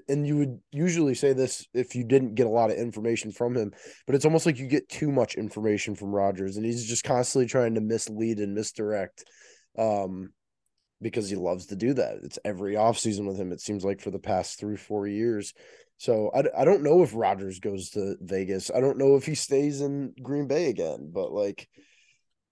and 0.09 0.26
you 0.26 0.36
would 0.36 0.61
usually 0.70 1.14
say 1.14 1.32
this 1.32 1.66
if 1.74 1.96
you 1.96 2.05
didn't 2.05 2.36
get 2.36 2.46
a 2.46 2.51
lot 2.51 2.70
of 2.70 2.76
information 2.76 3.32
from 3.32 3.57
him, 3.57 3.72
but 4.07 4.14
it's 4.14 4.24
almost 4.24 4.46
like 4.46 4.59
you 4.59 4.68
get 4.68 4.88
too 4.88 5.11
much 5.11 5.34
information 5.34 5.96
from 5.96 6.12
Rodgers 6.12 6.57
and 6.57 6.64
he's 6.64 6.86
just 6.86 7.03
constantly 7.03 7.48
trying 7.48 7.74
to 7.74 7.80
mislead 7.80 8.38
and 8.38 8.55
misdirect 8.55 9.24
um 9.78 10.32
because 11.03 11.28
he 11.28 11.36
loves 11.36 11.66
to 11.66 11.76
do 11.76 11.94
that. 11.94 12.18
It's 12.22 12.38
every 12.44 12.74
offseason 12.74 13.26
with 13.26 13.38
him 13.38 13.53
it 13.53 13.61
seems 13.61 13.84
like 13.84 14.01
for 14.01 14.11
the 14.11 14.18
past 14.18 14.59
3 14.59 14.76
4 14.76 15.07
years. 15.07 15.55
So 15.98 16.30
I, 16.34 16.62
I 16.62 16.64
don't 16.64 16.82
know 16.82 17.03
if 17.03 17.14
Rodgers 17.14 17.61
goes 17.61 17.90
to 17.90 18.16
Vegas. 18.20 18.70
I 18.74 18.80
don't 18.80 18.98
know 18.98 19.16
if 19.16 19.26
he 19.26 19.34
stays 19.34 19.82
in 19.82 20.14
Green 20.22 20.46
Bay 20.46 20.70
again, 20.70 21.11
but 21.12 21.32
like 21.32 21.68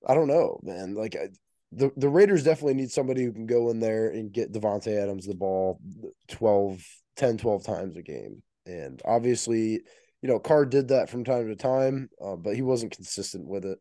I 0.06 0.14
don't 0.14 0.28
know, 0.28 0.60
man. 0.62 0.94
Like 0.94 1.16
I, 1.16 1.28
the 1.72 1.90
the 1.96 2.08
Raiders 2.08 2.44
definitely 2.44 2.74
need 2.74 2.90
somebody 2.90 3.24
who 3.24 3.32
can 3.32 3.46
go 3.46 3.70
in 3.70 3.80
there 3.80 4.10
and 4.10 4.32
get 4.32 4.52
Davante 4.52 5.02
Adams 5.02 5.26
the 5.26 5.34
ball 5.34 5.80
12 6.28 6.82
10 7.16 7.38
12 7.38 7.64
times 7.64 7.96
a 7.96 8.02
game. 8.02 8.42
And 8.66 9.00
obviously, 9.04 9.80
you 10.22 10.28
know, 10.28 10.38
Carr 10.38 10.66
did 10.66 10.88
that 10.88 11.10
from 11.10 11.24
time 11.24 11.48
to 11.48 11.56
time, 11.56 12.10
uh, 12.22 12.36
but 12.36 12.54
he 12.54 12.62
wasn't 12.62 12.94
consistent 12.94 13.46
with 13.46 13.64
it. 13.64 13.78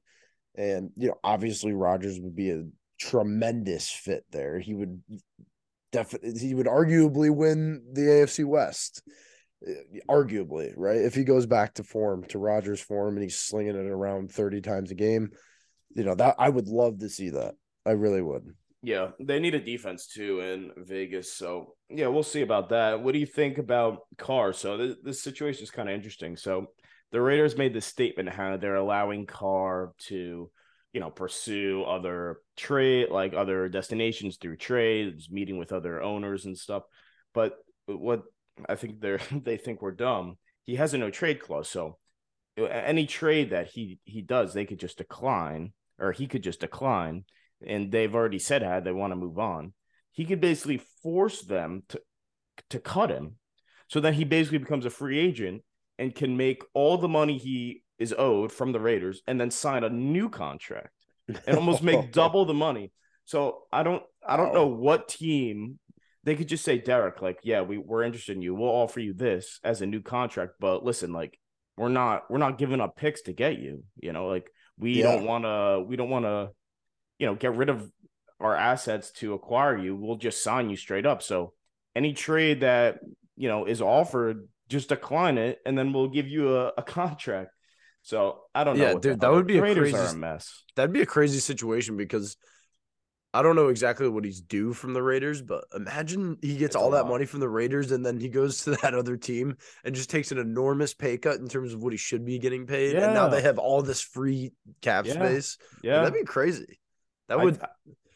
And 0.55 0.91
you 0.95 1.09
know, 1.09 1.19
obviously 1.23 1.73
Rodgers 1.73 2.19
would 2.19 2.35
be 2.35 2.51
a 2.51 2.63
tremendous 2.99 3.89
fit 3.89 4.25
there. 4.31 4.59
He 4.59 4.73
would 4.73 5.01
definitely 5.91 6.39
he 6.39 6.53
would 6.53 6.67
arguably 6.67 7.33
win 7.33 7.83
the 7.93 8.01
AFC 8.01 8.45
West. 8.45 9.01
uh, 9.67 9.71
Arguably, 10.09 10.73
right? 10.75 10.97
If 10.97 11.15
he 11.15 11.23
goes 11.23 11.45
back 11.45 11.75
to 11.75 11.83
form, 11.83 12.23
to 12.25 12.39
Rodgers' 12.39 12.81
form 12.81 13.15
and 13.15 13.23
he's 13.23 13.39
slinging 13.39 13.75
it 13.75 13.89
around 13.89 14.31
30 14.31 14.61
times 14.61 14.91
a 14.91 14.95
game, 14.95 15.31
you 15.95 16.03
know, 16.03 16.15
that 16.15 16.35
I 16.37 16.49
would 16.49 16.67
love 16.67 16.99
to 16.99 17.09
see 17.09 17.29
that. 17.29 17.55
I 17.85 17.91
really 17.91 18.21
would. 18.21 18.53
Yeah, 18.83 19.09
they 19.19 19.39
need 19.39 19.55
a 19.55 19.59
defense 19.59 20.07
too 20.07 20.41
in 20.41 20.71
Vegas. 20.77 21.33
So 21.33 21.75
yeah, 21.89 22.07
we'll 22.07 22.23
see 22.23 22.41
about 22.41 22.69
that. 22.69 23.01
What 23.01 23.13
do 23.13 23.19
you 23.19 23.25
think 23.25 23.57
about 23.57 24.01
Carr? 24.17 24.53
So 24.53 24.77
this, 24.77 24.95
this 25.03 25.23
situation 25.23 25.63
is 25.63 25.71
kind 25.71 25.89
of 25.89 25.95
interesting. 25.95 26.37
So 26.37 26.67
the 27.11 27.21
Raiders 27.21 27.57
made 27.57 27.73
this 27.73 27.85
statement 27.85 28.29
how 28.29 28.57
they're 28.57 28.75
allowing 28.75 29.25
Carr 29.25 29.93
to, 30.07 30.49
you 30.93 30.99
know, 30.99 31.09
pursue 31.09 31.83
other 31.83 32.37
trade 32.55 33.09
like 33.09 33.33
other 33.33 33.69
destinations 33.69 34.37
through 34.37 34.57
trades, 34.57 35.29
meeting 35.29 35.57
with 35.57 35.71
other 35.71 36.01
owners 36.01 36.45
and 36.45 36.57
stuff. 36.57 36.83
But 37.33 37.57
what 37.85 38.23
I 38.67 38.75
think 38.75 38.99
they're 38.99 39.19
they 39.31 39.57
think 39.57 39.81
we're 39.81 39.91
dumb. 39.91 40.37
He 40.63 40.75
has 40.75 40.93
a 40.93 40.97
no 40.97 41.09
trade 41.09 41.39
clause, 41.39 41.69
so 41.69 41.97
any 42.57 43.05
trade 43.05 43.51
that 43.51 43.67
he 43.67 43.99
he 44.05 44.21
does, 44.21 44.53
they 44.53 44.65
could 44.65 44.79
just 44.79 44.97
decline, 44.97 45.73
or 45.99 46.11
he 46.11 46.27
could 46.27 46.43
just 46.43 46.59
decline 46.59 47.25
and 47.65 47.91
they've 47.91 48.13
already 48.13 48.39
said 48.39 48.61
how 48.61 48.79
they 48.79 48.91
want 48.91 49.11
to 49.11 49.15
move 49.15 49.39
on, 49.39 49.73
he 50.11 50.25
could 50.25 50.41
basically 50.41 50.81
force 51.01 51.41
them 51.43 51.83
to 51.89 52.01
to 52.69 52.79
cut 52.79 53.11
him, 53.11 53.35
so 53.87 53.99
that 53.99 54.15
he 54.15 54.23
basically 54.23 54.57
becomes 54.57 54.85
a 54.85 54.89
free 54.89 55.19
agent 55.19 55.63
and 55.99 56.15
can 56.15 56.37
make 56.37 56.63
all 56.73 56.97
the 56.97 57.07
money 57.07 57.37
he 57.37 57.83
is 57.99 58.13
owed 58.17 58.51
from 58.51 58.71
the 58.71 58.79
Raiders, 58.79 59.21
and 59.27 59.39
then 59.39 59.51
sign 59.51 59.83
a 59.83 59.89
new 59.89 60.29
contract 60.29 60.91
and 61.45 61.57
almost 61.57 61.83
make 61.83 62.11
double 62.11 62.45
the 62.45 62.53
money. 62.53 62.91
So 63.25 63.63
I 63.71 63.83
don't 63.83 64.03
I 64.25 64.37
don't 64.37 64.53
know 64.53 64.67
what 64.67 65.07
team 65.09 65.79
they 66.23 66.35
could 66.35 66.47
just 66.47 66.65
say 66.65 66.77
Derek 66.77 67.21
like 67.21 67.39
yeah 67.43 67.61
we 67.61 67.77
we're 67.77 68.03
interested 68.03 68.35
in 68.35 68.41
you 68.41 68.53
we'll 68.53 68.69
offer 68.69 68.99
you 68.99 69.13
this 69.13 69.59
as 69.63 69.81
a 69.81 69.85
new 69.85 70.01
contract 70.01 70.53
but 70.59 70.83
listen 70.83 71.13
like 71.13 71.39
we're 71.77 71.87
not 71.87 72.29
we're 72.29 72.37
not 72.37 72.57
giving 72.57 72.81
up 72.81 72.97
picks 72.97 73.21
to 73.23 73.33
get 73.33 73.59
you 73.59 73.83
you 74.01 74.11
know 74.11 74.27
like 74.27 74.49
we 74.77 74.99
Yeah. 74.99 75.11
don't 75.13 75.25
want 75.25 75.43
to 75.45 75.85
we 75.87 75.95
don't 75.95 76.09
want 76.09 76.25
to 76.25 76.49
you 77.19 77.25
know, 77.25 77.35
get 77.35 77.55
rid 77.55 77.69
of 77.69 77.91
our 78.39 78.55
assets 78.55 79.11
to 79.11 79.33
acquire 79.33 79.77
you, 79.77 79.95
we'll 79.95 80.17
just 80.17 80.43
sign 80.43 80.69
you 80.69 80.75
straight 80.77 81.05
up. 81.05 81.23
So 81.23 81.53
any 81.95 82.13
trade 82.13 82.61
that, 82.61 82.99
you 83.35 83.49
know, 83.49 83.65
is 83.65 83.81
offered, 83.81 84.47
just 84.69 84.89
decline 84.89 85.37
it 85.37 85.59
and 85.65 85.77
then 85.77 85.93
we'll 85.93 86.09
give 86.09 86.27
you 86.27 86.57
a, 86.57 86.73
a 86.77 86.83
contract. 86.83 87.49
So 88.07 88.43
I 88.55 88.63
don't 88.63 88.77
know. 88.77 88.85
Yeah, 88.85 88.93
what 88.93 89.01
dude, 89.01 89.19
that 89.19 89.33
would 89.33 89.47
be 89.47 89.57
a 89.57 89.59
crazy 89.59 89.93
a 89.93 90.13
mess. 90.13 90.63
That'd 90.77 90.93
be 90.93 91.01
a 91.01 91.05
crazy 91.05 91.39
situation 91.39 91.97
because 91.97 92.37
I 93.33 93.41
don't 93.41 93.57
know 93.57 93.67
exactly 93.67 94.07
what 94.07 94.23
he's 94.23 94.39
due 94.39 94.71
from 94.71 94.93
the 94.93 95.03
Raiders, 95.03 95.41
but 95.41 95.65
imagine 95.75 96.37
he 96.41 96.53
gets 96.53 96.67
It's 96.67 96.75
all 96.77 96.91
that 96.91 97.05
money 97.07 97.25
from 97.25 97.41
the 97.41 97.49
Raiders 97.49 97.91
and 97.91 98.05
then 98.05 98.17
he 98.17 98.29
goes 98.29 98.63
to 98.63 98.71
that 98.81 98.93
other 98.93 99.17
team 99.17 99.57
and 99.83 99.93
just 99.93 100.09
takes 100.09 100.31
an 100.31 100.37
enormous 100.37 100.93
pay 100.93 101.17
cut 101.17 101.41
in 101.41 101.49
terms 101.49 101.73
of 101.73 101.83
what 101.83 101.91
he 101.91 101.97
should 101.97 102.23
be 102.23 102.39
getting 102.39 102.65
paid. 102.65 102.93
Yeah. 102.93 103.07
And 103.07 103.13
now 103.13 103.27
they 103.27 103.41
have 103.41 103.59
all 103.59 103.81
this 103.81 103.99
free 104.01 104.53
cap 104.81 105.05
Yeah. 105.05 105.15
space. 105.15 105.57
Yeah. 105.83 105.99
That'd 105.99 106.13
be 106.13 106.23
crazy. 106.23 106.79
That 107.27 107.39
I- 107.39 107.43
would 107.43 107.59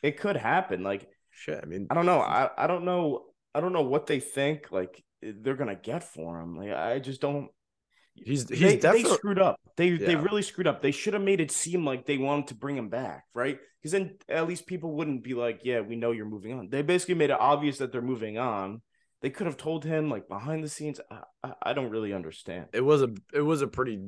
it 0.01 0.21
could 0.21 0.37
happen. 0.37 0.83
Like, 0.83 1.09
shit. 1.31 1.59
I 1.61 1.65
mean, 1.67 1.87
I 1.89 1.95
don't 1.95 2.05
know. 2.05 2.21
I, 2.21 2.49
I 2.57 2.67
don't 2.67 2.85
know. 2.85 3.25
I 3.53 3.59
don't 3.59 3.73
know 3.73 3.81
what 3.81 4.07
they 4.07 4.21
think 4.21 4.71
like 4.71 5.03
they're 5.21 5.55
gonna 5.57 5.75
get 5.75 6.05
for 6.05 6.39
him. 6.39 6.55
Like 6.55 6.71
I 6.71 6.99
just 6.99 7.19
don't 7.19 7.49
He's 8.13 8.47
he's 8.49 8.59
they, 8.59 8.75
they 8.75 9.03
screwed 9.03 9.39
up. 9.39 9.59
They 9.77 9.91
they 9.91 10.15
really 10.15 10.41
screwed 10.41 10.67
up. 10.67 10.81
They 10.81 10.91
should 10.91 11.13
have 11.13 11.23
made 11.23 11.41
it 11.41 11.51
seem 11.51 11.85
like 11.85 12.05
they 12.05 12.17
wanted 12.17 12.47
to 12.47 12.55
bring 12.55 12.77
him 12.77 12.89
back, 12.89 13.25
right? 13.33 13.57
Because 13.79 13.93
then 13.93 14.17
at 14.29 14.47
least 14.47 14.67
people 14.67 14.93
wouldn't 14.95 15.23
be 15.23 15.33
like, 15.33 15.61
"Yeah, 15.63 15.79
we 15.81 15.95
know 15.95 16.11
you're 16.11 16.25
moving 16.25 16.53
on." 16.53 16.69
They 16.69 16.81
basically 16.81 17.15
made 17.15 17.29
it 17.29 17.39
obvious 17.39 17.77
that 17.79 17.91
they're 17.91 18.01
moving 18.01 18.37
on. 18.37 18.81
They 19.21 19.29
could 19.29 19.47
have 19.47 19.57
told 19.57 19.85
him 19.85 20.09
like 20.09 20.27
behind 20.27 20.63
the 20.63 20.69
scenes. 20.69 20.99
I, 21.09 21.21
I, 21.43 21.53
I 21.63 21.73
don't 21.73 21.89
really 21.89 22.13
understand. 22.13 22.67
it 22.73 22.81
was 22.81 23.01
a 23.01 23.09
it 23.33 23.41
was 23.41 23.61
a 23.61 23.67
pretty 23.67 23.99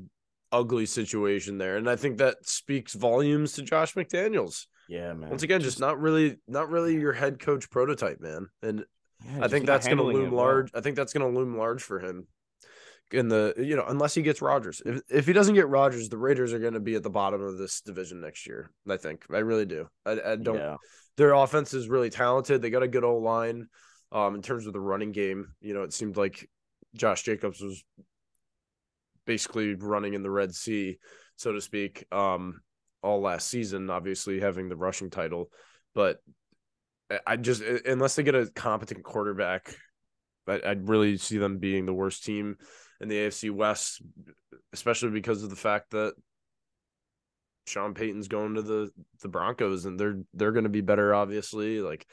ugly 0.52 0.86
situation 0.86 1.58
there, 1.58 1.78
and 1.78 1.90
I 1.90 1.96
think 1.96 2.20
that 2.20 2.48
speaks 2.48 2.94
volumes 2.94 3.54
to 3.54 3.64
Josh 3.64 3.96
McDaniels. 3.96 4.68
Yeah, 4.88 5.14
man. 5.14 5.30
Once 5.30 5.44
again, 5.44 5.62
just, 5.62 5.80
not 5.80 6.00
really 6.00 6.38
not 6.48 6.70
really 6.70 6.94
your 6.94 7.14
head 7.14 7.40
coach 7.40 7.70
prototype, 7.70 8.20
man. 8.20 8.48
And 8.62 8.86
yeah, 9.26 9.46
I 9.46 9.48
think 9.48 9.66
that's 9.66 9.88
going 9.88 9.98
to 9.98 10.04
loom 10.04 10.28
it 10.28 10.34
large. 10.34 10.70
I 10.74 10.82
think 10.82 10.96
that's 10.96 11.14
going 11.14 11.34
to 11.34 11.40
loom 11.40 11.58
large 11.58 11.82
for 11.82 12.00
him. 12.00 12.28
In 13.14 13.28
the 13.30 13.54
you 13.58 13.76
know, 13.76 13.86
unless 13.88 14.16
he 14.16 14.24
gets 14.24 14.42
Rodgers, 14.42 14.82
if 14.86 15.02
if 15.10 15.28
he 15.28 15.34
doesn't 15.34 15.54
get 15.54 15.68
Rodgers, 15.68 16.10
the 16.10 16.18
Raiders 16.18 16.52
are 16.52 16.58
going 16.60 16.74
to 16.74 16.80
be 16.80 16.96
at 16.96 17.04
the 17.04 17.12
bottom 17.12 17.42
of 17.42 17.60
this 17.60 17.82
division 17.82 18.20
next 18.22 18.48
year. 18.48 18.72
I 18.90 18.98
think 18.98 19.24
I 19.32 19.38
really 19.38 19.66
do. 19.68 19.88
I, 20.06 20.20
I 20.32 20.36
don't. 20.36 20.58
Yeah. 20.58 20.78
Their 21.18 21.34
offense 21.34 21.76
is 21.76 21.88
really 21.88 22.10
talented. 22.10 22.62
They 22.62 22.72
got 22.72 22.82
a 22.82 22.88
good 22.88 23.04
old 23.04 23.24
line. 23.24 23.68
Um, 24.12 24.34
in 24.36 24.42
terms 24.42 24.66
of 24.66 24.74
the 24.74 24.80
running 24.80 25.12
game, 25.12 25.54
you 25.62 25.74
know, 25.76 25.84
it 25.84 25.94
seemed 25.94 26.18
like 26.18 26.50
Josh 26.96 27.22
Jacobs 27.24 27.62
was 27.62 27.84
basically 29.26 29.76
running 29.76 30.14
in 30.14 30.24
the 30.24 30.32
Red 30.32 30.54
Sea, 30.54 30.98
so 31.36 31.52
to 31.54 31.62
speak. 31.62 32.06
Um, 32.12 32.62
all 33.02 33.22
last 33.22 33.48
season, 33.48 33.90
obviously 33.90 34.40
having 34.40 34.70
the 34.70 34.76
rushing 34.76 35.10
title, 35.10 35.50
but 35.94 36.18
I- 37.12 37.20
I 37.28 37.36
just 37.38 37.62
unless 37.62 38.16
they 38.16 38.24
get 38.24 38.36
a 38.36 38.48
competent 38.48 39.04
quarterback, 39.04 39.76
I, 40.48 40.62
I'd 40.66 40.88
really 40.90 41.18
see 41.18 41.38
them 41.38 41.58
being 41.60 41.86
the 41.86 41.94
worst 41.94 42.24
team 42.24 42.56
in 43.04 43.10
the 43.10 43.18
AFC 43.18 43.52
West, 43.52 44.02
especially 44.74 45.12
because 45.12 45.44
of 45.44 45.50
the 45.50 45.56
fact 45.56 45.92
that 45.92 46.14
Sean 47.68 47.94
Payton's 47.94 48.28
going 48.28 48.56
to 48.56 48.62
the 48.62 48.92
the 49.22 49.30
Broncos 49.30 49.86
and 49.86 50.00
they're 50.00 50.22
they're 50.34 50.52
going 50.52 50.64
to 50.64 50.70
be 50.70 50.82
better, 50.82 51.14
obviously. 51.14 51.80
Like, 51.80 52.06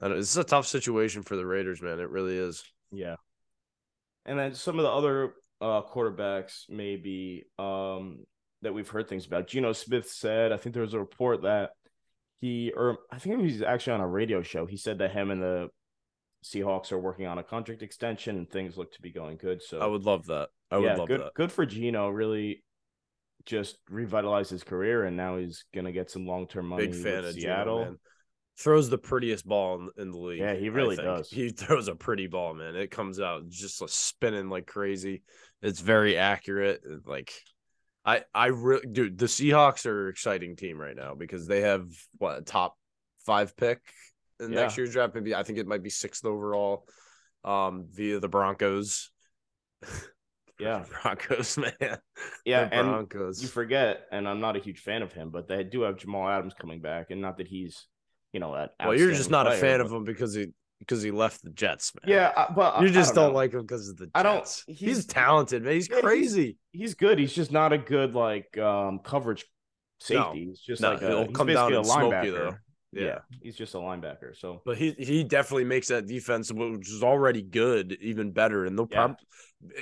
it's 0.00 0.36
a 0.36 0.44
tough 0.44 0.66
situation 0.66 1.22
for 1.22 1.36
the 1.36 1.46
Raiders, 1.46 1.82
man. 1.82 2.00
It 2.00 2.10
really 2.10 2.36
is. 2.36 2.64
Yeah. 2.90 3.16
And 4.24 4.38
then 4.38 4.54
some 4.54 4.78
of 4.78 4.84
the 4.84 4.90
other 4.90 5.34
uh 5.60 5.82
quarterbacks 5.82 6.64
maybe 6.68 7.44
um 7.58 8.24
that 8.62 8.74
we've 8.74 8.88
heard 8.88 9.08
things 9.08 9.26
about. 9.26 9.48
Geno 9.48 9.72
Smith 9.72 10.08
said, 10.08 10.52
I 10.52 10.56
think 10.56 10.72
there 10.72 10.82
was 10.82 10.94
a 10.94 10.98
report 10.98 11.42
that 11.42 11.70
he 12.40 12.72
or 12.76 12.98
I 13.10 13.18
think 13.18 13.40
he's 13.40 13.62
actually 13.62 13.94
on 13.94 14.00
a 14.00 14.08
radio 14.08 14.42
show. 14.42 14.66
He 14.66 14.76
said 14.76 14.98
that 14.98 15.12
him 15.12 15.30
and 15.30 15.42
the 15.42 15.68
Seahawks 16.42 16.90
are 16.92 16.98
working 16.98 17.26
on 17.26 17.38
a 17.38 17.42
contract 17.42 17.82
extension 17.82 18.36
and 18.36 18.50
things 18.50 18.76
look 18.76 18.92
to 18.92 19.02
be 19.02 19.12
going 19.12 19.36
good. 19.36 19.62
So 19.62 19.78
I 19.78 19.86
would 19.86 20.04
love 20.04 20.26
that. 20.26 20.48
I 20.70 20.78
would 20.78 20.84
yeah, 20.84 20.96
love 20.96 21.08
good 21.08 21.20
that. 21.20 21.34
good 21.34 21.52
for 21.52 21.64
Geno. 21.64 22.08
Really 22.08 22.64
just 23.44 23.78
revitalized 23.88 24.50
his 24.50 24.64
career 24.64 25.04
and 25.04 25.16
now 25.16 25.36
he's 25.36 25.64
gonna 25.74 25.92
get 25.92 26.10
some 26.10 26.26
long 26.26 26.46
term 26.46 26.66
money 26.66 26.86
Big 26.86 26.94
fan 26.94 27.18
with 27.18 27.30
of 27.30 27.34
Seattle. 27.34 27.84
man. 27.84 27.98
Throws 28.58 28.90
the 28.90 28.98
prettiest 28.98 29.46
ball 29.46 29.76
in, 29.76 30.02
in 30.02 30.10
the 30.10 30.18
league. 30.18 30.40
Yeah, 30.40 30.54
he 30.54 30.68
really 30.68 30.96
does. 30.96 31.30
He 31.30 31.48
throws 31.50 31.88
a 31.88 31.94
pretty 31.94 32.26
ball, 32.26 32.54
man. 32.54 32.76
It 32.76 32.90
comes 32.90 33.18
out 33.18 33.48
just 33.48 33.80
like 33.80 33.90
spinning 33.90 34.50
like 34.50 34.66
crazy. 34.66 35.22
It's 35.62 35.80
very 35.80 36.18
accurate. 36.18 36.82
Like, 37.06 37.32
I 38.04 38.24
I 38.34 38.46
really 38.46 38.86
dude, 38.90 39.16
the 39.16 39.26
Seahawks 39.26 39.86
are 39.86 40.04
an 40.04 40.10
exciting 40.10 40.56
team 40.56 40.78
right 40.78 40.96
now 40.96 41.14
because 41.14 41.46
they 41.46 41.62
have 41.62 41.86
what 42.18 42.38
a 42.38 42.42
top 42.42 42.76
five 43.24 43.56
pick 43.56 43.80
in 44.42 44.52
Yeah. 44.52 44.60
next 44.62 44.76
year's 44.76 44.92
draft. 44.92 45.14
Maybe 45.14 45.34
I 45.34 45.42
think 45.42 45.58
it 45.58 45.66
might 45.66 45.82
be 45.82 45.90
sixth 45.90 46.24
overall, 46.24 46.86
um, 47.44 47.86
via 47.90 48.20
the 48.20 48.28
Broncos. 48.28 49.10
Yeah. 50.58 50.84
Broncos, 51.02 51.58
man. 51.58 51.72
Yeah, 52.44 52.68
The 52.68 52.74
and 52.76 52.88
Broncos. 52.88 53.42
you 53.42 53.48
forget, 53.48 54.02
and 54.12 54.28
I'm 54.28 54.40
not 54.40 54.54
a 54.56 54.60
huge 54.60 54.78
fan 54.80 55.02
of 55.02 55.12
him, 55.12 55.30
but 55.30 55.48
they 55.48 55.64
do 55.64 55.80
have 55.82 55.96
Jamal 55.96 56.28
Adams 56.28 56.54
coming 56.54 56.80
back, 56.80 57.10
and 57.10 57.20
not 57.20 57.38
that 57.38 57.48
he's, 57.48 57.88
you 58.32 58.38
know, 58.38 58.54
that. 58.54 58.74
well, 58.78 58.94
you're 58.96 59.10
just 59.10 59.30
not 59.30 59.48
a 59.50 59.56
fan 59.56 59.80
of 59.80 59.86
of 59.86 59.92
him 59.92 60.04
because 60.04 60.34
he 60.34 60.48
because 60.78 61.02
he 61.02 61.10
left 61.10 61.42
the 61.42 61.50
Jets, 61.50 61.92
man. 61.94 62.12
Yeah, 62.12 62.32
I- 62.36 62.52
but 62.52 62.80
You 62.82 62.88
I- 62.88 62.92
just 62.92 63.14
don't, 63.14 63.30
know. 63.30 63.34
like 63.36 63.52
him 63.54 63.62
because 63.62 63.88
of 63.88 63.96
the 63.96 64.06
Jets. 64.06 64.12
I 64.16 64.22
don't- 64.22 64.62
He's, 64.66 64.78
he's- 64.78 65.06
talented, 65.06 65.62
man. 65.64 65.74
He's 65.74 65.88
Yeah, 65.88 66.00
crazy. 66.00 66.58
He's 66.72 66.94
good. 66.94 67.18
He's 67.18 67.32
just 67.32 67.50
not 67.50 67.72
a 67.72 67.78
good 67.78 68.14
like 68.14 68.56
um 68.58 68.98
coverage 69.00 69.44
No. 70.10 70.26
safety. 70.32 70.44
he's 70.46 70.60
just 70.60 70.82
No, 70.82 70.90
like 70.92 71.02
a, 71.02 71.08
he'll 71.08 71.26
he's 71.26 71.36
come 71.36 71.46
down 71.48 71.72
a 71.72 71.76
and 71.78 71.86
smoke 71.86 72.12
linebacker. 72.12 72.24
you, 72.26 72.32
though. 72.32 72.54
Yeah. 72.92 73.04
Yeah. 73.04 73.18
he's 73.40 73.56
just 73.56 73.74
a 73.74 73.78
linebacker. 73.78 74.36
So 74.36 74.60
But 74.64 74.76
he 74.78 74.92
he 74.92 75.24
definitely 75.24 75.64
makes 75.64 75.88
that 75.88 76.06
defense, 76.06 76.52
which 76.52 76.88
is 76.90 77.02
already 77.02 77.42
good, 77.42 77.92
even 78.00 78.32
better. 78.32 78.64
And 78.64 78.78
they'll 78.78 78.86
Yeah. 78.90 79.08
prob- 79.08 79.16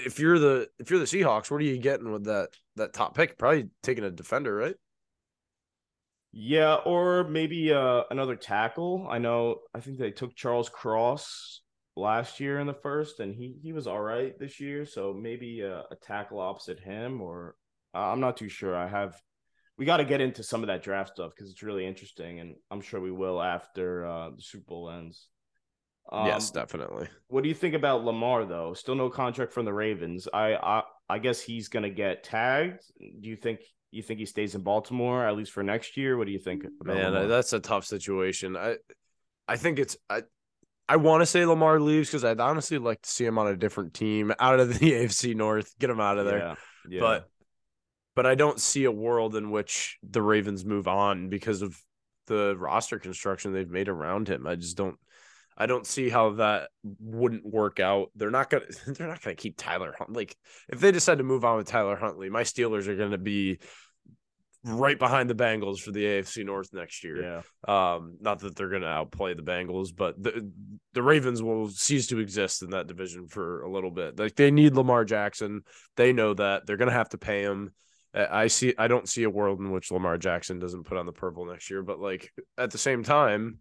if 0.06 0.18
you're 0.18 0.38
the 0.38 0.68
if 0.78 0.90
you're 0.90 1.00
the 1.00 1.06
Seahawks, 1.06 1.50
what 1.50 1.61
are 1.61 1.64
you 1.64 1.78
getting 1.78 2.12
with 2.12 2.24
that 2.24 2.50
that 2.76 2.92
top 2.92 3.14
pick? 3.16 3.36
Probably 3.38 3.68
taking 3.82 4.04
a 4.04 4.11
defender, 4.11 4.54
right? 4.54 4.76
yeah, 6.32 6.74
or 6.86 7.24
maybe 7.24 7.72
uh 7.72 8.04
another 8.11 8.36
tackle. 8.36 9.06
I 9.11 9.18
know. 9.18 9.61
I 9.74 9.80
think 9.80 9.98
they 9.98 10.11
took 10.12 10.34
Charles 10.36 10.68
Cross 10.68 11.62
last 11.96 12.38
year 12.40 12.61
in 12.61 12.66
the 12.66 12.74
first, 12.74 13.20
and 13.20 13.34
he 13.34 13.58
he 13.62 13.72
was 13.72 13.86
all 13.86 14.00
right 14.00 14.38
this 14.38 14.61
year. 14.61 14.86
So 14.86 15.12
maybe 15.12 15.62
uh, 15.64 15.82
a 15.90 15.96
tackle 15.96 16.38
opposite 16.40 16.78
him, 16.80 17.20
or 17.20 17.56
uh, 17.94 17.98
I'm 17.98 18.20
not 18.20 18.36
too 18.36 18.48
sure. 18.48 18.76
I 18.76 18.86
have. 18.88 19.20
We 19.80 19.86
got 19.86 19.96
to 19.96 20.04
get 20.04 20.20
into 20.20 20.42
some 20.42 20.62
of 20.62 20.66
that 20.66 20.82
draft 20.82 21.14
stuff 21.14 21.32
because 21.34 21.50
it's 21.50 21.62
really 21.62 21.86
interesting, 21.86 22.38
and 22.38 22.54
I'm 22.70 22.82
sure 22.82 23.00
we 23.00 23.10
will 23.10 23.40
after 23.40 24.06
uh, 24.06 24.30
the 24.36 24.42
Super 24.42 24.66
Bowl 24.68 24.90
ends. 24.90 25.26
Um, 26.12 26.26
yes, 26.26 26.50
definitely. 26.50 27.08
What 27.28 27.42
do 27.42 27.48
you 27.48 27.54
think 27.54 27.74
about 27.74 28.04
Lamar 28.04 28.44
though? 28.44 28.74
Still 28.74 28.94
no 28.94 29.08
contract 29.08 29.54
from 29.54 29.64
the 29.64 29.72
Ravens. 29.72 30.28
I 30.34 30.54
I, 30.54 30.82
I 31.08 31.18
guess 31.18 31.40
he's 31.40 31.68
gonna 31.68 31.88
get 31.88 32.24
tagged. 32.24 32.82
Do 32.98 33.26
you 33.26 33.36
think 33.36 33.60
you 33.90 34.02
think 34.02 34.20
he 34.20 34.26
stays 34.26 34.54
in 34.54 34.60
Baltimore 34.60 35.26
at 35.26 35.34
least 35.34 35.52
for 35.52 35.62
next 35.62 35.96
year? 35.96 36.18
What 36.18 36.26
do 36.26 36.32
you 36.32 36.38
think? 36.38 36.64
About 36.80 36.96
Man, 36.96 37.12
Lamar? 37.12 37.26
that's 37.26 37.54
a 37.54 37.60
tough 37.60 37.86
situation. 37.86 38.58
I 38.58 38.76
I 39.48 39.56
think 39.56 39.78
it's 39.78 39.96
I 40.10 40.24
I 40.90 40.96
want 40.96 41.22
to 41.22 41.26
say 41.26 41.46
Lamar 41.46 41.80
leaves 41.80 42.08
because 42.08 42.24
I'd 42.24 42.40
honestly 42.40 42.76
like 42.78 43.00
to 43.00 43.08
see 43.08 43.24
him 43.24 43.38
on 43.38 43.46
a 43.46 43.56
different 43.56 43.94
team 43.94 44.32
out 44.38 44.60
of 44.60 44.78
the 44.78 44.90
AFC 44.92 45.34
North. 45.34 45.72
Get 45.78 45.88
him 45.88 46.00
out 46.00 46.18
of 46.18 46.26
there. 46.26 46.38
Yeah, 46.38 46.54
yeah. 46.88 47.00
but 47.00 47.29
but 48.20 48.26
I 48.26 48.34
don't 48.34 48.60
see 48.60 48.84
a 48.84 48.92
world 48.92 49.34
in 49.34 49.50
which 49.50 49.96
the 50.02 50.20
Ravens 50.20 50.62
move 50.62 50.86
on 50.86 51.30
because 51.30 51.62
of 51.62 51.74
the 52.26 52.54
roster 52.54 52.98
construction 52.98 53.54
they've 53.54 53.66
made 53.66 53.88
around 53.88 54.28
him. 54.28 54.46
I 54.46 54.56
just 54.56 54.76
don't 54.76 54.98
I 55.56 55.64
don't 55.64 55.86
see 55.86 56.10
how 56.10 56.32
that 56.32 56.68
wouldn't 56.82 57.46
work 57.46 57.80
out. 57.80 58.08
They're 58.14 58.30
not 58.30 58.50
gonna 58.50 58.66
they're 58.88 59.08
not 59.08 59.22
gonna 59.22 59.36
keep 59.36 59.56
Tyler 59.56 59.94
Hunt. 59.96 60.12
Like 60.12 60.36
if 60.68 60.80
they 60.80 60.92
decide 60.92 61.16
to 61.16 61.24
move 61.24 61.46
on 61.46 61.56
with 61.56 61.68
Tyler 61.68 61.96
Huntley, 61.96 62.28
my 62.28 62.42
Steelers 62.42 62.88
are 62.88 62.94
gonna 62.94 63.16
be 63.16 63.58
right 64.64 64.98
behind 64.98 65.30
the 65.30 65.34
Bengals 65.34 65.80
for 65.80 65.90
the 65.90 66.04
AFC 66.04 66.44
North 66.44 66.74
next 66.74 67.02
year. 67.02 67.22
yeah, 67.66 67.94
Um, 67.94 68.18
not 68.20 68.40
that 68.40 68.54
they're 68.54 68.68
going 68.68 68.82
to 68.82 68.88
outplay 68.88 69.32
the 69.32 69.40
Bengals, 69.42 69.88
but 69.96 70.22
the 70.22 70.52
the 70.92 71.02
Ravens 71.02 71.42
will 71.42 71.70
cease 71.70 72.08
to 72.08 72.18
exist 72.18 72.62
in 72.62 72.68
that 72.72 72.86
division 72.86 73.28
for 73.28 73.62
a 73.62 73.70
little 73.70 73.90
bit. 73.90 74.18
Like 74.18 74.36
they 74.36 74.50
need 74.50 74.74
Lamar 74.74 75.06
Jackson. 75.06 75.62
They 75.96 76.12
know 76.12 76.34
that 76.34 76.66
they're 76.66 76.76
going 76.76 76.90
to 76.90 76.94
have 76.94 77.08
to 77.08 77.16
pay 77.16 77.40
him. 77.40 77.72
I 78.14 78.48
see. 78.48 78.74
I 78.76 78.88
don't 78.88 79.08
see 79.08 79.22
a 79.22 79.30
world 79.30 79.61
in 79.61 79.70
which 79.70 79.90
Lamar 79.90 80.18
Jackson 80.18 80.58
doesn't 80.58 80.84
put 80.84 80.98
on 80.98 81.06
the 81.06 81.12
purple 81.12 81.46
next 81.46 81.70
year. 81.70 81.82
But 81.82 82.00
like 82.00 82.32
at 82.58 82.70
the 82.70 82.78
same 82.78 83.04
time, 83.04 83.61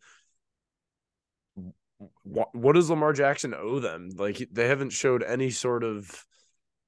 what 2.24 2.54
what 2.56 2.74
does 2.74 2.90
Lamar 2.90 3.14
Jackson 3.14 3.54
owe 3.54 3.80
them? 3.80 4.10
Like 4.16 4.48
they 4.52 4.68
haven't 4.68 4.92
showed 4.92 5.24
any 5.24 5.50
sort 5.52 5.84
of 5.84 6.26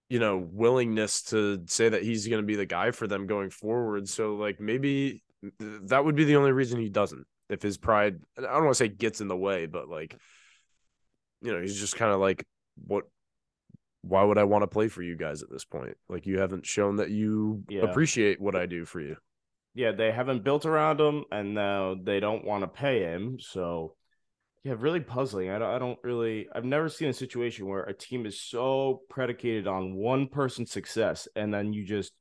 you 0.10 0.20
know 0.20 0.38
willingness 0.52 1.24
to 1.24 1.64
say 1.68 1.90
that 1.90 2.04
he's 2.04 2.28
going 2.28 2.42
to 2.42 2.48
be 2.48 2.56
the 2.56 2.66
guy 2.66 2.92
for 2.92 3.08
them 3.08 3.28
going 3.28 3.50
forward. 3.50 4.08
So 4.10 4.36
like 4.36 4.60
maybe 4.60 5.24
that 5.60 6.04
would 6.04 6.16
be 6.16 6.24
the 6.24 6.38
only 6.38 6.52
reason 6.52 6.80
he 6.80 6.90
doesn't. 6.90 7.26
If 7.50 7.62
his 7.62 7.78
pride, 7.78 8.20
I 8.38 8.42
don't 8.42 8.64
want 8.64 8.72
to 8.72 8.76
say 8.76 8.88
gets 8.88 9.22
in 9.22 9.28
the 9.28 9.38
way, 9.38 9.66
but 9.66 9.90
like 9.90 10.18
you 11.42 11.52
know, 11.54 11.62
he's 11.62 11.80
just 11.80 11.96
kind 11.96 12.12
of 12.12 12.20
like 12.20 12.46
what 12.86 13.06
why 14.02 14.24
would 14.24 14.38
I 14.38 14.44
want 14.46 14.64
to 14.64 14.68
play 14.68 14.88
for 14.88 15.02
you 15.02 15.16
guys 15.16 15.44
at 15.44 15.50
this 15.50 15.66
point? 15.66 15.96
Like 16.10 16.26
you 16.26 16.40
haven't 16.40 16.66
shown 16.66 16.98
that 16.98 17.10
you 17.12 17.64
Yeah. 17.70 17.82
appreciate 17.84 18.42
what 18.42 18.56
I 18.56 18.66
do 18.66 18.86
for 18.86 19.00
you. 19.00 19.16
yeah. 19.74 19.92
They 19.92 20.12
haven't 20.12 20.44
built 20.44 20.66
around 20.66 21.00
him, 21.00 21.24
and 21.32 21.54
now 21.54 21.96
they 22.02 22.20
don't 22.20 22.44
want 22.46 22.64
to 22.64 22.68
pay 22.68 23.02
him. 23.02 23.38
So 23.40 23.96
yeah, 24.64 24.76
really 24.78 25.00
puzzling. 25.00 25.50
I 25.50 25.58
don't, 25.60 25.70
I 25.76 25.80
don't 25.80 26.00
really. 26.04 26.48
I've 26.54 26.66
never 26.66 26.88
seen 26.90 27.10
a 27.10 27.14
situation 27.14 27.68
where 27.68 27.84
a 27.84 27.94
team 27.94 28.26
is 28.26 28.40
so 28.42 29.02
predicated 29.10 29.66
on 29.68 29.96
one 29.96 30.28
person's 30.28 30.72
success, 30.72 31.28
and 31.36 31.54
then 31.54 31.74
you 31.74 31.84
just 31.86 32.12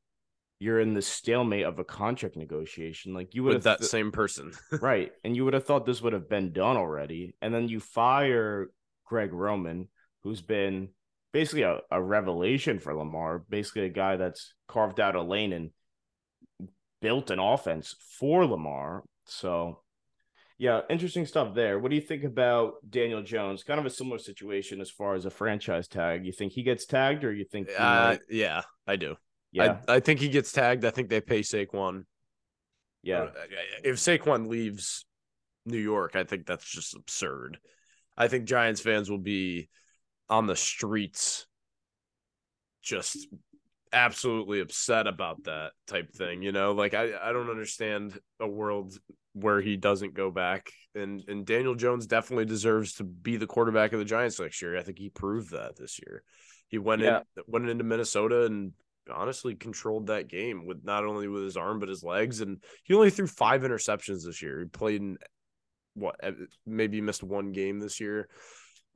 you're 0.63 0.81
in 0.81 0.93
the 0.93 1.01
stalemate 1.03 1.65
of 1.65 1.79
a 1.79 1.85
contract 1.85 2.37
negotiation. 2.37 3.15
Like 3.15 3.35
you 3.35 3.43
would 3.45 3.55
With 3.55 3.65
have 3.65 3.79
that 3.81 3.87
same 3.87 4.13
person. 4.13 4.53
right. 4.83 5.11
And 5.25 5.35
you 5.35 5.45
would 5.47 5.55
have 5.55 5.65
thought 5.65 5.87
this 5.87 6.03
would 6.03 6.13
have 6.13 6.29
been 6.29 6.53
done 6.53 6.77
already. 6.77 7.35
And 7.41 7.53
then 7.55 7.69
you 7.69 7.81
fire 7.81 8.69
Greg 9.07 9.33
Roman, 9.33 9.89
who's 10.23 10.43
been 10.43 10.91
basically 11.33 11.63
a, 11.63 11.79
a 11.91 12.03
revelation 12.03 12.79
for 12.79 12.95
Lamar, 12.95 13.45
basically 13.49 13.85
a 13.87 13.89
guy 13.91 14.17
that's 14.17 14.55
carved 14.69 15.01
out 15.01 15.15
a 15.17 15.23
lane 15.23 15.53
and 15.53 15.71
built 17.01 17.31
an 17.31 17.39
offense 17.39 17.95
for 18.19 18.45
Lamar. 18.47 19.05
So, 19.27 19.83
Yeah, 20.59 20.81
interesting 20.91 21.25
stuff 21.27 21.55
there. 21.55 21.79
What 21.79 21.91
do 21.91 21.95
you 21.97 22.03
think 22.03 22.25
about 22.25 22.75
Daniel 22.89 23.23
Jones? 23.23 23.63
Kind 23.63 23.81
of 23.81 23.87
a 23.87 23.91
similar 23.91 24.19
situation 24.19 24.81
as 24.81 24.91
far 24.91 25.15
as 25.15 25.25
a 25.25 25.31
franchise 25.31 25.89
tag. 25.89 26.27
You 26.27 26.33
think 26.33 26.53
he 26.53 26.63
gets 26.63 26.85
tagged, 26.85 27.25
or 27.25 27.33
you 27.33 27.45
think? 27.45 27.69
he 27.71 27.75
Uh, 27.77 28.09
might- 28.09 28.21
yeah, 28.29 28.63
I 28.87 28.97
do. 28.97 29.17
yeah, 29.53 29.79
I, 29.89 29.97
I 29.97 30.01
think 30.01 30.21
he 30.21 30.29
gets 30.29 30.53
tagged. 30.53 30.85
I 30.85 30.91
think 30.91 31.09
they 31.09 31.21
pay 31.23 31.41
Saquon. 31.41 32.05
yeah, 33.03 33.23
Uh, 33.23 33.33
If 33.85 33.97
Saquon 33.97 34.49
leaves 34.49 35.07
New 35.65 35.79
York, 35.79 36.17
I 36.17 36.25
think 36.25 36.45
that's 36.47 36.69
just 36.71 36.95
absurd. 36.95 37.59
I 38.19 38.29
think 38.29 38.45
Giants 38.45 38.83
fans 38.83 39.09
will 39.11 39.19
be 39.19 39.71
on 40.31 40.47
the 40.47 40.57
streets 40.57 41.47
just 42.83 43.29
absolutely 43.93 44.61
upset 44.61 45.07
about 45.07 45.45
that 45.45 45.73
type 45.87 46.11
thing, 46.13 46.43
you 46.43 46.53
know? 46.53 46.73
Like 46.73 46.95
I, 46.95 47.11
I 47.21 47.33
don't 47.33 47.51
understand 47.51 48.19
a 48.39 48.47
world 48.47 48.99
where 49.33 49.61
he 49.61 49.77
doesn't 49.77 50.15
go 50.15 50.31
back 50.31 50.73
and 50.95 51.23
and 51.29 51.47
Daniel 51.47 51.75
Jones 51.75 52.07
definitely 52.07 52.47
deserves 52.47 52.95
to 52.95 53.05
be 53.05 53.37
the 53.37 53.47
quarterback 53.47 53.93
of 53.93 53.99
the 53.99 54.05
Giants 54.05 54.41
next 54.41 54.61
year. 54.63 54.77
I 54.77 54.83
think 54.83 54.99
he 54.99 55.09
proved 55.09 55.51
that 55.53 55.77
this 55.77 56.01
year. 56.05 56.23
He 56.69 56.79
went 56.79 57.03
Yeah. 57.03 57.21
in 57.37 57.43
went 57.47 57.69
into 57.69 57.85
Minnesota 57.85 58.45
and 58.45 58.73
honestly 59.13 59.55
controlled 59.57 60.07
that 60.07 60.29
game 60.29 60.67
with 60.67 60.85
not 60.85 61.05
only 61.05 61.27
with 61.27 61.43
his 61.43 61.57
arm 61.57 61.81
but 61.81 61.89
his 61.89 62.03
legs 62.05 62.41
and 62.41 62.63
he 62.85 62.95
only 62.95 63.11
threw 63.11 63.27
five 63.27 63.63
interceptions 63.63 64.25
this 64.25 64.41
year. 64.43 64.61
He 64.61 64.67
played 64.67 65.01
in 65.01 65.19
what 65.95 66.17
eh, 66.23 66.33
maybe 66.67 67.01
missed 67.01 67.23
one 67.23 67.53
game 67.53 67.81
this 67.81 68.01
year. 68.01 68.29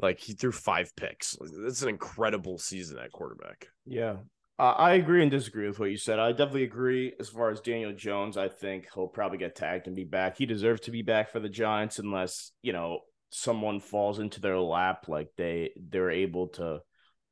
Like 0.00 0.18
he 0.18 0.32
threw 0.32 0.52
five 0.52 0.94
picks. 0.96 1.36
It's 1.40 1.82
an 1.82 1.88
incredible 1.88 2.58
season 2.58 2.98
at 2.98 3.12
quarterback. 3.12 3.68
yeah. 3.86 4.16
Uh, 4.56 4.70
I 4.70 4.92
agree 4.94 5.22
and 5.22 5.32
disagree 5.32 5.66
with 5.66 5.80
what 5.80 5.90
you 5.90 5.96
said. 5.96 6.20
I 6.20 6.30
definitely 6.30 6.62
agree 6.62 7.12
as 7.18 7.28
far 7.28 7.50
as 7.50 7.60
Daniel 7.60 7.92
Jones. 7.92 8.36
I 8.36 8.48
think 8.48 8.86
he'll 8.94 9.08
probably 9.08 9.38
get 9.38 9.56
tagged 9.56 9.88
and 9.88 9.96
be 9.96 10.04
back. 10.04 10.38
He 10.38 10.46
deserves 10.46 10.82
to 10.82 10.92
be 10.92 11.02
back 11.02 11.32
for 11.32 11.40
the 11.40 11.48
Giants 11.48 11.98
unless 11.98 12.52
you 12.62 12.72
know 12.72 13.00
someone 13.30 13.80
falls 13.80 14.20
into 14.20 14.40
their 14.40 14.58
lap, 14.60 15.06
like 15.08 15.30
they 15.36 15.72
they're 15.76 16.10
able 16.10 16.48
to 16.48 16.82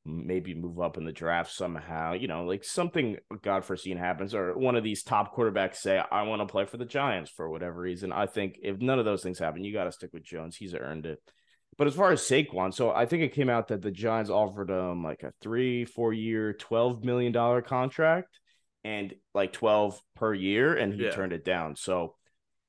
maybe 0.04 0.52
move 0.52 0.80
up 0.80 0.96
in 0.96 1.04
the 1.04 1.12
draft 1.12 1.52
somehow. 1.52 2.14
You 2.14 2.26
know, 2.26 2.44
like 2.44 2.64
something 2.64 3.18
God 3.40 3.64
foreseen 3.64 3.98
happens, 3.98 4.34
or 4.34 4.58
one 4.58 4.74
of 4.74 4.82
these 4.82 5.04
top 5.04 5.32
quarterbacks 5.32 5.76
say, 5.76 6.02
"I 6.10 6.22
want 6.22 6.42
to 6.42 6.50
play 6.50 6.64
for 6.64 6.76
the 6.76 6.84
Giants" 6.84 7.30
for 7.30 7.48
whatever 7.48 7.80
reason. 7.80 8.12
I 8.12 8.26
think 8.26 8.58
if 8.64 8.80
none 8.80 8.98
of 8.98 9.04
those 9.04 9.22
things 9.22 9.38
happen, 9.38 9.62
you 9.62 9.72
got 9.72 9.84
to 9.84 9.92
stick 9.92 10.12
with 10.12 10.24
Jones. 10.24 10.56
He's 10.56 10.74
earned 10.74 11.06
it. 11.06 11.20
But 11.78 11.86
as 11.86 11.94
far 11.94 12.12
as 12.12 12.20
Saquon, 12.20 12.72
so 12.74 12.90
I 12.90 13.06
think 13.06 13.22
it 13.22 13.32
came 13.34 13.48
out 13.48 13.68
that 13.68 13.80
the 13.82 13.90
Giants 13.90 14.30
offered 14.30 14.70
him 14.70 15.02
like 15.02 15.22
a 15.22 15.32
three, 15.40 15.84
four 15.84 16.12
year, 16.12 16.52
twelve 16.52 17.02
million 17.02 17.32
dollar 17.32 17.62
contract, 17.62 18.38
and 18.84 19.14
like 19.34 19.52
twelve 19.52 19.98
per 20.14 20.34
year, 20.34 20.74
and 20.74 20.92
he 20.92 21.04
Yeah. 21.04 21.10
turned 21.12 21.32
it 21.32 21.44
down. 21.44 21.76
So, 21.76 22.14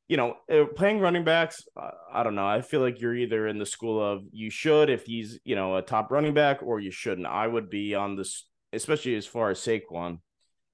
you 0.08 0.16
know, 0.16 0.38
uh, 0.49 0.66
playing 0.74 0.99
running 0.99 1.26
backs, 1.26 1.66
uh, 1.76 1.91
I 2.12 2.24
don't 2.24 2.36
know. 2.36 2.47
I 2.47 2.62
feel 2.62 2.80
like 2.80 3.01
you're 3.01 3.16
either 3.16 3.45
in 3.47 3.58
the 3.58 3.66
school 3.66 4.01
of 4.01 4.24
you 4.32 4.49
should 4.49 4.89
if 4.89 5.06
he's 5.06 5.38
you 5.43 5.56
know 5.56 5.76
a 5.76 5.82
top 5.82 6.10
running 6.10 6.34
back, 6.34 6.64
or 6.64 6.80
you 6.80 6.91
shouldn't. 6.91 7.28
I 7.28 7.45
would 7.45 7.70
be 7.70 7.95
on 7.95 8.16
this, 8.16 8.45
especially 8.72 9.16
as 9.16 9.26
far 9.26 9.49
as 9.49 9.60
Saquon, 9.60 10.20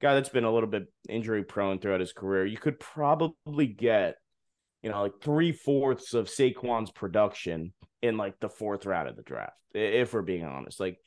guy 0.01 0.13
that's 0.13 0.29
been 0.29 0.43
a 0.43 0.53
little 0.53 0.69
bit 0.69 0.85
injury 1.09 1.43
prone 1.43 1.79
throughout 1.79 1.99
his 1.99 2.13
career. 2.13 2.45
You 2.45 2.57
could 2.57 2.79
probably 2.79 3.65
get, 3.65 4.17
you 4.83 4.91
know, 4.91 5.01
like 5.01 5.19
three 5.19 5.51
fourths 5.51 6.13
of 6.13 6.27
Saquon's 6.27 6.91
production 6.91 7.73
in 8.01 8.17
like 8.17 8.39
the 8.39 8.49
fourth 8.49 8.85
round 8.85 9.09
of 9.09 9.15
the 9.15 9.23
draft, 9.23 9.57
if 9.73 10.13
we're 10.13 10.21
being 10.21 10.45
honest. 10.45 10.79
Like 10.79 10.99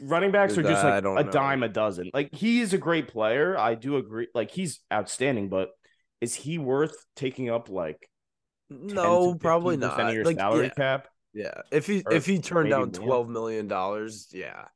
running 0.00 0.30
backs 0.30 0.56
are 0.56 0.62
just 0.62 0.84
like 0.84 0.98
a 0.98 1.02
know. 1.02 1.22
dime 1.30 1.62
a 1.62 1.68
dozen. 1.68 2.10
Like 2.14 2.34
he 2.34 2.60
is 2.60 2.72
a 2.72 2.78
great 2.78 3.08
player. 3.08 3.58
I 3.58 3.74
do 3.74 3.96
agree. 3.96 4.28
Like 4.34 4.50
he's 4.50 4.80
outstanding, 4.92 5.48
but 5.48 5.70
is 6.20 6.34
he 6.34 6.58
worth 6.58 6.96
taking 7.14 7.50
up 7.50 7.68
like 7.68 8.08
No, 8.70 9.34
probably 9.34 9.76
not. 9.76 10.00
of 10.00 10.14
your 10.14 10.24
Like, 10.24 10.36
salary 10.36 10.66
yeah, 10.66 10.70
cap? 10.74 11.08
yeah. 11.34 11.60
If 11.70 11.86
he 11.86 12.02
Or 12.06 12.12
if 12.12 12.26
he 12.26 12.38
turned 12.38 12.70
down 12.70 12.92
twelve 12.92 13.28
million 13.28 13.68
dollars, 13.68 14.28
yeah, 14.32 14.66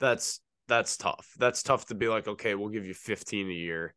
that's 0.00 0.40
that's 0.68 0.96
tough. 0.96 1.28
That's 1.38 1.62
tough 1.62 1.86
to 1.86 1.94
be 1.94 2.08
like, 2.08 2.26
okay, 2.26 2.54
we'll 2.54 2.70
give 2.70 2.86
you 2.86 2.94
fifteen 2.94 3.48
a 3.48 3.54
year. 3.54 3.94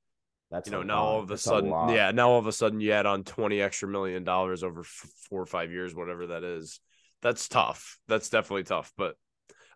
That's 0.52 0.68
You 0.70 0.74
know, 0.74 0.84
now 0.84 0.96
lot. 1.04 1.06
all 1.10 1.20
of 1.20 1.26
a 1.26 1.28
That's 1.34 1.42
sudden, 1.44 1.70
lot. 1.70 1.94
yeah, 1.94 2.12
now 2.12 2.30
all 2.30 2.40
of 2.40 2.48
a 2.48 2.52
sudden 2.52 2.80
you 2.80 2.92
add 2.92 3.06
on 3.06 3.24
twenty 3.24 3.62
extra 3.62 3.88
million 3.88 4.24
dollars 4.24 4.64
over 4.64 4.82
f- 4.82 5.10
four 5.30 5.42
or 5.42 5.46
five 5.48 5.72
years, 5.72 5.96
whatever 5.96 6.28
that 6.28 6.44
is. 6.44 6.80
That's 7.22 7.48
tough. 7.48 7.98
That's 8.08 8.30
definitely 8.30 8.64
tough. 8.64 8.94
But 8.98 9.16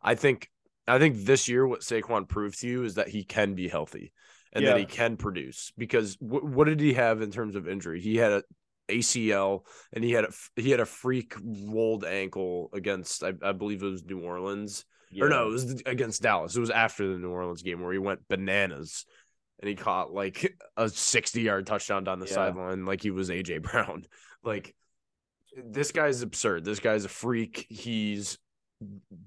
I 0.02 0.16
think 0.16 0.50
I 0.88 1.00
think 1.00 1.18
this 1.26 1.48
year 1.48 1.68
what 1.68 1.82
Saquon 1.82 2.28
proved 2.28 2.60
to 2.62 2.68
you 2.68 2.84
is 2.84 2.96
that 2.96 3.08
he 3.08 3.24
can 3.24 3.56
be 3.56 3.68
healthy 3.68 4.14
and 4.54 4.66
that 4.66 4.78
he 4.78 4.86
can 4.86 5.18
produce. 5.18 5.72
Because 5.78 6.16
wh- 6.16 6.44
what 6.44 6.66
did 6.66 6.80
he 6.80 6.94
have 6.94 7.22
in 7.22 7.32
terms 7.32 7.56
of 7.56 7.68
injury? 7.68 8.00
He 8.02 8.18
had 8.18 8.32
a 8.32 8.44
ACL 8.90 9.62
and 9.94 10.04
he 10.04 10.12
had 10.12 10.26
a, 10.26 10.30
he 10.56 10.72
had 10.72 10.80
a 10.80 10.86
freak 10.86 11.36
rolled 11.44 12.04
ankle 12.06 12.70
against 12.74 13.24
I, 13.24 13.34
I 13.44 13.52
believe 13.52 13.84
it 13.84 13.88
was 13.88 14.04
New 14.04 14.20
Orleans 14.22 14.84
Yeah. 15.12 15.26
or 15.26 15.30
no, 15.30 15.48
it 15.48 15.52
was 15.52 15.82
against 15.86 16.24
Dallas. 16.24 16.56
It 16.56 16.60
was 16.60 16.72
after 16.72 17.08
the 17.08 17.20
New 17.20 17.30
Orleans 17.30 17.62
game 17.62 17.82
where 17.82 17.94
he 17.94 18.00
went 18.00 18.28
bananas 18.28 19.06
and 19.60 19.70
he 19.70 19.76
caught 19.76 20.12
like 20.14 20.58
a 20.78 20.90
60 20.90 21.42
yard 21.42 21.66
touchdown 21.68 22.04
down 22.04 22.20
the 22.20 22.28
Yeah. 22.28 22.34
sideline 22.34 22.86
like 22.86 23.02
he 23.02 23.12
was 23.12 23.30
AJ 23.30 23.62
Brown. 23.62 24.06
Like 24.42 24.74
this 25.54 25.92
guy's 25.92 26.22
absurd. 26.22 26.64
This 26.64 26.80
guy's 26.80 27.04
a 27.04 27.10
freak. 27.10 27.66
He's 27.70 28.38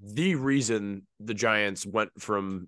the 0.03 0.33
reason 0.33 1.05
the 1.19 1.35
Giants 1.35 1.85
went 1.85 2.09
from 2.19 2.67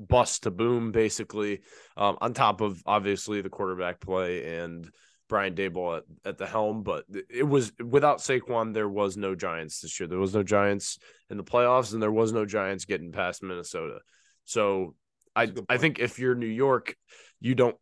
bust 0.00 0.44
to 0.44 0.50
boom, 0.50 0.90
basically, 0.92 1.60
um, 1.96 2.18
on 2.20 2.34
top 2.34 2.60
of 2.60 2.82
obviously 2.86 3.40
the 3.40 3.50
quarterback 3.50 4.00
play 4.00 4.58
and 4.58 4.90
Brian 5.28 5.54
Daboll 5.54 5.98
at, 5.98 6.04
at 6.24 6.38
the 6.38 6.46
helm. 6.46 6.82
But 6.82 7.04
it 7.28 7.46
was 7.46 7.72
without 7.78 8.18
Saquon, 8.18 8.74
there 8.74 8.88
was 8.88 9.16
no 9.16 9.34
Giants 9.36 9.80
this 9.80 10.00
year. 10.00 10.08
There 10.08 10.18
was 10.18 10.34
no 10.34 10.42
Giants 10.42 10.98
in 11.30 11.36
the 11.36 11.44
playoffs, 11.44 11.92
and 11.92 12.02
there 12.02 12.10
was 12.10 12.32
no 12.32 12.44
Giants 12.44 12.84
getting 12.84 13.12
past 13.12 13.42
Minnesota. 13.42 14.00
So 14.44 14.94
I 15.36 15.46
That's 15.46 15.50
a 15.50 15.54
good 15.54 15.66
I 15.68 15.76
think 15.78 15.98
if 15.98 16.18
you're 16.18 16.34
New 16.34 16.46
York, 16.46 16.96
you 17.40 17.54
don't. 17.54 17.76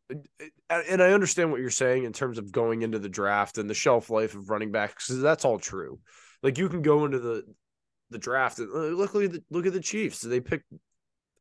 And 0.70 1.02
I 1.02 1.12
understand 1.12 1.50
what 1.50 1.60
you're 1.60 1.70
saying 1.70 2.04
in 2.04 2.12
terms 2.12 2.38
of 2.38 2.52
going 2.52 2.82
into 2.82 2.98
the 2.98 3.08
draft 3.08 3.58
and 3.58 3.68
the 3.68 3.74
shelf 3.74 4.10
life 4.10 4.34
of 4.34 4.50
running 4.50 4.70
backs. 4.70 5.08
'cause 5.08 5.20
that's 5.20 5.44
all 5.44 5.58
true. 5.58 6.00
Like 6.42 6.58
you 6.58 6.68
can 6.68 6.82
go 6.82 7.04
into 7.04 7.18
the 7.18 7.42
the 8.10 8.18
draft 8.18 8.58
and 8.58 8.70
look 8.72 9.14
look 9.14 9.24
at 9.24 9.32
the, 9.32 9.42
look 9.50 9.66
at 9.66 9.72
the 9.72 9.80
Chiefs. 9.80 10.20
They 10.20 10.40
picked 10.40 10.64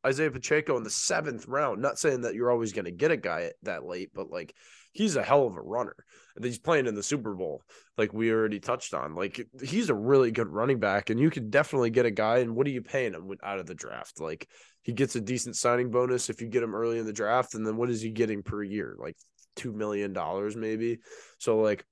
Isaiah 0.06 0.30
Pacheco 0.30 0.76
in 0.76 0.82
the 0.84 0.90
seventh 0.90 1.46
round. 1.48 1.82
Not 1.82 1.98
saying 1.98 2.22
that 2.22 2.34
you're 2.34 2.50
always 2.50 2.72
going 2.72 2.84
to 2.84 2.90
get 2.90 3.10
a 3.10 3.16
guy 3.16 3.52
that 3.62 3.84
late, 3.84 4.10
but 4.14 4.30
like 4.30 4.54
he's 4.92 5.16
a 5.16 5.22
hell 5.22 5.46
of 5.46 5.56
a 5.56 5.60
runner. 5.62 5.96
And 6.36 6.44
he's 6.44 6.58
playing 6.58 6.86
in 6.86 6.94
the 6.94 7.02
Super 7.02 7.34
Bowl, 7.34 7.62
like 7.96 8.12
we 8.12 8.30
already 8.30 8.60
touched 8.60 8.94
on. 8.94 9.14
Like 9.14 9.44
he's 9.60 9.90
a 9.90 9.94
really 9.94 10.30
good 10.30 10.48
running 10.48 10.78
back, 10.78 11.10
and 11.10 11.18
you 11.18 11.30
could 11.30 11.50
definitely 11.50 11.90
get 11.90 12.06
a 12.06 12.10
guy. 12.12 12.38
And 12.38 12.54
what 12.54 12.66
are 12.66 12.70
you 12.70 12.82
paying 12.82 13.12
him 13.14 13.28
out 13.42 13.58
of 13.58 13.66
the 13.66 13.74
draft? 13.74 14.20
Like 14.20 14.48
he 14.88 14.94
gets 14.94 15.16
a 15.16 15.20
decent 15.20 15.54
signing 15.54 15.90
bonus 15.90 16.30
if 16.30 16.40
you 16.40 16.48
get 16.48 16.62
him 16.62 16.74
early 16.74 16.98
in 16.98 17.04
the 17.04 17.12
draft, 17.12 17.52
and 17.52 17.66
then 17.66 17.76
what 17.76 17.90
is 17.90 18.00
he 18.00 18.08
getting 18.08 18.42
per 18.42 18.62
year? 18.62 18.96
Like 18.98 19.16
two 19.54 19.70
million 19.70 20.14
dollars, 20.14 20.56
maybe. 20.56 21.00
So 21.36 21.60
like 21.60 21.84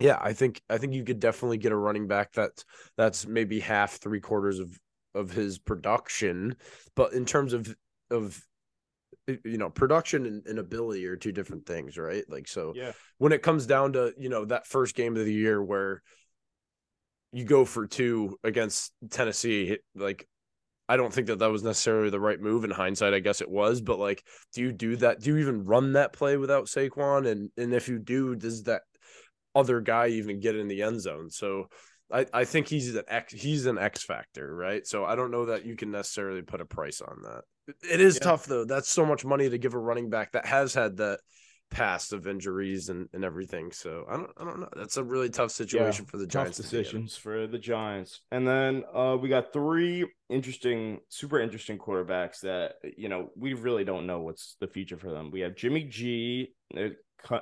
yeah, 0.00 0.18
I 0.20 0.32
think 0.32 0.60
I 0.68 0.78
think 0.78 0.94
you 0.94 1.04
could 1.04 1.20
definitely 1.20 1.58
get 1.58 1.70
a 1.70 1.76
running 1.76 2.08
back 2.08 2.32
that 2.32 2.64
that's 2.96 3.24
maybe 3.24 3.60
half, 3.60 4.00
three 4.00 4.18
quarters 4.18 4.58
of 4.58 4.76
of 5.14 5.30
his 5.30 5.60
production. 5.60 6.56
But 6.96 7.12
in 7.12 7.24
terms 7.24 7.52
of 7.52 7.72
of 8.10 8.42
you 9.28 9.56
know, 9.56 9.70
production 9.70 10.26
and, 10.26 10.44
and 10.44 10.58
ability 10.58 11.06
are 11.06 11.14
two 11.14 11.30
different 11.30 11.66
things, 11.66 11.96
right? 11.96 12.24
Like 12.28 12.48
so 12.48 12.72
Yeah. 12.74 12.94
when 13.18 13.30
it 13.30 13.42
comes 13.42 13.64
down 13.64 13.92
to, 13.92 14.12
you 14.18 14.28
know, 14.28 14.44
that 14.46 14.66
first 14.66 14.96
game 14.96 15.16
of 15.16 15.24
the 15.24 15.32
year 15.32 15.62
where 15.62 16.02
you 17.32 17.44
go 17.44 17.64
for 17.64 17.86
two 17.86 18.40
against 18.42 18.92
Tennessee, 19.08 19.78
like 19.94 20.26
I 20.88 20.96
don't 20.96 21.12
think 21.12 21.26
that 21.26 21.40
that 21.40 21.50
was 21.50 21.62
necessarily 21.62 22.10
the 22.10 22.20
right 22.20 22.40
move 22.40 22.64
in 22.64 22.70
hindsight. 22.70 23.12
I 23.14 23.20
guess 23.20 23.40
it 23.40 23.50
was, 23.50 23.80
but 23.80 23.98
like, 23.98 24.24
do 24.54 24.62
you 24.62 24.72
do 24.72 24.96
that? 24.96 25.20
Do 25.20 25.30
you 25.30 25.38
even 25.38 25.64
run 25.64 25.92
that 25.92 26.12
play 26.12 26.36
without 26.36 26.66
Saquon? 26.66 27.26
And 27.30 27.50
and 27.56 27.74
if 27.74 27.88
you 27.88 27.98
do, 27.98 28.34
does 28.34 28.64
that 28.64 28.82
other 29.54 29.80
guy 29.80 30.08
even 30.08 30.40
get 30.40 30.56
in 30.56 30.68
the 30.68 30.82
end 30.82 31.00
zone? 31.00 31.30
So 31.30 31.68
I, 32.10 32.26
I 32.32 32.44
think 32.44 32.68
he's 32.68 32.94
an 32.94 33.02
X 33.06 33.32
he's 33.32 33.66
an 33.66 33.78
X 33.78 34.02
factor, 34.02 34.54
right? 34.54 34.86
So 34.86 35.04
I 35.04 35.14
don't 35.14 35.30
know 35.30 35.46
that 35.46 35.66
you 35.66 35.76
can 35.76 35.90
necessarily 35.90 36.42
put 36.42 36.60
a 36.60 36.66
price 36.66 37.00
on 37.02 37.22
that. 37.22 37.42
It 37.90 38.00
is 38.00 38.16
Yeah. 38.16 38.28
tough 38.28 38.46
though. 38.46 38.64
That's 38.64 38.88
so 38.88 39.04
much 39.04 39.24
money 39.26 39.50
to 39.50 39.58
give 39.58 39.74
a 39.74 39.78
running 39.78 40.08
back 40.08 40.32
that 40.32 40.46
has 40.46 40.72
had 40.72 40.96
that 40.98 41.20
past 41.70 42.12
of 42.12 42.26
injuries 42.26 42.88
and, 42.88 43.08
and 43.12 43.24
everything. 43.24 43.72
So 43.72 44.04
I 44.08 44.16
don't 44.16 44.30
I 44.38 44.44
don't 44.44 44.60
know. 44.60 44.68
That's 44.76 44.96
a 44.96 45.04
really 45.04 45.28
tough 45.28 45.50
situation 45.50 46.04
for 46.06 46.16
the 46.16 46.26
Giants. 46.26 46.56
decisions 46.56 47.16
for 47.16 47.46
the 47.46 47.58
Giants. 47.58 48.20
And 48.30 48.46
then 48.46 48.84
uh, 48.94 49.16
we 49.20 49.28
got 49.28 49.52
three 49.52 50.06
interesting, 50.28 51.00
super 51.08 51.40
interesting 51.40 51.78
quarterbacks 51.78 52.40
that 52.40 52.74
you 52.96 53.08
know 53.08 53.30
we 53.36 53.54
really 53.54 53.84
don't 53.84 54.06
know 54.06 54.20
what's 54.20 54.56
the 54.60 54.68
future 54.68 54.96
for 54.96 55.10
them. 55.10 55.30
We 55.30 55.40
have 55.40 55.56
Jimmy 55.56 55.84
G. 55.84 56.54
It 56.70 56.96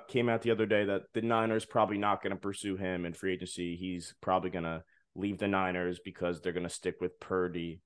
came 0.08 0.28
out 0.28 0.42
the 0.42 0.50
other 0.50 0.66
day 0.66 0.84
that 0.84 1.02
the 1.12 1.22
Niners 1.22 1.64
probably 1.64 1.98
not 1.98 2.22
going 2.22 2.30
to 2.30 2.40
pursue 2.40 2.76
him 2.76 3.04
in 3.04 3.12
free 3.12 3.34
agency. 3.34 3.76
He's 3.76 4.14
probably 4.20 4.50
going 4.50 4.64
to 4.64 4.82
leave 5.14 5.38
the 5.38 5.48
Niners 5.48 6.00
because 6.04 6.40
they're 6.40 6.52
going 6.52 6.62
to 6.62 6.70
stick 6.70 6.96
with 7.00 7.18
Purdy, 7.20 7.80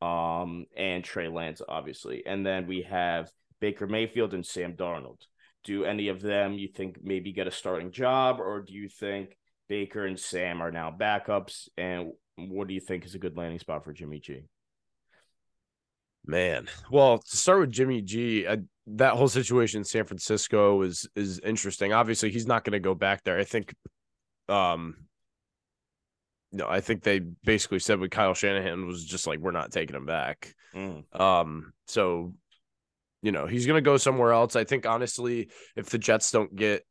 um, 0.00 0.66
and 0.76 1.02
Trey 1.02 1.28
Lance, 1.28 1.62
obviously. 1.68 2.24
And 2.26 2.44
then 2.44 2.66
we 2.66 2.82
have 2.82 3.30
Baker 3.60 3.86
Mayfield 3.86 4.34
and 4.34 4.44
Sam 4.44 4.74
Darnold. 4.74 5.22
Do 5.64 5.84
any 5.84 6.08
of 6.08 6.20
them 6.20 6.54
you 6.54 6.68
think 6.68 6.98
maybe 7.02 7.32
get 7.32 7.46
a 7.46 7.50
starting 7.50 7.90
job, 7.90 8.38
or 8.40 8.60
do 8.60 8.72
you 8.72 8.88
think 8.88 9.36
Baker 9.68 10.06
and 10.06 10.18
Sam 10.18 10.62
are 10.62 10.70
now 10.70 10.94
backups? 10.96 11.68
And 11.76 12.12
what 12.36 12.68
do 12.68 12.74
you 12.74 12.80
think 12.80 13.04
is 13.04 13.14
a 13.14 13.18
good 13.18 13.36
landing 13.36 13.58
spot 13.58 13.84
for 13.84 13.92
Jimmy 13.92 14.20
G? 14.20 14.42
Man, 16.26 16.68
well, 16.90 17.18
to 17.18 17.36
start 17.36 17.60
with 17.60 17.70
Jimmy 17.70 18.00
G, 18.00 18.46
I, 18.48 18.58
that 18.86 19.14
whole 19.14 19.28
situation 19.28 19.78
in 19.78 19.84
San 19.84 20.04
Francisco 20.04 20.82
is 20.82 21.06
is 21.14 21.38
interesting. 21.40 21.92
Obviously, 21.92 22.30
he's 22.30 22.46
not 22.46 22.64
going 22.64 22.72
to 22.72 22.80
go 22.80 22.94
back 22.94 23.22
there. 23.24 23.38
I 23.38 23.44
think, 23.44 23.74
um, 24.48 25.06
no, 26.50 26.66
I 26.66 26.80
think 26.80 27.02
they 27.02 27.18
basically 27.18 27.78
said 27.78 27.98
with 27.98 28.10
Kyle 28.10 28.32
Shanahan 28.32 28.86
was 28.86 29.04
just 29.04 29.26
like 29.26 29.38
we're 29.38 29.50
not 29.50 29.70
taking 29.70 29.96
him 29.96 30.06
back. 30.06 30.54
Mm. 30.74 31.04
Um, 31.18 31.72
so 31.86 32.34
you 33.24 33.32
know 33.32 33.46
he's 33.46 33.66
going 33.66 33.82
to 33.82 33.90
go 33.90 33.96
somewhere 33.96 34.32
else. 34.32 34.54
I 34.54 34.64
think 34.64 34.84
honestly, 34.84 35.48
if 35.76 35.88
the 35.88 35.98
Jets 35.98 36.30
don't 36.30 36.54
get 36.54 36.84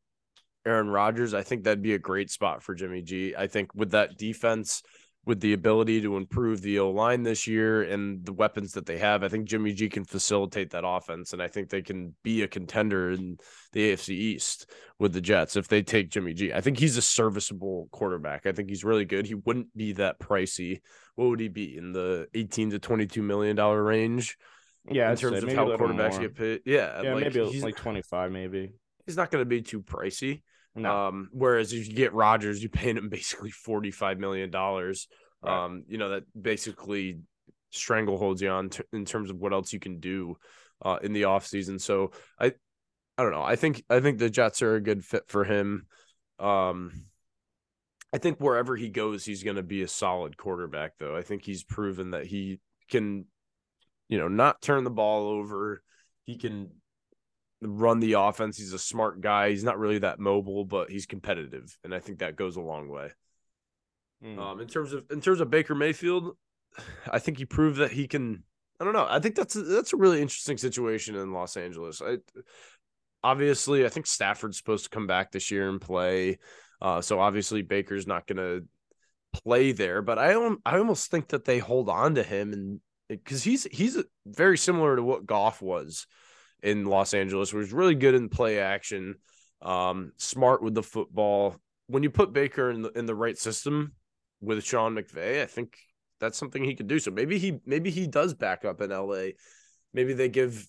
Aaron 0.66 0.88
Rodgers, 0.88 1.32
I 1.32 1.42
think 1.42 1.62
that'd 1.62 1.80
be 1.80 1.94
a 1.94 1.98
great 1.98 2.28
spot 2.28 2.60
for 2.60 2.74
Jimmy 2.74 3.02
G. 3.02 3.34
I 3.38 3.46
think 3.46 3.72
with 3.72 3.92
that 3.92 4.18
defense 4.18 4.82
with 5.26 5.40
the 5.40 5.54
ability 5.54 6.02
to 6.02 6.16
improve 6.16 6.60
the 6.60 6.80
O 6.80 6.90
line 6.90 7.22
this 7.22 7.46
year 7.46 7.82
and 7.82 8.26
the 8.26 8.32
weapons 8.32 8.72
that 8.72 8.84
they 8.84 8.98
have, 8.98 9.22
I 9.22 9.28
think 9.28 9.48
Jimmy 9.48 9.72
G 9.72 9.88
can 9.88 10.04
facilitate 10.04 10.70
that 10.70 10.86
offense. 10.86 11.32
And 11.32 11.40
I 11.40 11.48
think 11.48 11.70
they 11.70 11.82
can 11.82 12.14
be 12.22 12.42
a 12.42 12.48
contender 12.48 13.12
in 13.12 13.38
the 13.72 13.92
AFC 13.92 14.10
East 14.10 14.70
with 14.98 15.12
the 15.12 15.20
Jets 15.20 15.56
if 15.56 15.68
they 15.68 15.82
take 15.82 16.10
Jimmy 16.10 16.34
G. 16.34 16.52
I 16.52 16.60
think 16.60 16.78
he's 16.78 16.96
a 16.96 17.02
serviceable 17.02 17.88
quarterback. 17.92 18.44
I 18.44 18.52
think 18.52 18.68
he's 18.68 18.84
really 18.84 19.04
good. 19.04 19.26
He 19.26 19.34
wouldn't 19.34 19.74
be 19.76 19.92
that 19.92 20.18
pricey. 20.18 20.80
What 21.14 21.28
would 21.28 21.40
he 21.40 21.48
be 21.48 21.76
in 21.76 21.92
the 21.92 22.26
18 22.34 22.70
to 22.70 22.78
22 22.80 23.22
million 23.22 23.56
dollar 23.56 23.82
range? 23.82 24.36
Yeah, 24.90 25.10
in 25.10 25.16
terms 25.16 25.42
of 25.42 25.52
how 25.52 25.66
quarterbacks 25.68 26.12
more. 26.12 26.20
get 26.20 26.34
paid. 26.36 26.60
Yeah, 26.66 27.02
Yeah, 27.02 27.14
like, 27.14 27.24
maybe 27.24 27.46
he's, 27.50 27.62
like 27.64 27.76
twenty 27.76 28.02
five, 28.02 28.30
maybe. 28.30 28.70
he's 29.06 29.16
not 29.16 29.30
going 29.30 29.42
to 29.42 29.46
be 29.48 29.62
too 29.62 29.82
pricey. 29.82 30.42
No, 30.76 31.06
Um, 31.06 31.28
whereas 31.32 31.72
if 31.72 31.88
you 31.88 31.94
get 31.94 32.12
Rodgers, 32.12 32.62
you 32.62 32.68
paying 32.68 32.96
him 32.96 33.08
basically 33.10 33.50
forty 33.50 33.90
five 33.90 34.18
million 34.18 34.50
dollars. 34.50 35.08
Right. 35.42 35.64
Um, 35.64 35.84
you 35.88 35.98
know 35.98 36.10
that 36.10 36.24
basically 36.40 37.20
strangleholds 37.72 38.40
you 38.40 38.48
on 38.50 38.70
t- 38.70 38.84
in 38.92 39.04
terms 39.04 39.30
of 39.30 39.36
what 39.36 39.52
else 39.52 39.72
you 39.72 39.80
can 39.80 39.98
do 40.00 40.36
uh, 40.82 40.98
in 41.02 41.12
the 41.12 41.22
offseason. 41.22 41.80
So 41.80 42.12
I, 42.38 42.52
I 43.16 43.22
don't 43.22 43.32
know. 43.32 43.42
I 43.42 43.56
think 43.56 43.84
I 43.88 44.00
think 44.00 44.18
the 44.18 44.30
Jets 44.30 44.62
are 44.62 44.74
a 44.76 44.80
good 44.80 45.04
fit 45.04 45.24
for 45.28 45.44
him. 45.44 45.86
Um, 46.38 47.06
I 48.12 48.18
think 48.18 48.38
wherever 48.38 48.76
he 48.76 48.90
goes, 48.90 49.24
he's 49.24 49.42
going 49.42 49.56
to 49.56 49.62
be 49.62 49.82
a 49.82 49.88
solid 49.88 50.36
quarterback. 50.36 50.92
Though 50.98 51.16
I 51.16 51.22
think 51.22 51.44
he's 51.44 51.64
proven 51.64 52.10
that 52.10 52.26
he 52.26 52.60
can, 52.88 53.26
you 54.14 54.20
know, 54.20 54.28
not 54.28 54.62
turn 54.62 54.84
the 54.84 54.90
ball 54.90 55.26
over. 55.26 55.82
He 56.22 56.36
can 56.36 56.70
run 57.60 57.98
the 57.98 58.12
offense. 58.12 58.56
He's 58.56 58.72
a 58.72 58.78
smart 58.78 59.20
guy. 59.20 59.50
He's 59.50 59.64
not 59.64 59.76
really 59.76 59.98
that 59.98 60.20
mobile, 60.20 60.64
but 60.64 60.88
he's 60.88 61.04
competitive, 61.04 61.76
and 61.82 61.92
I 61.92 61.98
think 61.98 62.20
that 62.20 62.36
goes 62.36 62.54
a 62.54 62.60
long 62.60 62.88
way. 62.88 63.10
Mm. 64.24 64.38
Um, 64.38 64.60
in 64.60 64.68
terms 64.68 64.92
of 64.92 65.04
in 65.10 65.20
terms 65.20 65.40
of 65.40 65.50
Baker 65.50 65.74
Mayfield, 65.74 66.36
I 67.10 67.18
think 67.18 67.38
he 67.38 67.44
proved 67.44 67.78
that 67.78 67.90
he 67.90 68.06
can. 68.06 68.44
I 68.78 68.84
don't 68.84 68.92
know. 68.92 69.08
I 69.10 69.18
think 69.18 69.34
that's 69.34 69.56
a, 69.56 69.62
that's 69.62 69.92
a 69.92 69.96
really 69.96 70.22
interesting 70.22 70.58
situation 70.58 71.16
in 71.16 71.32
Los 71.32 71.56
Angeles. 71.56 72.00
I 72.00 72.18
obviously 73.24 73.84
I 73.84 73.88
think 73.88 74.06
Stafford's 74.06 74.58
supposed 74.58 74.84
to 74.84 74.90
come 74.90 75.08
back 75.08 75.32
this 75.32 75.50
year 75.50 75.68
and 75.68 75.80
play. 75.80 76.38
Uh, 76.80 77.00
so 77.00 77.18
obviously 77.18 77.62
Baker's 77.62 78.06
not 78.06 78.28
going 78.28 78.36
to 78.36 78.68
play 79.42 79.72
there, 79.72 80.02
but 80.02 80.18
I 80.18 80.32
don't. 80.32 80.60
I 80.64 80.78
almost 80.78 81.10
think 81.10 81.28
that 81.28 81.44
they 81.44 81.58
hold 81.58 81.88
on 81.88 82.14
to 82.14 82.22
him 82.22 82.52
and 82.52 82.80
because 83.08 83.42
he's 83.42 83.64
he's 83.64 84.02
very 84.26 84.58
similar 84.58 84.96
to 84.96 85.02
what 85.02 85.26
Goff 85.26 85.60
was 85.60 86.06
in 86.62 86.86
Los 86.86 87.14
Angeles, 87.14 87.52
where 87.52 87.62
he's 87.62 87.72
really 87.72 87.94
good 87.94 88.14
in 88.14 88.28
play 88.28 88.58
action, 88.58 89.16
um, 89.62 90.12
smart 90.16 90.62
with 90.62 90.74
the 90.74 90.82
football. 90.82 91.56
When 91.86 92.02
you 92.02 92.10
put 92.10 92.32
Baker 92.32 92.70
in 92.70 92.82
the 92.82 92.90
in 92.90 93.06
the 93.06 93.14
right 93.14 93.36
system 93.36 93.92
with 94.40 94.64
Sean 94.64 94.94
McVay, 94.94 95.42
I 95.42 95.46
think 95.46 95.76
that's 96.20 96.38
something 96.38 96.64
he 96.64 96.74
could 96.74 96.86
do. 96.86 96.98
So 96.98 97.10
maybe 97.10 97.38
he 97.38 97.60
maybe 97.66 97.90
he 97.90 98.06
does 98.06 98.34
back 98.34 98.64
up 98.64 98.80
in 98.80 98.90
LA. 98.90 99.32
Maybe 99.92 100.14
they 100.14 100.28
give 100.28 100.66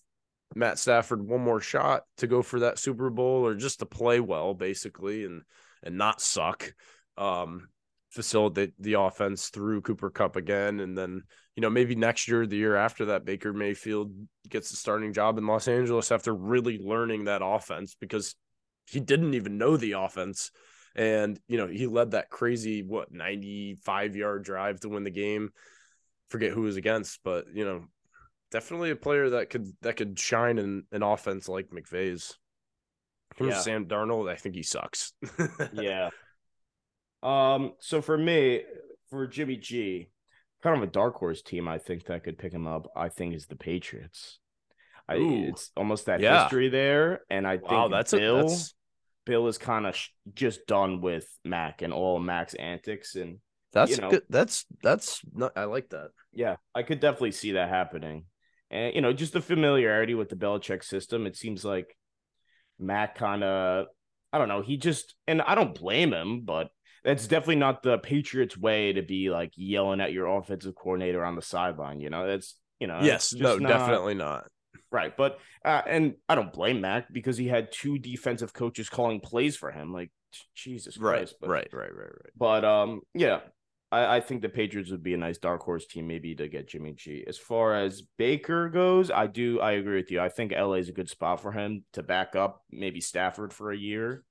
Matt 0.53 0.78
Stafford 0.78 1.26
one 1.26 1.41
more 1.41 1.62
shot 1.62 2.03
to 2.18 2.28
go 2.28 2.41
for 2.41 2.60
that 2.60 2.78
Super 2.80 3.10
Bowl 3.10 3.45
or 3.45 3.56
just 3.56 3.80
to 3.80 3.86
play 3.86 4.20
well, 4.20 4.53
basically, 4.53 5.26
and 5.26 5.44
and 5.84 5.98
not 5.98 6.22
suck. 6.22 6.74
Um, 7.18 7.70
facilitate 8.12 8.74
the 8.80 8.94
offense 8.94 9.49
through 9.49 9.82
Cooper 9.82 10.10
Kupp 10.10 10.36
again, 10.36 10.80
and 10.80 10.98
then 10.98 11.24
you 11.56 11.61
know 11.61 11.69
maybe 11.69 11.95
next 11.95 12.27
year, 12.27 12.45
the 12.45 12.57
year 12.57 12.76
after 12.76 13.06
that, 13.06 13.26
Baker 13.26 13.53
Mayfield 13.53 14.14
gets 14.49 14.72
the 14.72 14.77
starting 14.77 15.14
job 15.14 15.38
in 15.38 15.48
Los 15.48 15.68
Angeles 15.68 16.11
after 16.11 16.34
really 16.34 16.77
learning 16.77 17.26
that 17.26 17.41
offense 17.44 17.95
because 17.99 18.36
he 18.88 18.99
didn't 18.99 19.34
even 19.34 19.57
know 19.57 19.77
the 19.77 19.94
offense. 19.94 20.52
And 20.95 21.40
you 21.48 21.57
know 21.57 21.68
he 21.68 21.88
led 21.88 22.11
that 22.11 22.30
crazy 22.30 22.84
what 22.84 23.11
ninety 23.11 23.76
five 23.84 24.15
yard 24.15 24.44
drive 24.44 24.80
to 24.82 24.90
win 24.90 25.03
the 25.03 25.11
game. 25.11 25.52
Forget 26.30 26.52
who 26.52 26.61
was 26.61 26.77
against, 26.77 27.19
but 27.23 27.45
you 27.53 27.65
know 27.65 27.86
definitely 28.52 28.91
a 28.91 28.95
player 28.95 29.32
that 29.32 29.49
could 29.49 29.68
that 29.82 29.98
could 29.98 30.18
shine 30.18 30.57
in 30.57 30.84
an 30.91 31.03
offense 31.03 31.49
like 31.49 31.69
McVay's. 31.69 32.38
Him 33.36 33.49
Yeah. 33.49 33.60
Sam 33.60 33.86
Darnold, 33.86 34.30
I 34.30 34.36
think 34.36 34.56
he 34.56 34.64
sucks. 34.64 35.14
yeah. 35.73 36.10
Um. 37.22 37.73
So 37.80 38.02
for 38.02 38.18
me, 38.18 38.64
for 39.10 39.27
Jimmy 39.27 39.57
G, 39.57 40.10
kind 40.66 40.82
of 40.82 40.84
a 40.90 40.92
dark 40.92 41.16
horse 41.16 41.42
team, 41.42 41.68
I 41.68 41.78
think 41.78 42.06
that 42.06 42.24
could 42.24 42.38
pick 42.40 42.52
him 42.52 42.68
up. 42.68 42.88
I 42.96 43.10
think 43.10 43.36
is 43.36 43.46
the 43.46 43.56
Patriots. 43.56 44.40
I, 45.08 45.16
it's 45.30 45.72
almost 45.78 46.08
that 46.08 46.22
Yeah. 46.22 46.44
history 46.44 46.70
there, 46.70 47.22
and 47.30 47.48
I 47.48 47.58
wow, 47.58 47.88
think 47.88 47.92
that's 47.92 48.14
Bill, 48.14 48.38
a 48.40 48.44
that's 48.44 48.74
Bill 49.26 49.48
is 49.48 49.58
kind 49.58 49.86
of 49.86 49.96
sh- 49.96 50.10
just 50.34 50.66
done 50.68 51.02
with 51.02 51.28
Mac 51.44 51.82
and 51.84 51.94
all 51.94 52.20
Mac's 52.20 52.56
antics, 52.56 53.16
and 53.16 53.38
that's 53.72 53.92
you 53.92 54.02
know. 54.02 54.10
good. 54.10 54.24
That's 54.30 54.66
that's 54.82 55.22
not, 55.34 55.54
I 55.56 55.66
like 55.66 55.90
that. 55.90 56.10
yeah, 56.34 56.58
I 56.74 56.84
could 56.84 57.00
definitely 57.00 57.32
see 57.32 57.54
that 57.54 57.70
happening. 57.70 58.26
And 58.72 58.96
you 58.96 59.02
know, 59.02 59.14
just 59.14 59.34
the 59.34 59.42
familiarity 59.42 60.16
with 60.16 60.30
the 60.30 60.36
Belichick 60.36 60.84
system, 60.84 61.26
it 61.26 61.38
seems 61.38 61.64
like 61.64 61.96
Mac 62.80 63.16
kind 63.16 63.44
of, 63.44 63.88
I 64.34 64.38
don't 64.38 64.50
know, 64.50 64.62
he 64.62 64.78
just, 64.78 65.16
and 65.28 65.42
I 65.42 65.56
don't 65.56 65.74
blame 65.80 66.14
him, 66.14 66.42
but 66.42 66.70
that's 67.06 67.27
definitely 67.27 67.56
not 67.57 67.84
the 67.84 67.98
Patriots 67.99 68.57
way 68.57 68.91
to 68.94 69.02
be 69.02 69.30
like 69.30 69.53
yelling 69.56 70.02
at 70.02 70.11
your 70.11 70.27
offensive 70.27 70.76
coordinator 70.76 71.23
on 71.23 71.36
the 71.36 71.41
sideline. 71.41 72.02
You 72.02 72.10
know, 72.10 72.27
that's 72.27 72.56
you 72.80 72.88
know, 72.88 72.99
yes, 73.02 73.34
no, 73.34 73.57
not- 73.57 73.69
definitely 73.69 74.15
not. 74.15 74.48
right. 74.91 75.15
But 75.15 75.40
uh, 75.64 75.82
and 75.88 76.15
I 76.27 76.36
don't 76.36 76.52
blame 76.52 76.82
Mac 76.82 77.14
because 77.14 77.38
he 77.38 77.48
had 77.48 77.72
two 77.72 77.98
defensive 77.99 78.52
coaches 78.53 78.90
calling 78.90 79.22
plays 79.22 79.56
for 79.56 79.72
him. 79.72 79.94
Like 79.94 80.11
Jesus 80.56 80.98
Right, 80.98 81.19
Christ, 81.19 81.36
but, 81.40 81.49
right, 81.49 81.69
right, 81.72 81.95
right, 81.95 82.10
right. 82.10 82.34
but 82.36 82.65
um, 82.65 82.99
yeah, 83.14 83.40
I, 83.91 84.18
I 84.18 84.19
think 84.19 84.41
the 84.41 84.49
Patriots 84.49 84.91
would 84.91 85.03
be 85.03 85.14
a 85.14 85.18
nice 85.18 85.38
dark 85.38 85.61
horse 85.61 85.86
team, 85.86 86.07
maybe 86.07 86.36
to 86.36 86.49
get 86.49 86.68
Jimmy 86.68 86.91
G. 86.94 87.23
As 87.26 87.38
far 87.38 87.76
as 87.76 88.02
Baker 88.18 88.68
goes, 88.69 89.10
I 89.11 89.27
do 89.27 89.61
I 89.61 89.73
agree 89.73 89.95
with 89.98 90.11
you. 90.11 90.19
I 90.19 90.27
think 90.30 90.52
LA 90.52 90.73
is 90.73 90.90
a 90.90 90.94
good 90.94 91.10
spot 91.10 91.40
for 91.41 91.52
him 91.53 91.86
to 91.94 92.03
back 92.03 92.36
up 92.36 92.64
maybe 92.72 92.99
Stafford 92.99 93.53
for 93.53 93.72
a 93.72 93.77
year, 93.77 94.23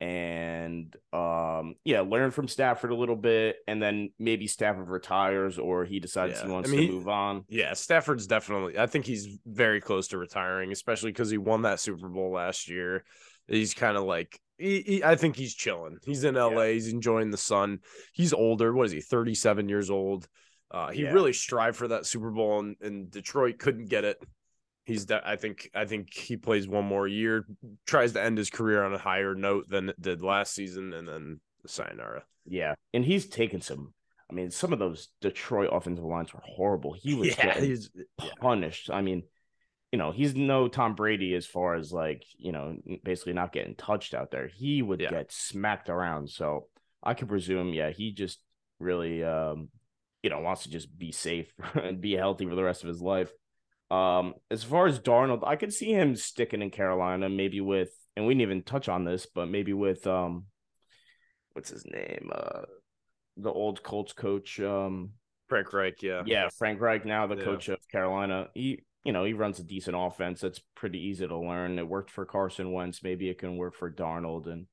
and 0.00 0.96
um, 1.12 1.74
yeah, 1.84 2.00
learn 2.00 2.30
from 2.30 2.48
Stafford 2.48 2.90
a 2.90 2.94
little 2.94 3.16
bit, 3.16 3.56
and 3.68 3.82
then 3.82 4.10
maybe 4.18 4.46
Stafford 4.46 4.88
retires 4.88 5.58
or 5.58 5.84
he 5.84 6.00
decides 6.00 6.38
Yeah. 6.38 6.46
he 6.46 6.52
wants 6.52 6.68
I 6.70 6.72
mean, 6.72 6.88
to 6.88 6.94
move 6.94 7.08
on. 7.08 7.44
Yeah, 7.48 7.74
Stafford's 7.74 8.26
definitely. 8.26 8.78
I 8.78 8.86
think 8.86 9.04
he's 9.04 9.38
very 9.46 9.80
close 9.80 10.08
to 10.08 10.18
retiring, 10.18 10.72
especially 10.72 11.10
because 11.12 11.30
he 11.30 11.38
won 11.38 11.62
that 11.62 11.80
Super 11.80 12.08
Bowl 12.08 12.32
last 12.32 12.68
year. 12.68 13.04
He's 13.46 13.74
kind 13.74 13.96
of 13.96 14.04
like. 14.04 14.40
He, 14.58 14.80
he- 14.82 15.04
I 15.04 15.16
think 15.16 15.36
he's 15.36 15.54
chilling. 15.54 15.98
He's 16.04 16.24
in 16.24 16.34
LA. 16.34 16.64
He's 16.64 16.92
enjoying 16.92 17.30
the 17.30 17.36
sun. 17.38 17.80
He's 18.12 18.32
older. 18.32 18.72
What 18.74 18.86
is 18.86 18.92
he? 18.92 19.00
Thirty-seven 19.00 19.68
years 19.68 19.90
old. 19.90 20.28
Uh, 20.70 20.90
he 20.90 21.02
Yeah. 21.02 21.12
really 21.12 21.32
strived 21.32 21.76
for 21.76 21.88
that 21.88 22.06
Super 22.06 22.30
Bowl, 22.30 22.60
and, 22.60 22.76
and 22.80 23.10
Detroit 23.10 23.58
couldn't 23.58 23.86
get 23.88 24.04
it. 24.04 24.22
He's. 24.90 25.04
De- 25.06 25.28
I 25.28 25.36
think. 25.36 25.70
I 25.74 25.84
think 25.84 26.12
he 26.12 26.36
plays 26.36 26.68
one 26.68 26.84
more 26.84 27.06
year, 27.08 27.46
tries 27.86 28.12
to 28.12 28.22
end 28.22 28.38
his 28.38 28.50
career 28.50 28.82
on 28.84 28.92
a 28.94 28.98
higher 28.98 29.34
note 29.34 29.68
than 29.68 29.88
it 29.90 30.00
did 30.00 30.22
last 30.22 30.54
season, 30.54 30.92
and 30.92 31.06
then 31.08 31.40
sayonara. 31.66 32.24
Yeah, 32.46 32.74
and 32.92 33.04
he's 33.04 33.26
taken 33.26 33.60
some. 33.60 33.94
I 34.30 34.34
mean, 34.34 34.50
some 34.50 34.72
of 34.72 34.78
those 34.78 35.08
Detroit 35.20 35.70
offensive 35.72 36.04
lines 36.04 36.32
were 36.32 36.42
horrible. 36.44 36.92
He 36.92 37.14
was 37.14 37.28
yeah, 37.38 37.58
he's. 37.58 37.90
punished. 38.40 38.90
I 38.90 39.00
mean, 39.02 39.24
you 39.92 39.98
know, 39.98 40.12
he's 40.12 40.34
no 40.36 40.68
Tom 40.68 40.94
Brady 40.94 41.34
as 41.34 41.46
far 41.46 41.74
as 41.74 41.92
like, 41.92 42.22
you 42.38 42.52
know, 42.52 42.76
basically 43.02 43.32
not 43.32 43.52
getting 43.52 43.74
touched 43.74 44.14
out 44.14 44.30
there. 44.30 44.48
He 44.48 44.82
would 44.82 45.00
Yeah. 45.00 45.10
get 45.10 45.32
smacked 45.32 45.88
around. 45.88 46.30
So 46.30 46.66
I 47.02 47.14
could 47.14 47.28
presume, 47.28 47.72
yeah, 47.72 47.90
he 47.90 48.12
just 48.12 48.38
really 48.78 49.24
um, 49.24 49.68
you 50.22 50.30
know, 50.30 50.40
wants 50.40 50.62
to 50.62 50.70
just 50.70 50.96
be 50.96 51.10
safe 51.12 51.52
and 51.74 52.00
be 52.00 52.12
healthy 52.12 52.46
for 52.46 52.54
the 52.54 52.62
rest 52.64 52.82
of 52.82 52.88
his 52.88 53.00
life. 53.02 53.32
Um, 53.90 54.34
as 54.50 54.62
far 54.62 54.86
as 54.86 55.00
Darnold, 55.00 55.46
I 55.46 55.56
could 55.56 55.72
see 55.72 55.92
him 55.92 56.14
sticking 56.14 56.62
in 56.62 56.70
Carolina, 56.70 57.28
maybe 57.28 57.60
with 57.60 57.90
and 58.16 58.26
we 58.26 58.34
didn't 58.34 58.42
even 58.42 58.62
touch 58.62 58.88
on 58.88 59.04
this, 59.04 59.26
but 59.26 59.46
maybe 59.48 59.72
with 59.72 60.06
um 60.06 60.46
what's 61.52 61.70
his 61.70 61.84
name? 61.86 62.30
Uh 62.32 62.62
the 63.36 63.50
old 63.50 63.82
Colts 63.82 64.12
coach, 64.12 64.60
um 64.60 65.10
Frank 65.48 65.72
Reich. 65.72 66.02
Yeah. 66.02 66.22
yeah, 66.24 66.48
Frank 66.56 66.80
Reich 66.80 67.04
now 67.04 67.26
the 67.26 67.36
Yeah. 67.36 67.44
coach 67.44 67.68
of 67.68 67.78
Carolina. 67.90 68.48
He 68.54 68.84
you 69.02 69.12
know, 69.12 69.24
he 69.24 69.32
runs 69.32 69.58
a 69.58 69.64
decent 69.64 69.96
offense. 69.98 70.42
That's 70.42 70.60
pretty 70.74 70.98
easy 70.98 71.26
to 71.26 71.36
learn. 71.36 71.78
It 71.78 71.88
worked 71.88 72.10
for 72.10 72.26
Carson 72.26 72.70
Wentz. 72.72 73.02
Maybe 73.02 73.30
it 73.30 73.38
can 73.38 73.56
work 73.56 73.74
for 73.74 73.90
Darnold. 73.90 74.46
And 74.46 74.66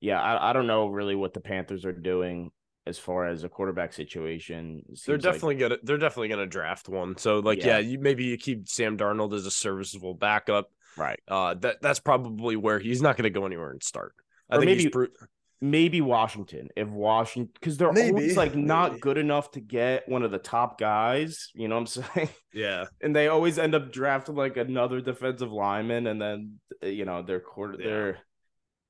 yeah, 0.00 0.20
I, 0.20 0.50
I 0.50 0.52
don't 0.52 0.66
know 0.66 0.88
really 0.88 1.14
what 1.14 1.32
the 1.32 1.40
Panthers 1.40 1.84
are 1.84 1.92
doing 1.92 2.50
as 2.86 2.98
far 2.98 3.26
as 3.26 3.44
a 3.44 3.48
quarterback 3.48 3.92
situation. 3.92 4.82
They're 4.88 4.96
seems 4.96 5.08
like- 5.08 5.20
definitely 5.34 5.54
gonna 5.56 5.76
they're 5.82 5.98
definitely 5.98 6.28
gonna 6.28 6.46
draft 6.46 6.88
one. 6.88 7.16
So 7.16 7.38
like 7.38 7.58
Yeah. 7.58 7.66
yeah, 7.66 7.78
you 7.78 7.98
maybe 7.98 8.24
you 8.24 8.36
keep 8.36 8.68
Sam 8.68 8.96
Darnold 8.96 9.34
as 9.34 9.46
a 9.46 9.50
serviceable 9.50 10.14
backup. 10.14 10.70
right. 10.96 11.20
Uh 11.28 11.54
that 11.54 11.80
that's 11.80 12.00
probably 12.00 12.56
where 12.56 12.78
he's 12.78 13.00
not 13.02 13.16
gonna 13.16 13.30
go 13.30 13.46
anywhere 13.46 13.70
and 13.70 13.82
start. 13.82 14.14
I 14.50 14.56
Or 14.56 14.60
think 14.60 14.70
he's 14.72 14.84
maybe- 14.84 14.90
pro- 14.90 15.26
Maybe 15.64 16.00
Washington. 16.00 16.70
If 16.74 16.88
Washington, 16.88 17.52
because 17.54 17.76
they're 17.78 17.92
Maybe, 17.92 18.08
always 18.10 18.36
like 18.36 18.56
not 18.56 18.90
maybe. 18.90 19.00
good 19.00 19.16
enough 19.16 19.52
to 19.52 19.60
get 19.60 20.08
one 20.08 20.24
of 20.24 20.32
the 20.32 20.38
top 20.40 20.76
guys. 20.76 21.52
You 21.54 21.68
know 21.68 21.76
what 21.78 21.96
I'm 21.96 22.04
saying? 22.16 22.28
yeah. 22.52 22.86
and 23.00 23.14
they 23.14 23.28
always 23.28 23.60
end 23.60 23.76
up 23.76 23.92
drafting 23.92 24.34
like 24.34 24.56
another 24.56 25.00
defensive 25.00 25.52
lineman, 25.52 26.08
and 26.08 26.20
then 26.20 26.58
you 26.82 27.04
know 27.04 27.22
they're 27.22 27.38
quarter 27.38 27.76
Yeah. 27.78 27.86
they're 27.86 28.18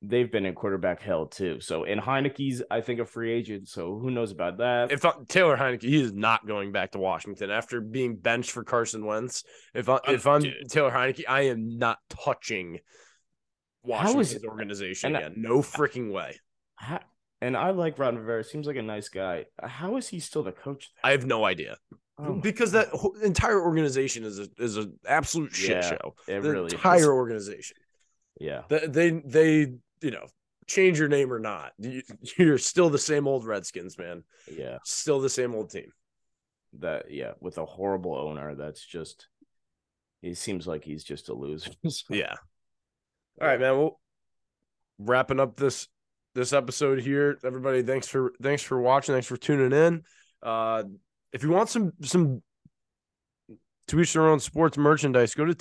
they've 0.03 0.31
been 0.31 0.45
in 0.47 0.55
quarterback 0.55 1.01
hell 1.01 1.27
too. 1.27 1.61
So 1.61 1.85
and 1.85 2.01
Heinicke's 2.01 2.63
I 2.71 2.81
think 2.81 3.01
a 3.01 3.05
free 3.07 3.33
agent, 3.33 3.69
so 3.69 3.99
who 3.99 4.11
knows 4.11 4.33
about 4.33 4.59
that? 4.59 4.91
If 4.93 5.05
uh, 5.05 5.13
Taylor 5.29 5.57
Heinicke, 5.57 5.83
he 5.83 6.01
is 6.03 6.13
not 6.13 6.47
going 6.47 6.73
back 6.73 6.93
to 6.93 6.99
Washington 6.99 7.51
after 7.51 7.81
being 7.81 8.17
benched 8.17 8.51
for 8.51 8.65
Carson 8.65 9.05
Wentz. 9.07 9.45
If 9.75 9.89
I, 9.89 9.95
uh, 9.95 10.01
if 10.09 10.27
I'm 10.27 10.43
dude. 10.43 10.69
Taylor 10.69 10.91
Heinicke, 10.91 11.23
I 11.29 11.43
am 11.43 11.79
not 11.79 11.99
touching 12.11 12.79
Washington's 13.85 14.35
it- 14.35 14.43
uh, 14.45 14.49
organization 14.49 15.09
and 15.09 15.17
I- 15.17 15.21
again. 15.29 15.35
No 15.37 15.59
freaking 15.59 16.13
way. 16.13 16.39
How- 16.77 17.01
and 17.41 17.57
I 17.57 17.71
like 17.71 17.99
Ron 17.99 18.17
Rivera. 18.17 18.45
Seems 18.45 18.67
like 18.67 18.77
a 18.77 18.83
nice 18.83 19.09
guy. 19.09 19.47
How 19.63 19.97
is 19.97 20.09
he 20.09 20.21
still 20.21 20.43
the 20.45 20.53
coach? 20.53 20.91
There? 21.03 21.09
I 21.09 21.13
have 21.13 21.27
no 21.27 21.45
idea 21.45 21.77
Oh 22.19 22.35
because 22.35 22.73
that 22.73 22.89
whole 22.91 23.17
entire 23.23 23.61
organization 23.61 24.23
is 24.25 24.39
a 24.39 24.47
is 24.59 24.77
an 24.77 24.97
absolute 25.07 25.53
shit 25.53 25.71
Yeah, 25.71 25.81
show. 25.91 26.15
it 26.29 26.41
the 26.43 26.51
really 26.53 26.67
is. 26.67 26.73
entire 26.75 27.13
organization. 27.13 27.77
yeah. 28.39 28.63
They, 28.69 28.87
they 28.87 29.11
they 29.25 29.73
you 30.03 30.11
know 30.11 30.27
change 30.67 30.99
your 30.99 31.09
name 31.09 31.33
or 31.33 31.39
not, 31.39 31.73
you, 31.79 32.03
you're 32.39 32.59
still 32.59 32.91
the 32.91 32.99
same 32.99 33.27
old 33.27 33.45
Redskins, 33.45 33.99
man. 33.99 34.25
Yeah. 34.51 34.79
Still 34.85 35.21
the 35.21 35.31
same 35.31 35.55
old 35.55 35.71
team. 35.71 35.93
That 36.79 37.11
yeah, 37.11 37.33
with 37.41 37.59
a 37.59 37.67
horrible 37.67 38.15
owner, 38.15 38.55
that's 38.55 38.85
just 38.85 39.29
he 40.23 40.35
seems 40.35 40.67
like 40.67 40.85
he's 40.85 41.05
just 41.05 41.29
a 41.29 41.35
loser. 41.35 41.71
Yeah. 42.09 42.35
All 43.41 43.47
right, 43.47 43.61
man. 43.61 43.77
Well, 43.77 44.01
wrapping 44.99 45.41
up 45.41 45.57
this 45.57 45.89
this 46.35 46.53
episode 46.53 47.01
here. 47.01 47.39
Everybody, 47.45 47.83
thanks 47.83 48.09
for 48.09 48.33
thanks 48.43 48.63
for 48.63 48.81
watching. 48.81 49.15
Thanks 49.15 49.27
for 49.27 49.37
tuning 49.37 49.73
in. 49.73 50.03
Uh, 50.43 50.85
if 51.33 51.43
you 51.43 51.51
want 51.51 51.69
some 51.69 51.93
some 52.03 52.43
to 53.89 54.01
each 54.01 54.15
their 54.15 54.29
own 54.29 54.41
sports 54.41 54.79
merchandise, 54.79 55.35
go 55.35 55.45
to 55.45 55.55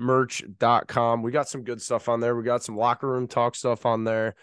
TetoSportsMerch.com. 0.00 1.22
We 1.22 1.32
got 1.32 1.48
some 1.48 1.62
good 1.62 1.80
stuff 1.80 2.08
on 2.08 2.20
there. 2.20 2.36
We 2.36 2.42
got 2.42 2.62
some 2.62 2.76
locker 2.76 3.08
room 3.08 3.28
talk 3.28 3.54
stuff 3.54 3.86
on 3.86 4.04
there. 4.04 4.34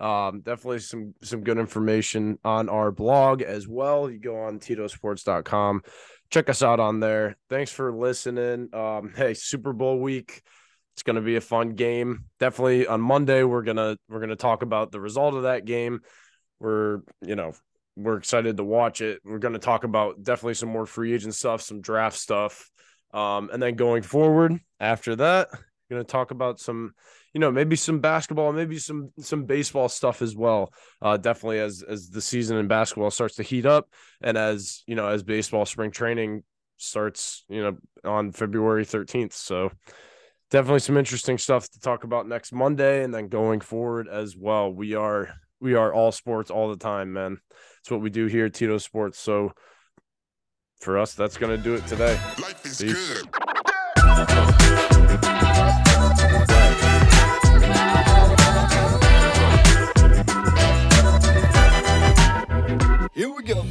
Um, 0.00 0.40
definitely 0.40 0.78
some 0.78 1.14
some 1.22 1.42
good 1.42 1.58
information 1.58 2.38
on 2.44 2.68
our 2.68 2.90
blog 2.90 3.42
as 3.42 3.68
well. 3.68 4.10
You 4.10 4.18
go 4.18 4.44
on 4.44 4.58
TetoSports.com. 4.58 5.82
Check 6.30 6.48
us 6.48 6.62
out 6.62 6.80
on 6.80 7.00
there. 7.00 7.36
Thanks 7.50 7.70
for 7.70 7.92
listening. 7.92 8.68
Um, 8.72 9.12
hey, 9.14 9.34
Super 9.34 9.72
Bowl 9.72 9.98
week. 9.98 10.42
It's 10.94 11.02
going 11.02 11.16
to 11.16 11.22
be 11.22 11.36
a 11.36 11.40
fun 11.40 11.70
game. 11.70 12.24
Definitely 12.38 12.86
on 12.86 13.00
Monday 13.00 13.42
we're 13.42 13.62
going 13.62 13.76
to 13.76 13.96
we're 14.08 14.18
going 14.18 14.30
to 14.30 14.36
talk 14.36 14.62
about 14.62 14.90
the 14.90 15.00
result 15.00 15.34
of 15.34 15.42
that 15.44 15.64
game. 15.64 16.00
We're, 16.60 17.00
you 17.22 17.36
know, 17.36 17.52
we're 17.96 18.16
excited 18.16 18.56
to 18.56 18.64
watch 18.64 19.00
it. 19.00 19.20
We're 19.24 19.38
going 19.38 19.54
to 19.54 19.58
talk 19.58 19.84
about 19.84 20.22
definitely 20.22 20.54
some 20.54 20.68
more 20.68 20.86
free 20.86 21.14
agent 21.14 21.34
stuff, 21.34 21.62
some 21.62 21.80
draft 21.80 22.16
stuff. 22.16 22.70
Um, 23.12 23.50
and 23.52 23.62
then 23.62 23.74
going 23.74 24.02
forward 24.02 24.60
after 24.78 25.16
that, 25.16 25.48
going 25.90 26.02
to 26.02 26.10
talk 26.10 26.30
about 26.30 26.60
some, 26.60 26.94
you 27.34 27.40
know, 27.40 27.50
maybe 27.50 27.76
some 27.76 27.98
basketball, 27.98 28.52
maybe 28.52 28.78
some 28.78 29.10
some 29.18 29.44
baseball 29.44 29.88
stuff 29.88 30.22
as 30.22 30.36
well. 30.36 30.72
Uh, 31.02 31.16
definitely 31.16 31.58
as 31.58 31.82
as 31.82 32.08
the 32.08 32.22
season 32.22 32.56
in 32.56 32.68
basketball 32.68 33.10
starts 33.10 33.36
to 33.36 33.42
heat 33.42 33.66
up, 33.66 33.88
and 34.22 34.38
as 34.38 34.82
you 34.86 34.94
know, 34.94 35.08
as 35.08 35.22
baseball 35.22 35.66
spring 35.66 35.90
training 35.90 36.42
starts, 36.76 37.44
you 37.48 37.62
know, 37.62 37.76
on 38.04 38.32
February 38.32 38.84
thirteenth. 38.84 39.34
So 39.34 39.70
definitely 40.50 40.80
some 40.80 40.96
interesting 40.96 41.38
stuff 41.38 41.68
to 41.70 41.80
talk 41.80 42.04
about 42.04 42.28
next 42.28 42.52
Monday, 42.52 43.04
and 43.04 43.12
then 43.12 43.28
going 43.28 43.60
forward 43.60 44.08
as 44.08 44.36
well. 44.36 44.72
We 44.72 44.94
are 44.94 45.34
we 45.60 45.74
are 45.74 45.92
all 45.92 46.12
sports 46.12 46.50
all 46.50 46.70
the 46.70 46.76
time, 46.76 47.12
man. 47.12 47.38
It's 47.80 47.90
what 47.90 48.00
we 48.00 48.10
do 48.10 48.26
here 48.26 48.46
at 48.46 48.52
Teto 48.52 48.80
Sports. 48.80 49.18
So 49.18 49.52
for 50.80 50.98
us, 50.98 51.14
that's 51.14 51.36
going 51.36 51.54
to 51.56 51.62
do 51.62 51.74
it 51.74 51.86
today. 51.86 52.18
Life 52.40 52.64
is 52.64 52.80
Peace. 52.80 53.20
good. 53.20 53.28
Here 63.12 63.28
we 63.28 63.42
go. 63.42 63.64